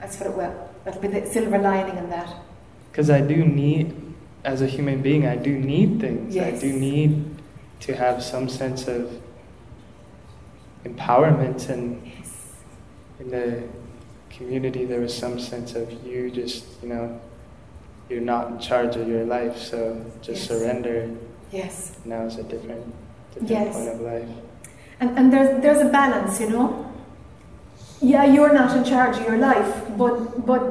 That's 0.00 0.18
what 0.18 0.30
it 0.30 0.36
will. 0.36 0.54
That'll 0.84 1.00
be 1.00 1.08
the 1.08 1.26
silver 1.26 1.58
lining 1.58 1.96
in 1.98 2.08
that. 2.10 2.30
because 2.90 3.10
I 3.10 3.20
do 3.20 3.44
need 3.44 3.86
as 4.44 4.60
a 4.60 4.66
human 4.66 5.00
being 5.02 5.26
I 5.26 5.36
do 5.36 5.52
need 5.58 6.00
things 6.00 6.36
I 6.36 6.50
do 6.66 6.70
need 6.72 7.10
to 7.86 7.94
have 7.96 8.22
some 8.22 8.46
sense 8.48 8.88
of 8.88 9.02
empowerment 10.84 11.68
and 11.70 11.84
in 13.20 13.30
the 13.30 13.62
community 14.30 14.84
there 14.84 15.00
was 15.00 15.16
some 15.16 15.38
sense 15.38 15.74
of 15.74 15.90
you 16.04 16.30
just 16.30 16.64
you 16.82 16.88
know 16.88 17.20
you're 18.08 18.20
not 18.20 18.50
in 18.50 18.58
charge 18.58 18.96
of 18.96 19.06
your 19.08 19.24
life 19.24 19.56
so 19.56 20.04
just 20.22 20.40
Yes. 20.40 20.48
surrender 20.48 21.10
Yes. 21.52 21.92
now 22.04 22.22
is 22.26 22.36
a 22.36 22.42
different 22.42 22.84
different 23.32 23.50
Yes. 23.50 23.74
point 23.76 23.88
of 23.88 24.00
life 24.00 24.28
And, 25.00 25.18
and 25.18 25.32
there's, 25.32 25.60
there's 25.62 25.80
a 25.80 25.90
balance, 25.90 26.40
you 26.40 26.48
know? 26.50 26.92
Yeah, 28.00 28.24
you're 28.24 28.52
not 28.52 28.76
in 28.76 28.84
charge 28.84 29.16
of 29.18 29.24
your 29.26 29.38
life, 29.38 29.70
but, 29.98 30.46
but, 30.46 30.62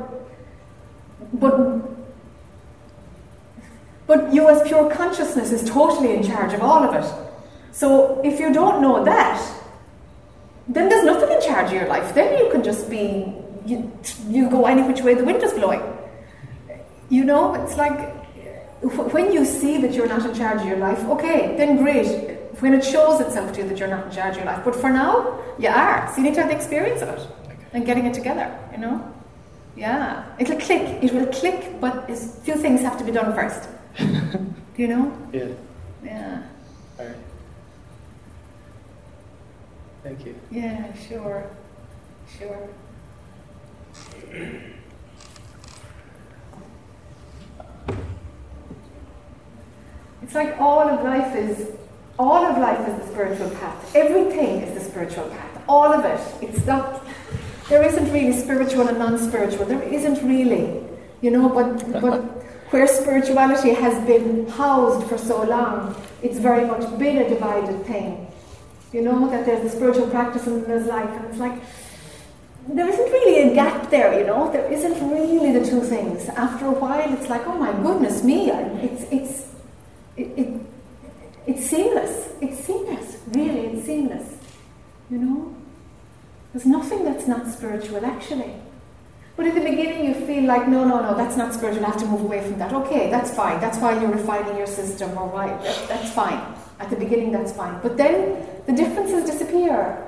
but 1.34 1.56
But 4.08 4.34
you, 4.34 4.48
as 4.50 4.62
pure 4.68 4.90
consciousness, 4.90 5.52
is 5.52 5.64
totally 5.70 6.14
in 6.16 6.24
charge 6.24 6.54
of 6.54 6.62
all 6.62 6.84
of 6.84 6.94
it. 6.96 7.06
So 7.72 8.22
if 8.24 8.40
you 8.40 8.54
don't 8.54 8.82
know 8.82 9.04
that, 9.04 9.38
then 10.68 10.90
there's 10.90 11.06
nothing 11.06 11.32
in 11.32 11.42
charge 11.42 11.68
of 11.68 11.74
your 11.74 11.88
life. 11.88 12.14
Then 12.16 12.38
you 12.38 12.52
can 12.52 12.64
just 12.64 12.90
be, 12.90 13.34
you, 13.66 13.92
you 14.28 14.50
go 14.50 14.66
any 14.66 14.84
which 14.84 15.02
way 15.02 15.14
the 15.14 15.24
wind 15.24 15.44
is 15.44 15.54
blowing. 15.54 15.82
You 17.10 17.24
know, 17.26 17.54
it's 17.56 17.78
like 17.78 18.24
when 19.14 19.32
you 19.32 19.46
see 19.46 19.80
that 19.82 19.94
you're 19.94 20.08
not 20.08 20.26
in 20.26 20.34
charge 20.34 20.62
of 20.62 20.68
your 20.68 20.78
life, 20.78 21.00
okay, 21.06 21.56
then 21.58 21.78
great. 21.78 22.32
When 22.60 22.74
it 22.74 22.84
shows 22.84 23.20
itself 23.20 23.54
to 23.54 23.62
you 23.62 23.70
that 23.70 23.78
you're 23.78 23.90
not 23.90 24.08
in 24.08 24.12
charge 24.12 24.32
of 24.32 24.44
your 24.44 24.46
life. 24.46 24.64
But 24.64 24.76
for 24.76 24.90
now, 24.90 25.40
you 25.60 25.70
are. 25.70 26.10
So 26.12 26.18
you 26.18 26.24
need 26.24 26.36
to 26.36 26.42
have 26.42 26.50
the 26.50 26.56
experience 26.56 27.02
of 27.02 27.10
it 27.10 27.28
and 27.74 27.86
getting 27.86 28.06
it 28.06 28.14
together, 28.14 28.58
you 28.72 28.78
know? 28.78 29.14
Yeah. 29.76 30.26
It'll 30.40 30.60
click. 30.60 31.04
It 31.04 31.12
will 31.14 31.26
click, 31.28 31.80
but 31.82 32.10
a 32.10 32.16
few 32.16 32.56
things 32.56 32.82
have 32.82 32.98
to 33.00 33.04
be 33.04 33.12
done 33.12 33.34
first. 33.34 33.68
Do 33.98 34.54
you 34.78 34.88
know? 34.88 35.18
Yeah. 35.34 35.48
Yeah. 36.04 36.44
All 37.00 37.06
right. 37.06 37.16
Thank 40.04 40.26
you. 40.26 40.36
Yeah, 40.52 40.94
sure. 41.08 41.50
Sure. 42.38 42.70
It's 50.22 50.36
like 50.36 50.60
all 50.60 50.90
of 50.90 51.04
life 51.04 51.36
is 51.36 51.72
all 52.20 52.46
of 52.46 52.58
life 52.58 52.88
is 52.88 52.96
the 53.06 53.08
spiritual 53.14 53.50
path. 53.52 53.96
Everything 53.96 54.62
is 54.62 54.74
the 54.74 54.90
spiritual 54.90 55.30
path. 55.30 55.64
All 55.70 55.94
of 55.94 56.04
it. 56.04 56.22
It's 56.42 56.66
not 56.66 57.06
there 57.70 57.82
isn't 57.84 58.12
really 58.12 58.34
spiritual 58.34 58.88
and 58.90 59.00
non-spiritual. 59.00 59.66
There 59.66 59.84
isn't 59.84 60.22
really. 60.28 60.84
You 61.22 61.32
know, 61.32 61.48
but 61.48 62.02
but 62.02 62.22
where 62.72 62.88
spirituality 62.88 63.74
has 63.74 64.06
been 64.06 64.48
housed 64.48 65.08
for 65.08 65.18
so 65.18 65.44
long, 65.44 65.96
it's 66.22 66.40
very 66.40 66.66
much 66.66 66.84
been 67.00 67.20
a 67.20 67.30
divided 67.30 67.86
thing. 67.86 68.33
You 68.94 69.02
know, 69.02 69.28
that 69.30 69.46
there's 69.46 69.64
the 69.64 69.70
spiritual 69.76 70.08
practice 70.08 70.46
and 70.46 70.66
there's 70.66 70.86
life, 70.86 71.10
and 71.10 71.26
it's 71.26 71.40
like 71.40 71.60
there 72.68 72.88
isn't 72.88 73.12
really 73.12 73.52
a 73.52 73.56
gap 73.56 73.90
there, 73.90 74.18
you 74.18 74.26
know. 74.26 74.52
There 74.52 74.72
isn't 74.72 75.10
really 75.10 75.52
the 75.52 75.66
two 75.66 75.82
things. 75.82 76.30
After 76.30 76.68
a 76.68 76.72
while, 76.72 77.12
it's 77.12 77.28
like, 77.28 77.46
oh 77.48 77.58
my 77.58 77.74
goodness 77.82 78.24
me, 78.24 78.52
it's 78.52 79.04
it's 79.12 79.48
it, 80.16 80.28
it 80.38 80.62
it's 81.48 81.70
seamless. 81.70 82.30
It's 82.40 82.64
seamless. 82.64 83.18
Really, 83.32 83.66
it's 83.68 83.86
seamless. 83.86 84.38
You 85.10 85.18
know, 85.18 85.56
there's 86.54 86.66
nothing 86.66 87.04
that's 87.04 87.28
not 87.28 87.48
spiritual 87.48 88.06
actually. 88.06 88.54
But 89.36 89.48
in 89.48 89.56
the 89.56 89.62
beginning, 89.62 90.06
you 90.06 90.14
feel 90.28 90.44
like, 90.44 90.68
no, 90.68 90.84
no, 90.84 91.02
no, 91.02 91.18
that's 91.18 91.36
not 91.36 91.56
spiritual. 91.56 91.84
I 91.84 91.90
have 91.90 91.98
to 91.98 92.06
move 92.06 92.22
away 92.22 92.42
from 92.42 92.60
that. 92.60 92.72
Okay, 92.72 93.10
that's 93.10 93.34
fine. 93.34 93.60
That's 93.60 93.80
why 93.80 94.00
you're 94.00 94.12
refining 94.12 94.56
your 94.56 94.68
system, 94.68 95.18
or 95.18 95.28
why 95.28 95.48
that, 95.48 95.88
that's 95.90 96.12
fine. 96.12 96.40
At 96.80 96.90
the 96.90 96.96
beginning, 96.96 97.32
that's 97.32 97.52
fine. 97.52 97.80
But 97.82 97.98
then 97.98 98.46
the 98.66 98.74
differences 98.74 99.30
disappear. 99.30 100.06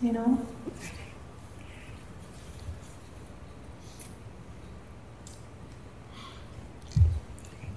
You 0.00 0.12
know? 0.12 0.46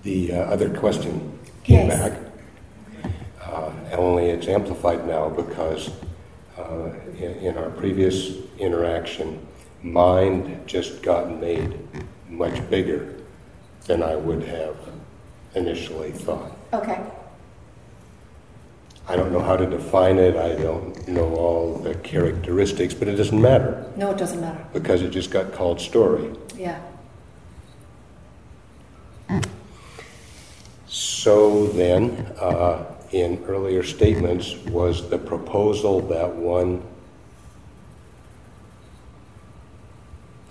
The 0.03 0.33
uh, 0.33 0.35
other 0.37 0.69
question 0.69 1.37
came 1.63 1.87
Yes. 1.87 2.09
back. 2.09 2.19
Uh, 3.43 3.71
only 3.93 4.29
it's 4.29 4.47
amplified 4.47 5.07
now 5.07 5.29
because 5.29 5.91
uh, 6.57 6.89
in, 7.17 7.31
in 7.37 7.57
our 7.57 7.69
previous 7.69 8.35
interaction, 8.57 9.45
mind 9.83 10.61
just 10.65 11.01
got 11.01 11.39
made 11.39 11.77
much 12.29 12.67
bigger 12.69 13.15
than 13.85 14.01
I 14.01 14.15
would 14.15 14.43
have 14.43 14.75
initially 15.55 16.11
thought. 16.11 16.55
Okay. 16.73 16.99
I 19.07 19.15
don't 19.15 19.31
know 19.33 19.41
how 19.41 19.57
to 19.57 19.65
define 19.65 20.17
it, 20.17 20.35
I 20.37 20.55
don't 20.61 21.07
know 21.07 21.35
all 21.35 21.75
the 21.77 21.95
characteristics, 21.95 22.93
but 22.93 23.07
it 23.07 23.15
doesn't 23.15 23.41
matter 23.41 23.85
No, 23.97 24.11
it 24.11 24.17
doesn't 24.17 24.39
matter. 24.39 24.63
because 24.73 25.01
it 25.01 25.09
just 25.09 25.31
got 25.31 25.51
called 25.53 25.81
story. 25.81 26.31
Yeah. 26.55 26.79
So 30.87 31.67
then, 31.67 32.11
uh, 32.39 32.83
in 33.11 33.43
earlier 33.45 33.83
statements, 33.83 34.55
was 34.67 35.09
the 35.09 35.17
proposal 35.17 36.01
that 36.07 36.33
one 36.35 36.81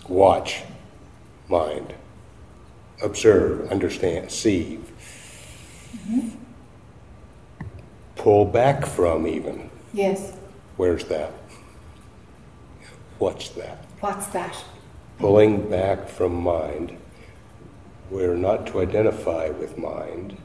watch 0.09 0.63
mind, 1.49 1.95
observe, 3.03 3.71
understand, 3.71 4.31
see, 4.31 4.79
pull 8.21 8.45
back 8.45 8.85
from 8.85 9.27
even. 9.27 9.71
Yes. 9.93 10.35
Where's 10.77 11.05
that? 11.05 11.33
What's 13.19 13.49
that? 13.51 13.85
What's 14.01 14.27
that? 14.29 14.57
Pulling 15.19 15.69
back 15.69 16.09
from 16.09 16.35
mind. 16.35 16.97
We're 18.11 18.37
not 18.37 18.67
to 18.69 18.81
identify 18.81 19.51
with 19.51 19.79
mind. 19.79 20.37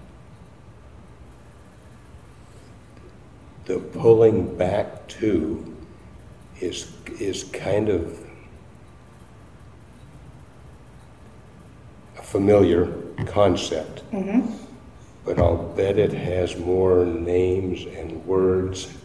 The 3.66 3.80
pulling 3.80 4.58
back 4.58 5.08
to 5.20 5.76
is, 6.60 6.92
is 7.20 7.44
kind 7.46 7.90
of 7.90 8.20
a 12.18 12.24
familiar 12.24 12.94
concept. 13.26 14.10
Mm-hmm. 14.12 14.65
But 15.26 15.40
I'll 15.40 15.58
bet 15.58 15.98
it 15.98 16.14
has 16.14 16.56
more 16.56 17.04
names 17.04 17.86
and 17.86 18.24
words, 18.28 18.96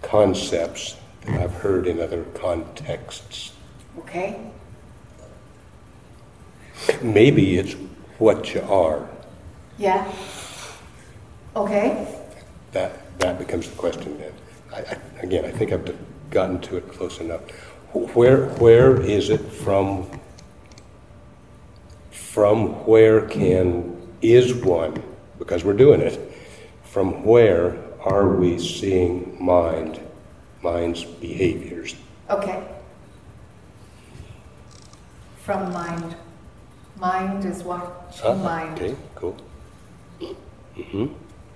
concepts 0.00 0.96
that 1.26 1.40
I've 1.40 1.52
heard 1.52 1.86
in 1.86 2.00
other 2.00 2.24
contexts. 2.34 3.52
Okay. 3.98 4.40
Maybe 7.02 7.58
it's 7.58 7.74
what 8.18 8.54
you 8.54 8.62
are. 8.62 9.06
Yeah. 9.76 10.10
Okay. 11.54 12.22
That, 12.72 13.18
that 13.18 13.38
becomes 13.38 13.68
the 13.68 13.76
question 13.76 14.18
then. 14.18 14.32
I, 14.72 14.78
I, 14.78 14.98
again, 15.22 15.44
I 15.44 15.50
think 15.50 15.72
I've 15.72 15.94
gotten 16.30 16.60
to 16.62 16.76
it 16.78 16.88
close 16.88 17.20
enough. 17.20 17.50
Where, 17.92 18.46
where 18.56 19.00
is 19.00 19.30
it 19.30 19.40
from? 19.40 20.20
From 22.36 22.84
where 22.84 23.22
can, 23.22 23.96
is 24.20 24.52
one, 24.52 25.02
because 25.38 25.64
we're 25.64 25.72
doing 25.72 26.02
it, 26.02 26.20
from 26.84 27.24
where 27.24 27.78
are 28.04 28.28
we 28.36 28.58
seeing 28.58 29.42
mind, 29.42 29.98
mind's 30.60 31.02
behaviors? 31.02 31.96
Okay. 32.28 32.62
From 35.38 35.72
mind. 35.72 36.14
Mind 37.00 37.42
is 37.46 37.62
watching 37.62 38.26
Ah, 38.26 38.34
mind. 38.34 38.74
Okay, 38.82 38.94
cool. 39.14 39.34
hmm 40.74 41.06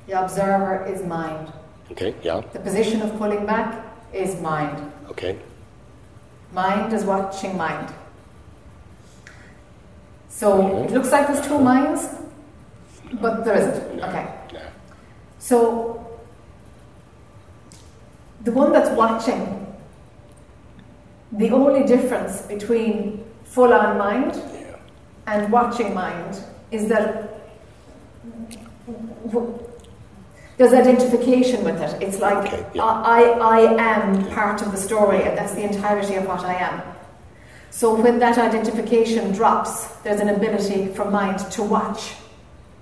The 0.07 0.25
observer 0.25 0.87
is 0.87 1.03
mind. 1.03 1.53
Okay, 1.93 2.15
yeah, 2.23 2.41
The 2.55 2.59
position 2.61 3.03
of 3.03 3.19
pulling 3.19 3.45
back 3.45 3.85
is 4.15 4.41
mind. 4.41 4.81
okay. 5.11 5.37
Mind 6.55 6.95
is 6.95 7.05
watching 7.05 7.59
mind. 7.59 7.93
So 10.31 10.85
it 10.85 10.93
looks 10.93 11.13
like 11.13 11.27
there's 11.27 11.47
two 11.47 11.59
minds, 11.59 12.09
but 13.21 13.45
there 13.45 13.57
isn't. 13.57 14.01
Okay. 14.01 14.27
So 15.39 16.19
the 18.45 18.53
one 18.53 18.73
that's 18.73 18.91
watching, 18.97 19.67
the 21.33 21.51
only 21.51 21.85
difference 21.85 22.43
between 22.43 23.25
full 23.45 23.75
on 23.75 23.99
mind 23.99 24.41
and 25.27 25.53
watching 25.53 25.93
mind 25.93 26.43
is 26.71 26.89
that 26.89 27.29
there's 30.57 30.73
identification 30.73 31.65
with 31.65 31.81
it. 31.81 32.03
It's 32.03 32.21
like 32.21 32.47
Okay, 32.47 32.65
yeah. 32.75 32.85
I, 32.85 33.23
I 33.23 33.61
am 33.83 34.27
part 34.31 34.63
of 34.63 34.73
the 34.73 34.79
story, 34.79 35.23
and 35.23 35.37
that's 35.37 35.55
the 35.55 35.63
entirety 35.63 36.15
of 36.15 36.27
what 36.27 36.41
I 36.45 36.55
am. 36.55 36.83
So 37.81 37.95
when 37.95 38.19
that 38.19 38.37
identification 38.37 39.33
drops, 39.33 39.87
there's 40.03 40.21
an 40.21 40.29
ability 40.29 40.89
for 40.89 41.11
mind 41.11 41.39
to 41.53 41.63
watch 41.63 42.13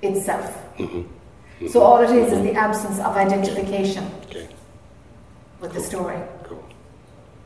itself. 0.03 0.47
Mm-hmm. 0.77 0.83
mm-hmm. 0.85 1.69
So 1.69 1.83
all 1.83 2.03
it 2.03 2.11
is 2.11 2.33
is 2.33 2.33
mm-hmm. 2.33 2.47
the 2.47 2.55
absence 2.55 2.99
of 2.99 3.17
identification 3.17 4.11
Okay, 4.27 4.49
with 5.61 5.73
the 5.73 5.81
story. 5.81 6.19
cool. 6.43 6.65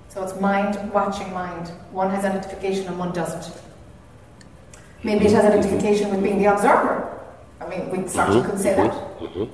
So 0.08 0.22
it's 0.24 0.40
mind 0.40 0.94
watching 0.94 1.30
mind. 1.34 1.68
One 1.90 2.08
has 2.08 2.24
identification 2.24 2.86
and 2.86 2.98
one 2.98 3.12
doesn't. 3.12 3.54
Maybe 5.02 5.26
it 5.26 5.32
has 5.32 5.44
mm-hmm. 5.44 5.58
identification 5.58 6.10
with 6.10 6.22
being 6.22 6.38
the 6.38 6.50
observer. 6.54 7.20
I 7.60 7.68
mean, 7.68 7.90
we 7.90 8.08
certainly 8.08 8.48
could 8.48 8.60
say 8.60 8.76
that. 8.76 9.48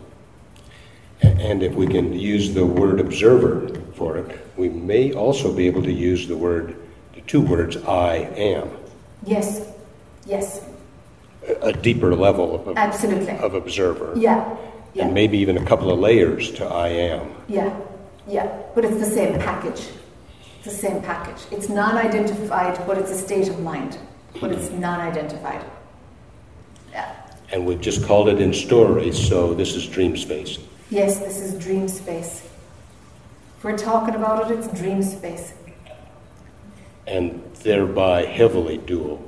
And 1.41 1.65
if 1.65 1.75
we 1.75 1.89
can 1.89 2.13
use 2.13 2.55
the 2.55 2.65
word 2.65 3.01
observer 3.01 3.75
for 3.95 4.19
it, 4.19 4.39
we 4.57 4.69
may 4.69 5.13
also 5.15 5.53
be 5.53 5.67
able 5.67 5.83
to 5.83 5.93
use 5.93 6.29
the 6.29 6.37
word, 6.37 6.77
two 7.29 7.43
words, 7.43 7.77
I 7.77 8.17
am. 8.37 8.71
Yes, 9.25 9.71
yes, 10.27 10.65
a 11.63 11.73
deeper 11.73 12.15
level 12.15 12.69
of, 12.69 12.77
absolutely. 12.77 13.37
of 13.39 13.55
observer. 13.55 14.13
Yeah, 14.17 14.57
yeah. 14.95 15.05
And 15.05 15.15
maybe 15.15 15.39
even 15.39 15.59
a 15.59 15.65
couple 15.65 15.91
of 15.93 15.99
layers 15.99 16.51
to 16.53 16.67
I 16.67 16.89
am. 16.89 17.31
Yeah, 17.47 17.79
yeah, 18.27 18.63
but 18.75 18.85
it's 18.85 18.99
the 18.99 19.07
same 19.07 19.39
package. 19.39 19.89
It's 20.57 20.65
the 20.65 20.71
same 20.71 21.03
package. 21.03 21.47
It's 21.53 21.69
non 21.69 21.97
identified, 21.97 22.85
but 22.87 22.99
it's 22.99 23.11
a 23.11 23.19
state 23.19 23.49
of 23.49 23.61
mind, 23.61 23.99
but 24.41 24.51
it's 24.51 24.69
mm-hmm. 24.69 24.81
non 24.81 25.01
identified. 25.01 25.65
Yeah. 26.91 27.15
And 27.53 27.67
we've 27.67 27.81
just 27.81 28.05
called 28.05 28.29
it 28.29 28.41
in 28.41 28.53
story, 28.53 29.13
so 29.13 29.55
this 29.55 29.75
is 29.75 29.87
dream 29.87 30.17
space. 30.17 30.59
Yes, 30.91 31.19
this 31.19 31.39
is 31.39 31.55
dream 31.63 31.89
space. 31.89 32.49
If 33.59 33.65
we're 33.65 33.77
talking 33.77 34.15
about 34.15 34.51
it, 34.51 34.59
it's 34.59 34.69
dream 34.79 35.03
space. 35.03 35.53
And 37.09 37.43
thereby 37.63 38.27
heavily 38.27 38.77
dual. 38.77 39.23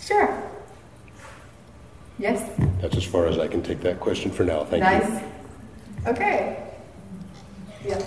Sure. 0.00 0.42
Yes, 2.20 2.48
That's 2.80 2.96
as 2.96 3.04
far 3.04 3.26
as 3.26 3.36
I 3.38 3.48
can 3.48 3.62
take 3.62 3.80
that 3.80 3.98
question 3.98 4.30
for 4.30 4.44
now. 4.44 4.64
Thank 4.64 4.84
nice. 4.84 5.04
you. 5.04 5.10
Nice. 5.10 5.24
Okay. 6.06 6.62
Yeah. 7.84 7.98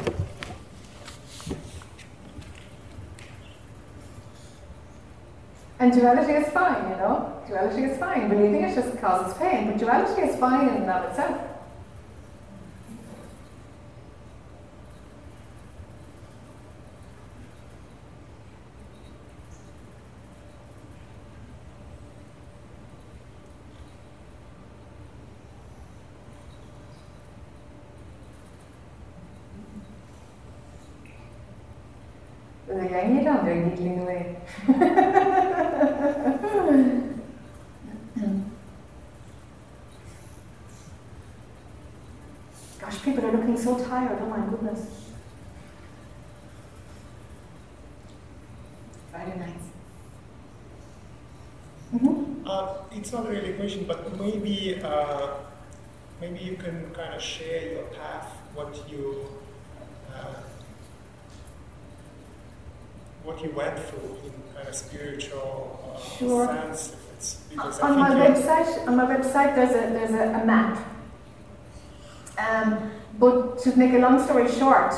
And 5.79 5.91
duality 5.91 6.31
is 6.33 6.47
fine, 6.53 6.91
you 6.91 6.95
know? 6.95 7.43
Duality 7.47 7.83
is 7.83 7.97
fine. 7.97 8.29
Believing 8.29 8.61
it 8.63 8.73
just 8.73 8.97
causes 9.01 9.37
pain, 9.37 9.67
but 9.67 9.77
duality 9.79 10.21
is 10.21 10.39
fine 10.39 10.69
in 10.69 10.75
and 10.75 10.89
of 10.89 11.09
itself. 11.09 11.41
There's 32.67 32.91
a 32.91 33.23
young 33.23 33.72
Gosh, 42.79 43.01
people 43.03 43.25
are 43.25 43.31
looking 43.31 43.57
so 43.57 43.77
tired. 43.83 44.19
Oh 44.21 44.25
my 44.27 44.45
goodness. 44.49 45.11
Friday 49.11 49.37
nights. 49.39 49.65
Mm-hmm. 51.93 52.47
Uh, 52.47 52.73
it's 52.91 53.11
not 53.11 53.27
really 53.29 53.51
a 53.51 53.55
question, 53.55 53.85
but 53.85 54.19
maybe 54.19 54.81
uh, 54.83 55.27
maybe 56.21 56.39
you 56.39 56.55
can 56.55 56.89
kind 56.93 57.13
of 57.13 57.21
share 57.21 57.73
your 57.73 57.83
path, 57.83 58.27
what 58.53 58.89
you 58.89 59.27
uh, 60.13 60.42
what 63.23 63.41
you 63.43 63.51
went 63.51 63.77
through 63.79 64.17
in 64.25 64.33
kind 64.55 64.67
of 64.67 64.75
spiritual 64.75 65.79
uh, 65.95 65.99
Sure. 66.17 66.47
sense. 66.47 66.95
If 67.51 67.65
it's 67.65 67.79
on 67.79 67.97
my 67.97 68.09
website, 68.09 68.87
on 68.87 68.97
my 68.97 69.05
website, 69.05 69.55
there's 69.55 69.71
a 69.71 69.93
there's 69.93 70.11
a, 70.11 70.41
a 70.41 70.45
map. 70.45 70.77
Um, 72.37 72.91
but 73.19 73.59
to 73.59 73.75
make 73.77 73.93
a 73.93 73.99
long 73.99 74.21
story 74.23 74.51
short, 74.51 74.93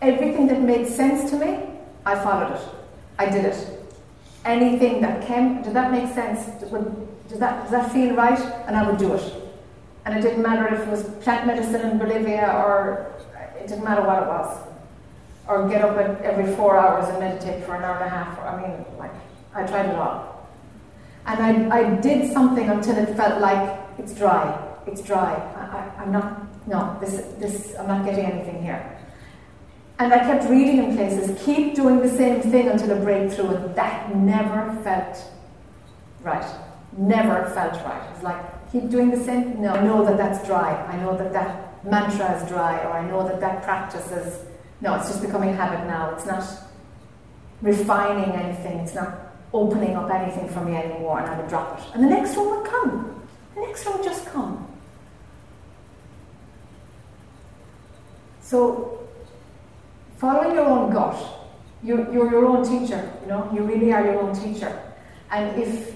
everything 0.00 0.46
that 0.48 0.60
made 0.62 0.86
sense 0.88 1.30
to 1.30 1.36
me, 1.36 1.58
I 2.04 2.16
followed 2.16 2.54
it. 2.56 2.62
I 3.18 3.26
did 3.26 3.44
it. 3.44 3.78
Anything 4.44 5.00
that 5.02 5.26
came, 5.26 5.62
did 5.62 5.74
that 5.74 5.92
make 5.92 6.12
sense? 6.14 6.46
Does 7.28 7.38
that 7.38 7.62
does 7.62 7.70
that 7.70 7.92
feel 7.92 8.16
right? 8.16 8.40
And 8.66 8.74
I 8.76 8.90
would 8.90 8.98
do 8.98 9.12
it. 9.14 9.32
And 10.06 10.18
it 10.18 10.22
didn't 10.22 10.42
matter 10.42 10.66
if 10.74 10.80
it 10.80 10.88
was 10.88 11.04
plant 11.22 11.46
medicine 11.46 11.82
in 11.82 11.98
Bolivia 11.98 12.50
or 12.56 13.12
it 13.60 13.68
didn't 13.68 13.84
matter 13.84 14.02
what 14.02 14.22
it 14.22 14.26
was. 14.26 14.69
Or 15.50 15.68
get 15.68 15.82
up 15.82 15.98
every 16.22 16.54
four 16.54 16.78
hours 16.78 17.08
and 17.08 17.18
meditate 17.18 17.64
for 17.64 17.74
an 17.74 17.82
hour 17.82 17.96
and 17.96 18.04
a 18.04 18.08
half. 18.08 18.38
I 18.38 18.62
mean, 18.62 18.84
like 19.00 19.10
I 19.52 19.66
tried 19.66 19.86
it 19.86 19.96
all. 19.96 20.48
And 21.26 21.72
I, 21.72 21.78
I 21.78 21.96
did 21.96 22.32
something 22.32 22.68
until 22.68 22.96
it 22.96 23.16
felt 23.16 23.40
like 23.40 23.80
it's 23.98 24.14
dry. 24.14 24.44
It's 24.86 25.02
dry. 25.02 25.34
I, 25.34 25.76
I, 25.76 26.02
I'm 26.02 26.12
not, 26.12 26.68
no, 26.68 26.96
this, 27.00 27.14
this, 27.40 27.74
I'm 27.76 27.88
not 27.88 28.04
getting 28.04 28.26
anything 28.26 28.62
here. 28.62 28.96
And 29.98 30.14
I 30.14 30.20
kept 30.20 30.48
reading 30.48 30.78
in 30.84 30.96
places, 30.96 31.36
keep 31.44 31.74
doing 31.74 31.98
the 31.98 32.08
same 32.08 32.40
thing 32.42 32.68
until 32.68 32.92
a 32.92 33.00
breakthrough, 33.00 33.56
and 33.56 33.74
that 33.74 34.14
never 34.14 34.72
felt 34.84 35.18
right. 36.22 36.46
Never 36.96 37.50
felt 37.50 37.74
right. 37.84 38.08
It's 38.14 38.22
like, 38.22 38.70
keep 38.70 38.88
doing 38.88 39.10
the 39.10 39.22
same. 39.22 39.60
No, 39.60 39.74
I 39.74 39.82
know 39.82 40.04
that 40.04 40.16
that's 40.16 40.46
dry. 40.46 40.74
I 40.86 40.96
know 40.98 41.18
that 41.18 41.32
that 41.32 41.84
mantra 41.84 42.40
is 42.40 42.48
dry, 42.48 42.78
or 42.84 42.92
I 42.92 43.04
know 43.06 43.26
that 43.26 43.40
that 43.40 43.64
practice 43.64 44.12
is. 44.12 44.44
No, 44.80 44.94
it's 44.94 45.08
just 45.08 45.20
becoming 45.20 45.50
a 45.50 45.56
habit 45.56 45.86
now. 45.86 46.14
It's 46.14 46.26
not 46.26 46.44
refining 47.60 48.32
anything. 48.32 48.78
It's 48.78 48.94
not 48.94 49.30
opening 49.52 49.94
up 49.96 50.10
anything 50.10 50.48
for 50.48 50.64
me 50.64 50.76
anymore, 50.76 51.20
and 51.20 51.28
I 51.28 51.38
would 51.38 51.48
drop 51.48 51.78
it. 51.78 51.84
And 51.94 52.04
the 52.04 52.08
next 52.08 52.36
one 52.36 52.50
would 52.50 52.66
come. 52.66 53.22
The 53.54 53.60
next 53.60 53.84
one 53.84 53.98
would 53.98 54.04
just 54.04 54.26
come. 54.26 54.66
So, 58.40 59.06
following 60.16 60.54
your 60.54 60.66
own 60.66 60.92
gut, 60.92 61.16
you're, 61.82 62.12
you're 62.12 62.30
your 62.30 62.46
own 62.46 62.64
teacher, 62.64 63.12
you 63.22 63.28
know, 63.28 63.50
you 63.54 63.62
really 63.62 63.92
are 63.92 64.04
your 64.04 64.20
own 64.20 64.34
teacher. 64.34 64.80
And 65.30 65.60
if, 65.60 65.94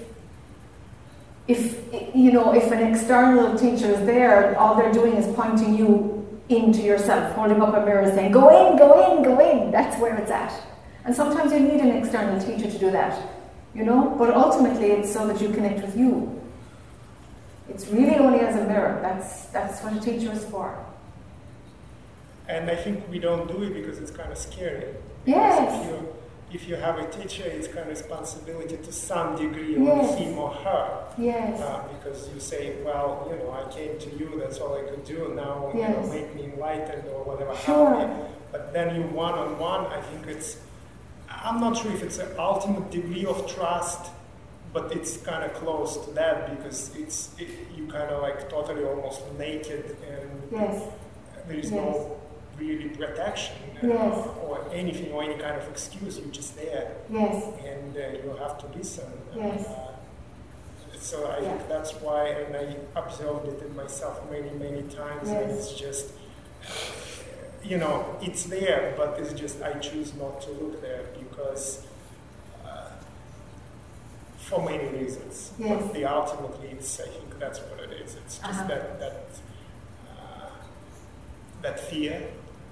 if, 1.47 2.15
you 2.15 2.31
know, 2.31 2.53
if 2.53 2.71
an 2.71 2.79
external 2.93 3.57
teacher 3.57 3.87
is 3.87 4.05
there, 4.05 4.57
all 4.57 4.75
they're 4.75 4.93
doing 4.93 5.13
is 5.13 5.33
pointing 5.35 5.75
you 5.75 6.14
into 6.49 6.81
yourself, 6.81 7.35
holding 7.35 7.61
up 7.61 7.73
a 7.73 7.85
mirror 7.85 8.05
saying, 8.13 8.31
go 8.31 8.49
in, 8.49 8.77
go 8.77 9.17
in, 9.17 9.23
go 9.23 9.39
in, 9.39 9.71
that's 9.71 9.99
where 9.99 10.15
it's 10.15 10.31
at. 10.31 10.53
And 11.03 11.15
sometimes 11.15 11.51
you 11.51 11.59
need 11.59 11.81
an 11.81 11.91
external 11.91 12.39
teacher 12.39 12.69
to 12.69 12.77
do 12.77 12.91
that, 12.91 13.19
you 13.73 13.83
know, 13.83 14.15
but 14.17 14.33
ultimately 14.33 14.91
it's 14.91 15.11
so 15.11 15.27
that 15.27 15.41
you 15.41 15.49
connect 15.49 15.81
with 15.81 15.97
you. 15.97 16.41
It's 17.69 17.87
really 17.87 18.15
only 18.15 18.39
as 18.39 18.55
a 18.55 18.67
mirror, 18.67 18.99
that's, 19.01 19.45
that's 19.47 19.81
what 19.83 19.93
a 19.93 19.99
teacher 19.99 20.31
is 20.31 20.45
for. 20.45 20.77
And 22.47 22.69
I 22.69 22.75
think 22.75 23.03
we 23.09 23.17
don't 23.17 23.47
do 23.47 23.63
it 23.63 23.73
because 23.73 23.97
it's 23.97 24.11
kind 24.11 24.31
of 24.31 24.37
scary. 24.37 24.93
Yes. 25.25 25.81
If 25.81 25.89
you, 25.89 26.15
if 26.53 26.67
you 26.67 26.75
have 26.75 26.99
a 26.99 27.07
teacher, 27.09 27.43
it's 27.43 27.67
kind 27.67 27.79
of 27.79 27.87
responsibility 27.89 28.77
to 28.77 28.91
some 28.91 29.35
degree 29.35 29.75
on 29.77 29.83
Yes. 29.83 30.15
him 30.17 30.37
or 30.37 30.49
her. 30.51 31.03
Yes. 31.17 31.59
Uh, 31.61 31.83
because 31.97 32.29
you 32.33 32.39
say, 32.39 32.75
well, 32.83 33.27
you 33.29 33.37
know, 33.37 33.51
I 33.51 33.69
came 33.71 33.97
to 33.99 34.09
you, 34.17 34.39
that's 34.39 34.59
all 34.59 34.77
I 34.77 34.83
could 34.89 35.03
do. 35.05 35.33
Now, 35.35 35.71
you 35.73 35.81
know, 35.81 36.07
make 36.07 36.33
me 36.35 36.45
enlightened 36.45 37.07
or 37.09 37.23
whatever. 37.23 37.55
Sure. 37.55 37.95
help 37.97 38.09
me. 38.09 38.25
But 38.51 38.71
then 38.73 38.95
you 38.95 39.01
one 39.07 39.33
on 39.33 39.57
one, 39.59 39.87
I 39.87 39.99
think 40.01 40.27
it's, 40.27 40.57
I'm 41.29 41.59
not 41.59 41.75
sure 41.77 41.91
if 41.91 42.03
it's 42.03 42.19
an 42.19 42.29
ultimate 42.37 42.89
degree 42.91 43.25
of 43.25 43.47
trust, 43.53 44.11
but 44.71 44.91
it's 44.95 45.17
kind 45.17 45.43
of 45.43 45.53
close 45.55 45.97
to 46.05 46.11
that 46.13 46.55
because 46.57 46.95
it's, 46.95 47.31
it, 47.37 47.47
you 47.75 47.87
kind 47.87 48.09
of 48.11 48.21
like 48.21 48.49
totally 48.49 48.83
almost 48.85 49.21
naked 49.37 49.97
and 50.09 50.29
Yes. 50.51 50.83
there 51.47 51.57
is 51.57 51.71
Yes. 51.71 51.73
no 51.73 52.17
really 52.59 52.89
protection 52.89 53.55
uh, 53.83 53.87
Yes. 53.87 54.27
or 54.47 54.65
anything 54.71 55.11
or 55.11 55.23
any 55.23 55.35
kind 55.35 55.55
of 55.61 55.67
excuse. 55.69 56.17
You're 56.19 56.27
just 56.29 56.55
there 56.55 56.91
Yes. 57.09 57.43
and 57.65 57.95
uh, 57.97 57.99
you 58.23 58.35
have 58.39 58.57
to 58.59 58.67
listen. 58.77 59.05
Yes. 59.35 59.65
Uh, 59.67 59.91
so 60.99 61.25
I 61.27 61.39
Yeah. 61.39 61.49
think 61.57 61.67
that's 61.69 61.93
why, 61.95 62.29
and 62.29 62.55
I 62.55 62.75
observed 62.99 63.47
it 63.47 63.61
in 63.65 63.75
myself 63.75 64.19
many, 64.31 64.49
many 64.51 64.83
times, 64.83 65.29
and 65.29 65.49
Yes. 65.51 65.57
it's 65.71 65.73
just, 65.73 66.05
you 67.63 67.77
know, 67.77 68.15
it's 68.21 68.43
there, 68.45 68.93
but 68.97 69.19
it's 69.19 69.33
just 69.33 69.61
I 69.61 69.73
choose 69.79 70.13
not 70.15 70.41
to 70.41 70.51
look 70.51 70.81
there 70.81 71.03
because, 71.19 71.85
uh, 72.65 72.89
for 74.37 74.61
many 74.63 74.87
reasons. 74.87 75.51
Yes. 75.59 75.81
But 75.83 75.93
the 75.93 76.05
ultimately, 76.05 76.69
it's 76.69 76.99
I 76.99 77.07
think 77.07 77.39
that's 77.39 77.59
what 77.59 77.79
it 77.81 77.91
is. 78.03 78.15
It's 78.15 78.37
just 78.39 78.43
Uh-huh. 78.59 78.67
that 78.67 78.99
that 78.99 79.25
uh, 80.09 80.49
that 81.61 81.79
fear 81.79 82.21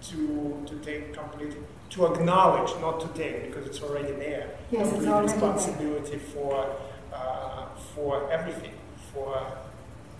to 0.10 0.64
to 0.66 0.76
take 0.80 1.14
complete 1.14 1.54
to 1.92 2.06
acknowledge, 2.08 2.72
not 2.82 3.00
to 3.02 3.08
take, 3.10 3.46
because 3.48 3.68
it's 3.68 3.82
already 3.82 4.14
there. 4.14 4.50
Yes, 4.72 4.82
it's 4.88 4.90
complete 4.94 5.10
already 5.12 5.28
there. 5.28 5.36
responsibility 5.36 6.18
for 6.18 6.76
uh, 7.14 7.68
for 7.96 8.32
everything, 8.32 8.74
for 9.14 9.46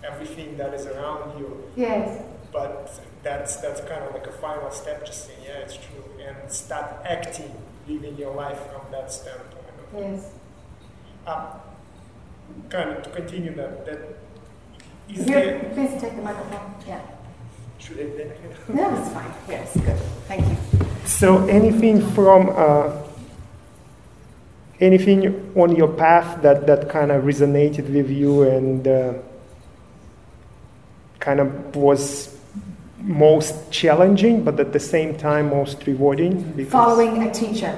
everything 0.04 0.56
that 0.56 0.72
is 0.74 0.86
around 0.86 1.38
you. 1.38 1.64
Yes. 1.76 2.22
But 2.52 3.00
that's 3.22 3.56
that's 3.56 3.80
kind 3.80 4.04
of 4.04 4.14
like 4.14 4.26
a 4.26 4.32
final 4.32 4.70
step, 4.70 5.04
just 5.04 5.26
saying, 5.26 5.40
yeah, 5.44 5.64
it's 5.64 5.76
true, 5.76 6.04
and 6.24 6.52
start 6.52 6.86
acting, 7.04 7.50
living 7.88 8.16
your 8.16 8.34
life 8.34 8.60
from 8.70 8.92
that 8.92 9.10
standpoint. 9.10 9.64
Yes. 9.96 10.30
Uh, 11.26 11.56
kind 12.68 12.90
of 12.90 13.02
to 13.02 13.10
continue 13.10 13.54
that, 13.56 13.84
that 13.86 13.98
is 15.08 15.24
Here, 15.24 15.44
there. 15.44 15.70
please 15.74 16.00
take 16.00 16.14
the 16.14 16.22
microphone. 16.22 16.74
Yeah. 16.86 17.00
Should 17.84 18.00
I 18.00 18.04
then? 18.16 18.32
No, 18.68 18.98
it's 18.98 19.10
fine. 19.12 19.32
Yes, 19.48 19.74
good. 19.74 19.98
Thank 20.26 20.46
you. 20.48 20.56
So 21.04 21.46
anything 21.46 22.00
from 22.12 22.48
uh, 22.56 23.02
anything 24.80 25.52
on 25.54 25.76
your 25.76 25.88
path 25.88 26.40
that, 26.42 26.66
that 26.66 26.88
kind 26.88 27.12
of 27.12 27.24
resonated 27.24 27.92
with 27.92 28.10
you 28.10 28.42
and 28.42 28.88
uh, 28.88 29.14
kind 31.20 31.40
of 31.40 31.76
was 31.76 32.34
most 33.00 33.70
challenging, 33.70 34.42
but 34.44 34.58
at 34.58 34.72
the 34.72 34.80
same 34.80 35.16
time 35.16 35.50
most 35.50 35.86
rewarding? 35.86 36.42
Because- 36.56 36.72
Following 36.72 37.22
a 37.22 37.32
teacher. 37.32 37.74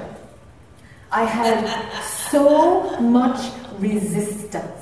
I 1.11 1.23
had 1.23 2.01
so 2.03 2.99
much 2.99 3.39
resistance. 3.79 4.76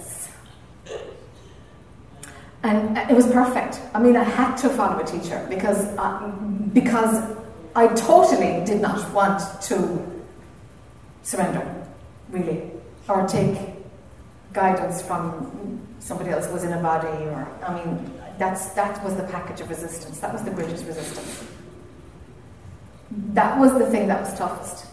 And 2.66 2.98
it 2.98 3.16
was 3.16 3.28
perfect. 3.28 3.80
I 3.94 4.00
mean, 4.00 4.16
I 4.18 4.24
had 4.24 4.56
to 4.58 4.70
follow 4.70 5.00
a 5.00 5.06
teacher 5.06 5.46
because, 5.52 5.86
I, 5.98 6.32
because 6.74 7.38
I 7.76 7.86
totally 7.90 8.66
did 8.66 8.82
not 8.82 9.14
want 9.14 9.40
to 9.64 10.02
surrender, 11.22 11.86
really, 12.32 12.72
or 13.08 13.28
take 13.28 13.56
guidance 14.52 15.04
from 15.04 15.80
somebody 16.00 16.32
else 16.32 16.48
who 16.48 16.54
was 16.54 16.64
in 16.64 16.74
a 16.74 16.82
body, 16.82 17.26
or, 17.26 17.48
I 17.64 17.76
mean, 17.76 18.12
that's, 18.40 18.70
that 18.70 19.04
was 19.04 19.16
the 19.16 19.26
package 19.26 19.62
of 19.62 19.70
resistance. 19.70 20.20
That 20.20 20.34
was 20.34 20.42
the 20.42 20.50
greatest 20.50 20.86
resistance. 20.88 21.46
That 23.12 23.60
was 23.60 23.74
the 23.74 23.86
thing 23.92 24.08
that 24.08 24.22
was 24.22 24.36
toughest, 24.36 24.88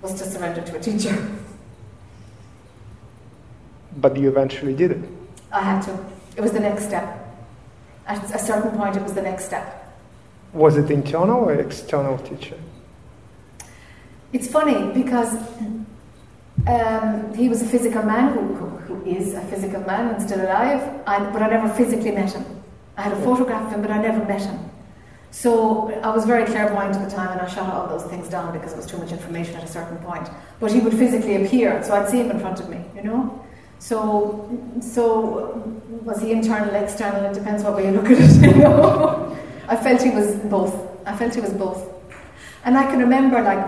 was 0.00 0.14
to 0.14 0.28
surrender 0.28 0.60
to 0.62 0.76
a 0.76 0.80
teacher. 0.80 1.16
But 3.98 4.16
you 4.16 4.28
eventually 4.28 4.74
did 4.74 4.90
it. 4.90 5.08
I 5.52 5.60
had 5.60 5.82
to. 5.82 6.11
It 6.36 6.40
was 6.40 6.52
the 6.52 6.60
next 6.60 6.84
step. 6.84 7.18
At 8.06 8.34
a 8.34 8.38
certain 8.38 8.70
point, 8.72 8.96
it 8.96 9.02
was 9.02 9.12
the 9.12 9.22
next 9.22 9.44
step. 9.44 9.92
Was 10.52 10.76
it 10.76 10.90
internal 10.90 11.40
or 11.44 11.54
external 11.54 12.18
teacher? 12.18 12.58
It's 14.32 14.48
funny 14.48 14.92
because 14.92 15.34
um, 16.66 17.34
he 17.34 17.48
was 17.48 17.62
a 17.62 17.66
physical 17.66 18.02
man 18.02 18.32
who, 18.32 18.54
who, 18.54 18.66
who 18.94 19.10
is 19.10 19.34
a 19.34 19.42
physical 19.42 19.80
man 19.82 20.14
and 20.14 20.22
still 20.22 20.40
alive, 20.44 20.82
and, 21.06 21.32
but 21.32 21.42
I 21.42 21.48
never 21.48 21.68
physically 21.68 22.12
met 22.12 22.32
him. 22.32 22.44
I 22.96 23.02
had 23.02 23.12
a 23.12 23.20
photograph 23.22 23.66
of 23.66 23.72
him, 23.72 23.82
but 23.82 23.90
I 23.90 24.00
never 24.00 24.24
met 24.24 24.42
him. 24.42 24.58
So 25.30 25.90
I 26.02 26.14
was 26.14 26.26
very 26.26 26.44
clairvoyant 26.44 26.94
at 26.94 27.08
the 27.08 27.14
time, 27.14 27.32
and 27.32 27.40
I 27.40 27.48
shut 27.48 27.68
all 27.68 27.88
those 27.88 28.04
things 28.10 28.28
down 28.28 28.52
because 28.52 28.72
it 28.74 28.76
was 28.76 28.86
too 28.86 28.98
much 28.98 29.12
information 29.12 29.54
at 29.56 29.64
a 29.64 29.66
certain 29.66 29.96
point. 29.98 30.28
But 30.60 30.72
he 30.72 30.80
would 30.80 30.92
physically 30.92 31.44
appear, 31.44 31.82
so 31.82 31.94
I'd 31.94 32.08
see 32.08 32.18
him 32.18 32.30
in 32.30 32.38
front 32.38 32.60
of 32.60 32.68
me, 32.68 32.84
you 32.94 33.02
know. 33.02 33.41
So, 33.82 34.48
so 34.80 35.60
was 36.04 36.22
he 36.22 36.30
internal, 36.30 36.72
external? 36.72 37.24
It 37.24 37.34
depends 37.34 37.64
what 37.64 37.74
way 37.74 37.86
you 37.86 37.90
look 37.90 38.06
at 38.12 38.20
it, 38.20 38.42
you 38.56 38.62
know. 38.62 39.36
I 39.66 39.74
felt 39.74 40.00
he 40.00 40.10
was 40.10 40.36
both. 40.36 40.72
I 41.04 41.16
felt 41.16 41.34
he 41.34 41.40
was 41.40 41.52
both, 41.52 41.82
and 42.64 42.78
I 42.78 42.84
can 42.84 43.00
remember 43.00 43.42
like 43.42 43.66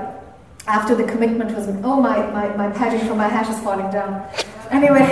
after 0.68 0.94
the 0.94 1.02
commitment 1.02 1.50
was, 1.56 1.66
oh 1.82 2.00
my 2.00 2.24
my, 2.30 2.46
my 2.56 2.70
padding 2.70 3.08
for 3.08 3.16
my 3.16 3.26
hat 3.26 3.48
is 3.50 3.58
falling 3.58 3.90
down. 3.90 4.24
Anyway. 4.70 5.04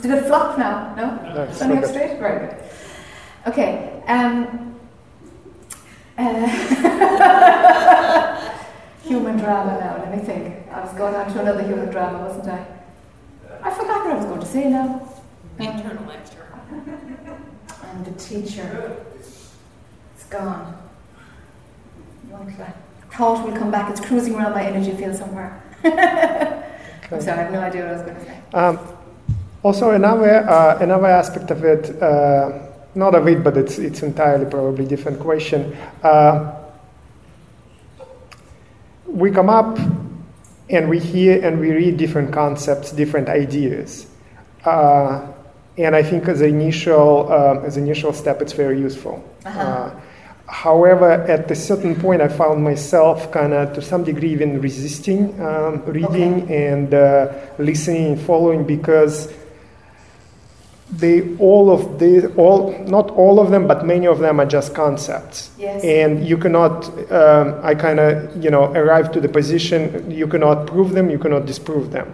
Did 0.00 0.10
it 0.12 0.24
flop 0.24 0.58
now? 0.58 0.94
No? 0.96 1.34
No, 1.34 1.52
Standing 1.52 1.78
up 1.78 1.84
straight? 1.84 2.18
Very 2.18 2.46
good. 2.46 2.56
Okay. 3.48 4.02
Um, 4.06 4.74
uh, 6.16 6.74
human 9.36 9.44
drama 9.44 9.80
now, 9.80 9.96
let 9.98 10.16
me 10.16 10.24
think. 10.24 10.68
I 10.72 10.80
was 10.80 10.92
going 10.94 11.14
on 11.14 11.32
to 11.32 11.40
another 11.40 11.62
human 11.62 11.90
drama, 11.90 12.26
wasn't 12.26 12.48
I? 12.48 12.66
I 13.62 13.70
forgot 13.70 14.04
what 14.04 14.12
I 14.12 14.16
was 14.16 14.24
going 14.26 14.40
to 14.40 14.46
say 14.46 14.70
now. 14.70 15.08
Internal, 15.58 16.10
external. 16.10 16.46
And 17.82 18.04
the 18.04 18.12
teacher. 18.12 18.96
It's 19.14 20.24
gone. 20.28 20.76
Won't 22.30 22.50
Thought 23.12 23.46
will 23.46 23.56
come 23.56 23.70
back. 23.70 23.90
It's 23.90 24.00
cruising 24.00 24.34
around 24.34 24.52
my 24.52 24.64
energy 24.64 24.92
field 24.92 25.16
somewhere. 25.16 25.62
I'm 25.84 27.20
sorry, 27.20 27.38
I 27.38 27.42
have 27.44 27.52
no 27.52 27.60
idea 27.60 27.82
what 27.82 27.90
I 27.90 27.96
was 27.96 28.02
going 28.02 28.16
to 28.16 28.24
say. 28.24 28.40
Um, 28.52 28.78
also, 29.62 29.90
another 29.90 30.48
uh, 30.48 30.78
another 30.80 31.06
aspect 31.06 31.50
of 31.50 31.64
it, 31.64 32.02
uh, 32.02 32.58
not 32.94 33.14
of 33.14 33.26
it, 33.28 33.42
but 33.42 33.56
it's 33.56 33.78
it's 33.78 34.02
entirely 34.02 34.44
probably 34.44 34.84
different 34.84 35.20
question. 35.20 35.74
Uh, 36.02 36.55
we 39.16 39.30
come 39.30 39.48
up 39.48 39.78
and 40.68 40.88
we 40.88 40.98
hear 40.98 41.44
and 41.44 41.58
we 41.58 41.72
read 41.72 41.96
different 41.96 42.32
concepts, 42.32 42.92
different 42.92 43.28
ideas, 43.28 44.06
uh, 44.64 45.26
and 45.78 45.96
I 45.96 46.02
think 46.02 46.28
as 46.28 46.40
an 46.40 46.48
initial 46.48 47.32
um, 47.32 47.64
as 47.64 47.76
an 47.76 47.84
initial 47.84 48.12
step, 48.12 48.42
it's 48.42 48.52
very 48.52 48.78
useful. 48.78 49.24
Uh-huh. 49.44 49.60
Uh, 49.60 50.00
However, 50.48 51.10
at 51.10 51.50
a 51.50 51.56
certain 51.56 51.96
point, 51.96 52.22
I 52.22 52.28
found 52.28 52.62
myself 52.62 53.32
kind 53.32 53.52
of, 53.52 53.72
to 53.74 53.82
some 53.82 54.04
degree, 54.04 54.30
even 54.30 54.60
resisting 54.60 55.40
um, 55.40 55.82
reading 55.84 56.48
and 56.48 56.94
uh, 56.94 57.32
listening 57.58 58.12
and 58.12 58.20
following 58.20 58.64
because 58.64 59.32
they 60.90 61.36
all 61.38 61.70
of 61.70 61.98
the 61.98 62.32
all 62.36 62.72
not 62.86 63.10
all 63.10 63.40
of 63.40 63.50
them, 63.50 63.66
but 63.66 63.84
many 63.84 64.06
of 64.06 64.18
them 64.20 64.38
are 64.40 64.46
just 64.46 64.74
concepts. 64.74 65.50
Yes. 65.58 65.82
And 65.84 66.24
you 66.26 66.38
cannot. 66.38 66.86
Um, 67.10 67.58
I 67.62 67.74
kind 67.74 67.98
of 67.98 68.42
you 68.42 68.50
know 68.50 68.72
arrive 68.72 69.10
to 69.12 69.20
the 69.20 69.28
position. 69.28 70.08
You 70.10 70.26
cannot 70.28 70.66
prove 70.66 70.92
them. 70.92 71.10
You 71.10 71.18
cannot 71.18 71.44
disprove 71.46 71.90
them. 71.90 72.12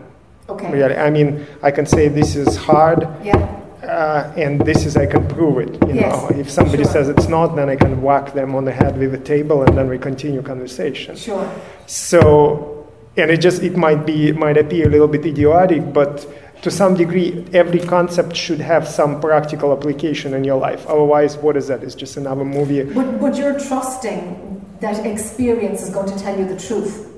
Okay. 0.49 0.70
Really, 0.73 0.97
I 0.97 1.11
mean, 1.11 1.47
I 1.62 1.70
can 1.70 1.86
say 1.86 2.09
this 2.09 2.35
is 2.35 2.57
hard 2.57 3.07
Yeah. 3.23 3.39
uh, 3.85 4.32
and 4.36 4.61
this 4.62 4.85
is 4.85 4.97
I 4.97 5.07
can 5.07 5.27
prove 5.28 5.59
it. 5.59 5.73
You 5.89 5.94
Yes, 5.94 6.12
know, 6.12 6.28
if 6.39 6.51
somebody 6.51 6.82
sure. 6.82 6.93
says 6.93 7.09
it's 7.09 7.28
not, 7.28 7.55
then 7.57 7.69
I 7.69 7.77
can 7.77 8.03
whack 8.03 8.35
them 8.35 8.55
on 8.55 8.65
the 8.65 8.73
head 8.73 8.99
with 8.99 9.15
a 9.15 9.19
table, 9.19 9.62
and 9.62 9.77
then 9.78 9.89
we 9.89 9.99
continue 9.99 10.43
conversation. 10.43 11.15
Sure. 11.16 11.49
So, 11.86 12.86
and 13.16 13.31
it 13.31 13.40
just 13.40 13.62
it 13.62 13.77
might 13.77 14.05
be 14.07 14.28
it 14.28 14.36
might 14.36 14.57
appear 14.57 14.86
a 14.89 14.90
little 14.90 15.09
bit 15.09 15.24
idiotic, 15.27 15.93
but 15.93 16.27
to 16.63 16.71
some 16.71 16.95
degree, 16.95 17.45
every 17.53 17.81
concept 17.81 18.37
should 18.37 18.61
have 18.61 18.87
some 18.87 19.21
practical 19.21 19.73
application 19.73 20.33
in 20.33 20.45
your 20.45 20.59
life. 20.59 20.87
Otherwise, 20.87 21.37
what 21.37 21.57
is 21.57 21.67
that? 21.67 21.83
It's 21.83 21.97
just 21.97 22.17
another 22.17 22.45
movie. 22.45 22.85
But, 22.85 23.21
but 23.21 23.37
you're 23.37 23.59
trusting 23.59 24.77
that 24.81 25.05
experience 25.05 25.83
is 25.83 25.91
going 25.91 26.09
to 26.09 26.19
tell 26.19 26.39
you 26.39 26.47
the 26.47 26.59
truth. 26.59 27.09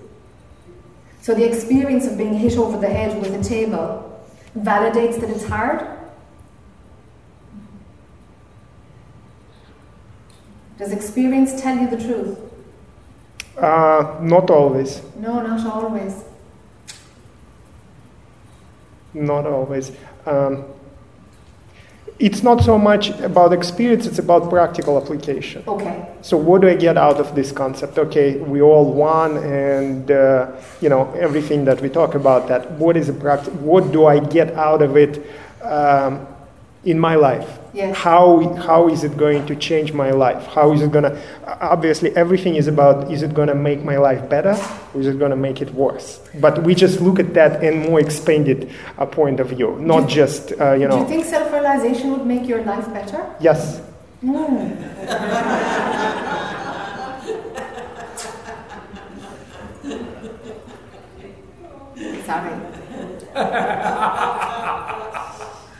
So 1.20 1.34
the 1.34 1.44
experience 1.44 2.06
of 2.06 2.16
being 2.16 2.34
hit 2.34 2.56
over 2.56 2.78
the 2.78 2.88
head 2.88 3.20
with 3.20 3.34
a 3.34 3.44
table 3.44 4.10
validates 4.58 5.20
that 5.20 5.28
it's 5.28 5.44
hard. 5.44 5.88
Does 10.78 10.92
experience 10.92 11.60
tell 11.60 11.76
you 11.76 11.88
the 11.88 11.98
truth? 11.98 12.38
Uh, 13.58 14.18
not 14.22 14.50
always. 14.50 15.02
No, 15.16 15.40
not 15.40 15.66
always. 15.66 16.24
Not 19.14 19.46
always. 19.46 19.92
Um, 20.26 20.64
it's 22.18 22.42
not 22.42 22.62
so 22.62 22.78
much 22.78 23.10
about 23.20 23.52
experience; 23.52 24.06
it's 24.06 24.18
about 24.18 24.48
practical 24.50 25.00
application. 25.00 25.64
Okay. 25.66 26.06
So 26.22 26.36
what 26.36 26.60
do 26.60 26.68
I 26.68 26.74
get 26.74 26.96
out 26.96 27.16
of 27.16 27.34
this 27.34 27.50
concept? 27.50 27.98
Okay, 27.98 28.36
we 28.36 28.60
all 28.62 28.92
one, 28.92 29.36
and 29.38 30.10
uh, 30.10 30.52
you 30.80 30.88
know 30.88 31.12
everything 31.14 31.64
that 31.64 31.80
we 31.80 31.88
talk 31.88 32.14
about. 32.14 32.48
That 32.48 32.70
what 32.72 32.96
is 32.96 33.08
a 33.08 33.12
practice? 33.12 33.52
What 33.54 33.92
do 33.92 34.06
I 34.06 34.20
get 34.20 34.52
out 34.54 34.82
of 34.82 34.96
it 34.96 35.24
um, 35.62 36.26
in 36.84 36.98
my 36.98 37.16
life? 37.16 37.58
Yes. 37.74 37.96
How 37.96 38.54
how 38.54 38.88
is 38.88 39.02
it 39.02 39.16
going 39.16 39.46
to 39.46 39.56
change 39.56 39.92
my 39.92 40.12
life? 40.12 40.46
How 40.46 40.72
is 40.72 40.80
it 40.80 40.92
gonna? 40.92 41.20
Obviously, 41.60 42.14
everything 42.16 42.54
is 42.54 42.68
about 42.68 43.10
is 43.12 43.22
it 43.22 43.34
gonna 43.34 43.54
make 43.54 43.82
my 43.82 43.96
life 43.98 44.28
better 44.28 44.56
or 44.94 45.00
is 45.00 45.08
it 45.08 45.18
gonna 45.18 45.34
make 45.34 45.60
it 45.60 45.74
worse? 45.74 46.20
But 46.40 46.62
we 46.62 46.76
just 46.76 47.00
look 47.00 47.18
at 47.18 47.34
that 47.34 47.64
in 47.64 47.82
more 47.90 47.98
expanded 47.98 48.70
uh, 48.96 49.06
point 49.06 49.40
of 49.40 49.48
view, 49.48 49.76
not 49.80 50.08
just 50.08 50.52
uh, 50.60 50.74
you 50.74 50.86
know. 50.86 50.98
Do 50.98 51.02
you 51.02 51.08
think 51.08 51.24
self 51.24 51.52
realization 51.52 52.12
would 52.12 52.24
make 52.24 52.46
your 52.46 52.62
life 52.62 52.86
better? 52.92 53.26
Yes. 53.40 53.82
Sorry. 62.24 62.54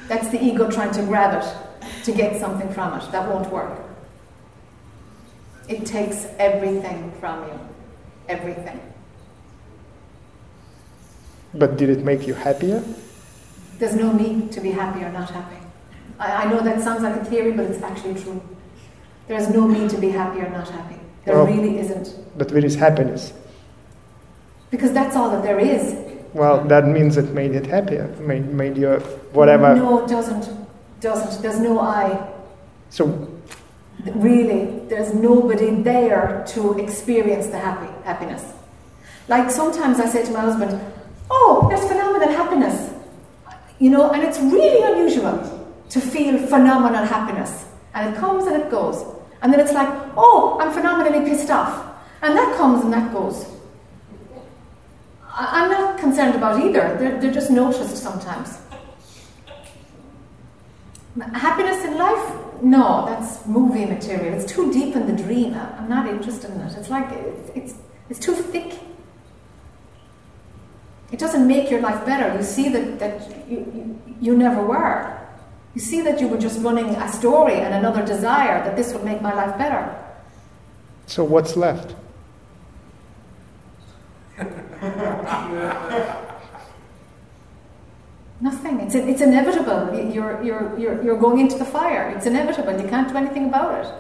That's 0.09 0.29
the 0.29 0.43
ego 0.43 0.71
trying 0.71 0.93
to 0.93 1.03
grab 1.03 1.43
it, 1.43 1.49
to 2.05 2.13
get 2.13 2.39
something 2.41 2.73
from 2.73 2.99
it. 2.99 3.11
That 3.13 3.29
won't 3.29 3.51
work. 3.51 3.81
It 5.69 5.87
takes 5.87 6.27
everything 6.39 7.13
from 7.21 7.49
you. 7.49 7.59
Everything. 8.29 8.81
But 11.55 11.77
did 11.77 11.89
it 11.89 12.05
make 12.05 12.27
you 12.27 12.35
happier? 12.35 12.83
There's 13.79 13.95
no 13.95 14.13
need 14.13 14.53
to 14.53 14.61
be 14.61 14.71
happy 14.71 15.03
or 15.05 15.11
not 15.11 15.31
happy. 15.31 15.57
I, 16.19 16.45
I 16.45 16.51
know 16.51 16.61
that 16.61 16.81
sounds 16.81 17.03
like 17.03 17.17
a 17.17 17.25
theory, 17.25 17.53
but 17.53 17.67
it's 17.67 17.83
actually 17.83 18.21
true. 18.21 18.43
There's 19.29 19.49
no 19.49 19.67
need 19.67 19.91
to 19.91 19.99
be 19.99 20.11
happy 20.11 20.41
or 20.41 20.51
not 20.51 20.69
happy. 20.69 20.97
There 21.25 21.37
Well- 21.37 21.47
really 21.47 21.79
isn't. 21.79 22.15
But 22.37 22.51
where 22.53 22.65
is 22.65 22.75
happiness? 22.75 23.33
Because 24.71 24.93
that's 24.93 25.17
all 25.17 25.31
that 25.31 25.43
there 25.43 25.59
is. 25.59 25.97
Well, 26.35 26.65
that 26.65 26.87
means 26.89 27.17
it 27.17 27.33
made 27.33 27.55
it 27.55 27.67
happier, 27.67 28.09
made, 28.19 28.53
made 28.53 28.77
you 28.77 28.95
whatever. 29.33 29.77
No, 29.77 30.05
it 30.05 30.09
doesn't. 30.09 30.64
Doesn't. 31.05 31.43
There's 31.43 31.61
no 31.61 31.81
I. 31.81 32.33
So, 32.89 33.29
Really, 34.15 34.81
there's 34.89 35.13
nobody 35.13 35.71
there 35.83 36.43
to 36.49 36.79
experience 36.79 37.49
the 37.49 37.59
happy 37.59 37.93
happiness. 38.05 38.43
Like 39.29 39.51
sometimes 39.51 40.01
I 40.01 40.07
say 40.07 40.25
to 40.25 40.33
my 40.33 40.41
husband, 40.41 40.81
Oh, 41.31 41.67
there's 41.69 41.87
phenomenal 41.87 42.31
happiness. 42.31 42.95
You 43.79 43.91
know, 43.91 44.13
and 44.13 44.23
it's 44.23 44.39
really 44.39 44.81
unusual 44.93 45.37
to 45.91 46.01
feel 46.01 46.39
phenomenal 46.47 47.05
happiness. 47.05 47.67
And 47.93 48.15
it 48.15 48.19
comes 48.19 48.47
and 48.47 48.63
it 48.63 48.71
goes. 48.71 49.05
And 49.43 49.53
then 49.53 49.61
it's 49.61 49.75
like, 49.75 49.89
Oh, 50.17 50.57
I'm 50.59 50.73
phenomenally 50.73 51.29
pissed 51.29 51.51
off. 51.51 51.85
And 52.23 52.35
that 52.35 52.57
comes 52.57 52.83
and 52.83 52.91
that 52.95 53.13
goes. 53.13 53.45
I'm 55.37 55.71
not 55.71 55.99
concerned 55.99 56.35
about 56.35 56.63
either. 56.65 56.97
They're, 56.99 57.21
they're 57.21 57.33
just 57.41 57.51
noticed 57.51 57.99
sometimes. 57.99 58.57
Happiness 61.21 61.85
in 61.85 61.97
life? 61.97 62.35
No, 62.63 63.07
that's 63.07 63.47
movie 63.47 63.85
material. 63.85 64.35
It's 64.35 64.51
too 64.53 64.73
deep 64.73 64.97
in 64.97 65.07
the 65.07 65.23
dream. 65.23 65.55
I- 65.55 65.77
I'm 65.79 65.89
not 65.89 66.07
interested 66.09 66.51
in 66.51 66.61
it. 66.61 66.75
It's 66.77 66.91
like, 66.91 67.11
it's, 67.13 67.51
it's, 67.55 67.75
it's 68.11 68.19
too 68.19 68.35
thick. 68.35 68.79
It 71.13 71.19
doesn't 71.19 71.47
make 71.47 71.71
your 71.71 71.81
life 71.81 72.05
better. 72.05 72.35
You 72.37 72.43
see 72.43 72.69
that, 72.71 72.99
that 72.99 73.49
you, 73.49 73.59
you, 73.59 74.03
you 74.21 74.37
never 74.37 74.65
were. 74.65 75.17
You 75.75 75.81
see 75.81 76.01
that 76.03 76.21
you 76.21 76.27
were 76.29 76.39
just 76.39 76.61
running 76.63 76.87
a 76.91 77.13
story 77.13 77.55
and 77.55 77.75
another 77.75 78.05
desire 78.05 78.65
that 78.65 78.77
this 78.77 78.93
would 78.93 79.05
make 79.05 79.23
my 79.23 79.33
life 79.35 79.57
better. 79.59 79.95
So 81.07 81.23
what's 81.23 81.57
left? 81.57 81.95
Nothing. 88.41 88.81
It's, 88.81 88.95
it's 88.95 89.21
inevitable. 89.21 89.95
You're, 90.13 90.43
you're, 90.43 90.79
you're, 90.79 91.03
you're 91.03 91.17
going 91.19 91.39
into 91.41 91.57
the 91.57 91.65
fire. 91.65 92.11
It's 92.17 92.27
inevitable. 92.27 92.81
You 92.81 92.89
can't 92.89 93.09
do 93.09 93.17
anything 93.17 93.47
about 93.49 93.85
it. 93.85 93.93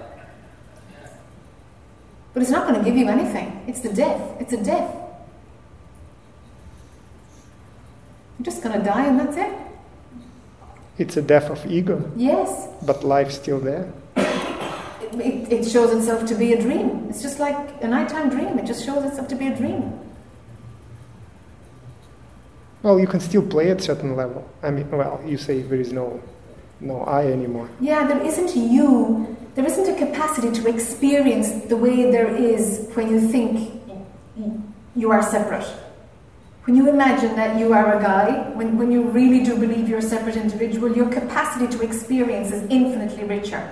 But 2.32 2.42
it's 2.42 2.50
not 2.50 2.66
going 2.66 2.78
to 2.78 2.84
give 2.84 2.96
you 2.96 3.08
anything. 3.08 3.62
It's 3.68 3.80
the 3.80 3.92
death. 3.92 4.20
It's 4.40 4.52
a 4.52 4.62
death. 4.62 4.92
You're 8.38 8.44
just 8.44 8.62
going 8.62 8.76
to 8.78 8.84
die 8.84 9.06
and 9.06 9.20
that's 9.20 9.36
it. 9.36 9.52
It's 10.98 11.16
a 11.16 11.22
death 11.22 11.50
of 11.50 11.64
ego, 11.66 12.10
Yes. 12.16 12.68
but 12.84 13.02
life's 13.04 13.34
still 13.36 13.58
there. 13.60 13.92
It, 14.16 15.14
it, 15.20 15.52
it 15.52 15.68
shows 15.68 15.92
itself 15.92 16.26
to 16.26 16.34
be 16.34 16.52
a 16.52 16.60
dream. 16.60 17.06
It's 17.08 17.22
just 17.22 17.38
like 17.38 17.56
a 17.82 17.88
nighttime 17.88 18.30
dream. 18.30 18.58
It 18.58 18.66
just 18.66 18.84
shows 18.84 19.04
itself 19.04 19.28
to 19.28 19.36
be 19.36 19.46
a 19.48 19.56
dream. 19.56 19.92
Well, 22.84 23.00
you 23.00 23.06
can 23.06 23.18
still 23.18 23.40
play 23.40 23.70
at 23.70 23.80
certain 23.80 24.14
level. 24.14 24.46
I 24.62 24.70
mean, 24.70 24.90
well, 24.90 25.18
you 25.24 25.38
say 25.38 25.62
there 25.62 25.80
is 25.80 25.90
no, 25.90 26.22
no 26.80 27.00
I 27.00 27.28
anymore. 27.28 27.70
Yeah, 27.80 28.06
there 28.06 28.22
isn't 28.22 28.54
you, 28.54 29.34
there 29.54 29.64
isn't 29.64 29.88
a 29.88 29.96
capacity 29.98 30.52
to 30.60 30.68
experience 30.68 31.48
the 31.64 31.78
way 31.78 32.10
there 32.10 32.28
is 32.28 32.90
when 32.92 33.08
you 33.08 33.26
think 33.26 33.80
you 34.94 35.10
are 35.12 35.22
separate. 35.22 35.64
When 36.66 36.76
you 36.76 36.90
imagine 36.90 37.34
that 37.36 37.58
you 37.58 37.72
are 37.72 37.98
a 37.98 38.02
guy, 38.02 38.50
when, 38.50 38.76
when 38.76 38.92
you 38.92 39.04
really 39.04 39.42
do 39.42 39.56
believe 39.56 39.88
you're 39.88 40.00
a 40.00 40.02
separate 40.02 40.36
individual, 40.36 40.94
your 40.94 41.08
capacity 41.08 41.66
to 41.78 41.82
experience 41.82 42.52
is 42.52 42.68
infinitely 42.68 43.24
richer 43.24 43.66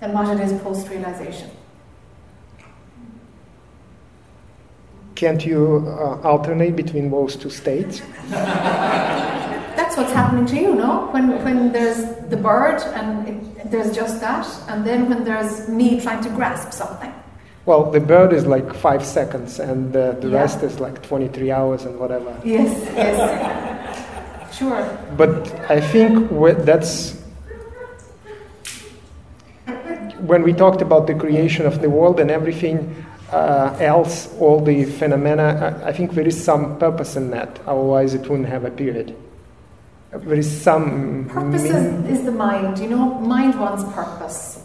than 0.00 0.14
what 0.14 0.34
it 0.34 0.40
is 0.40 0.58
post 0.62 0.88
realization. 0.88 1.50
Can't 5.14 5.44
you 5.46 5.84
uh, 5.86 6.20
alternate 6.22 6.74
between 6.76 7.10
those 7.10 7.36
two 7.36 7.50
states? 7.50 8.02
That's 8.30 9.96
what's 9.96 10.12
happening 10.12 10.46
to 10.46 10.56
you, 10.56 10.74
no? 10.74 11.08
When, 11.12 11.42
when 11.44 11.72
there's 11.72 12.04
the 12.28 12.36
bird 12.36 12.80
and 12.94 13.28
it, 13.28 13.70
there's 13.70 13.94
just 13.94 14.20
that, 14.20 14.46
and 14.68 14.84
then 14.84 15.08
when 15.08 15.24
there's 15.24 15.68
me 15.68 16.00
trying 16.00 16.22
to 16.24 16.30
grasp 16.30 16.72
something. 16.72 17.12
Well, 17.66 17.90
the 17.90 18.00
bird 18.00 18.32
is 18.32 18.44
like 18.44 18.74
five 18.74 19.04
seconds, 19.04 19.58
and 19.60 19.94
uh, 19.96 20.12
the 20.12 20.28
Yeah. 20.28 20.40
rest 20.40 20.62
is 20.62 20.80
like 20.80 21.02
23 21.02 21.50
hours 21.50 21.84
and 21.84 21.98
whatever. 21.98 22.36
Yes, 22.44 22.70
yes. 22.94 24.56
Sure. 24.58 24.98
But 25.16 25.48
I 25.70 25.80
think 25.80 26.28
that's 26.64 27.16
when 30.20 30.42
we 30.42 30.52
talked 30.52 30.82
about 30.82 31.06
the 31.06 31.14
creation 31.14 31.66
of 31.66 31.80
the 31.80 31.88
world 31.90 32.20
and 32.20 32.30
everything 32.30 33.04
uh, 33.34 33.76
else, 33.80 34.32
all 34.38 34.60
the 34.60 34.84
phenomena. 34.84 35.80
I, 35.84 35.88
I 35.88 35.92
think 35.92 36.12
there 36.12 36.26
is 36.26 36.42
some 36.42 36.78
purpose 36.78 37.16
in 37.16 37.30
that. 37.30 37.60
Otherwise, 37.66 38.14
it 38.14 38.28
wouldn't 38.28 38.48
have 38.48 38.64
appeared. 38.64 39.14
There 40.12 40.34
is 40.38 40.48
some 40.62 41.26
Purpose 41.28 41.62
meaning- 41.64 42.04
is, 42.06 42.20
is 42.20 42.24
the 42.24 42.30
mind, 42.30 42.78
you 42.78 42.88
know, 42.88 43.14
mind 43.18 43.58
wants 43.58 43.82
purpose. 43.92 44.62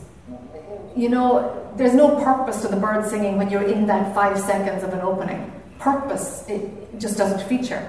You 0.95 1.09
know, 1.09 1.71
there's 1.75 1.93
no 1.95 2.23
purpose 2.23 2.61
to 2.61 2.67
the 2.67 2.75
bird 2.75 3.09
singing 3.09 3.37
when 3.37 3.49
you're 3.49 3.63
in 3.63 3.87
that 3.87 4.13
five 4.13 4.37
seconds 4.39 4.83
of 4.83 4.93
an 4.93 5.01
opening. 5.01 5.51
Purpose, 5.79 6.45
it 6.47 6.61
just 6.99 7.17
doesn't 7.17 7.41
feature. 7.47 7.83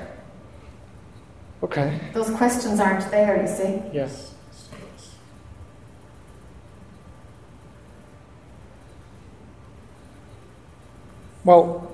Okay. 1.62 1.98
Those 2.14 2.30
questions 2.30 2.80
aren't 2.80 3.10
there, 3.10 3.42
you 3.42 3.48
see. 3.48 3.82
Yes. 3.92 4.29
Well, 11.44 11.90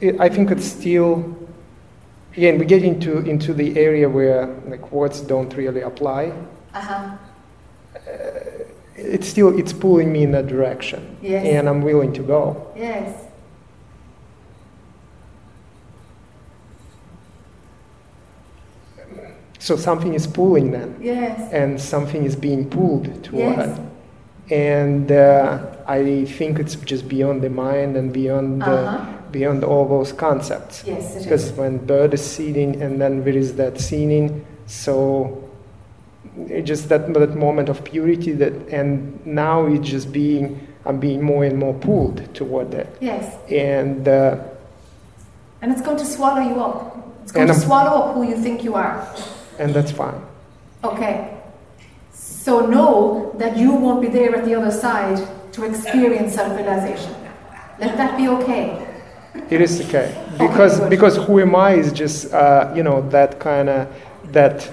it, 0.00 0.20
I 0.20 0.28
think 0.28 0.50
it's 0.50 0.66
still. 0.66 1.36
Again, 2.36 2.58
we 2.58 2.66
get 2.66 2.84
into 2.84 3.18
into 3.18 3.52
the 3.52 3.76
area 3.78 4.08
where 4.08 4.46
like 4.66 4.92
words 4.92 5.20
don't 5.20 5.52
really 5.56 5.80
apply. 5.80 6.32
Uh 6.74 6.80
huh. 6.80 7.16
It's 8.96 9.28
still 9.28 9.56
it's 9.58 9.72
pulling 9.72 10.12
me 10.12 10.22
in 10.24 10.32
that 10.32 10.46
direction, 10.48 11.16
Yes. 11.22 11.46
and 11.46 11.68
I'm 11.68 11.82
willing 11.82 12.12
to 12.14 12.22
go. 12.22 12.72
Yes. 12.76 13.24
So 19.58 19.76
something 19.76 20.14
is 20.14 20.26
pulling 20.26 20.70
then, 20.70 20.96
Yes. 21.00 21.52
and 21.52 21.80
something 21.80 22.24
is 22.24 22.36
being 22.36 22.68
pulled 22.70 23.22
toward. 23.24 23.58
Yes. 23.58 23.80
And 24.50 25.10
uh, 25.12 25.58
I 25.88 26.24
think 26.26 26.58
it's 26.58 26.74
just 26.76 27.08
beyond 27.08 27.40
the 27.42 27.48
mind 27.50 27.96
and 27.96 28.12
beyond 28.12 28.60
the, 28.62 28.76
Uh-huh. 28.78 29.04
beyond 29.32 29.64
all 29.64 29.86
those 29.88 30.12
concepts. 30.12 30.84
Yes, 30.86 31.16
it 31.16 31.22
Because 31.22 31.50
when 31.52 31.78
bird 31.78 32.12
is 32.14 32.22
seeding 32.24 32.82
and 32.82 33.00
then 33.00 33.24
there 33.24 33.36
is 33.36 33.54
that 33.56 33.80
seeing, 33.80 34.44
so 34.66 35.42
it 36.48 36.62
just 36.62 36.88
that 36.90 37.12
that 37.14 37.34
moment 37.36 37.68
of 37.68 37.82
purity 37.84 38.32
that 38.32 38.52
and 38.70 39.18
now 39.26 39.66
it's 39.66 39.88
just 39.88 40.12
being 40.12 40.60
I'm 40.86 40.98
being 41.00 41.22
more 41.22 41.44
and 41.44 41.56
more 41.58 41.74
pulled 41.74 42.18
toward 42.34 42.70
that. 42.72 42.86
Yes. 43.00 43.34
And 43.50 44.06
uh, 44.06 44.36
And 45.62 45.72
it's 45.72 45.82
going 45.82 45.98
to 45.98 46.04
swallow 46.06 46.40
you 46.50 46.60
up. 46.62 46.76
It's 47.22 47.32
going 47.32 47.46
to 47.48 47.52
I'm- 47.54 47.62
swallow 47.62 47.94
up 48.02 48.14
who 48.14 48.22
you 48.30 48.36
think 48.36 48.62
you 48.62 48.74
are. 48.74 48.96
and 49.58 49.72
that's 49.74 49.90
fine. 49.90 50.20
Okay. 50.84 51.16
So 52.12 52.66
know 52.66 53.32
that 53.38 53.56
you 53.56 53.72
won't 53.72 54.00
be 54.00 54.08
there 54.08 54.36
at 54.36 54.44
the 54.44 54.54
other 54.54 54.70
side 54.70 55.18
to 55.52 55.64
experience 55.64 56.34
self-realization. 56.34 57.14
Let 57.78 57.96
that 57.96 58.16
be 58.16 58.28
okay. 58.28 58.84
It 59.50 59.60
is 59.60 59.80
okay 59.80 60.12
because 60.38 60.80
good. 60.80 60.90
because 60.90 61.16
who 61.16 61.40
am 61.40 61.54
I 61.54 61.74
is 61.74 61.92
just 61.92 62.32
uh, 62.34 62.72
you 62.74 62.82
know 62.82 63.08
that 63.10 63.38
kind 63.40 63.68
of 63.68 63.88
that 64.32 64.68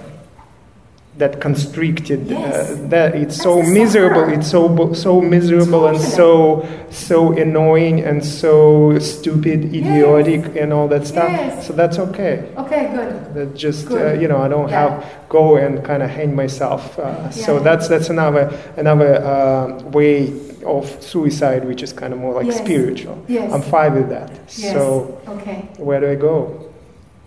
that 1.17 1.39
constricted 1.39 2.27
Yes. 2.27 2.71
uh, 2.71 2.87
that 2.89 3.15
it's 3.15 3.35
That's 3.37 3.43
so 3.43 3.61
miserable 3.61 4.27
it's 4.33 4.49
so 4.49 4.93
so 4.93 5.21
miserable 5.21 5.87
and 5.87 5.99
so 6.01 6.67
so 6.89 7.31
annoying 7.31 8.01
and 8.03 8.25
so 8.25 8.97
stupid 8.99 9.65
idiotic 9.73 10.55
and 10.57 10.73
all 10.73 10.87
that 10.89 11.07
stuff 11.07 11.31
Yes. 11.31 11.67
so 11.67 11.73
that's 11.73 11.99
okay 11.99 12.51
Okay, 12.57 12.91
good. 12.93 13.33
that 13.33 13.55
just 13.55 13.89
uh, 13.91 14.13
you 14.13 14.27
know 14.27 14.37
I 14.41 14.47
don't 14.49 14.69
Yeah. 14.69 14.89
have 14.99 15.05
go 15.29 15.55
and 15.55 15.83
kind 15.85 16.03
of 16.03 16.09
hang 16.09 16.35
myself 16.35 16.97
uh, 16.99 17.29
so 17.29 17.59
that's 17.59 17.87
that's 17.87 18.09
another 18.09 18.51
another 18.75 19.23
uh, 19.23 19.83
way 19.91 20.33
of 20.65 21.01
suicide 21.01 21.65
which 21.65 21.83
is 21.83 21.93
kind 21.93 22.13
of 22.13 22.19
more 22.19 22.33
like 22.33 22.47
Yes. 22.47 22.57
spiritual 22.57 23.23
Yes. 23.27 23.51
I'm 23.53 23.61
fine 23.61 23.93
with 23.95 24.09
that 24.09 24.31
Yes. 24.57 24.73
so 24.73 25.19
Okay. 25.27 25.67
where 25.77 25.99
do 25.99 26.09
I 26.09 26.15
go? 26.15 26.59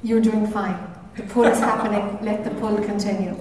You're 0.03 0.21
doing 0.21 0.47
fine. 0.47 0.77
The 1.17 1.23
pull 1.25 1.45
is 1.45 1.59
happening. 1.59 2.19
Let 2.23 2.45
the 2.45 2.51
pull 2.51 2.77
continue. 2.79 3.35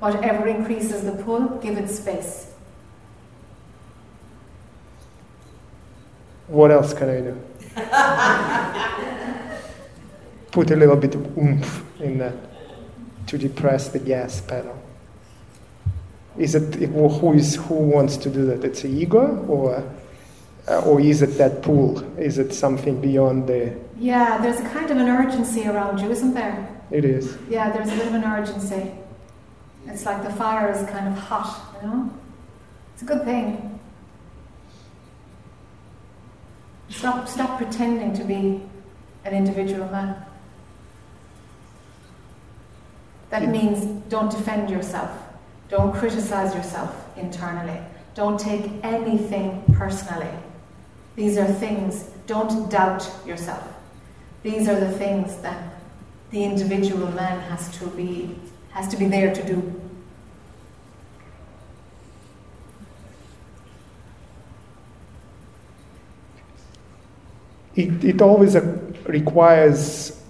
Whatever 0.00 0.46
increases 0.46 1.04
the 1.04 1.12
pull, 1.12 1.40
give 1.62 1.78
it 1.78 1.88
space. 1.88 2.48
What 6.48 6.70
else 6.70 6.92
can 6.92 7.08
I 7.08 7.20
do? 7.20 7.36
Put 10.52 10.70
a 10.70 10.76
little 10.76 10.96
bit 10.96 11.14
of 11.14 11.38
oomph 11.38 11.84
in 12.00 12.18
that 12.18 12.34
to 13.28 13.38
depress 13.38 13.88
the 13.88 14.00
gas 14.00 14.40
pedal. 14.40 14.76
Is 16.38 16.54
it 16.54 16.74
who 16.74 17.32
is 17.34 17.56
who 17.56 17.74
wants 17.74 18.16
to 18.18 18.30
do 18.30 18.46
that? 18.46 18.64
It's 18.64 18.82
the 18.82 18.88
ego, 18.88 19.44
or 19.48 19.84
uh, 20.68 20.80
or 20.80 21.00
is 21.00 21.22
it 21.22 21.38
that 21.38 21.62
pull? 21.62 22.00
Is 22.18 22.38
it 22.38 22.54
something 22.54 23.00
beyond 23.00 23.48
the? 23.48 23.74
Yeah, 23.98 24.38
there's 24.38 24.60
a 24.60 24.68
kind 24.68 24.90
of 24.90 24.96
an 24.96 25.08
urgency 25.08 25.66
around 25.66 26.00
you, 26.00 26.10
isn't 26.10 26.34
there? 26.34 26.68
It 26.90 27.04
is. 27.04 27.36
Yeah, 27.48 27.70
there's 27.70 27.92
a 27.92 27.96
bit 27.96 28.06
of 28.06 28.14
an 28.14 28.24
urgency. 28.24 28.92
It's 29.86 30.04
like 30.04 30.22
the 30.22 30.30
fire 30.30 30.70
is 30.72 30.88
kind 30.90 31.08
of 31.08 31.14
hot, 31.14 31.76
you 31.80 31.88
know? 31.88 32.10
It's 32.94 33.02
a 33.02 33.04
good 33.04 33.24
thing. 33.24 33.78
Stop, 36.88 37.28
stop 37.28 37.56
pretending 37.56 38.12
to 38.14 38.24
be 38.24 38.62
an 39.24 39.34
individual 39.34 39.88
man. 39.90 40.16
That 43.30 43.48
means 43.48 43.84
don't 44.08 44.30
defend 44.30 44.70
yourself. 44.70 45.10
Don't 45.70 45.94
criticize 45.94 46.54
yourself 46.54 46.92
internally. 47.16 47.78
Don't 48.14 48.38
take 48.38 48.70
anything 48.82 49.62
personally. 49.74 50.34
These 51.14 51.38
are 51.38 51.46
things, 51.46 52.10
don't 52.26 52.68
doubt 52.68 53.08
yourself. 53.24 53.62
These 54.42 54.68
are 54.68 54.80
the 54.80 54.90
things 54.90 55.36
that 55.42 55.74
the 56.30 56.42
individual 56.42 57.10
man 57.12 57.40
has 57.40 57.76
to 57.78 57.86
be 57.88 58.36
has 58.70 58.88
to 58.88 58.96
be 58.96 59.06
there 59.06 59.34
to 59.34 59.46
do. 59.46 59.80
It, 67.74 68.04
it 68.04 68.22
always 68.22 68.56
requires 69.06 70.20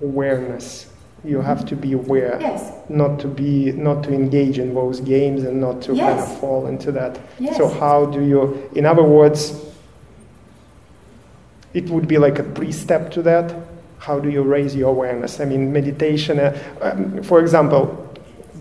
awareness. 0.00 0.89
You 1.22 1.40
have 1.42 1.66
to 1.66 1.76
be 1.76 1.92
aware, 1.92 2.38
Yes. 2.40 2.72
not 2.88 3.18
to 3.20 3.28
be, 3.28 3.72
not 3.72 4.02
to 4.04 4.12
engage 4.14 4.58
in 4.58 4.74
those 4.74 5.00
games 5.00 5.42
and 5.44 5.60
not 5.60 5.82
to 5.82 5.88
kind 5.94 6.18
of 6.18 6.38
fall 6.40 6.66
into 6.66 6.90
that. 6.92 7.18
Yes. 7.38 7.56
So 7.58 7.68
how 7.68 8.06
do 8.06 8.22
you, 8.24 8.68
in 8.74 8.86
other 8.86 9.02
words, 9.02 9.54
it 11.74 11.88
would 11.90 12.08
be 12.08 12.18
like 12.18 12.38
a 12.38 12.42
pre-step 12.42 13.10
to 13.12 13.22
that. 13.22 13.54
How 13.98 14.18
do 14.18 14.30
you 14.30 14.42
raise 14.42 14.74
your 14.74 14.88
awareness? 14.90 15.40
I 15.40 15.44
mean, 15.44 15.72
meditation. 15.72 16.38
Uh, 16.40 16.56
um, 16.80 17.22
for 17.22 17.38
example, 17.40 17.86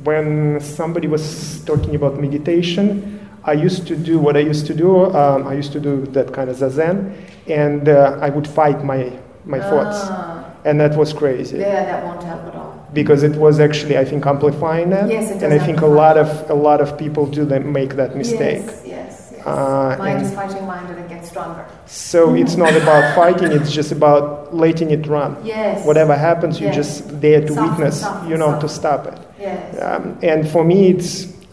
when 0.04 0.60
somebody 0.60 1.08
was 1.08 1.62
talking 1.66 1.96
about 1.96 2.20
meditation, 2.20 3.20
I 3.46 3.54
used 3.54 3.88
to 3.88 3.96
do 3.96 4.20
what 4.20 4.36
I 4.36 4.42
used 4.42 4.68
to 4.68 4.74
do. 4.74 5.06
Um, 5.16 5.48
I 5.48 5.54
used 5.54 5.72
to 5.72 5.80
do 5.80 6.06
that 6.08 6.34
kind 6.34 6.50
of 6.50 6.58
zazen, 6.58 7.16
and 7.48 7.88
uh, 7.88 8.20
I 8.22 8.30
would 8.30 8.48
fight 8.48 8.84
my 8.84 9.12
my 9.46 9.60
thoughts, 9.60 9.98
Ah, 10.02 10.29
and 10.66 10.80
that 10.80 10.96
was 10.98 11.14
crazy 11.14 11.58
yeah, 11.70 11.84
that 11.86 12.04
won't 12.04 12.24
help 12.24 12.44
at 12.48 12.56
all. 12.56 12.74
because 12.94 13.22
it 13.24 13.36
was 13.46 13.60
actually 13.60 13.98
I 13.98 14.06
think 14.06 14.26
amplifying 14.26 14.90
that. 14.92 15.10
Yes, 15.10 15.26
it 15.32 15.34
does. 15.36 15.44
and 15.44 15.54
I 15.54 15.60
think 15.60 15.82
a 15.82 15.88
lot 15.88 16.18
of 16.18 16.30
a 16.50 16.54
lot 16.68 16.80
of 16.82 16.98
people 16.98 17.26
do 17.26 17.46
that 17.46 17.64
make 17.66 17.92
that 18.02 18.16
mistake. 18.16 18.66
Yes, 18.68 18.84
yes, 18.86 19.30
yes. 19.36 19.46
Uh, 19.46 19.96
mind 20.00 20.22
is 20.22 20.32
fighting 20.34 20.66
mind 20.66 20.90
and 20.92 21.00
it 21.00 21.08
gets 21.10 21.30
stronger. 21.30 21.66
So 21.86 22.34
it's 22.42 22.56
not 22.58 22.74
about 22.84 23.04
fighting; 23.22 23.52
it's 23.52 23.72
just 23.72 23.92
about 23.92 24.54
letting 24.64 24.90
it 24.92 25.08
run. 25.08 25.32
Yes. 25.46 25.86
Whatever 25.86 26.16
happens, 26.16 26.60
you're 26.60 26.70
Yes. 26.76 26.82
just 26.82 27.22
there 27.22 27.42
to 27.42 27.48
Soften, 27.48 27.64
witness, 27.64 27.98
soften, 28.08 28.30
you 28.30 28.38
know, 28.38 28.52
to 28.60 28.68
stop 28.68 29.02
it. 29.08 29.20
Yes. 29.42 29.82
Um, 29.86 30.04
and 30.22 30.48
for 30.54 30.64
me, 30.64 30.90
it's 30.94 31.12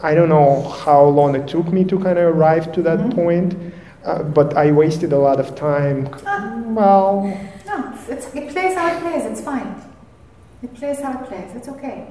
I 0.09 0.13
don't 0.17 0.29
know 0.29 0.61
how 0.85 1.01
long 1.19 1.35
it 1.39 1.47
took 1.47 1.67
me 1.77 1.83
to 1.85 1.95
kind 2.05 2.17
of 2.19 2.25
arrive 2.35 2.65
to 2.75 2.81
that 2.83 2.99
Mhm. 2.99 3.15
point, 3.15 3.49
uh, 4.05 4.21
but 4.37 4.47
I 4.65 4.71
wasted 4.71 5.11
a 5.13 5.17
lot 5.27 5.39
of 5.39 5.55
time. 5.55 5.99
Well, 6.77 7.39
it's, 8.09 8.25
it 8.33 8.49
plays 8.49 8.75
how 8.75 8.95
it 8.95 9.01
plays. 9.01 9.25
It's 9.25 9.41
fine. 9.41 9.81
It 10.63 10.73
plays 10.75 10.99
how 11.01 11.21
it 11.21 11.27
plays. 11.27 11.55
It's 11.55 11.67
okay. 11.67 12.07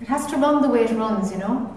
It 0.00 0.08
has 0.08 0.26
to 0.26 0.36
run 0.36 0.62
the 0.62 0.68
way 0.68 0.84
it 0.84 0.90
runs, 0.92 1.32
you 1.32 1.38
know. 1.38 1.76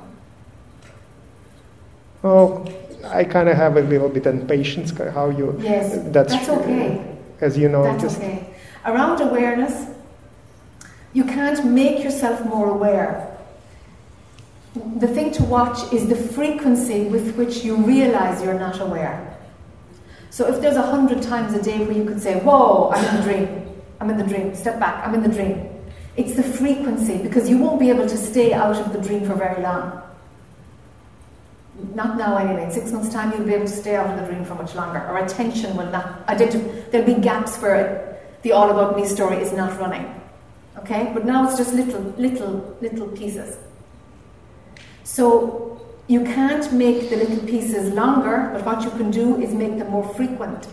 oh, 2.23 2.65
I 3.05 3.23
kind 3.23 3.47
of 3.47 3.55
have 3.55 3.77
a 3.77 3.81
little 3.81 4.09
bit 4.09 4.25
of 4.25 4.35
impatience. 4.35 4.91
How 4.91 5.29
you? 5.29 5.57
Yes. 5.61 5.97
That's, 6.11 6.33
That's 6.33 6.49
okay. 6.49 7.17
As 7.39 7.57
you 7.57 7.69
know, 7.69 7.83
That's 7.83 8.03
just 8.03 8.17
okay. 8.17 8.53
Around 8.85 9.21
awareness, 9.21 9.87
you 11.13 11.23
can't 11.23 11.65
make 11.65 12.03
yourself 12.03 12.45
more 12.45 12.69
aware. 12.69 13.25
The 14.97 15.07
thing 15.07 15.31
to 15.33 15.43
watch 15.43 15.91
is 15.93 16.07
the 16.07 16.15
frequency 16.15 17.05
with 17.05 17.35
which 17.35 17.63
you 17.63 17.75
realize 17.77 18.43
you're 18.43 18.59
not 18.59 18.79
aware. 18.79 19.28
So 20.29 20.47
if 20.47 20.61
there's 20.61 20.75
a 20.75 20.81
hundred 20.81 21.21
times 21.21 21.53
a 21.53 21.61
day 21.61 21.79
where 21.79 21.95
you 21.95 22.05
could 22.05 22.21
say, 22.21 22.39
Whoa, 22.39 22.89
I'm 22.91 23.03
in 23.05 23.15
the 23.15 23.21
dream, 23.23 23.81
I'm 23.99 24.09
in 24.09 24.17
the 24.17 24.23
dream, 24.23 24.55
step 24.55 24.79
back, 24.79 25.05
I'm 25.05 25.13
in 25.15 25.23
the 25.23 25.29
dream. 25.29 25.69
It's 26.17 26.35
the 26.35 26.43
frequency 26.43 27.17
because 27.17 27.49
you 27.49 27.57
won't 27.57 27.79
be 27.79 27.89
able 27.89 28.07
to 28.07 28.17
stay 28.17 28.53
out 28.53 28.75
of 28.75 28.93
the 28.93 28.99
dream 28.99 29.25
for 29.25 29.35
very 29.35 29.61
long. 29.61 30.01
Not 31.95 32.17
now, 32.17 32.37
anyway. 32.37 32.65
In 32.65 32.71
six 32.71 32.91
months' 32.91 33.13
time, 33.13 33.31
you'll 33.31 33.47
be 33.47 33.53
able 33.53 33.67
to 33.67 33.71
stay 33.71 33.95
out 33.95 34.07
of 34.07 34.19
the 34.19 34.31
dream 34.31 34.43
for 34.43 34.55
much 34.55 34.75
longer. 34.75 34.99
Our 34.99 35.23
attention 35.23 35.77
will 35.77 35.89
not. 35.89 36.27
Identif- 36.27 36.91
there'll 36.91 37.07
be 37.07 37.21
gaps 37.21 37.57
where 37.57 38.17
the 38.41 38.51
all 38.51 38.69
about 38.69 38.97
me 38.97 39.05
story 39.05 39.37
is 39.37 39.53
not 39.53 39.79
running. 39.79 40.13
Okay, 40.79 41.11
but 41.13 41.25
now 41.25 41.47
it's 41.47 41.57
just 41.57 41.73
little, 41.73 42.01
little, 42.17 42.77
little 42.81 43.07
pieces. 43.07 43.57
So 45.03 45.81
you 46.09 46.23
can't 46.23 46.73
make 46.73 47.11
the 47.11 47.17
little 47.17 47.45
pieces 47.45 47.93
longer, 47.93 48.49
but 48.51 48.65
what 48.65 48.83
you 48.83 48.89
can 48.89 49.11
do 49.11 49.39
is 49.39 49.53
make 49.53 49.77
them 49.77 49.91
more 49.91 50.03
frequent. 50.15 50.67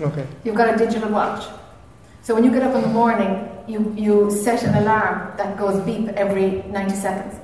okay. 0.00 0.26
You've 0.42 0.56
got 0.56 0.74
a 0.74 0.78
digital 0.78 1.10
watch. 1.10 1.44
So 2.22 2.34
when 2.34 2.42
you 2.42 2.50
get 2.50 2.62
up 2.62 2.74
in 2.74 2.80
the 2.80 2.88
morning, 2.88 3.46
you, 3.68 3.94
you 3.94 4.30
set 4.30 4.62
an 4.62 4.74
alarm 4.74 5.36
that 5.36 5.58
goes 5.58 5.84
beep 5.84 6.08
every 6.08 6.62
90 6.62 6.94
seconds. 6.96 7.38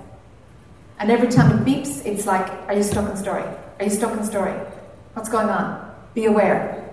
And 0.98 1.10
every 1.10 1.28
time 1.28 1.50
it 1.58 1.64
beeps, 1.66 2.06
it's 2.06 2.26
like, 2.26 2.50
are 2.68 2.74
you 2.74 2.82
stuck 2.82 3.08
in 3.10 3.16
story? 3.18 3.44
Are 3.78 3.84
you 3.84 3.90
stuck 3.90 4.12
in 4.12 4.24
story? 4.24 4.54
What's 5.12 5.28
going 5.28 5.50
on? 5.50 5.94
Be 6.14 6.24
aware. 6.24 6.90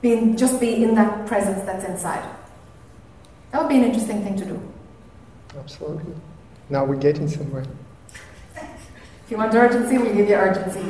Be, 0.00 0.34
just 0.36 0.60
be 0.60 0.84
in 0.84 0.94
that 0.94 1.26
presence 1.26 1.64
that's 1.64 1.84
inside. 1.84 2.24
That 3.50 3.62
would 3.62 3.68
be 3.68 3.78
an 3.78 3.84
interesting 3.84 4.22
thing 4.22 4.36
to 4.36 4.44
do. 4.44 4.72
Absolutely. 5.58 6.14
Now 6.70 6.84
we're 6.84 6.96
getting 6.96 7.26
somewhere. 7.26 7.64
You 9.32 9.38
want 9.38 9.54
urgency, 9.54 9.96
we'll 9.96 10.14
give 10.14 10.28
you 10.28 10.34
urgency. 10.34 10.84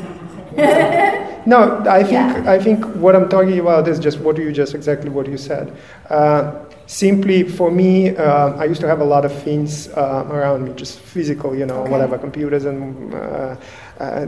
No, 1.45 1.81
I 1.89 2.03
think 2.05 2.13
Yeah. 2.13 2.45
I 2.55 2.59
think 2.61 2.85
what 3.05 3.17
I'm 3.17 3.29
talking 3.29 3.59
about 3.59 3.89
is 3.89 3.99
just 3.99 4.19
what 4.21 4.37
you 4.37 4.53
just 4.53 4.75
exactly 4.77 5.11
what 5.11 5.27
you 5.29 5.37
said. 5.37 5.73
Uh, 6.09 6.53
simply 6.87 7.43
for 7.43 7.69
me, 7.71 8.17
uh, 8.17 8.51
I 8.63 8.65
used 8.67 8.81
to 8.83 8.87
have 8.87 9.01
a 9.01 9.05
lot 9.05 9.25
of 9.25 9.33
things 9.43 9.89
uh, 9.89 10.25
around 10.31 10.65
me, 10.67 10.73
just 10.75 11.01
physical, 11.01 11.53
you 11.57 11.67
know, 11.67 11.81
Okay. 11.83 11.91
whatever, 11.91 12.17
computers 12.19 12.65
and 12.65 13.13
uh, 13.15 13.57
uh, 13.99 14.25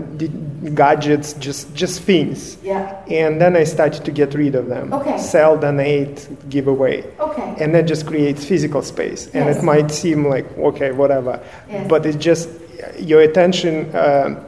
gadgets, 0.75 1.35
just 1.35 1.73
just 1.75 2.03
things. 2.03 2.57
Yeah. 2.65 2.97
And 3.09 3.41
then 3.41 3.55
I 3.57 3.65
started 3.65 4.05
to 4.05 4.11
get 4.11 4.35
rid 4.35 4.55
of 4.57 4.67
them. 4.67 4.93
Okay. 4.93 5.19
Sell, 5.19 5.57
donate, 5.57 6.27
give 6.49 6.67
away. 6.67 7.05
Okay. 7.21 7.55
And 7.61 7.73
that 7.77 7.87
just 7.87 8.07
creates 8.07 8.45
physical 8.45 8.83
space. 8.83 9.27
And 9.35 9.45
Yes. 9.47 9.59
it 9.59 9.63
might 9.63 9.91
seem 9.93 10.27
like, 10.35 10.47
okay, 10.59 10.91
whatever. 10.93 11.39
Yes. 11.71 11.87
But 11.89 12.07
it 12.07 12.19
just 12.19 12.49
your 12.99 13.21
attention. 13.21 13.95
Um, 13.97 14.39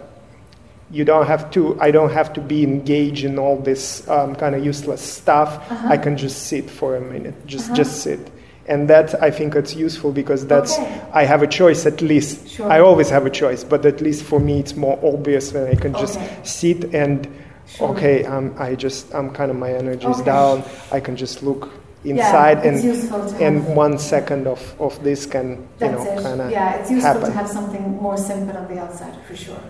you 0.90 1.04
don't 1.04 1.26
have 1.26 1.50
to. 1.52 1.76
I 1.80 1.90
don't 1.90 2.12
have 2.12 2.32
to 2.34 2.40
be 2.40 2.62
engaged 2.62 3.24
in 3.24 3.38
all 3.38 3.58
this 3.58 4.08
um, 4.08 4.36
kind 4.36 4.54
of 4.54 4.64
useless 4.64 5.00
stuff. 5.00 5.56
Uh-huh. 5.70 5.88
I 5.88 5.96
can 5.96 6.16
just 6.16 6.44
sit 6.46 6.70
for 6.70 6.94
a 6.96 7.00
minute. 7.00 7.34
Just 7.46 7.66
Uh-huh. 7.66 7.76
just 7.76 8.02
sit. 8.02 8.20
And 8.68 8.88
that 8.88 9.20
I 9.22 9.30
think 9.30 9.54
it's 9.54 9.74
useful 9.76 10.12
because 10.12 10.46
that's 10.46 10.78
Okay. 10.78 11.00
I 11.12 11.24
have 11.24 11.42
a 11.42 11.46
choice 11.46 11.86
at 11.86 12.00
least. 12.02 12.48
Sure. 12.48 12.70
I 12.70 12.80
always 12.80 13.10
have 13.10 13.26
a 13.26 13.30
choice, 13.30 13.64
but 13.64 13.84
at 13.86 14.00
least 14.00 14.22
for 14.24 14.40
me 14.40 14.58
it's 14.60 14.76
more 14.76 14.98
obvious 15.02 15.52
when 15.52 15.66
I 15.66 15.74
can 15.74 15.92
just 15.94 16.18
Okay. 16.18 16.28
sit 16.42 16.94
and 16.94 17.26
Sure. 17.66 17.90
okay, 17.90 18.24
um, 18.24 18.54
I 18.58 18.74
just 18.76 19.12
I'm 19.14 19.30
kind 19.30 19.50
of 19.50 19.56
my 19.56 19.72
energy 19.72 20.06
is 20.08 20.16
Okay. 20.20 20.26
down. 20.26 20.62
I 20.92 21.00
can 21.00 21.16
just 21.16 21.42
look 21.42 21.68
inside 22.04 22.64
it's 22.64 22.84
and 23.10 23.42
and 23.42 23.76
one 23.76 23.98
second 23.98 24.46
of, 24.46 24.60
of 24.80 25.02
this 25.02 25.26
can 25.26 25.66
you 25.80 25.88
know 25.90 26.02
it. 26.02 26.22
kind 26.22 26.40
of 26.40 26.50
Yeah, 26.50 26.74
it's 26.76 26.90
useful 26.90 27.12
happen. 27.14 27.30
to 27.30 27.32
have 27.32 27.48
something 27.48 27.96
more 28.00 28.16
simple 28.16 28.56
on 28.56 28.68
the 28.68 28.78
outside, 28.80 29.14
for 29.26 29.34
sure. 29.36 29.60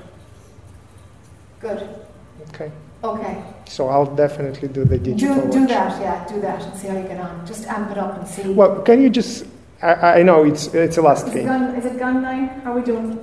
Good. 1.61 1.89
Okay, 2.53 2.70
Okay. 3.03 3.43
so 3.66 3.89
I'll 3.89 4.15
definitely 4.15 4.69
do 4.69 4.85
the 4.85 4.98
digital. 4.98 5.35
Do, 5.47 5.51
do 5.53 5.61
watch. 5.61 5.69
that, 5.70 6.01
yeah, 6.01 6.27
do 6.28 6.40
that 6.43 6.62
and 6.62 6.77
see 6.77 6.89
how 6.89 6.97
you 6.98 7.09
get 7.09 7.19
on. 7.20 7.47
Just 7.47 7.66
amp 7.66 7.90
it 7.90 7.98
up 7.98 8.19
and 8.19 8.28
see. 8.28 8.48
Well, 8.53 8.82
can 8.82 9.01
you 9.03 9.09
just? 9.11 9.47
I, 9.82 10.20
I 10.20 10.23
know 10.23 10.44
it's 10.44 10.66
it's 10.74 10.97
the 10.97 11.03
last 11.03 11.27
is, 11.27 11.32
it 11.32 11.35
thing. 11.35 11.47
gone, 11.47 11.74
is 11.74 11.85
it 11.86 11.98
gone 11.98 12.23
nine? 12.23 12.48
How 12.62 12.73
are 12.73 12.77
we 12.77 12.82
doing? 12.82 13.19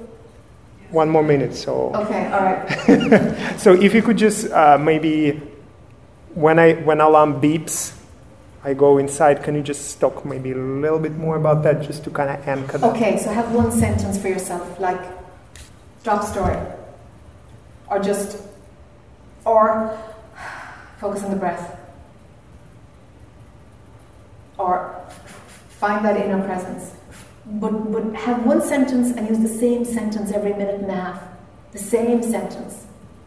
One 0.92 1.10
more 1.10 1.24
minute. 1.24 1.56
So 1.56 1.92
Okay, 1.96 2.32
all 2.32 2.44
right. 2.44 3.58
so 3.60 3.74
if 3.74 3.94
you 3.94 4.02
could 4.02 4.18
just 4.18 4.50
uh, 4.52 4.78
maybe 4.80 5.40
when 6.34 6.58
I 6.60 6.74
when 6.74 7.00
alarm 7.02 7.40
beeps. 7.42 7.94
I 8.66 8.74
go 8.74 8.98
inside. 8.98 9.44
Can 9.44 9.56
you 9.56 9.62
just 9.62 10.00
talk 10.00 10.24
maybe 10.26 10.52
a 10.52 10.58
little 10.58 11.00
bit 11.00 11.18
more 11.18 11.36
about 11.36 11.64
that, 11.64 11.82
just 11.82 12.06
to 12.06 12.10
kind 12.10 12.30
of 12.30 12.48
anchor 12.48 12.78
that? 12.78 12.96
Okay, 12.96 13.18
so 13.18 13.32
have 13.32 13.52
one 13.54 13.72
sentence 13.72 14.18
for 14.22 14.30
yourself, 14.30 14.80
like 14.80 15.02
drop 16.04 16.24
story. 16.24 16.58
Or 17.90 18.00
just, 18.00 18.42
or 19.46 19.98
focus 21.00 21.24
on 21.24 21.32
the 21.32 21.36
breath. 21.36 21.78
Or 24.58 24.96
find 25.70 26.06
that 26.06 26.16
inner 26.16 26.42
presence. 26.46 26.94
But, 27.46 27.92
but 27.92 28.16
have 28.16 28.46
one 28.46 28.62
sentence 28.62 29.12
and 29.18 29.28
use 29.28 29.40
the 29.40 29.60
same 29.60 29.84
sentence 29.84 30.32
every 30.32 30.54
minute 30.54 30.80
and 30.80 30.90
a 30.90 30.96
half. 30.96 31.22
The 31.74 31.80
same 31.80 32.24
sentence. 32.24 32.86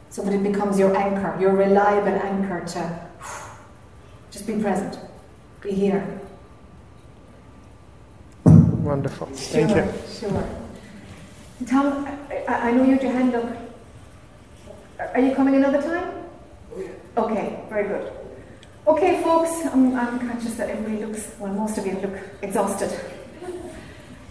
So 0.08 0.22
that 0.22 0.32
it 0.32 0.42
becomes 0.42 0.78
your 0.78 0.96
anchor, 0.96 1.36
your 1.38 1.52
reliable 1.52 2.08
anchor 2.08 2.64
to 2.64 3.08
just 4.30 4.46
be 4.46 4.58
present. 4.62 4.98
Be 5.66 5.72
here. 5.72 6.20
Wonderful. 8.44 9.26
Thank 9.26 9.70
sure, 9.70 9.84
you. 9.84 9.92
Sure. 10.08 10.48
Tom, 11.66 12.06
I, 12.30 12.44
I 12.46 12.54
I 12.68 12.70
know 12.70 12.84
you 12.84 12.92
had 12.92 13.02
your 13.02 13.10
hand 13.10 13.34
up. 13.34 13.48
Are 15.14 15.20
you 15.20 15.34
coming 15.34 15.56
another 15.56 15.82
time? 15.82 16.08
Okay, 17.16 17.64
very 17.68 17.88
good. 17.88 18.12
Okay, 18.86 19.20
folks, 19.24 19.66
I'm, 19.66 19.98
I'm 19.98 20.20
conscious 20.20 20.54
that 20.54 20.70
everybody 20.70 21.04
looks, 21.04 21.34
well, 21.40 21.52
most 21.52 21.76
of 21.78 21.84
you 21.84 21.94
look 21.94 22.16
exhausted. 22.42 22.92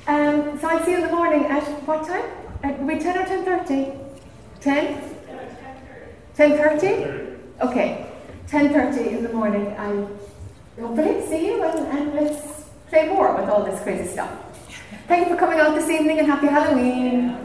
Um, 0.08 0.58
so 0.58 0.70
I'll 0.70 0.86
see 0.86 0.92
you 0.92 0.98
in 1.04 1.04
the 1.04 1.14
morning 1.14 1.44
at 1.48 1.64
what 1.86 2.08
time? 2.08 2.24
At 2.64 2.82
we 2.82 2.98
10 2.98 3.18
or 3.18 3.26
10.30? 3.26 4.00
10? 4.62 5.16
10.30? 6.38 7.38
Okay, 7.60 8.10
10.30 8.48 9.08
in 9.08 9.24
the 9.24 9.34
morning. 9.34 9.76
I'll 9.78 10.10
hopefully 10.80 11.26
see 11.28 11.48
you 11.48 11.64
and, 11.64 11.88
and 11.88 12.14
let's 12.16 12.66
play 12.90 13.08
more 13.08 13.36
with 13.36 13.50
all 13.50 13.64
this 13.64 13.82
crazy 13.82 14.08
stuff. 14.08 14.32
Thank 15.08 15.28
you 15.28 15.36
for 15.36 15.40
coming 15.40 15.60
out 15.60 15.76
this 15.76 15.90
evening 15.90 16.20
and 16.20 16.28
happy 16.28 16.48
Halloween. 16.48 17.45